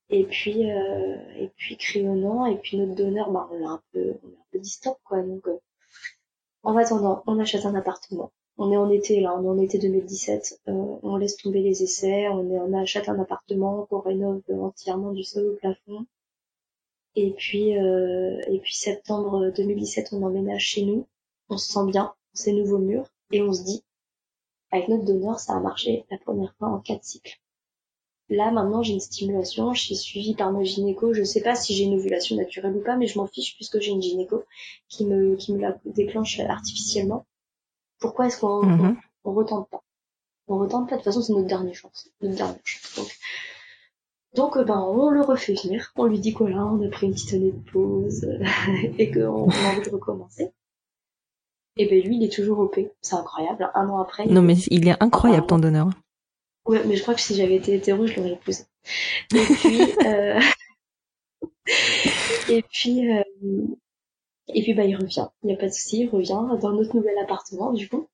Et 0.10 0.26
puis, 0.26 0.72
euh, 0.72 1.18
et 1.38 1.50
puis 1.58 1.78
crayonnant, 1.78 2.46
et 2.48 2.58
puis 2.58 2.78
notre 2.78 2.96
donneur, 2.96 3.32
bah, 3.32 3.50
on 3.52 3.60
l'a 3.60 3.70
un 3.72 3.82
peu, 3.94 4.16
on 4.24 4.28
l'a 4.30 4.38
un 4.40 4.46
peu 4.52 4.64
stop, 4.64 4.98
quoi. 5.06 5.22
Donc, 5.24 5.48
euh, 5.48 5.58
en 6.62 6.78
attendant, 6.78 7.24
on 7.26 7.40
achète 7.40 7.66
un 7.66 7.74
appartement. 7.74 8.32
On 8.60 8.72
est 8.72 8.78
en 8.78 8.92
été, 8.92 9.22
là, 9.22 9.36
on 9.36 9.44
est 9.44 9.48
en 9.50 9.58
été 9.58 9.80
2017. 9.80 10.60
Euh, 10.68 10.72
on 11.02 11.18
laisse 11.18 11.36
tomber 11.38 11.62
les 11.62 11.82
essais, 11.82 12.28
on, 12.30 12.48
est, 12.52 12.60
on 12.60 12.74
achète 12.80 13.10
un 13.10 13.20
appartement, 13.20 13.88
qu'on 13.90 14.02
rénove 14.02 14.44
entièrement 14.52 15.14
du 15.14 15.24
sol 15.24 15.48
au 15.48 15.56
plafond. 15.56 16.06
Et 17.16 17.32
puis, 17.32 17.78
euh, 17.78 18.40
et 18.48 18.60
puis 18.60 18.76
septembre 18.76 19.52
2017, 19.56 20.10
on 20.14 20.24
emménage 20.24 20.64
chez 20.64 20.84
nous. 20.84 21.08
On 21.50 21.58
se 21.58 21.72
sent 21.72 21.86
bien, 21.88 22.14
ces 22.34 22.54
nouveaux 22.54 22.78
murs, 22.78 23.08
et 23.32 23.42
on 23.42 23.54
se 23.54 23.64
dit, 23.64 23.84
avec 24.72 24.90
notre 24.90 25.06
donneur, 25.06 25.40
ça 25.40 25.54
a 25.54 25.60
marché 25.60 26.06
la 26.12 26.18
première 26.18 26.54
fois 26.58 26.68
en 26.68 26.80
quatre 26.80 27.04
cycles. 27.04 27.40
Là, 28.30 28.52
maintenant, 28.52 28.84
j'ai 28.84 28.94
une 28.94 29.00
stimulation, 29.00 29.74
je 29.74 29.82
suis 29.82 29.96
suivie 29.96 30.36
par 30.36 30.52
ma 30.52 30.64
gynéco. 30.64 31.14
Je 31.14 31.24
sais 31.24 31.42
pas 31.42 31.56
si 31.56 31.74
j'ai 31.74 31.86
une 31.86 31.96
ovulation 31.96 32.36
naturelle 32.36 32.76
ou 32.76 32.84
pas, 32.84 32.98
mais 32.98 33.08
je 33.08 33.18
m'en 33.18 33.28
fiche 33.28 33.56
puisque 33.56 33.80
j'ai 33.80 33.92
une 33.92 34.02
gynéco 34.02 34.44
qui 34.90 35.06
me, 35.06 35.38
qui 35.38 35.54
me 35.54 35.60
la 35.60 35.78
déclenche 35.86 36.40
artificiellement. 36.42 37.26
Pourquoi 38.00 38.28
est-ce 38.28 38.40
qu'on 38.40 38.70
on, 38.70 38.98
on 39.24 39.34
retente 39.34 39.70
pas? 39.70 39.82
On 40.48 40.58
retente 40.58 40.90
pas, 40.90 40.96
de 40.96 41.02
toute 41.02 41.06
façon, 41.06 41.22
c'est 41.22 41.34
notre 41.34 41.48
dernière 41.48 41.74
chance. 41.74 42.10
Notre 42.22 42.36
dernière 42.36 42.60
chance. 42.66 42.96
Donc, 42.98 43.18
donc 44.38 44.56
euh, 44.56 44.64
ben, 44.64 44.80
on 44.80 45.10
le 45.10 45.22
refait 45.22 45.56
venir. 45.56 45.92
On 45.96 46.06
lui 46.06 46.20
dit 46.20 46.34
quoi 46.34 46.50
là, 46.50 46.64
on 46.66 46.86
a 46.86 46.90
pris 46.90 47.08
une 47.08 47.14
petite 47.14 47.34
année 47.34 47.52
de 47.52 47.72
pause 47.72 48.26
et 48.98 49.12
qu'on 49.12 49.20
on 49.20 49.50
a 49.50 49.72
envie 49.72 49.82
de 49.82 49.90
recommencer. 49.90 50.52
Et 51.76 51.88
ben 51.88 52.02
lui, 52.02 52.18
il 52.18 52.24
est 52.24 52.32
toujours 52.32 52.60
OP. 52.60 52.80
C'est 53.02 53.16
incroyable. 53.16 53.70
Un 53.74 53.90
an 53.90 54.00
après, 54.00 54.26
Non, 54.28 54.42
mais 54.42 54.56
il 54.70 54.88
est 54.88 55.02
incroyable 55.02 55.48
ton 55.48 55.60
donneur. 55.60 55.90
Ouais, 56.66 56.84
mais 56.86 56.96
je 56.96 57.02
crois 57.02 57.16
que 57.16 57.22
si 57.22 57.36
j'avais 57.36 57.56
été 57.56 57.76
hétéro, 57.76 58.08
je 58.08 58.16
l'aurais 58.16 58.34
épousé. 58.34 58.64
Et 59.34 59.44
puis, 59.44 59.82
euh... 60.06 60.40
et 62.50 62.62
puis, 62.62 63.12
euh, 63.12 63.24
et 64.48 64.62
puis 64.62 64.74
bah 64.74 64.86
il 64.86 64.96
revient. 64.96 65.28
Il 65.44 65.48
n'y 65.48 65.54
a 65.54 65.58
pas 65.58 65.68
de 65.68 65.74
souci, 65.74 66.02
il 66.02 66.10
revient 66.10 66.42
dans 66.62 66.72
notre 66.72 66.96
nouvel 66.96 67.18
appartement 67.20 67.74
du 67.74 67.90
coup. 67.90 68.08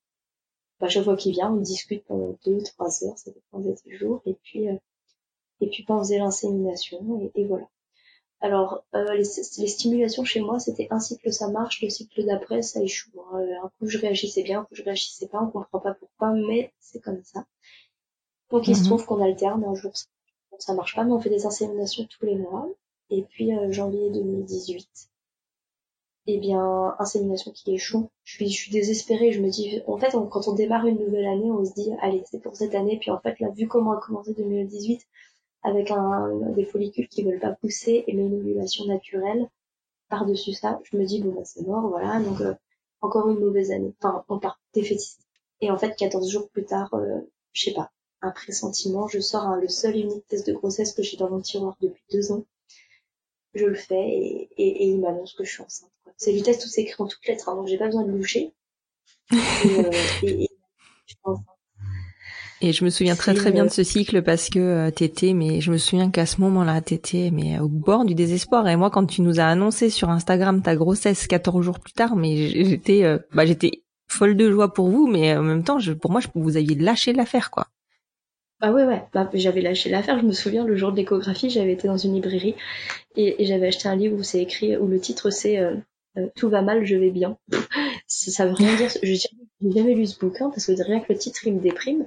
Bah, 0.80 0.88
chaque 0.90 1.04
fois 1.04 1.16
qu'il 1.16 1.32
vient, 1.34 1.52
on 1.52 1.58
discute 1.58 2.04
pendant 2.06 2.38
deux, 2.46 2.62
trois 2.64 3.04
heures, 3.04 3.18
ça 3.18 3.32
dépend 3.32 3.60
des 3.60 3.76
jours. 3.98 4.22
Et 4.26 4.34
puis, 4.34 4.68
euh, 4.68 4.76
et 5.64 5.70
puis 5.70 5.86
bah, 5.88 5.96
on 5.96 6.00
faisait 6.00 6.20
l'insémination 6.20 7.32
et, 7.36 7.46
voilà. 7.46 7.68
Alors, 8.42 8.84
euh, 8.94 9.14
les, 9.16 9.24
stimulations 9.24 10.26
chez 10.26 10.42
moi, 10.42 10.60
c'était 10.60 10.88
un 10.92 11.00
cycle 11.00 11.32
ça 11.32 11.48
marche, 11.50 11.82
le 11.82 11.90
cycle 11.90 12.26
d'après 12.26 12.62
ça 12.62 12.82
échoue. 12.82 13.12
Hein. 13.32 13.40
Un 13.64 13.70
coup 13.80 13.88
je 13.88 13.98
réagissais 13.98 14.44
bien, 14.44 14.62
un 14.62 14.64
coup 14.66 14.76
je 14.76 14.84
réagissais 14.84 15.28
pas, 15.28 15.42
on 15.42 15.50
comprend 15.50 15.80
pas 15.80 15.94
pourquoi, 15.94 16.34
mais 16.34 16.74
c'est 16.80 17.00
comme 17.00 17.24
ça. 17.24 17.46
Donc 18.52 18.68
il 18.68 18.76
se 18.76 18.82
mhm. 18.82 18.88
trouve 18.88 19.06
qu'on 19.06 19.24
alterne 19.24 19.64
un 19.64 19.76
jour 19.76 19.94
ça 20.60 20.74
marche 20.74 20.96
pas, 20.96 21.04
mais 21.04 21.12
on 21.12 21.20
fait 21.20 21.30
des 21.30 21.46
inséminations 21.46 22.06
tous 22.06 22.26
les 22.26 22.36
mois. 22.36 22.70
Et 23.10 23.24
puis 23.24 23.54
euh, 23.54 23.72
janvier 23.72 24.10
2018, 24.12 24.88
eh 26.28 26.38
bien, 26.38 26.96
insémination 27.00 27.52
qui 27.52 27.74
échoue. 27.74 28.10
Je 28.24 28.36
suis, 28.36 28.50
je 28.50 28.56
suis 28.56 28.72
désespérée. 28.72 29.32
Je 29.32 29.42
me 29.42 29.50
dis, 29.50 29.82
en 29.88 29.98
fait, 29.98 30.16
quand 30.32 30.48
on 30.48 30.54
démarre 30.54 30.86
une 30.86 31.00
nouvelle 31.00 31.26
année, 31.26 31.52
on 31.52 31.66
se 31.66 31.74
dit, 31.74 31.92
allez, 32.02 32.24
c'est 32.30 32.42
pour 32.42 32.56
cette 32.56 32.76
année. 32.76 32.98
Puis 33.00 33.12
en 33.12 33.20
fait, 33.20 33.40
là, 33.40 33.50
vu 33.50 33.68
comment 33.68 33.92
a 33.92 33.98
commencé 34.00 34.34
2018, 34.34 35.06
avec 35.64 35.92
un, 35.92 36.30
des 36.56 36.66
follicules 36.66 37.08
qui 37.08 37.24
veulent 37.24 37.40
pas 37.40 37.54
pousser 37.54 38.04
et 38.08 38.12
une 38.12 38.34
ovulation 38.36 38.86
naturelle, 38.86 39.50
par-dessus 40.10 40.54
ça, 40.54 40.80
je 40.84 40.98
me 40.98 41.06
dis, 41.06 41.22
bon, 41.22 41.32
bah, 41.32 41.46
c'est 41.46 41.66
mort, 41.66 41.88
voilà. 41.88 42.20
Donc, 42.20 42.42
euh, 42.42 42.54
encore 43.02 43.30
une 43.30 43.40
mauvaise 43.40 43.72
année. 43.72 43.94
Enfin, 44.00 44.24
on 44.30 44.40
part 44.40 44.60
défaitiste. 44.74 45.22
Et 45.62 45.72
en 45.72 45.78
fait, 45.78 45.96
14 45.96 46.30
jours 46.30 46.50
plus 46.50 46.66
tard, 46.66 46.94
euh, 46.94 47.20
je 47.54 47.66
sais 47.66 47.74
pas, 47.74 47.92
un 48.22 48.32
pressentiment, 48.32 49.08
je 49.08 49.20
sors 49.20 49.56
le 49.56 49.68
seul 49.68 49.96
et 49.96 50.02
unique 50.02 50.28
test 50.28 50.48
de 50.48 50.54
grossesse 50.54 50.94
que 50.94 51.04
j'ai 51.04 51.18
dans 51.18 51.30
mon 51.30 51.42
tiroir 51.42 51.76
depuis 51.82 52.04
deux 52.12 52.32
ans. 52.32 52.46
Je 53.54 53.66
le 53.66 53.76
fais 53.76 54.10
et, 54.10 54.50
et, 54.58 54.88
il 54.88 55.00
m'annonce 55.00 55.34
que 55.34 55.44
je 55.44 55.52
suis 55.52 55.62
enceinte. 55.62 55.92
C'est 56.18 56.34
du 56.34 56.42
test 56.42 56.66
où 56.66 56.68
c'est 56.68 56.82
écrit 56.82 57.02
en 57.04 57.08
toutes 57.08 57.26
lettres, 57.28 57.50
hein, 57.50 57.56
donc 57.56 57.68
j'ai 57.68 57.78
pas 57.78 57.86
besoin 57.86 58.04
de 58.04 58.12
loucher. 58.12 58.54
Et, 59.32 59.38
euh, 59.80 59.92
et, 60.24 60.50
je 61.06 61.16
me 62.84 62.90
souviens 62.90 63.16
très 63.16 63.34
très 63.34 63.52
bien 63.52 63.66
de 63.66 63.72
ce 63.72 63.84
cycle 63.84 64.22
parce 64.22 64.50
que 64.50 64.60
euh, 64.60 64.92
t'étais, 64.92 65.34
mais 65.34 65.62
je 65.62 65.72
me 65.72 65.78
souviens 65.78 66.10
qu'à 66.10 66.26
ce 66.26 66.40
moment-là, 66.42 66.82
t'étais 66.82 67.30
mais 67.32 67.60
au 67.60 67.68
bord 67.68 68.06
du 68.06 68.16
désespoir. 68.16 68.68
Et 68.68 68.76
moi, 68.76 68.90
quand 68.90 69.06
tu 69.06 69.22
nous 69.22 69.40
as 69.40 69.46
annoncé 69.46 69.90
sur 69.90 70.10
Instagram 70.10 70.62
ta 70.62 70.76
grossesse 70.76 71.28
14 71.28 71.64
jours 71.64 71.80
plus 71.80 71.94
tard, 71.94 72.16
mais 72.16 72.48
j'étais, 72.48 73.04
euh, 73.04 73.18
bah 73.34 73.46
j'étais 73.46 73.84
folle 74.08 74.38
de 74.38 74.52
joie 74.52 74.74
pour 74.74 74.90
vous, 74.90 75.08
mais 75.08 75.36
en 75.36 75.44
même 75.44 75.64
temps, 75.64 75.80
je, 75.80 75.94
pour 75.94 76.12
moi, 76.12 76.22
je, 76.22 76.28
vous 76.36 76.58
aviez 76.58 76.76
lâché 76.76 77.14
l'affaire, 77.14 77.52
quoi. 77.52 77.68
Ah 78.66 78.72
ouais, 78.72 78.86
ouais, 78.86 79.04
bah, 79.14 79.30
j'avais 79.34 79.60
lâché 79.60 79.90
l'affaire. 79.90 80.20
Je 80.20 80.26
me 80.26 80.32
souviens, 80.32 80.66
le 80.66 80.78
jour 80.78 80.94
de 80.94 80.98
l'échographie, 80.98 81.50
j'avais 81.50 81.74
été 81.74 81.90
dans 81.90 81.98
une 81.98 82.14
librairie 82.14 82.56
et, 83.18 83.46
j'avais 83.46 83.68
acheté 83.68 83.90
un 83.90 83.96
livre 83.96 84.18
où 84.18 84.24
c'est 84.24 84.42
écrit, 84.42 84.78
où 84.78 84.88
le 84.88 85.02
titre 85.02 85.32
c'est 85.32 85.58
euh, 85.60 85.76
euh, 86.18 86.28
Tout 86.38 86.50
va 86.50 86.62
mal, 86.62 86.86
je 86.86 86.96
vais 86.96 87.12
bien. 87.12 87.38
ça 88.08 88.46
veut 88.46 88.54
rien 88.54 88.74
dire. 88.78 88.90
Je 89.02 89.28
n'ai 89.62 89.72
jamais 89.74 89.96
lu 89.96 90.06
ce 90.06 90.18
bouquin 90.18 90.50
parce 90.50 90.68
que 90.68 90.82
rien 90.82 91.02
que 91.02 91.12
le 91.12 91.20
titre, 91.20 91.46
il 91.46 91.56
me 91.56 91.60
déprime. 91.60 92.06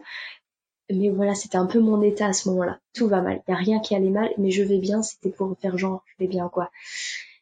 Mais 0.90 1.08
voilà, 1.10 1.34
c'était 1.34 1.56
un 1.56 1.66
peu 1.66 1.80
mon 1.80 2.00
état 2.02 2.26
à 2.26 2.32
ce 2.32 2.48
moment-là. 2.48 2.78
Tout 2.94 3.08
va 3.08 3.20
mal. 3.20 3.42
Il 3.48 3.50
n'y 3.50 3.54
a 3.54 3.58
rien 3.58 3.80
qui 3.80 3.94
allait 3.94 4.10
mal, 4.10 4.30
mais 4.38 4.50
je 4.50 4.62
vais 4.62 4.78
bien. 4.78 5.02
C'était 5.02 5.30
pour 5.30 5.56
faire 5.58 5.76
genre, 5.76 6.04
je 6.06 6.24
vais 6.24 6.28
bien, 6.28 6.48
quoi. 6.48 6.70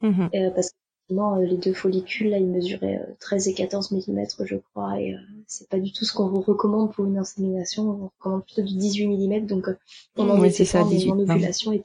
Mmh 0.00 0.28
euh, 0.34 0.50
parce 0.50 0.70
que 0.70 0.76
euh, 1.12 1.44
les 1.44 1.56
deux 1.56 1.74
follicules, 1.74 2.30
là, 2.30 2.38
ils 2.38 2.46
mesuraient 2.46 3.00
13 3.20 3.46
euh, 3.46 3.50
et 3.50 3.54
14 3.54 3.92
mm, 3.92 4.24
je 4.44 4.56
crois, 4.56 5.00
et 5.00 5.14
euh, 5.14 5.18
c'est 5.46 5.68
pas 5.68 5.78
du 5.78 5.92
tout 5.92 6.04
ce 6.04 6.14
qu'on 6.14 6.28
vous 6.28 6.40
recommande 6.40 6.92
pour 6.92 7.04
une 7.04 7.18
insémination. 7.18 7.82
On 7.82 8.10
recommande 8.18 8.44
plutôt 8.44 8.62
du 8.62 8.74
18 8.74 9.06
mm, 9.08 9.46
donc 9.46 9.68
on 10.16 10.30
en 10.30 10.42
était 10.42 10.64
ça, 10.64 10.82
18, 10.84 11.08
mon 11.08 11.20
ovulation 11.20 11.72
était... 11.72 11.84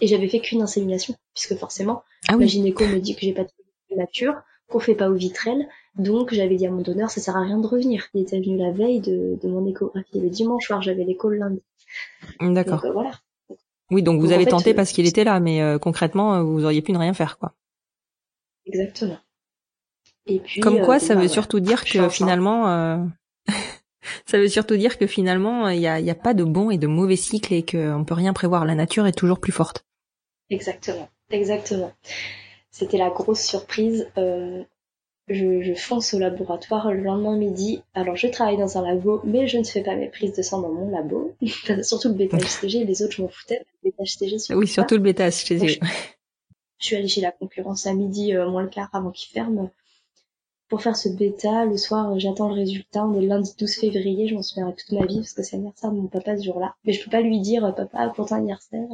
Et 0.00 0.06
j'avais 0.06 0.28
fait 0.28 0.40
qu'une 0.40 0.62
insémination, 0.62 1.14
puisque 1.34 1.56
forcément, 1.56 2.02
ah 2.28 2.36
oui. 2.36 2.48
gynéco 2.48 2.84
me 2.86 2.98
dit 2.98 3.14
que 3.14 3.20
j'ai 3.20 3.32
pas 3.32 3.44
de 3.44 3.96
nature, 3.96 4.34
qu'on 4.72 4.80
fait 4.80 4.94
pas 4.94 5.08
au 5.08 5.14
vitrelle, 5.14 5.68
donc 5.96 6.32
j'avais 6.32 6.56
dit 6.56 6.66
à 6.66 6.70
mon 6.70 6.82
donneur, 6.82 7.10
ça 7.10 7.20
sert 7.20 7.36
à 7.36 7.42
rien 7.42 7.58
de 7.58 7.66
revenir. 7.66 8.08
Il 8.14 8.22
était 8.22 8.40
venu 8.40 8.56
la 8.56 8.72
veille 8.72 9.00
de, 9.00 9.38
de 9.40 9.48
mon 9.48 9.66
échographie. 9.66 10.20
Le 10.20 10.30
dimanche 10.30 10.66
soir, 10.66 10.82
j'avais 10.82 11.04
l'écho 11.04 11.28
le 11.28 11.36
lundi. 11.36 11.62
D'accord. 12.40 12.84
voilà. 12.92 13.12
Oui, 13.90 14.02
donc 14.02 14.20
vous 14.20 14.32
avez 14.32 14.46
tenté 14.46 14.72
parce 14.72 14.92
qu'il 14.92 15.06
était 15.06 15.24
là, 15.24 15.38
mais 15.38 15.60
concrètement, 15.80 16.42
vous 16.42 16.64
auriez 16.64 16.80
pu 16.80 16.92
ne 16.92 16.98
rien 16.98 17.12
faire, 17.12 17.38
quoi. 17.38 17.54
Exactement. 18.66 19.18
Et 20.26 20.38
puis, 20.38 20.60
Comme 20.60 20.80
quoi, 20.82 20.96
euh, 20.96 20.98
ça 21.00 21.14
veut 21.14 21.28
surtout 21.28 21.60
dire 21.60 21.84
que 21.84 22.08
finalement, 22.08 22.68
euh... 22.68 22.98
ça 24.26 24.38
veut 24.38 24.48
surtout 24.48 24.76
dire 24.76 24.98
que 24.98 25.06
finalement, 25.06 25.68
il 25.68 25.80
n'y 25.80 25.86
a, 25.86 26.00
y 26.00 26.10
a 26.10 26.14
pas 26.14 26.34
de 26.34 26.44
bon 26.44 26.70
et 26.70 26.78
de 26.78 26.86
mauvais 26.86 27.16
cycle 27.16 27.52
et 27.52 27.64
qu'on 27.64 28.04
peut 28.04 28.14
rien 28.14 28.32
prévoir. 28.32 28.64
La 28.64 28.74
nature 28.74 29.06
est 29.06 29.12
toujours 29.12 29.40
plus 29.40 29.52
forte. 29.52 29.84
Exactement, 30.50 31.08
exactement. 31.30 31.92
C'était 32.72 32.96
la 32.96 33.10
grosse 33.10 33.42
surprise. 33.42 34.08
Euh, 34.18 34.62
je, 35.28 35.62
je, 35.62 35.74
fonce 35.74 36.14
au 36.14 36.18
laboratoire 36.18 36.92
le 36.92 37.02
lendemain 37.02 37.36
midi. 37.36 37.82
Alors, 37.94 38.16
je 38.16 38.26
travaille 38.26 38.56
dans 38.56 38.76
un 38.76 38.82
labo, 38.82 39.20
mais 39.24 39.46
je 39.46 39.58
ne 39.58 39.64
fais 39.64 39.82
pas 39.82 39.94
mes 39.94 40.08
prises 40.08 40.34
de 40.34 40.42
sang 40.42 40.60
dans 40.60 40.72
mon 40.72 40.90
labo. 40.90 41.36
surtout 41.82 42.08
le 42.08 42.14
bêta-HCG, 42.14 42.84
les 42.84 43.02
autres, 43.02 43.12
je 43.12 43.22
m'en 43.22 43.28
foutais. 43.28 43.64
Le 43.84 43.90
bêta-HCG, 43.90 44.54
Oui, 44.54 44.66
surtout 44.66 44.96
le 44.96 45.02
bêta-HCG. 45.02 45.80
Je 46.78 46.86
suis 46.86 46.96
allée 46.96 47.08
chez 47.08 47.20
la 47.20 47.30
concurrence 47.30 47.86
à 47.86 47.94
midi, 47.94 48.34
euh, 48.34 48.50
moins 48.50 48.62
le 48.62 48.68
quart 48.68 48.88
avant 48.92 49.12
qu'il 49.12 49.30
ferme, 49.30 49.70
pour 50.72 50.80
faire 50.80 50.96
ce 50.96 51.10
bêta. 51.10 51.66
Le 51.66 51.76
soir, 51.76 52.18
j'attends 52.18 52.48
le 52.48 52.54
résultat. 52.54 53.04
On 53.04 53.14
est 53.18 53.20
le 53.20 53.26
lundi 53.26 53.54
12 53.58 53.74
février, 53.74 54.26
je 54.26 54.34
m'en 54.34 54.42
souviendrai 54.42 54.74
toute 54.74 54.98
ma 54.98 55.04
vie 55.04 55.16
parce 55.16 55.34
que 55.34 55.42
c'est 55.42 55.56
l'anniversaire 55.56 55.92
de 55.92 55.96
mon 55.96 56.06
papa 56.06 56.38
ce 56.38 56.44
jour-là. 56.44 56.74
Mais 56.86 56.94
je 56.94 57.04
peux 57.04 57.10
pas 57.10 57.20
lui 57.20 57.40
dire, 57.40 57.62
euh, 57.66 57.72
papa, 57.72 58.08
pour 58.16 58.26
ton 58.26 58.36
anniversaire, 58.36 58.88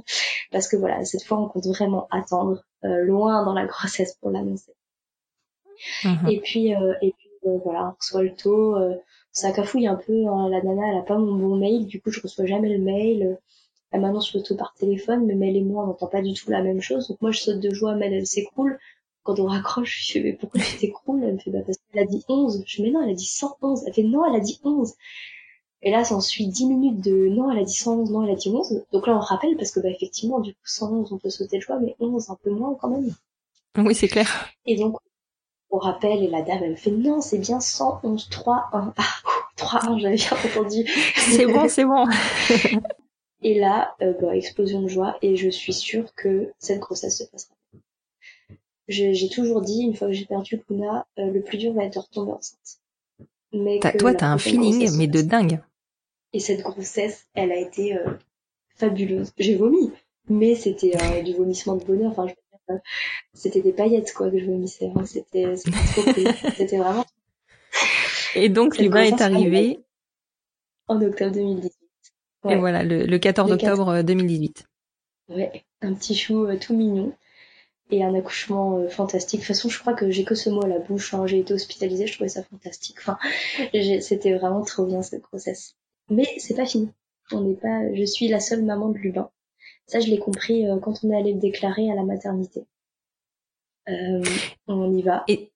parce 0.51 0.67
que 0.67 0.77
voilà, 0.77 1.05
cette 1.05 1.23
fois, 1.23 1.39
on 1.39 1.47
compte 1.47 1.67
vraiment 1.67 2.09
attendre 2.11 2.65
euh, 2.85 3.05
loin 3.05 3.45
dans 3.45 3.53
la 3.53 3.65
grossesse 3.65 4.19
pour 4.21 4.33
l'annoncer. 4.33 4.73
Mhm. 6.03 6.29
Et 6.29 6.41
puis, 6.41 6.71
et 6.71 7.15
puis 7.17 7.29
voilà, 7.63 7.91
on 7.91 7.97
reçoit 8.01 8.25
le 8.25 8.35
taux. 8.35 8.77
ça 9.31 9.53
cafouille 9.53 9.87
un 9.87 9.95
peu. 9.95 10.27
Hein. 10.27 10.49
la 10.49 10.61
nana, 10.61 10.83
elle 10.91 10.99
a 10.99 11.03
pas 11.03 11.17
mon 11.17 11.37
bon 11.37 11.55
mail, 11.55 11.87
du 11.87 12.01
coup, 12.01 12.11
je 12.11 12.21
reçois 12.21 12.47
jamais 12.47 12.71
le 12.71 12.83
mail 12.83 13.39
elle 13.91 14.03
m'annonce 14.03 14.35
le 14.35 14.43
taux 14.43 14.55
par 14.55 14.75
téléphone, 14.75 15.25
mais 15.25 15.35
Mel 15.35 15.57
et 15.57 15.63
moi, 15.63 15.85
on 15.85 15.87
n'entend 15.87 16.09
pas 16.09 16.21
du 16.21 16.35
tout 16.35 16.51
la 16.51 16.61
même 16.61 16.83
chose. 16.83 17.09
Donc 17.09 17.23
moi, 17.23 17.31
je 17.31 17.41
saute 17.41 17.61
de 17.61 17.73
joie, 17.73 17.95
Mel, 17.95 18.13
elle 18.13 18.27
s'écroule. 18.27 18.79
Quand 19.29 19.41
on 19.41 19.45
raccroche, 19.45 20.07
je 20.07 20.13
fais, 20.13 20.21
mais 20.21 20.33
pourquoi 20.33 20.59
tu 20.63 20.79
t'écroules 20.79 21.23
Elle 21.23 21.35
me 21.35 21.39
fait, 21.39 21.51
bah, 21.51 21.59
parce 21.61 21.77
qu'elle 21.77 22.03
a 22.03 22.07
dit 22.07 22.25
11. 22.31 22.65
Je 22.67 22.77
fais, 22.77 22.83
mais 22.83 22.91
non, 22.91 23.03
elle 23.03 23.11
a 23.11 23.15
dit 23.15 23.27
111. 23.27 23.85
Elle 23.87 23.93
fait, 23.93 24.03
non, 24.03 24.25
elle 24.25 24.35
a 24.35 24.41
dit 24.41 24.59
11. 24.65 24.95
Et 25.83 25.91
là, 25.91 26.03
ça 26.03 26.15
en 26.15 26.23
suit 26.23 26.47
10 26.47 26.65
minutes 26.65 27.01
de, 27.03 27.29
non, 27.29 27.53
elle 27.53 27.59
a 27.59 27.65
dit 27.65 27.75
111, 27.75 28.11
non, 28.11 28.25
elle 28.25 28.31
a 28.31 28.37
dit 28.37 28.49
11. 28.49 28.87
Donc 28.91 29.07
là, 29.07 29.15
on 29.15 29.21
rappelle, 29.21 29.55
parce 29.59 29.71
que, 29.71 29.81
bah, 29.81 29.91
effectivement, 29.91 30.41
du 30.41 30.55
coup, 30.55 30.61
111, 30.65 31.13
on 31.13 31.19
peut 31.19 31.29
sauter 31.29 31.59
de 31.59 31.63
joie, 31.63 31.79
mais 31.79 31.95
11, 32.01 32.31
un 32.31 32.39
peu 32.43 32.49
moins 32.49 32.75
quand 32.81 32.89
même. 32.89 33.13
Oui, 33.77 33.95
c'est 33.95 34.09
clair. 34.09 34.49
Et 34.65 34.77
donc, 34.77 34.97
on 35.69 35.77
rappelle, 35.77 36.23
et 36.23 36.29
la 36.29 36.41
dame, 36.41 36.61
elle 36.63 36.71
me 36.71 36.77
fait, 36.77 36.91
non, 36.91 37.21
c'est 37.21 37.37
bien 37.37 37.61
111, 37.61 38.31
3, 38.31 38.71
1. 38.73 38.95
Ah, 38.97 39.03
3, 39.57 39.91
1, 39.91 39.99
j'avais 39.99 40.17
bien 40.17 40.39
entendu. 40.43 40.87
c'est 41.17 41.45
bon, 41.45 41.69
c'est 41.69 41.85
bon. 41.85 42.07
Et 43.43 43.61
là, 43.61 43.95
euh, 44.01 44.15
bah, 44.23 44.35
explosion 44.35 44.81
de 44.81 44.89
joie, 44.89 45.19
et 45.21 45.37
je 45.37 45.51
suis 45.51 45.75
sûre 45.75 46.15
que 46.17 46.51
cette 46.59 46.81
grossesse 46.81 47.19
se 47.19 47.25
passera. 47.25 47.58
J'ai 48.89 49.29
toujours 49.29 49.61
dit, 49.61 49.83
une 49.83 49.95
fois 49.95 50.09
que 50.09 50.15
j'ai 50.15 50.25
perdu 50.25 50.63
Luna, 50.71 51.07
euh, 51.19 51.31
le 51.31 51.43
plus 51.43 51.59
dur 51.59 51.75
va 51.75 51.85
être 51.85 51.95
de 51.95 51.99
retomber 51.99 52.33
enceinte. 52.33 52.81
Mais 53.53 53.81
toi, 53.99 54.15
t'as 54.15 54.29
un 54.29 54.39
feeling, 54.39 54.97
mais 54.97 55.07
de 55.07 55.21
dingue. 55.21 55.61
Et 56.33 56.41
cette 56.41 56.61
grossesse, 56.61 57.27
elle 57.35 57.53
a 57.53 57.59
été 57.59 57.97
euh, 57.97 58.13
fabuleuse. 58.77 59.33
J'ai 59.39 59.57
vomi, 59.57 59.93
mais 60.29 60.55
c'était 60.55 60.97
du 61.23 61.35
vomissement 61.35 61.77
de 61.77 61.85
bonheur. 61.85 62.11
Enfin, 62.11 62.27
c'était 63.35 63.61
des 63.61 63.73
paillettes 63.73 64.13
quoi 64.13 64.31
que 64.31 64.39
je 64.39 64.45
vomissais. 64.47 64.91
Hein. 64.95 65.05
C'était 65.07 65.55
trop 65.55 66.03
cool. 66.03 66.25
c'était 66.57 66.79
vraiment. 66.79 67.07
Et 68.35 68.49
donc, 68.49 68.79
l'humain 68.79 69.03
est 69.03 69.21
arrivé 69.21 69.81
en 70.87 71.01
octobre 71.01 71.33
2010. 71.33 71.71
Et 72.49 72.57
voilà, 72.57 72.83
le, 72.85 73.19
14 73.19 73.53
octobre 73.53 74.03
2018. 74.03 74.65
Euh, 75.31 75.35
ouais, 75.37 75.65
un 75.83 75.95
petit 75.95 76.15
chou 76.15 76.47
euh, 76.47 76.57
tout 76.57 76.75
mignon 76.75 77.13
et 77.91 78.05
un 78.05 78.15
accouchement 78.15 78.79
euh, 78.79 78.89
fantastique. 78.89 79.41
De 79.41 79.45
toute 79.45 79.55
façon, 79.55 79.69
je 79.69 79.79
crois 79.79 79.95
que 79.95 80.11
j'ai 80.11 80.25
que 80.25 80.35
ce 80.35 80.51
mot 80.51 80.63
à 80.63 80.69
la 80.69 80.79
bouche. 80.79 81.15
Hein. 81.15 81.27
J'ai 81.27 81.39
été 81.39 81.55
hospitalisée, 81.55 82.07
je 82.07 82.15
trouvais 82.15 82.29
ça 82.29 82.43
fantastique. 82.43 82.97
Enfin, 83.01 83.19
c'était 84.01 84.35
vraiment 84.35 84.63
trop 84.63 84.85
bien 84.85 85.03
cette 85.03 85.23
grossesse. 85.23 85.77
Mais 86.11 86.29
c'est 86.39 86.55
pas 86.55 86.67
fini. 86.67 86.91
On 87.33 87.43
n'est 87.43 87.57
pas. 87.57 87.93
Je 87.95 88.05
suis 88.05 88.29
la 88.29 88.41
seule 88.41 88.65
maman 88.65 88.89
de 88.89 88.99
Lubin. 88.99 89.31
Ça, 89.87 90.01
je 90.01 90.09
l'ai 90.09 90.19
compris 90.19 90.67
quand 90.83 91.03
on 91.03 91.11
est 91.11 91.17
allé 91.17 91.33
le 91.33 91.41
déclarer 91.41 91.91
à 91.91 91.95
la 91.95 92.05
maternité. 92.05 92.67
on 94.67 94.93
y 94.95 95.03
va. 95.03 95.25
Et 95.29 95.51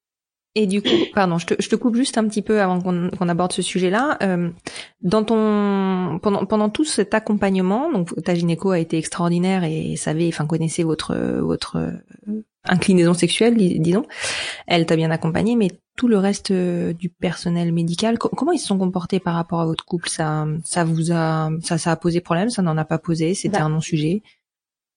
et 0.54 0.66
du 0.66 0.82
coup, 0.82 0.88
pardon, 1.14 1.38
je 1.38 1.46
te, 1.46 1.54
je 1.58 1.68
te 1.68 1.76
coupe 1.76 1.96
juste 1.96 2.18
un 2.18 2.28
petit 2.28 2.42
peu 2.42 2.60
avant 2.60 2.80
qu'on 2.80 3.28
aborde 3.28 3.52
ce 3.52 3.62
sujet-là. 3.62 4.18
Euh, 4.22 4.50
dans 5.00 5.24
ton 5.24 6.18
pendant 6.22 6.44
pendant 6.44 6.68
tout 6.68 6.84
cet 6.84 7.14
accompagnement, 7.14 7.90
donc 7.90 8.14
ta 8.22 8.34
gynéco 8.34 8.70
a 8.70 8.78
été 8.78 8.98
extraordinaire 8.98 9.64
et 9.64 9.96
savait, 9.96 10.28
enfin 10.28 10.46
connaissait 10.46 10.82
votre 10.82 11.14
votre 11.40 11.76
euh, 11.76 12.42
inclinaison 12.64 13.14
sexuelle, 13.14 13.56
disons. 13.56 14.04
Elle 14.66 14.84
t'a 14.84 14.96
bien 14.96 15.10
accompagné, 15.10 15.56
mais 15.56 15.70
tout 15.96 16.06
le 16.06 16.18
reste 16.18 16.50
euh, 16.50 16.92
du 16.92 17.08
personnel 17.08 17.72
médical, 17.72 18.18
comment 18.18 18.52
ils 18.52 18.58
se 18.58 18.66
sont 18.66 18.78
comportés 18.78 19.20
par 19.20 19.34
rapport 19.34 19.60
à 19.60 19.66
votre 19.66 19.86
couple? 19.86 20.10
Ça 20.10 20.46
ça 20.64 20.84
vous 20.84 21.12
a 21.12 21.50
ça 21.62 21.78
ça 21.78 21.92
a 21.92 21.96
posé 21.96 22.20
problème 22.20 22.50
Ça 22.50 22.60
n'en 22.60 22.76
a 22.76 22.84
pas 22.84 22.98
posé 22.98 23.32
C'était 23.34 23.58
bah, 23.58 23.64
un 23.64 23.70
non-sujet? 23.70 24.22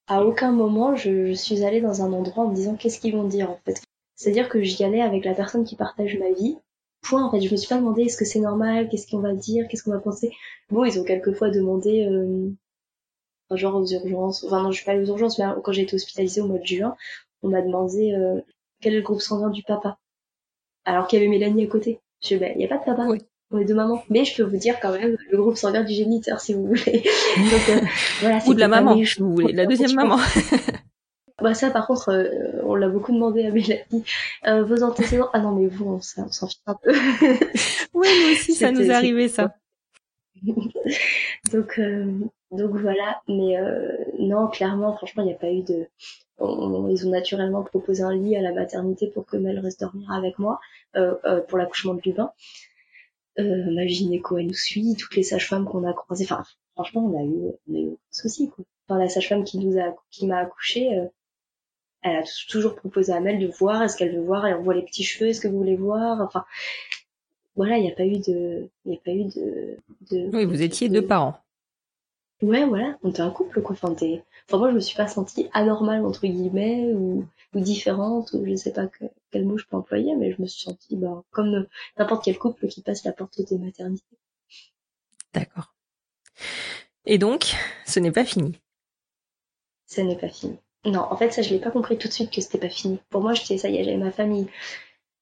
à 0.07 0.23
aucun 0.23 0.51
moment 0.51 0.95
je, 0.95 1.27
je, 1.27 1.33
suis 1.33 1.63
allée 1.63 1.81
dans 1.81 2.03
un 2.03 2.13
endroit 2.13 2.43
en 2.45 2.49
me 2.49 2.55
disant 2.55 2.75
qu'est-ce 2.75 2.99
qu'ils 2.99 3.15
vont 3.15 3.27
dire 3.27 3.49
en 3.49 3.59
fait? 3.65 3.81
C'est-à-dire 4.15 4.49
que 4.49 4.61
j'y 4.61 4.83
allais 4.83 5.01
avec 5.01 5.25
la 5.25 5.33
personne 5.33 5.65
qui 5.65 5.75
partage 5.75 6.17
ma 6.17 6.31
vie. 6.31 6.57
Point 7.01 7.23
en 7.23 7.31
fait, 7.31 7.41
je 7.41 7.51
me 7.51 7.57
suis 7.57 7.67
pas 7.67 7.77
demandé 7.77 8.03
est-ce 8.03 8.17
que 8.17 8.25
c'est 8.25 8.39
normal, 8.39 8.89
qu'est-ce 8.89 9.07
qu'on 9.07 9.19
va 9.19 9.33
dire, 9.33 9.67
qu'est-ce 9.67 9.83
qu'on 9.83 9.91
va 9.91 9.99
penser. 9.99 10.31
Bon, 10.71 10.85
ils 10.85 10.99
ont 10.99 11.03
quelquefois 11.03 11.49
demandé 11.49 12.05
euh, 12.05 12.49
genre 13.55 13.75
aux 13.75 13.85
urgences, 13.85 14.43
enfin 14.43 14.63
non, 14.63 14.71
je 14.71 14.77
suis 14.77 14.85
pas 14.85 14.93
allée 14.93 15.03
aux 15.03 15.13
urgences, 15.13 15.37
mais 15.37 15.45
quand 15.63 15.71
j'ai 15.71 15.83
été 15.83 15.95
hospitalisée 15.95 16.41
au 16.41 16.47
mois 16.47 16.57
de 16.57 16.65
juin, 16.65 16.95
on 17.43 17.49
m'a 17.49 17.61
demandé 17.61 18.13
euh, 18.13 18.41
quel 18.81 18.93
est 18.93 18.97
le 18.97 19.03
groupe 19.03 19.21
sanguin 19.21 19.49
du 19.49 19.61
papa. 19.61 19.99
Alors 20.85 21.07
qu'il 21.07 21.19
y 21.19 21.21
avait 21.21 21.29
Mélanie 21.29 21.65
à 21.65 21.67
côté. 21.67 21.99
Je 22.23 22.29
dis, 22.29 22.37
ben, 22.37 22.51
il 22.55 22.57
n'y 22.57 22.65
a 22.65 22.67
pas 22.67 22.77
de 22.77 22.85
papa. 22.85 23.05
Oui. 23.07 23.19
On 23.51 23.59
est 23.59 23.65
deux 23.65 23.75
mamans. 23.75 24.03
Mais 24.09 24.25
je 24.25 24.35
peux 24.35 24.43
vous 24.43 24.57
dire 24.57 24.79
quand 24.79 24.91
même 24.91 25.17
le 25.29 25.37
groupe 25.37 25.57
sanguin 25.57 25.83
du 25.83 25.93
géniteur, 25.93 26.39
si 26.39 26.53
vous 26.53 26.67
voulez. 26.67 27.03
Donc, 27.37 27.69
euh, 27.69 27.79
voilà, 28.21 28.39
Ou 28.47 28.53
de 28.53 28.59
la 28.59 28.67
maman, 28.67 29.03
si 29.03 29.19
vous 29.19 29.31
voulez. 29.31 29.53
La 29.53 29.65
deuxième 29.67 29.93
maman. 29.93 30.17
bah 31.41 31.53
ça, 31.53 31.69
par 31.69 31.87
contre, 31.87 32.09
euh, 32.09 32.61
on 32.63 32.75
l'a 32.75 32.87
beaucoup 32.87 33.11
demandé 33.11 33.45
à 33.45 33.51
Mélanie. 33.51 34.05
Euh, 34.47 34.63
vos 34.63 34.83
antécédents... 34.83 35.29
Ah 35.33 35.39
non, 35.39 35.51
mais 35.51 35.67
vous, 35.67 35.85
on, 35.85 36.01
s'en 36.01 36.47
fiche 36.47 36.61
un 36.65 36.75
peu. 36.75 36.91
oui, 37.93 38.07
nous 38.23 38.31
aussi, 38.31 38.53
ça 38.53 38.71
nous 38.71 38.81
est 38.81 38.93
arrivé, 38.93 39.27
ça. 39.27 39.55
donc, 41.51 41.79
euh, 41.79 42.11
donc 42.51 42.75
voilà. 42.75 43.21
Mais 43.27 43.57
non, 44.19 44.47
clairement, 44.47 44.95
franchement, 44.95 45.23
il 45.23 45.27
n'y 45.27 45.33
a 45.33 45.37
pas 45.37 45.51
eu 45.51 45.63
de 45.63 45.87
ils 46.39 47.07
ont 47.07 47.11
naturellement 47.11 47.63
proposé 47.63 48.03
un 48.03 48.13
lit 48.13 48.35
à 48.35 48.41
la 48.41 48.51
maternité 48.51 49.07
pour 49.07 49.25
que 49.25 49.37
Mel 49.37 49.59
reste 49.59 49.79
dormir 49.79 50.11
avec 50.11 50.37
moi 50.39 50.59
euh, 50.95 51.15
euh, 51.25 51.41
pour 51.41 51.57
l'accouchement 51.57 51.93
de 51.93 52.01
Lubin. 52.03 52.31
Euh, 53.39 53.71
ma 53.73 53.85
gynéco, 53.87 54.37
elle 54.37 54.47
nous 54.47 54.53
suit, 54.53 54.95
toutes 54.97 55.15
les 55.15 55.23
sages-femmes 55.23 55.65
qu'on 55.65 55.83
a 55.85 55.93
croisées. 55.93 56.25
Enfin, 56.25 56.43
franchement, 56.73 57.05
on 57.05 57.19
a 57.19 57.23
eu, 57.23 57.51
on 57.67 57.75
a 57.75 57.79
eu 57.79 57.87
aucun 57.87 57.99
souci. 58.11 58.49
Quoi. 58.49 58.65
Enfin, 58.87 58.99
la 58.99 59.09
sage-femme 59.09 59.43
qui 59.43 59.59
nous 59.59 59.79
a, 59.79 59.95
qui 60.11 60.27
m'a 60.27 60.39
accouché, 60.39 60.97
euh, 60.97 61.05
elle 62.05 62.17
a 62.17 62.23
toujours 62.47 62.75
proposé 62.75 63.11
à 63.11 63.19
Mel 63.19 63.39
de 63.39 63.47
voir. 63.47 63.81
Est-ce 63.81 63.97
qu'elle 63.97 64.15
veut 64.15 64.23
voir 64.23 64.45
Elle 64.45 64.53
envoie 64.53 64.75
les 64.75 64.83
petits 64.83 65.03
cheveux. 65.03 65.29
Est-ce 65.29 65.41
que 65.41 65.47
vous 65.47 65.57
voulez 65.57 65.75
voir 65.75 66.21
Enfin, 66.21 66.45
voilà, 67.55 67.77
il 67.77 67.83
n'y 67.83 67.91
a 67.91 67.95
pas 67.95 68.05
eu 68.05 68.19
de, 68.19 68.69
il 68.85 68.91
n'y 68.91 68.97
a 68.97 69.01
pas 69.03 69.11
eu 69.11 69.23
de, 69.25 69.77
de. 70.11 70.29
Oui, 70.35 70.45
vous 70.45 70.61
étiez 70.61 70.87
deux 70.87 71.05
parents. 71.05 71.39
Ouais, 72.41 72.65
voilà, 72.65 72.97
on 73.01 73.09
était 73.09 73.21
un 73.21 73.31
couple, 73.31 73.61
quoi. 73.61 73.73
Enfin, 73.73 73.91
enfin, 73.93 74.57
moi, 74.57 74.69
je 74.69 74.75
me 74.75 74.79
suis 74.79 74.95
pas 74.95 75.07
sentie 75.07 75.49
anormale, 75.53 76.05
entre 76.05 76.27
guillemets, 76.27 76.93
ou, 76.93 77.25
ou 77.53 77.59
différente, 77.59 78.33
ou 78.33 78.45
je 78.45 78.55
sais 78.55 78.73
pas 78.73 78.87
quel 79.31 79.45
mot 79.45 79.57
je 79.57 79.65
peux 79.65 79.77
employer, 79.77 80.15
mais 80.15 80.31
je 80.31 80.41
me 80.41 80.45
suis 80.45 80.61
sentie, 80.61 80.97
bah, 80.97 81.23
comme 81.31 81.65
n'importe 81.97 82.25
quel 82.25 82.37
couple 82.37 82.67
qui 82.67 82.81
passe 82.81 83.03
la 83.03 83.13
porte 83.13 83.41
des 83.41 83.57
maternités. 83.57 84.17
D'accord. 85.33 85.73
Et 87.05 87.17
donc, 87.17 87.55
ce 87.85 87.99
n'est 87.99 88.11
pas 88.11 88.25
fini. 88.25 88.59
Ce 89.87 90.01
n'est 90.01 90.17
pas 90.17 90.29
fini. 90.29 90.57
Non, 90.85 91.07
en 91.09 91.17
fait, 91.17 91.31
ça, 91.31 91.41
je 91.41 91.49
l'ai 91.49 91.59
pas 91.59 91.71
compris 91.71 91.97
tout 91.97 92.07
de 92.07 92.13
suite 92.13 92.31
que 92.31 92.41
c'était 92.41 92.59
pas 92.59 92.69
fini. 92.69 92.99
Pour 93.09 93.21
moi, 93.21 93.33
je 93.33 93.41
disais, 93.41 93.57
ça 93.57 93.69
y 93.69 93.77
est, 93.77 93.83
j'avais 93.83 93.97
ma 93.97 94.11
famille. 94.11 94.47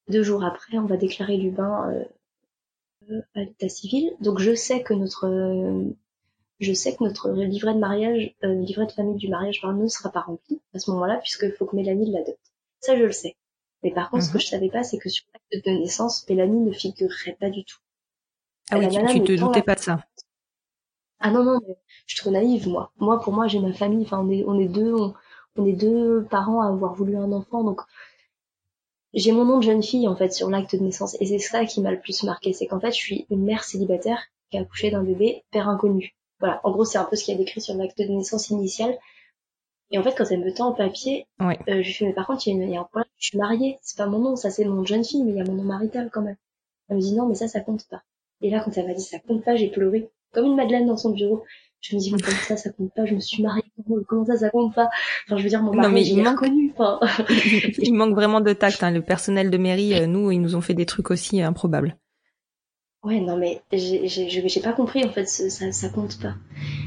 Deux 0.10 0.24
jours 0.24 0.44
après, 0.44 0.78
on 0.78 0.86
va 0.86 0.98
déclarer 0.98 1.38
Lubin 1.38 1.90
euh, 1.90 2.04
euh, 3.12 3.22
à 3.36 3.40
l'état 3.40 3.70
civil. 3.70 4.12
Donc, 4.20 4.40
je 4.40 4.54
sais 4.54 4.84
que 4.84 4.94
notre 4.94 5.28
euh, 5.28 5.96
je 6.60 6.74
sais 6.74 6.96
que 6.96 7.04
notre 7.04 7.30
livret 7.32 7.74
de 7.74 7.80
mariage, 7.80 8.36
euh, 8.44 8.54
livret 8.54 8.86
de 8.86 8.92
famille 8.92 9.18
du 9.18 9.28
mariage 9.28 9.62
par 9.62 9.74
nous 9.74 9.84
ne 9.84 9.88
sera 9.88 10.10
pas 10.10 10.22
rempli 10.22 10.62
à 10.74 10.80
ce 10.80 10.92
moment-là, 10.92 11.18
puisqu'il 11.18 11.52
faut 11.52 11.66
que 11.66 11.76
Mélanie 11.76 12.12
l'adopte. 12.12 12.40
Ça, 12.80 12.98
je 12.98 13.04
le 13.04 13.12
sais. 13.12 13.36
Mais 13.84 13.92
par 13.92 14.10
contre, 14.10 14.24
ce 14.24 14.30
que 14.30 14.38
mhm. 14.38 14.42
je 14.42 14.48
savais 14.48 14.70
pas, 14.70 14.84
c'est 14.84 14.98
que 14.98 15.10
sur 15.10 15.26
l'acte 15.34 15.66
de 15.66 15.72
naissance, 15.72 16.28
Mélanie 16.30 16.62
ne 16.62 16.72
figurerait 16.72 17.38
pas 17.40 17.50
du 17.50 17.66
tout. 17.66 17.80
Ah 18.72 18.80
oui, 18.80 18.88
tu, 18.88 19.22
tu 19.22 19.24
te 19.24 19.40
doutais 19.40 19.62
pas 19.62 19.76
de 19.76 19.82
ça. 19.82 20.00
Ah 21.20 21.32
non, 21.32 21.44
non, 21.44 21.60
mais 21.68 21.76
je 22.06 22.16
suis 22.16 22.22
trop 22.22 22.32
naïve, 22.32 22.68
moi. 22.68 22.92
Moi, 22.98 23.20
pour 23.20 23.34
moi, 23.34 23.48
j'ai 23.48 23.60
ma 23.60 23.74
famille, 23.74 24.04
enfin, 24.04 24.20
on 24.26 24.30
est, 24.30 24.44
on 24.46 24.60
est 24.60 24.68
deux, 24.68 24.94
on, 24.94 25.14
est 25.58 25.74
deux 25.74 26.26
parents 26.30 26.62
à 26.62 26.68
avoir 26.68 26.94
voulu 26.94 27.16
un 27.16 27.32
enfant, 27.32 27.64
donc 27.64 27.82
j'ai 29.14 29.32
mon 29.32 29.46
nom 29.46 29.60
de 29.60 29.64
jeune 29.64 29.84
fille, 29.84 30.08
en 30.08 30.16
fait, 30.16 30.34
sur 30.34 30.50
l'acte 30.50 30.76
de 30.76 30.82
naissance. 30.82 31.16
Et 31.20 31.26
c'est 31.26 31.40
ça 31.40 31.66
qui 31.66 31.82
m'a 31.82 31.92
le 31.92 32.00
plus 32.00 32.24
marqué, 32.24 32.54
c'est 32.54 32.66
qu'en 32.66 32.80
fait, 32.80 32.92
je 32.92 32.98
suis 32.98 33.28
une 33.30 33.44
mère 33.44 33.64
célibataire 33.64 34.20
qui 34.50 34.58
a 34.58 34.62
accouché 34.62 34.90
d'un 34.90 35.04
bébé, 35.04 35.44
père 35.52 35.70
inconnu. 35.70 36.16
Voilà, 36.40 36.60
en 36.64 36.72
gros, 36.72 36.84
c'est 36.84 36.98
un 36.98 37.06
peu 37.06 37.16
ce 37.16 37.24
qu'il 37.24 37.34
y 37.34 37.36
a 37.36 37.38
décrit 37.38 37.62
sur 37.62 37.76
l'acte 37.76 38.00
de 38.00 38.06
naissance 38.06 38.50
initial. 38.50 38.98
Et 39.92 40.00
en 40.00 40.04
fait, 40.04 40.16
quand 40.18 40.26
elle 40.32 40.44
me 40.44 40.52
tend 40.52 40.70
en 40.70 40.74
papier, 40.74 41.28
euh, 41.40 41.54
je 41.68 41.74
lui 41.76 41.94
fais, 41.94 42.06
mais 42.06 42.14
par 42.14 42.26
contre, 42.26 42.48
il 42.48 42.58
y, 42.58 42.76
a 42.76 42.82
un 42.82 42.84
problème, 42.86 43.06
je 43.20 43.28
suis 43.28 43.38
mariée, 43.38 43.78
c'est 43.84 43.98
pas 43.98 44.08
mon 44.08 44.18
nom, 44.18 44.36
ça 44.36 44.50
c'est 44.50 44.66
mon 44.66 44.76
nom 44.76 44.86
jeune 44.86 45.06
fille, 45.06 45.24
mais 45.24 45.32
il 45.32 45.38
y 45.38 45.42
a 45.42 45.46
mon 45.46 45.54
nom 45.54 45.64
marital 45.64 46.10
quand 46.12 46.24
même. 46.24 46.38
Elle 46.90 46.96
me 46.96 47.02
dit, 47.02 47.14
non, 47.14 47.28
mais 47.28 47.36
ça, 47.36 47.48
ça 47.48 47.60
compte 47.60 47.88
pas. 47.88 48.02
Et 48.42 48.50
là, 48.50 48.62
quand 48.66 48.76
elle 48.76 48.88
m'a 48.88 48.94
dit, 48.96 49.04
ça 49.04 49.20
compte 49.20 49.44
pas, 49.44 49.56
j'ai 49.56 49.70
pleuré, 49.70 50.10
comme 50.32 50.46
une 50.46 50.56
madeleine 50.56 50.88
dans 50.88 50.98
son 50.98 51.12
bureau. 51.12 51.44
Je 51.84 51.98
me 51.98 52.00
dis, 52.00 52.14
mais 52.14 52.22
comment 52.22 52.38
ça, 52.38 52.56
ça 52.56 52.70
compte 52.70 52.94
pas, 52.94 53.06
je 53.06 53.14
me 53.14 53.20
suis 53.20 53.44
mariée, 53.44 53.62
comment 54.08 54.24
ça, 54.24 54.38
ça 54.38 54.50
compte 54.50 54.74
pas? 54.74 54.90
Enfin, 55.26 55.36
je 55.36 55.44
veux 55.44 55.50
dire, 55.50 55.62
mon 55.62 55.74
mari, 55.74 55.88
non, 55.90 55.94
mais 55.94 56.06
il 56.06 56.24
manque... 56.24 56.46
Enfin... 56.78 57.00
il 57.78 57.94
manque 57.94 58.16
vraiment 58.16 58.40
de 58.40 58.54
tact, 58.54 58.82
hein. 58.84 58.92
le 58.92 59.02
personnel 59.02 59.52
de 59.52 59.58
mairie, 59.58 59.94
euh, 59.94 60.08
nous, 60.08 60.32
ils 60.32 60.40
nous 60.40 60.56
ont 60.56 60.62
fait 60.62 60.76
des 60.76 60.86
trucs 60.86 61.12
aussi 61.12 61.42
improbables. 61.42 61.98
Ouais, 63.04 63.20
non, 63.20 63.36
mais 63.36 63.62
j'ai 63.74 64.62
pas 64.62 64.72
compris, 64.72 65.04
en 65.04 65.10
fait, 65.10 65.26
ça, 65.26 65.74
ça 65.74 65.90
compte 65.90 66.18
pas. 66.22 66.36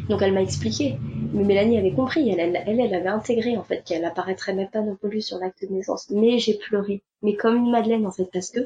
Donc 0.08 0.22
elle 0.22 0.32
m'a 0.32 0.40
expliqué. 0.40 0.96
Mais 1.34 1.44
Mélanie 1.44 1.76
avait 1.76 1.92
compris, 1.92 2.30
elle, 2.30 2.40
elle, 2.40 2.80
elle, 2.80 2.94
avait 2.94 3.08
intégré, 3.08 3.58
en 3.58 3.64
fait, 3.64 3.84
qu'elle 3.84 4.06
apparaîtrait 4.06 4.54
même 4.54 4.70
pas 4.70 4.80
non 4.80 4.96
plus 4.96 5.20
sur 5.20 5.36
l'acte 5.36 5.62
de 5.62 5.74
naissance. 5.74 6.08
Mais 6.08 6.38
j'ai 6.38 6.54
pleuré. 6.54 7.02
Mais 7.20 7.36
comme 7.36 7.56
une 7.56 7.70
madeleine, 7.70 8.06
en 8.06 8.12
fait, 8.12 8.30
parce 8.32 8.50
que 8.50 8.60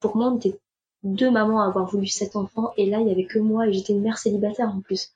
pour 0.00 0.16
moi, 0.16 0.30
on 0.32 0.38
était 0.38 0.58
deux 1.02 1.30
mamans 1.30 1.60
à 1.60 1.66
avoir 1.66 1.84
voulu 1.84 2.06
sept 2.06 2.36
enfants, 2.36 2.72
et 2.78 2.86
là, 2.86 3.00
il 3.00 3.08
y 3.08 3.10
avait 3.10 3.26
que 3.26 3.38
moi, 3.38 3.68
et 3.68 3.72
j'étais 3.74 3.92
une 3.92 4.00
mère 4.00 4.16
célibataire 4.16 4.70
en 4.70 4.80
plus. 4.80 5.12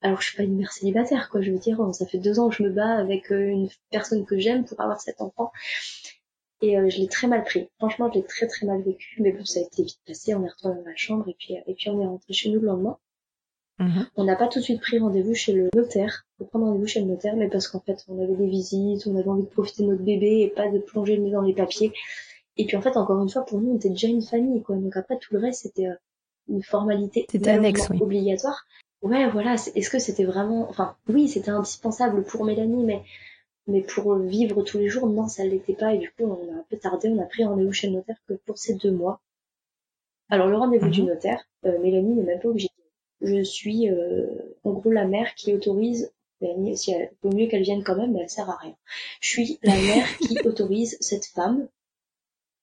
Alors, 0.00 0.20
je 0.20 0.28
suis 0.28 0.36
pas 0.36 0.44
une 0.44 0.56
mère 0.56 0.72
célibataire, 0.72 1.28
quoi. 1.28 1.40
Je 1.40 1.50
veux 1.50 1.58
dire, 1.58 1.80
ça 1.92 2.06
fait 2.06 2.18
deux 2.18 2.38
ans 2.38 2.48
que 2.48 2.56
je 2.56 2.62
me 2.62 2.70
bats 2.70 2.96
avec 2.96 3.32
euh, 3.32 3.48
une 3.48 3.68
personne 3.90 4.24
que 4.24 4.38
j'aime 4.38 4.64
pour 4.64 4.80
avoir 4.80 5.00
sept 5.00 5.20
enfants. 5.20 5.50
Et 6.60 6.78
euh, 6.78 6.88
je 6.88 6.98
l'ai 6.98 7.08
très 7.08 7.26
mal 7.26 7.44
pris. 7.44 7.68
Franchement, 7.78 8.10
je 8.12 8.18
l'ai 8.18 8.24
très 8.24 8.46
très 8.46 8.66
mal 8.66 8.82
vécu. 8.82 9.20
Mais 9.22 9.32
bon, 9.32 9.44
ça 9.44 9.60
a 9.60 9.62
été 9.62 9.82
vite 9.82 10.00
passé. 10.06 10.34
On 10.34 10.44
est 10.44 10.48
retourné 10.48 10.76
dans 10.76 10.88
la 10.88 10.96
chambre 10.96 11.28
et 11.28 11.36
puis, 11.38 11.54
et 11.54 11.74
puis 11.74 11.90
on 11.90 12.00
est 12.00 12.06
rentré 12.06 12.32
chez 12.32 12.50
nous 12.50 12.60
le 12.60 12.66
lendemain. 12.66 12.98
Mhm. 13.78 14.08
On 14.16 14.24
n'a 14.24 14.34
pas 14.34 14.48
tout 14.48 14.58
de 14.58 14.64
suite 14.64 14.80
pris 14.80 14.98
rendez-vous 14.98 15.34
chez 15.34 15.52
le 15.52 15.68
notaire. 15.74 16.26
Pour 16.36 16.48
prendre 16.48 16.66
rendez-vous 16.66 16.86
chez 16.86 17.00
le 17.00 17.06
notaire, 17.06 17.36
mais 17.36 17.48
parce 17.48 17.68
qu'en 17.68 17.80
fait, 17.80 18.04
on 18.08 18.22
avait 18.22 18.34
des 18.34 18.48
visites, 18.48 19.06
on 19.06 19.16
avait 19.16 19.28
envie 19.28 19.44
de 19.44 19.48
profiter 19.48 19.84
de 19.84 19.88
notre 19.88 20.02
bébé 20.02 20.40
et 20.40 20.48
pas 20.48 20.68
de 20.68 20.78
plonger 20.78 21.16
le 21.16 21.22
nez 21.22 21.30
dans 21.30 21.42
les 21.42 21.54
papiers. 21.54 21.92
Et 22.56 22.66
puis 22.66 22.76
en 22.76 22.82
fait, 22.82 22.96
encore 22.96 23.22
une 23.22 23.28
fois, 23.28 23.44
pour 23.44 23.60
nous, 23.60 23.72
on 23.72 23.76
était 23.76 23.90
déjà 23.90 24.08
une 24.08 24.22
famille, 24.22 24.62
quoi. 24.62 24.76
Donc 24.76 24.96
après, 24.96 25.16
tout 25.18 25.32
le 25.34 25.40
reste, 25.40 25.62
c'était 25.62 25.86
euh, 25.86 25.94
une 26.48 26.62
formalité 26.62 27.26
annexe, 27.46 27.88
oui. 27.90 27.98
obligatoire. 28.00 28.66
Ouais, 29.02 29.28
voilà. 29.28 29.54
Est-ce 29.54 29.90
que 29.90 29.98
c'était 29.98 30.24
vraiment, 30.24 30.68
enfin, 30.68 30.96
oui, 31.08 31.28
c'était 31.28 31.50
indispensable 31.50 32.24
pour 32.24 32.44
Mélanie, 32.44 32.84
mais 32.84 33.02
mais 33.68 33.82
pour 33.82 34.16
vivre 34.16 34.62
tous 34.62 34.78
les 34.78 34.88
jours, 34.88 35.06
non, 35.06 35.28
ça 35.28 35.44
l'était 35.44 35.74
pas. 35.74 35.94
Et 35.94 35.98
du 35.98 36.10
coup, 36.10 36.24
on 36.24 36.52
a 36.54 36.58
un 36.58 36.64
peu 36.70 36.78
tardé. 36.78 37.08
On 37.10 37.20
a 37.20 37.26
pris 37.26 37.44
rendez-vous 37.44 37.72
chez 37.72 37.88
le 37.88 37.94
notaire 37.94 38.16
que 38.26 38.32
pour 38.32 38.56
ces 38.56 38.74
deux 38.74 38.90
mois. 38.90 39.20
Alors, 40.30 40.48
le 40.48 40.56
rendez-vous 40.56 40.88
du 40.88 41.02
mhm. 41.02 41.08
notaire, 41.08 41.44
euh, 41.66 41.78
Mélanie 41.80 42.14
n'est 42.14 42.22
même 42.22 42.40
pas 42.40 42.48
obligée. 42.48 42.70
Je 43.20 43.42
suis, 43.42 43.90
euh, 43.90 44.26
en 44.64 44.72
gros, 44.72 44.90
la 44.90 45.06
mère 45.06 45.34
qui 45.34 45.52
autorise. 45.52 46.10
Mélanie, 46.40 46.78
si 46.78 46.92
elle 46.92 47.10
vaut 47.22 47.32
mieux 47.32 47.46
qu'elle 47.46 47.62
vienne 47.62 47.82
quand 47.84 47.96
même, 47.96 48.12
mais 48.12 48.20
elle 48.20 48.30
sert 48.30 48.48
à 48.48 48.56
rien. 48.56 48.74
Je 49.20 49.28
suis 49.28 49.58
la 49.62 49.74
mère 49.74 50.06
qui 50.18 50.38
autorise 50.46 50.96
cette 51.00 51.26
femme 51.26 51.68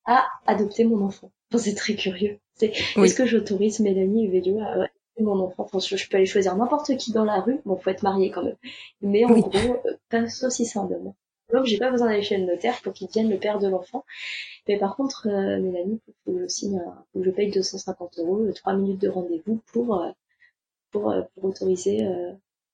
à 0.06 0.26
adopter 0.48 0.86
mon 0.86 1.04
enfant. 1.06 1.32
c'est 1.56 1.76
très 1.76 1.96
curieux. 1.96 2.40
Est-ce 2.62 3.16
que 3.16 3.26
j'autorise 3.26 3.80
Mélanie 3.80 4.26
et 4.26 4.28
Vélio 4.30 4.60
à, 4.60 4.88
mon 5.24 5.40
enfant. 5.40 5.68
Enfin, 5.72 5.80
je 5.80 6.10
peux 6.10 6.18
aller 6.18 6.26
choisir 6.26 6.56
n'importe 6.56 6.96
qui 6.98 7.12
dans 7.12 7.26
la 7.26 7.40
rue. 7.42 7.60
Bon, 7.66 7.78
faut 7.78 7.90
être 7.90 8.04
marié 8.04 8.32
quand 8.32 8.44
même. 8.44 8.58
Mais 9.02 9.26
en 9.26 9.40
gros, 9.40 9.82
euh, 9.86 9.98
pas 10.10 10.28
sauf 10.30 10.52
si 10.52 10.66
c'est 10.66 10.80
un 10.80 10.84
homme. 10.84 11.14
Donc, 11.54 11.66
j'ai 11.66 11.78
pas 11.78 11.92
besoin 11.92 12.08
d'aller 12.08 12.24
chez 12.24 12.38
le 12.38 12.46
notaire 12.46 12.82
pour 12.82 12.94
qu'il 12.94 13.08
devienne 13.08 13.30
le 13.30 13.38
père 13.38 13.60
de 13.60 13.68
l'enfant. 13.68 14.04
Mais 14.68 14.78
par 14.80 14.96
contre, 14.96 15.28
euh, 15.28 15.60
Mélanie, 15.60 16.02
faut 16.26 16.34
que 16.34 16.42
je 16.42 16.48
signe, 16.48 16.82
faut 17.14 17.20
que 17.20 17.26
je 17.26 17.32
paye 17.32 17.52
250 17.52 18.20
euros, 18.20 18.52
3 18.52 18.74
euh, 18.74 18.78
minutes 18.78 19.02
de 19.02 19.10
rendez-vous 19.10 19.62
pour, 19.72 20.02
euh, 20.02 20.12
pour, 20.92 21.14
pour 21.36 21.46
autoriser 21.46 22.06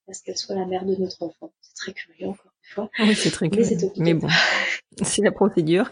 à 0.08 0.14
ce 0.14 0.24
qu'elle 0.24 0.38
soit 0.38 0.56
la 0.56 0.66
mère 0.66 0.86
de 0.86 0.96
notre 0.96 1.24
enfant. 1.24 1.52
C'est 1.62 1.76
très 1.76 1.94
curieux 1.94 2.28
encore 2.30 2.51
fois. 2.64 2.90
Oui, 3.00 3.16
c'est 3.16 3.32
très 3.32 3.50
curieux. 3.50 3.78
Mais, 3.98 4.14
bon, 4.14 4.28
c'est 5.02 5.22
la 5.22 5.32
procédure. 5.32 5.90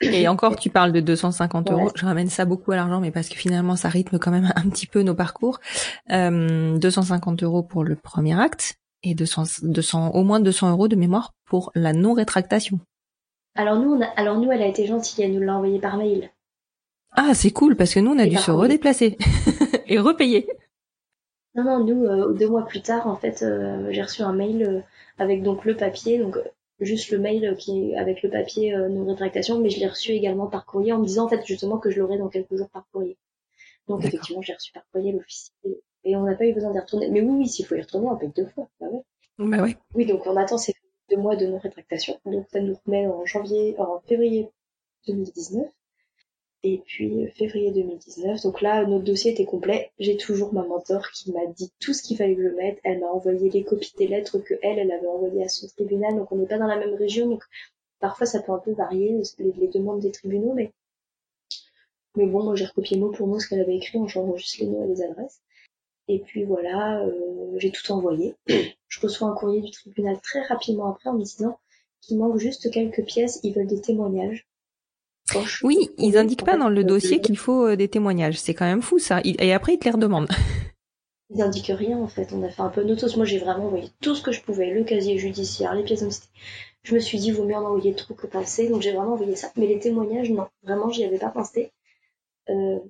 Et 0.00 0.28
encore, 0.28 0.56
tu 0.56 0.70
parles 0.70 0.92
de 0.92 1.00
250 1.00 1.70
euros. 1.70 1.90
Je 1.94 2.04
ramène 2.04 2.28
ça 2.28 2.44
beaucoup 2.44 2.72
à 2.72 2.76
l'argent, 2.76 3.00
mais 3.00 3.10
parce 3.10 3.28
que 3.28 3.36
finalement, 3.36 3.76
ça 3.76 3.88
rythme 3.88 4.18
quand 4.18 4.30
même 4.30 4.52
un 4.56 4.68
petit 4.68 4.86
peu 4.86 5.02
nos 5.02 5.14
parcours. 5.14 5.60
Euh, 6.10 6.78
250 6.78 7.42
euros 7.42 7.62
pour 7.62 7.84
le 7.84 7.96
premier 7.96 8.38
acte 8.38 8.74
et 9.02 9.14
200, 9.14 9.44
200, 9.62 10.10
au 10.10 10.24
moins 10.24 10.40
200 10.40 10.70
euros 10.70 10.88
de 10.88 10.96
mémoire 10.96 11.32
pour 11.46 11.70
la 11.74 11.92
non-rétractation. 11.92 12.80
Alors 13.54 13.78
nous, 13.78 13.92
on 13.92 14.00
a, 14.00 14.06
alors 14.16 14.38
nous, 14.38 14.50
elle 14.50 14.62
a 14.62 14.66
été 14.66 14.86
gentille, 14.86 15.24
elle 15.24 15.32
nous 15.32 15.40
l'a 15.40 15.54
envoyé 15.54 15.80
par 15.80 15.96
mail. 15.96 16.30
Ah, 17.12 17.34
c'est 17.34 17.50
cool 17.50 17.76
parce 17.76 17.94
que 17.94 18.00
nous, 18.00 18.12
on 18.12 18.18
a 18.18 18.26
dû 18.26 18.36
se 18.36 18.50
redéplacer 18.50 19.16
et 19.86 19.98
repayer. 19.98 20.46
Non, 21.54 21.64
non, 21.64 21.84
nous, 21.84 22.04
euh, 22.04 22.32
deux 22.32 22.48
mois 22.48 22.64
plus 22.64 22.80
tard, 22.80 23.08
en 23.08 23.16
fait, 23.16 23.42
euh, 23.42 23.88
j'ai 23.90 24.02
reçu 24.02 24.22
un 24.22 24.32
mail 24.32 24.62
euh, 24.62 24.80
avec 25.20 25.42
donc 25.42 25.64
le 25.64 25.76
papier, 25.76 26.18
donc 26.18 26.38
juste 26.80 27.10
le 27.10 27.18
mail 27.18 27.56
qui 27.58 27.94
avec 27.94 28.22
le 28.22 28.30
papier 28.30 28.76
non 28.76 29.04
rétractation, 29.06 29.60
mais 29.60 29.70
je 29.70 29.78
l'ai 29.78 29.86
reçu 29.86 30.12
également 30.12 30.46
par 30.46 30.64
courrier 30.66 30.92
en 30.92 30.98
me 30.98 31.06
disant 31.06 31.26
en 31.26 31.28
fait 31.28 31.44
justement 31.46 31.78
que 31.78 31.90
je 31.90 32.00
l'aurai 32.00 32.18
dans 32.18 32.28
quelques 32.28 32.56
jours 32.56 32.70
par 32.70 32.86
courrier. 32.90 33.16
Donc 33.86 34.04
effectivement, 34.04 34.42
j'ai 34.42 34.54
reçu 34.54 34.72
par 34.72 34.82
courrier 34.92 35.12
l'officier 35.12 35.52
et 36.04 36.16
on 36.16 36.22
n'a 36.22 36.34
pas 36.34 36.46
eu 36.46 36.54
besoin 36.54 36.72
d'y 36.72 36.78
retourner. 36.78 37.10
Mais 37.10 37.20
oui, 37.20 37.34
oui, 37.38 37.48
s'il 37.48 37.66
faut 37.66 37.74
y 37.74 37.80
retourner, 37.80 38.08
on 38.08 38.16
paye 38.16 38.32
deux 38.34 38.46
fois. 38.46 38.68
Bah 38.80 38.86
ouais. 38.88 39.02
Bah 39.38 39.62
ouais. 39.62 39.76
Oui, 39.94 40.06
donc 40.06 40.26
on 40.26 40.36
attend 40.36 40.58
ces 40.58 40.74
deux 41.10 41.16
mois 41.16 41.36
de 41.36 41.46
non-rétractation. 41.46 42.18
Donc 42.24 42.46
ça 42.50 42.60
nous 42.60 42.78
remet 42.86 43.06
en 43.06 43.26
janvier, 43.26 43.74
en 43.78 44.00
février 44.00 44.48
2019. 45.06 45.66
Et 46.62 46.82
puis 46.84 47.26
février 47.36 47.70
2019. 47.72 48.42
Donc 48.42 48.60
là, 48.60 48.84
notre 48.84 49.04
dossier 49.04 49.32
était 49.32 49.46
complet. 49.46 49.92
J'ai 49.98 50.16
toujours 50.18 50.52
ma 50.52 50.62
mentor 50.62 51.10
qui 51.10 51.32
m'a 51.32 51.46
dit 51.46 51.72
tout 51.80 51.94
ce 51.94 52.02
qu'il 52.02 52.18
fallait 52.18 52.36
que 52.36 52.42
je 52.42 52.54
mette. 52.54 52.78
Elle 52.84 53.00
m'a 53.00 53.06
envoyé 53.06 53.48
les 53.48 53.64
copies 53.64 53.94
des 53.96 54.06
lettres 54.06 54.38
que 54.38 54.54
elle, 54.62 54.78
elle 54.78 54.92
avait 54.92 55.06
envoyées 55.06 55.44
à 55.44 55.48
son 55.48 55.68
tribunal. 55.68 56.16
Donc 56.16 56.30
on 56.32 56.36
n'est 56.36 56.46
pas 56.46 56.58
dans 56.58 56.66
la 56.66 56.76
même 56.76 56.94
région. 56.94 57.28
Donc 57.28 57.42
parfois 57.98 58.26
ça 58.26 58.40
peut 58.40 58.52
un 58.52 58.58
peu 58.58 58.72
varier 58.72 59.22
les, 59.38 59.68
demandes 59.68 60.00
des 60.00 60.12
tribunaux, 60.12 60.52
mais 60.54 60.72
mais 62.16 62.26
bon, 62.26 62.42
moi 62.42 62.56
j'ai 62.56 62.66
recopié 62.66 62.98
mot 62.98 63.10
pour 63.10 63.26
mot 63.28 63.38
ce 63.38 63.48
qu'elle 63.48 63.60
avait 63.60 63.76
écrit 63.76 63.98
en 63.98 64.08
changeant 64.08 64.36
juste 64.36 64.58
les 64.58 64.66
noms 64.66 64.84
et 64.84 64.88
les 64.88 65.02
adresses. 65.02 65.40
Et 66.08 66.18
puis 66.18 66.44
voilà, 66.44 67.04
euh, 67.04 67.56
j'ai 67.58 67.70
tout 67.70 67.90
envoyé. 67.92 68.34
Je 68.88 69.00
reçois 69.00 69.28
un 69.28 69.34
courrier 69.34 69.62
du 69.62 69.70
tribunal 69.70 70.20
très 70.20 70.42
rapidement 70.42 70.90
après 70.90 71.08
en 71.08 71.14
me 71.14 71.22
disant 71.22 71.58
qu'il 72.00 72.18
manque 72.18 72.38
juste 72.38 72.70
quelques 72.70 73.04
pièces, 73.04 73.38
ils 73.44 73.54
veulent 73.54 73.68
des 73.68 73.80
témoignages. 73.80 74.46
Oui, 75.62 75.90
ils 75.98 76.16
indiquent 76.16 76.44
pas 76.44 76.56
dans 76.56 76.68
le 76.68 76.84
dossier 76.84 77.20
qu'il 77.20 77.38
faut 77.38 77.66
euh, 77.66 77.76
des 77.76 77.88
témoignages. 77.88 78.38
C'est 78.38 78.54
quand 78.54 78.64
même 78.64 78.82
fou 78.82 78.98
ça. 78.98 79.20
Et 79.24 79.52
après, 79.52 79.74
ils 79.74 79.78
te 79.78 79.84
les 79.84 79.90
redemandent. 79.90 80.28
Ils 81.32 81.36
n'indiquent 81.36 81.72
rien 81.72 81.96
en 81.96 82.08
fait. 82.08 82.32
On 82.32 82.42
a 82.42 82.48
fait 82.48 82.62
un 82.62 82.70
peu 82.70 82.82
notos. 82.82 83.16
Moi, 83.16 83.24
j'ai 83.24 83.38
vraiment 83.38 83.66
envoyé 83.66 83.88
tout 84.00 84.16
ce 84.16 84.22
que 84.22 84.32
je 84.32 84.42
pouvais, 84.42 84.74
le 84.74 84.82
casier 84.82 85.16
judiciaire, 85.16 85.74
les 85.74 85.84
pièces 85.84 86.00
d'identité. 86.00 86.26
Je 86.82 86.94
me 86.94 86.98
suis 86.98 87.18
dit, 87.18 87.30
vaut 87.30 87.44
mieux 87.44 87.54
en 87.54 87.64
envoyer 87.64 87.94
trop 87.94 88.14
que 88.14 88.26
passer. 88.26 88.68
Donc, 88.68 88.82
j'ai 88.82 88.92
vraiment 88.92 89.12
envoyé 89.12 89.36
ça. 89.36 89.52
Mais 89.56 89.68
les 89.68 89.78
témoignages, 89.78 90.30
non. 90.30 90.48
Vraiment, 90.64 90.90
j'y 90.90 91.04
avais 91.04 91.18
pas 91.18 91.28
pensé. 91.28 91.70
Euh, 92.48 92.80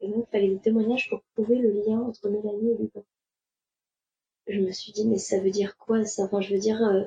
et 0.00 0.08
donc, 0.08 0.26
il 0.28 0.30
fallait 0.32 0.48
des 0.48 0.58
témoignages 0.58 1.08
pour 1.08 1.22
prouver 1.34 1.56
le 1.56 1.70
lien 1.70 2.00
entre 2.00 2.28
Mélanie 2.28 2.72
et 2.72 2.82
Lupin. 2.82 3.02
Je 4.48 4.60
me 4.60 4.72
suis 4.72 4.92
dit, 4.92 5.06
mais 5.06 5.18
ça 5.18 5.38
veut 5.38 5.50
dire 5.50 5.76
quoi 5.76 6.04
ça? 6.04 6.24
Enfin, 6.24 6.40
je 6.40 6.52
veux 6.52 6.60
dire, 6.60 6.82
euh, 6.82 7.04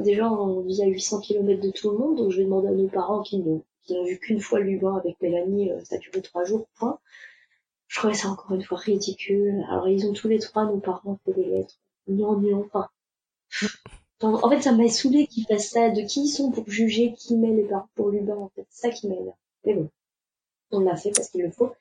déjà 0.00 0.30
on 0.30 0.60
vit 0.60 0.82
à 0.82 0.86
800 0.86 1.20
km 1.20 1.60
de 1.60 1.70
tout 1.70 1.90
le 1.90 1.98
monde, 1.98 2.16
donc 2.16 2.30
je 2.30 2.38
vais 2.38 2.44
demander 2.44 2.68
à 2.68 2.72
nos 2.72 2.88
parents 2.88 3.22
qui 3.22 3.38
n'ont 3.38 3.64
vu 3.88 4.18
qu'une 4.18 4.40
fois 4.40 4.60
Lubin 4.60 4.96
avec 4.96 5.20
Mélanie, 5.20 5.70
euh, 5.70 5.80
ça 5.84 5.96
a 5.96 5.98
duré 5.98 6.22
trois 6.22 6.44
jours, 6.44 6.66
point. 6.76 6.98
Je 7.86 7.98
trouvais 7.98 8.14
ça 8.14 8.28
encore 8.28 8.52
une 8.52 8.62
fois 8.62 8.78
ridicule. 8.78 9.64
Alors 9.68 9.88
ils 9.88 10.06
ont 10.06 10.12
tous 10.12 10.28
les 10.28 10.38
trois, 10.38 10.64
nos 10.64 10.78
parents, 10.78 11.18
fait 11.24 11.32
des 11.32 11.44
lettres. 11.44 11.78
Non, 12.08 12.38
non, 12.38 12.64
enfin. 12.64 12.88
En 14.22 14.48
fait, 14.48 14.62
ça 14.62 14.72
m'a 14.72 14.88
saoulé 14.88 15.26
qu'ils 15.26 15.46
fassent 15.46 15.70
ça. 15.70 15.90
De 15.90 16.00
qui 16.00 16.22
ils 16.22 16.28
sont 16.28 16.50
pour 16.50 16.68
juger 16.68 17.12
qui 17.12 17.36
met 17.36 17.52
les 17.52 17.64
parents 17.64 17.88
pour 17.94 18.10
Lubin, 18.10 18.36
en 18.36 18.48
fait. 18.54 18.66
C'est 18.70 18.88
ça 18.88 18.90
qui 18.90 19.08
m'énerve. 19.08 19.36
Mais 19.64 19.74
bon. 19.74 19.90
On 20.70 20.80
l'a 20.80 20.96
fait 20.96 21.10
parce 21.10 21.28
qu'il 21.28 21.42
le 21.42 21.50
faut. 21.50 21.72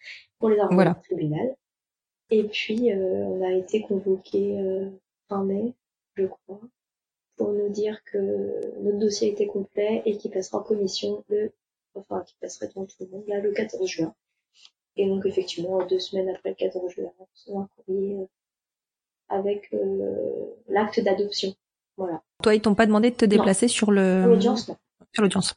On 0.41 0.49
les 0.49 0.59
a 0.59 0.67
au 0.67 0.93
tribunal. 1.01 1.55
Et 2.29 2.43
puis, 2.43 2.91
euh, 2.91 2.97
on 2.97 3.41
a 3.41 3.53
été 3.53 3.81
convoqué 3.81 4.59
euh, 4.59 4.89
fin 5.29 5.43
mai, 5.43 5.73
je 6.15 6.25
crois 6.25 6.59
pour 7.35 7.51
nous 7.51 7.69
dire 7.69 8.03
que 8.05 8.17
notre 8.81 8.99
dossier 8.99 9.31
était 9.31 9.47
complet 9.47 10.01
et 10.05 10.17
qu'il 10.17 10.31
passera 10.31 10.59
en 10.59 10.63
commission 10.63 11.23
le, 11.29 11.51
enfin, 11.95 12.23
qu'il 12.25 12.37
passerait 12.39 12.67
devant 12.67 12.85
tout 12.85 12.95
le 12.99 13.07
monde, 13.07 13.23
là, 13.27 13.39
le 13.39 13.51
14 13.51 13.87
juin. 13.87 14.13
Et 14.95 15.07
donc, 15.07 15.25
effectivement, 15.25 15.83
deux 15.85 15.99
semaines 15.99 16.29
après 16.29 16.49
le 16.49 16.55
14 16.55 16.91
juin, 16.91 17.11
on 17.19 17.27
reçoit 17.31 17.61
un 17.61 17.69
courrier 17.75 18.17
euh, 18.17 18.25
avec 19.29 19.73
euh, 19.73 20.45
l'acte 20.67 20.99
d'adoption. 20.99 21.55
Voilà. 21.97 22.21
Toi, 22.41 22.55
ils 22.55 22.61
t'ont 22.61 22.75
pas 22.75 22.85
demandé 22.85 23.09
de 23.11 23.15
te 23.15 23.25
déplacer 23.25 23.67
sur 23.67 23.91
le... 23.91 24.25
l'audience, 24.25 24.67
non. 24.67 24.77
Sur 25.13 25.23
l'audience. 25.23 25.55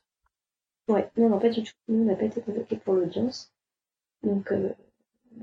Ouais, 0.89 1.11
non, 1.17 1.29
non, 1.29 1.39
pas 1.39 1.49
du 1.49 1.63
tout. 1.63 1.73
Nous, 1.89 2.03
on 2.03 2.05
n'a 2.05 2.15
pas 2.15 2.25
été 2.25 2.41
convoqués 2.41 2.77
pour 2.77 2.95
l'audience. 2.95 3.53
Donc, 4.23 4.53
euh, 4.53 4.71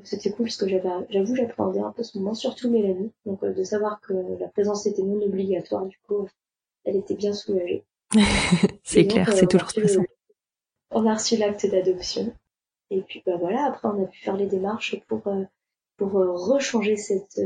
c'était 0.03 0.32
cool 0.32 0.45
parce 0.45 0.57
que 0.57 0.68
j'avais, 0.68 0.90
j'avoue, 1.10 1.36
j'appréhendais 1.36 1.80
un 1.80 1.91
peu 1.91 2.03
ce 2.03 2.18
moment, 2.18 2.34
surtout 2.34 2.70
Mélanie. 2.70 3.11
Donc, 3.26 3.44
euh, 3.44 3.53
de 3.53 3.64
savoir 3.64 4.02
que 4.02 4.14
la 4.40 4.48
présence 4.48 4.86
était 4.86 5.03
non 5.03 5.22
obligatoire, 5.22 5.86
du 5.86 5.98
coup, 5.99 6.28
elle 6.84 6.95
était 6.95 7.15
bien 7.15 7.34
soulagée. 7.34 7.84
c'est 8.84 9.07
clair, 9.07 9.32
c'est 9.34 9.48
toujours 9.48 9.70
stressant. 9.70 10.03
on 10.91 11.06
a 11.06 11.14
reçu 11.14 11.38
l'acte 11.38 11.65
d'adoption. 11.65 12.34
Et 12.90 13.02
puis, 13.02 13.24
bah 13.26 13.38
voilà, 13.38 13.65
après, 13.65 13.88
on 13.88 14.03
a 14.03 14.07
pu 14.07 14.20
faire 14.22 14.38
les 14.38 14.45
démarches 14.45 14.99
pour, 15.07 15.26
euh, 15.28 15.44
pour 15.98 16.18
euh, 16.18 16.32
rechanger 16.32 16.95
cette, 16.95 17.41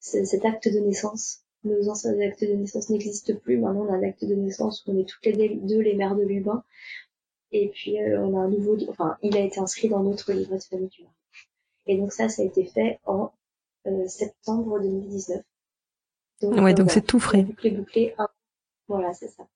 cet 0.00 0.44
acte 0.44 0.68
de 0.68 0.78
naissance. 0.80 1.42
Nos 1.64 1.88
anciens 1.88 2.18
actes 2.20 2.44
de 2.44 2.54
naissance 2.54 2.88
n'existent 2.90 3.34
plus. 3.34 3.58
Maintenant, 3.58 3.86
on 3.88 3.92
a 3.92 3.96
un 3.96 4.02
acte 4.02 4.24
de 4.24 4.34
naissance 4.34 4.84
où 4.86 4.92
on 4.92 4.98
est 4.98 5.08
toutes 5.08 5.26
les 5.26 5.56
deux 5.56 5.80
les 5.80 5.94
mères 5.94 6.14
de 6.14 6.22
Lubin. 6.22 6.62
Et 7.50 7.68
puis, 7.68 7.96
on 7.98 8.36
a 8.36 8.42
un 8.42 8.48
nouveau, 8.48 8.76
enfin, 8.88 9.16
il 9.22 9.36
a 9.36 9.40
été 9.40 9.58
inscrit 9.58 9.88
dans 9.88 10.02
notre 10.02 10.32
livret 10.32 10.58
de 10.58 10.62
famille 10.62 10.88
du 10.88 11.02
et 11.88 11.96
donc 11.96 12.12
ça, 12.12 12.28
ça 12.28 12.42
a 12.42 12.44
été 12.44 12.64
fait 12.64 13.00
en 13.06 13.32
euh, 13.86 14.06
septembre 14.06 14.78
2019. 14.78 15.42
Donc, 16.42 16.60
ouais, 16.60 16.74
donc 16.74 16.90
c'est 16.90 17.04
tout 17.04 17.18
frais. 17.18 17.42
Bouclé, 17.42 17.70
bouclé. 17.70 18.14
Voilà, 18.86 19.12
c'est 19.14 19.28
ça. 19.28 19.48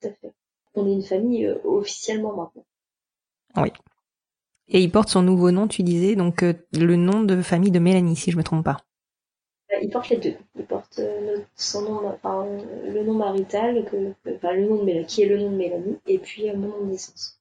Tout 0.00 0.08
à 0.08 0.12
fait. 0.12 0.32
On 0.74 0.86
est 0.86 0.92
une 0.92 1.02
famille 1.02 1.46
euh, 1.46 1.58
officiellement 1.64 2.36
maintenant. 2.36 2.66
Oui. 3.56 3.72
Et 4.68 4.82
il 4.82 4.90
porte 4.92 5.08
son 5.08 5.22
nouveau 5.22 5.50
nom, 5.50 5.66
tu 5.66 5.82
disais, 5.82 6.14
donc 6.14 6.42
euh, 6.42 6.52
le 6.72 6.96
nom 6.96 7.22
de 7.22 7.40
famille 7.40 7.70
de 7.70 7.78
Mélanie, 7.78 8.16
si 8.16 8.30
je 8.30 8.36
me 8.36 8.42
trompe 8.42 8.64
pas. 8.64 8.78
Il 9.82 9.90
porte 9.90 10.10
les 10.10 10.18
deux. 10.18 10.36
Il 10.56 10.64
porte 10.66 11.00
son 11.54 11.82
nom, 11.82 12.08
enfin, 12.08 12.46
le 12.46 13.02
nom 13.02 13.14
marital, 13.14 13.84
que, 13.84 14.14
enfin, 14.34 14.52
le 14.52 14.68
nom 14.68 14.76
de 14.76 14.84
Mélanie, 14.84 15.06
qui 15.06 15.22
est 15.22 15.26
le 15.26 15.38
nom 15.38 15.50
de 15.50 15.56
Mélanie, 15.56 15.98
et 16.06 16.18
puis 16.18 16.52
mon 16.52 16.68
nom 16.68 16.84
de 16.84 16.90
naissance. 16.90 17.40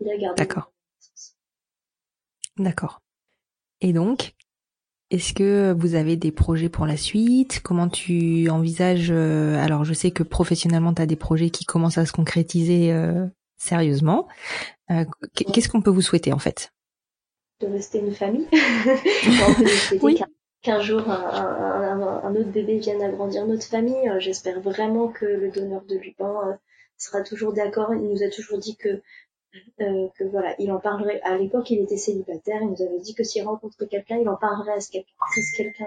Il 0.00 0.08
a 0.10 0.16
gardé. 0.16 0.42
D'accord. 0.42 0.70
D'accord. 2.58 3.00
Et 3.86 3.92
donc, 3.92 4.34
est-ce 5.12 5.32
que 5.32 5.72
vous 5.78 5.94
avez 5.94 6.16
des 6.16 6.32
projets 6.32 6.68
pour 6.68 6.86
la 6.86 6.96
suite? 6.96 7.60
Comment 7.62 7.88
tu 7.88 8.50
envisages 8.50 9.12
euh, 9.12 9.62
Alors, 9.62 9.84
je 9.84 9.94
sais 9.94 10.10
que 10.10 10.24
professionnellement, 10.24 10.92
tu 10.92 11.02
as 11.02 11.06
des 11.06 11.14
projets 11.14 11.50
qui 11.50 11.64
commencent 11.64 11.96
à 11.96 12.04
se 12.04 12.10
concrétiser 12.10 12.92
euh, 12.92 13.26
sérieusement. 13.58 14.26
Euh, 14.90 15.04
qu'est-ce 15.36 15.68
qu'on 15.68 15.82
peut 15.82 15.92
vous 15.92 16.02
souhaiter 16.02 16.32
en 16.32 16.40
fait? 16.40 16.72
De 17.60 17.68
rester 17.68 18.00
une 18.00 18.12
famille. 18.12 18.48
oui. 20.02 20.20
Qu'un 20.62 20.80
jour, 20.80 21.08
un, 21.08 22.34
autre 22.34 22.50
bébé 22.50 22.78
vienne 22.78 23.02
agrandir 23.02 23.46
notre 23.46 23.66
famille. 23.66 24.10
J'espère 24.18 24.60
vraiment 24.60 25.06
que 25.06 25.26
le 25.26 25.52
donneur 25.52 25.84
de 25.84 25.94
Lupin 25.94 26.58
sera 26.98 27.20
toujours 27.20 27.52
d'accord. 27.52 27.94
Il 27.94 28.02
nous 28.02 28.24
a 28.24 28.30
toujours 28.30 28.58
dit 28.58 28.76
que 28.76 29.00
euh, 29.80 30.08
que 30.18 30.24
voilà, 30.24 30.54
il 30.58 30.70
en 30.72 30.78
parlerait. 30.78 31.20
À 31.22 31.36
l'époque, 31.36 31.70
il 31.70 31.80
était 31.80 31.96
célibataire. 31.96 32.60
Il 32.62 32.70
nous 32.70 32.82
avait 32.82 33.00
dit 33.00 33.14
que 33.14 33.24
s'il 33.24 33.44
rencontrait 33.44 33.86
quelqu'un, 33.86 34.18
il 34.18 34.28
en 34.28 34.36
parlerait 34.36 34.74
à 34.74 34.80
ce 34.80 34.90
quelqu'un. 34.90 35.12
Si 35.34 35.56
quelqu'un 35.56 35.86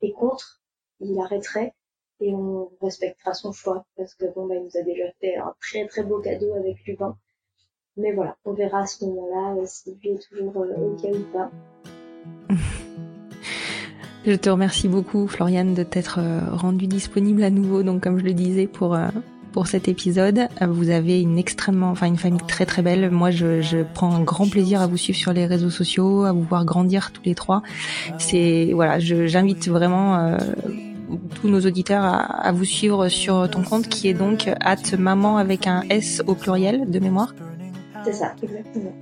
est, 0.00 0.12
contre, 0.12 0.60
il 1.00 1.18
arrêterait 1.18 1.74
et 2.20 2.34
on 2.34 2.70
respectera 2.80 3.32
son 3.34 3.52
choix 3.52 3.84
parce 3.96 4.14
que 4.14 4.26
bon, 4.34 4.46
bah, 4.46 4.54
il 4.56 4.64
nous 4.64 4.76
a 4.76 4.82
déjà 4.82 5.04
fait 5.20 5.36
un 5.36 5.54
très 5.60 5.86
très 5.86 6.02
beau 6.02 6.20
cadeau 6.20 6.54
avec 6.54 6.84
Lubin. 6.86 7.16
Mais 7.96 8.12
voilà, 8.12 8.36
on 8.44 8.52
verra 8.52 8.80
à 8.80 8.86
ce 8.86 9.04
moment-là 9.04 9.56
euh, 9.60 9.64
si 9.66 9.94
lui 9.94 10.10
est 10.10 10.28
toujours 10.28 10.62
euh, 10.62 10.92
ok 10.92 11.04
ou 11.12 11.32
pas. 11.32 11.50
Je 14.26 14.34
te 14.34 14.50
remercie 14.50 14.88
beaucoup, 14.88 15.26
Floriane, 15.26 15.72
de 15.72 15.82
t'être 15.82 16.20
rendue 16.52 16.86
disponible 16.86 17.42
à 17.42 17.48
nouveau, 17.48 17.82
donc 17.82 18.02
comme 18.02 18.18
je 18.18 18.24
le 18.24 18.34
disais, 18.34 18.66
pour 18.66 18.94
pour 19.52 19.66
cet 19.66 19.88
épisode. 19.88 20.48
Vous 20.60 20.90
avez 20.90 21.20
une 21.20 21.38
extrêmement, 21.38 21.90
enfin 21.90 22.06
une 22.06 22.16
famille 22.16 22.40
très 22.46 22.66
très 22.66 22.82
belle. 22.82 23.10
Moi, 23.10 23.30
je, 23.30 23.82
prends 23.94 24.14
un 24.14 24.22
grand 24.22 24.48
plaisir 24.48 24.80
à 24.80 24.86
vous 24.86 24.96
suivre 24.96 25.18
sur 25.18 25.32
les 25.32 25.46
réseaux 25.46 25.70
sociaux, 25.70 26.24
à 26.24 26.32
vous 26.32 26.42
voir 26.42 26.64
grandir 26.64 27.12
tous 27.12 27.22
les 27.24 27.34
trois. 27.34 27.62
C'est 28.18 28.70
voilà, 28.74 28.98
j'invite 28.98 29.68
vraiment 29.68 30.16
euh, 30.16 30.38
tous 31.34 31.48
nos 31.48 31.60
auditeurs 31.60 32.04
à, 32.04 32.18
à, 32.46 32.52
vous 32.52 32.64
suivre 32.64 33.08
sur 33.08 33.48
ton 33.50 33.62
compte 33.62 33.88
qui 33.88 34.08
est 34.08 34.14
donc 34.14 34.48
at 34.60 34.76
maman 34.98 35.36
avec 35.38 35.66
un 35.66 35.82
S 35.90 36.22
au 36.26 36.34
pluriel 36.34 36.90
de 36.90 36.98
mémoire. 36.98 37.34
C'est 38.04 38.12
ça, 38.12 38.34
exactement. 38.42 38.94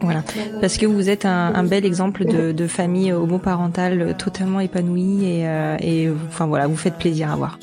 Voilà, 0.00 0.22
parce 0.60 0.78
que 0.78 0.86
vous 0.86 1.10
êtes 1.10 1.26
un, 1.26 1.54
un 1.54 1.64
bel 1.64 1.84
exemple 1.84 2.24
de, 2.24 2.52
de, 2.52 2.66
famille 2.66 3.12
homoparentale 3.12 4.16
totalement 4.16 4.60
épanouie 4.60 5.24
et, 5.24 5.48
euh, 5.48 5.76
et 5.80 6.08
enfin 6.28 6.46
voilà, 6.46 6.66
vous 6.66 6.76
faites 6.76 6.96
plaisir 6.96 7.30
à 7.30 7.36
voir. 7.36 7.58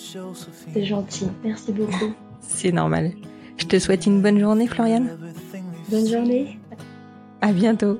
C'est 0.74 0.86
gentil, 0.86 1.28
merci 1.44 1.72
beaucoup. 1.72 2.14
C'est 2.42 2.72
normal. 2.72 3.12
Je 3.58 3.66
te 3.66 3.80
souhaite 3.80 4.06
une 4.06 4.22
bonne 4.22 4.40
journée, 4.40 4.68
Floriane. 4.68 5.18
Bonne 5.90 6.08
journée. 6.08 6.60
À 7.42 7.52
bientôt. 7.52 8.00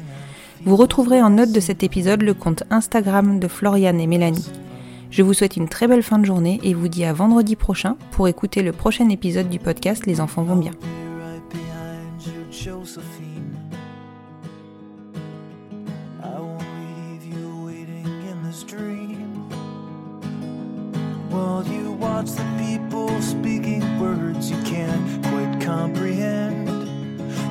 Vous 0.63 0.75
retrouverez 0.75 1.21
en 1.23 1.31
note 1.31 1.51
de 1.51 1.59
cet 1.59 1.81
épisode 1.81 2.21
le 2.21 2.35
compte 2.35 2.63
Instagram 2.69 3.39
de 3.39 3.47
Floriane 3.47 3.99
et 3.99 4.05
Mélanie. 4.05 4.51
Je 5.09 5.23
vous 5.23 5.33
souhaite 5.33 5.57
une 5.57 5.67
très 5.67 5.87
belle 5.87 6.03
fin 6.03 6.19
de 6.19 6.25
journée 6.25 6.59
et 6.63 6.75
vous 6.75 6.87
dis 6.87 7.03
à 7.03 7.13
vendredi 7.13 7.55
prochain 7.55 7.97
pour 8.11 8.27
écouter 8.27 8.61
le 8.61 8.71
prochain 8.71 9.09
épisode 9.09 9.49
du 9.49 9.57
podcast 9.57 10.05
Les 10.05 10.21
enfants 10.21 10.43
vont 10.43 10.55
bien. 10.55 10.71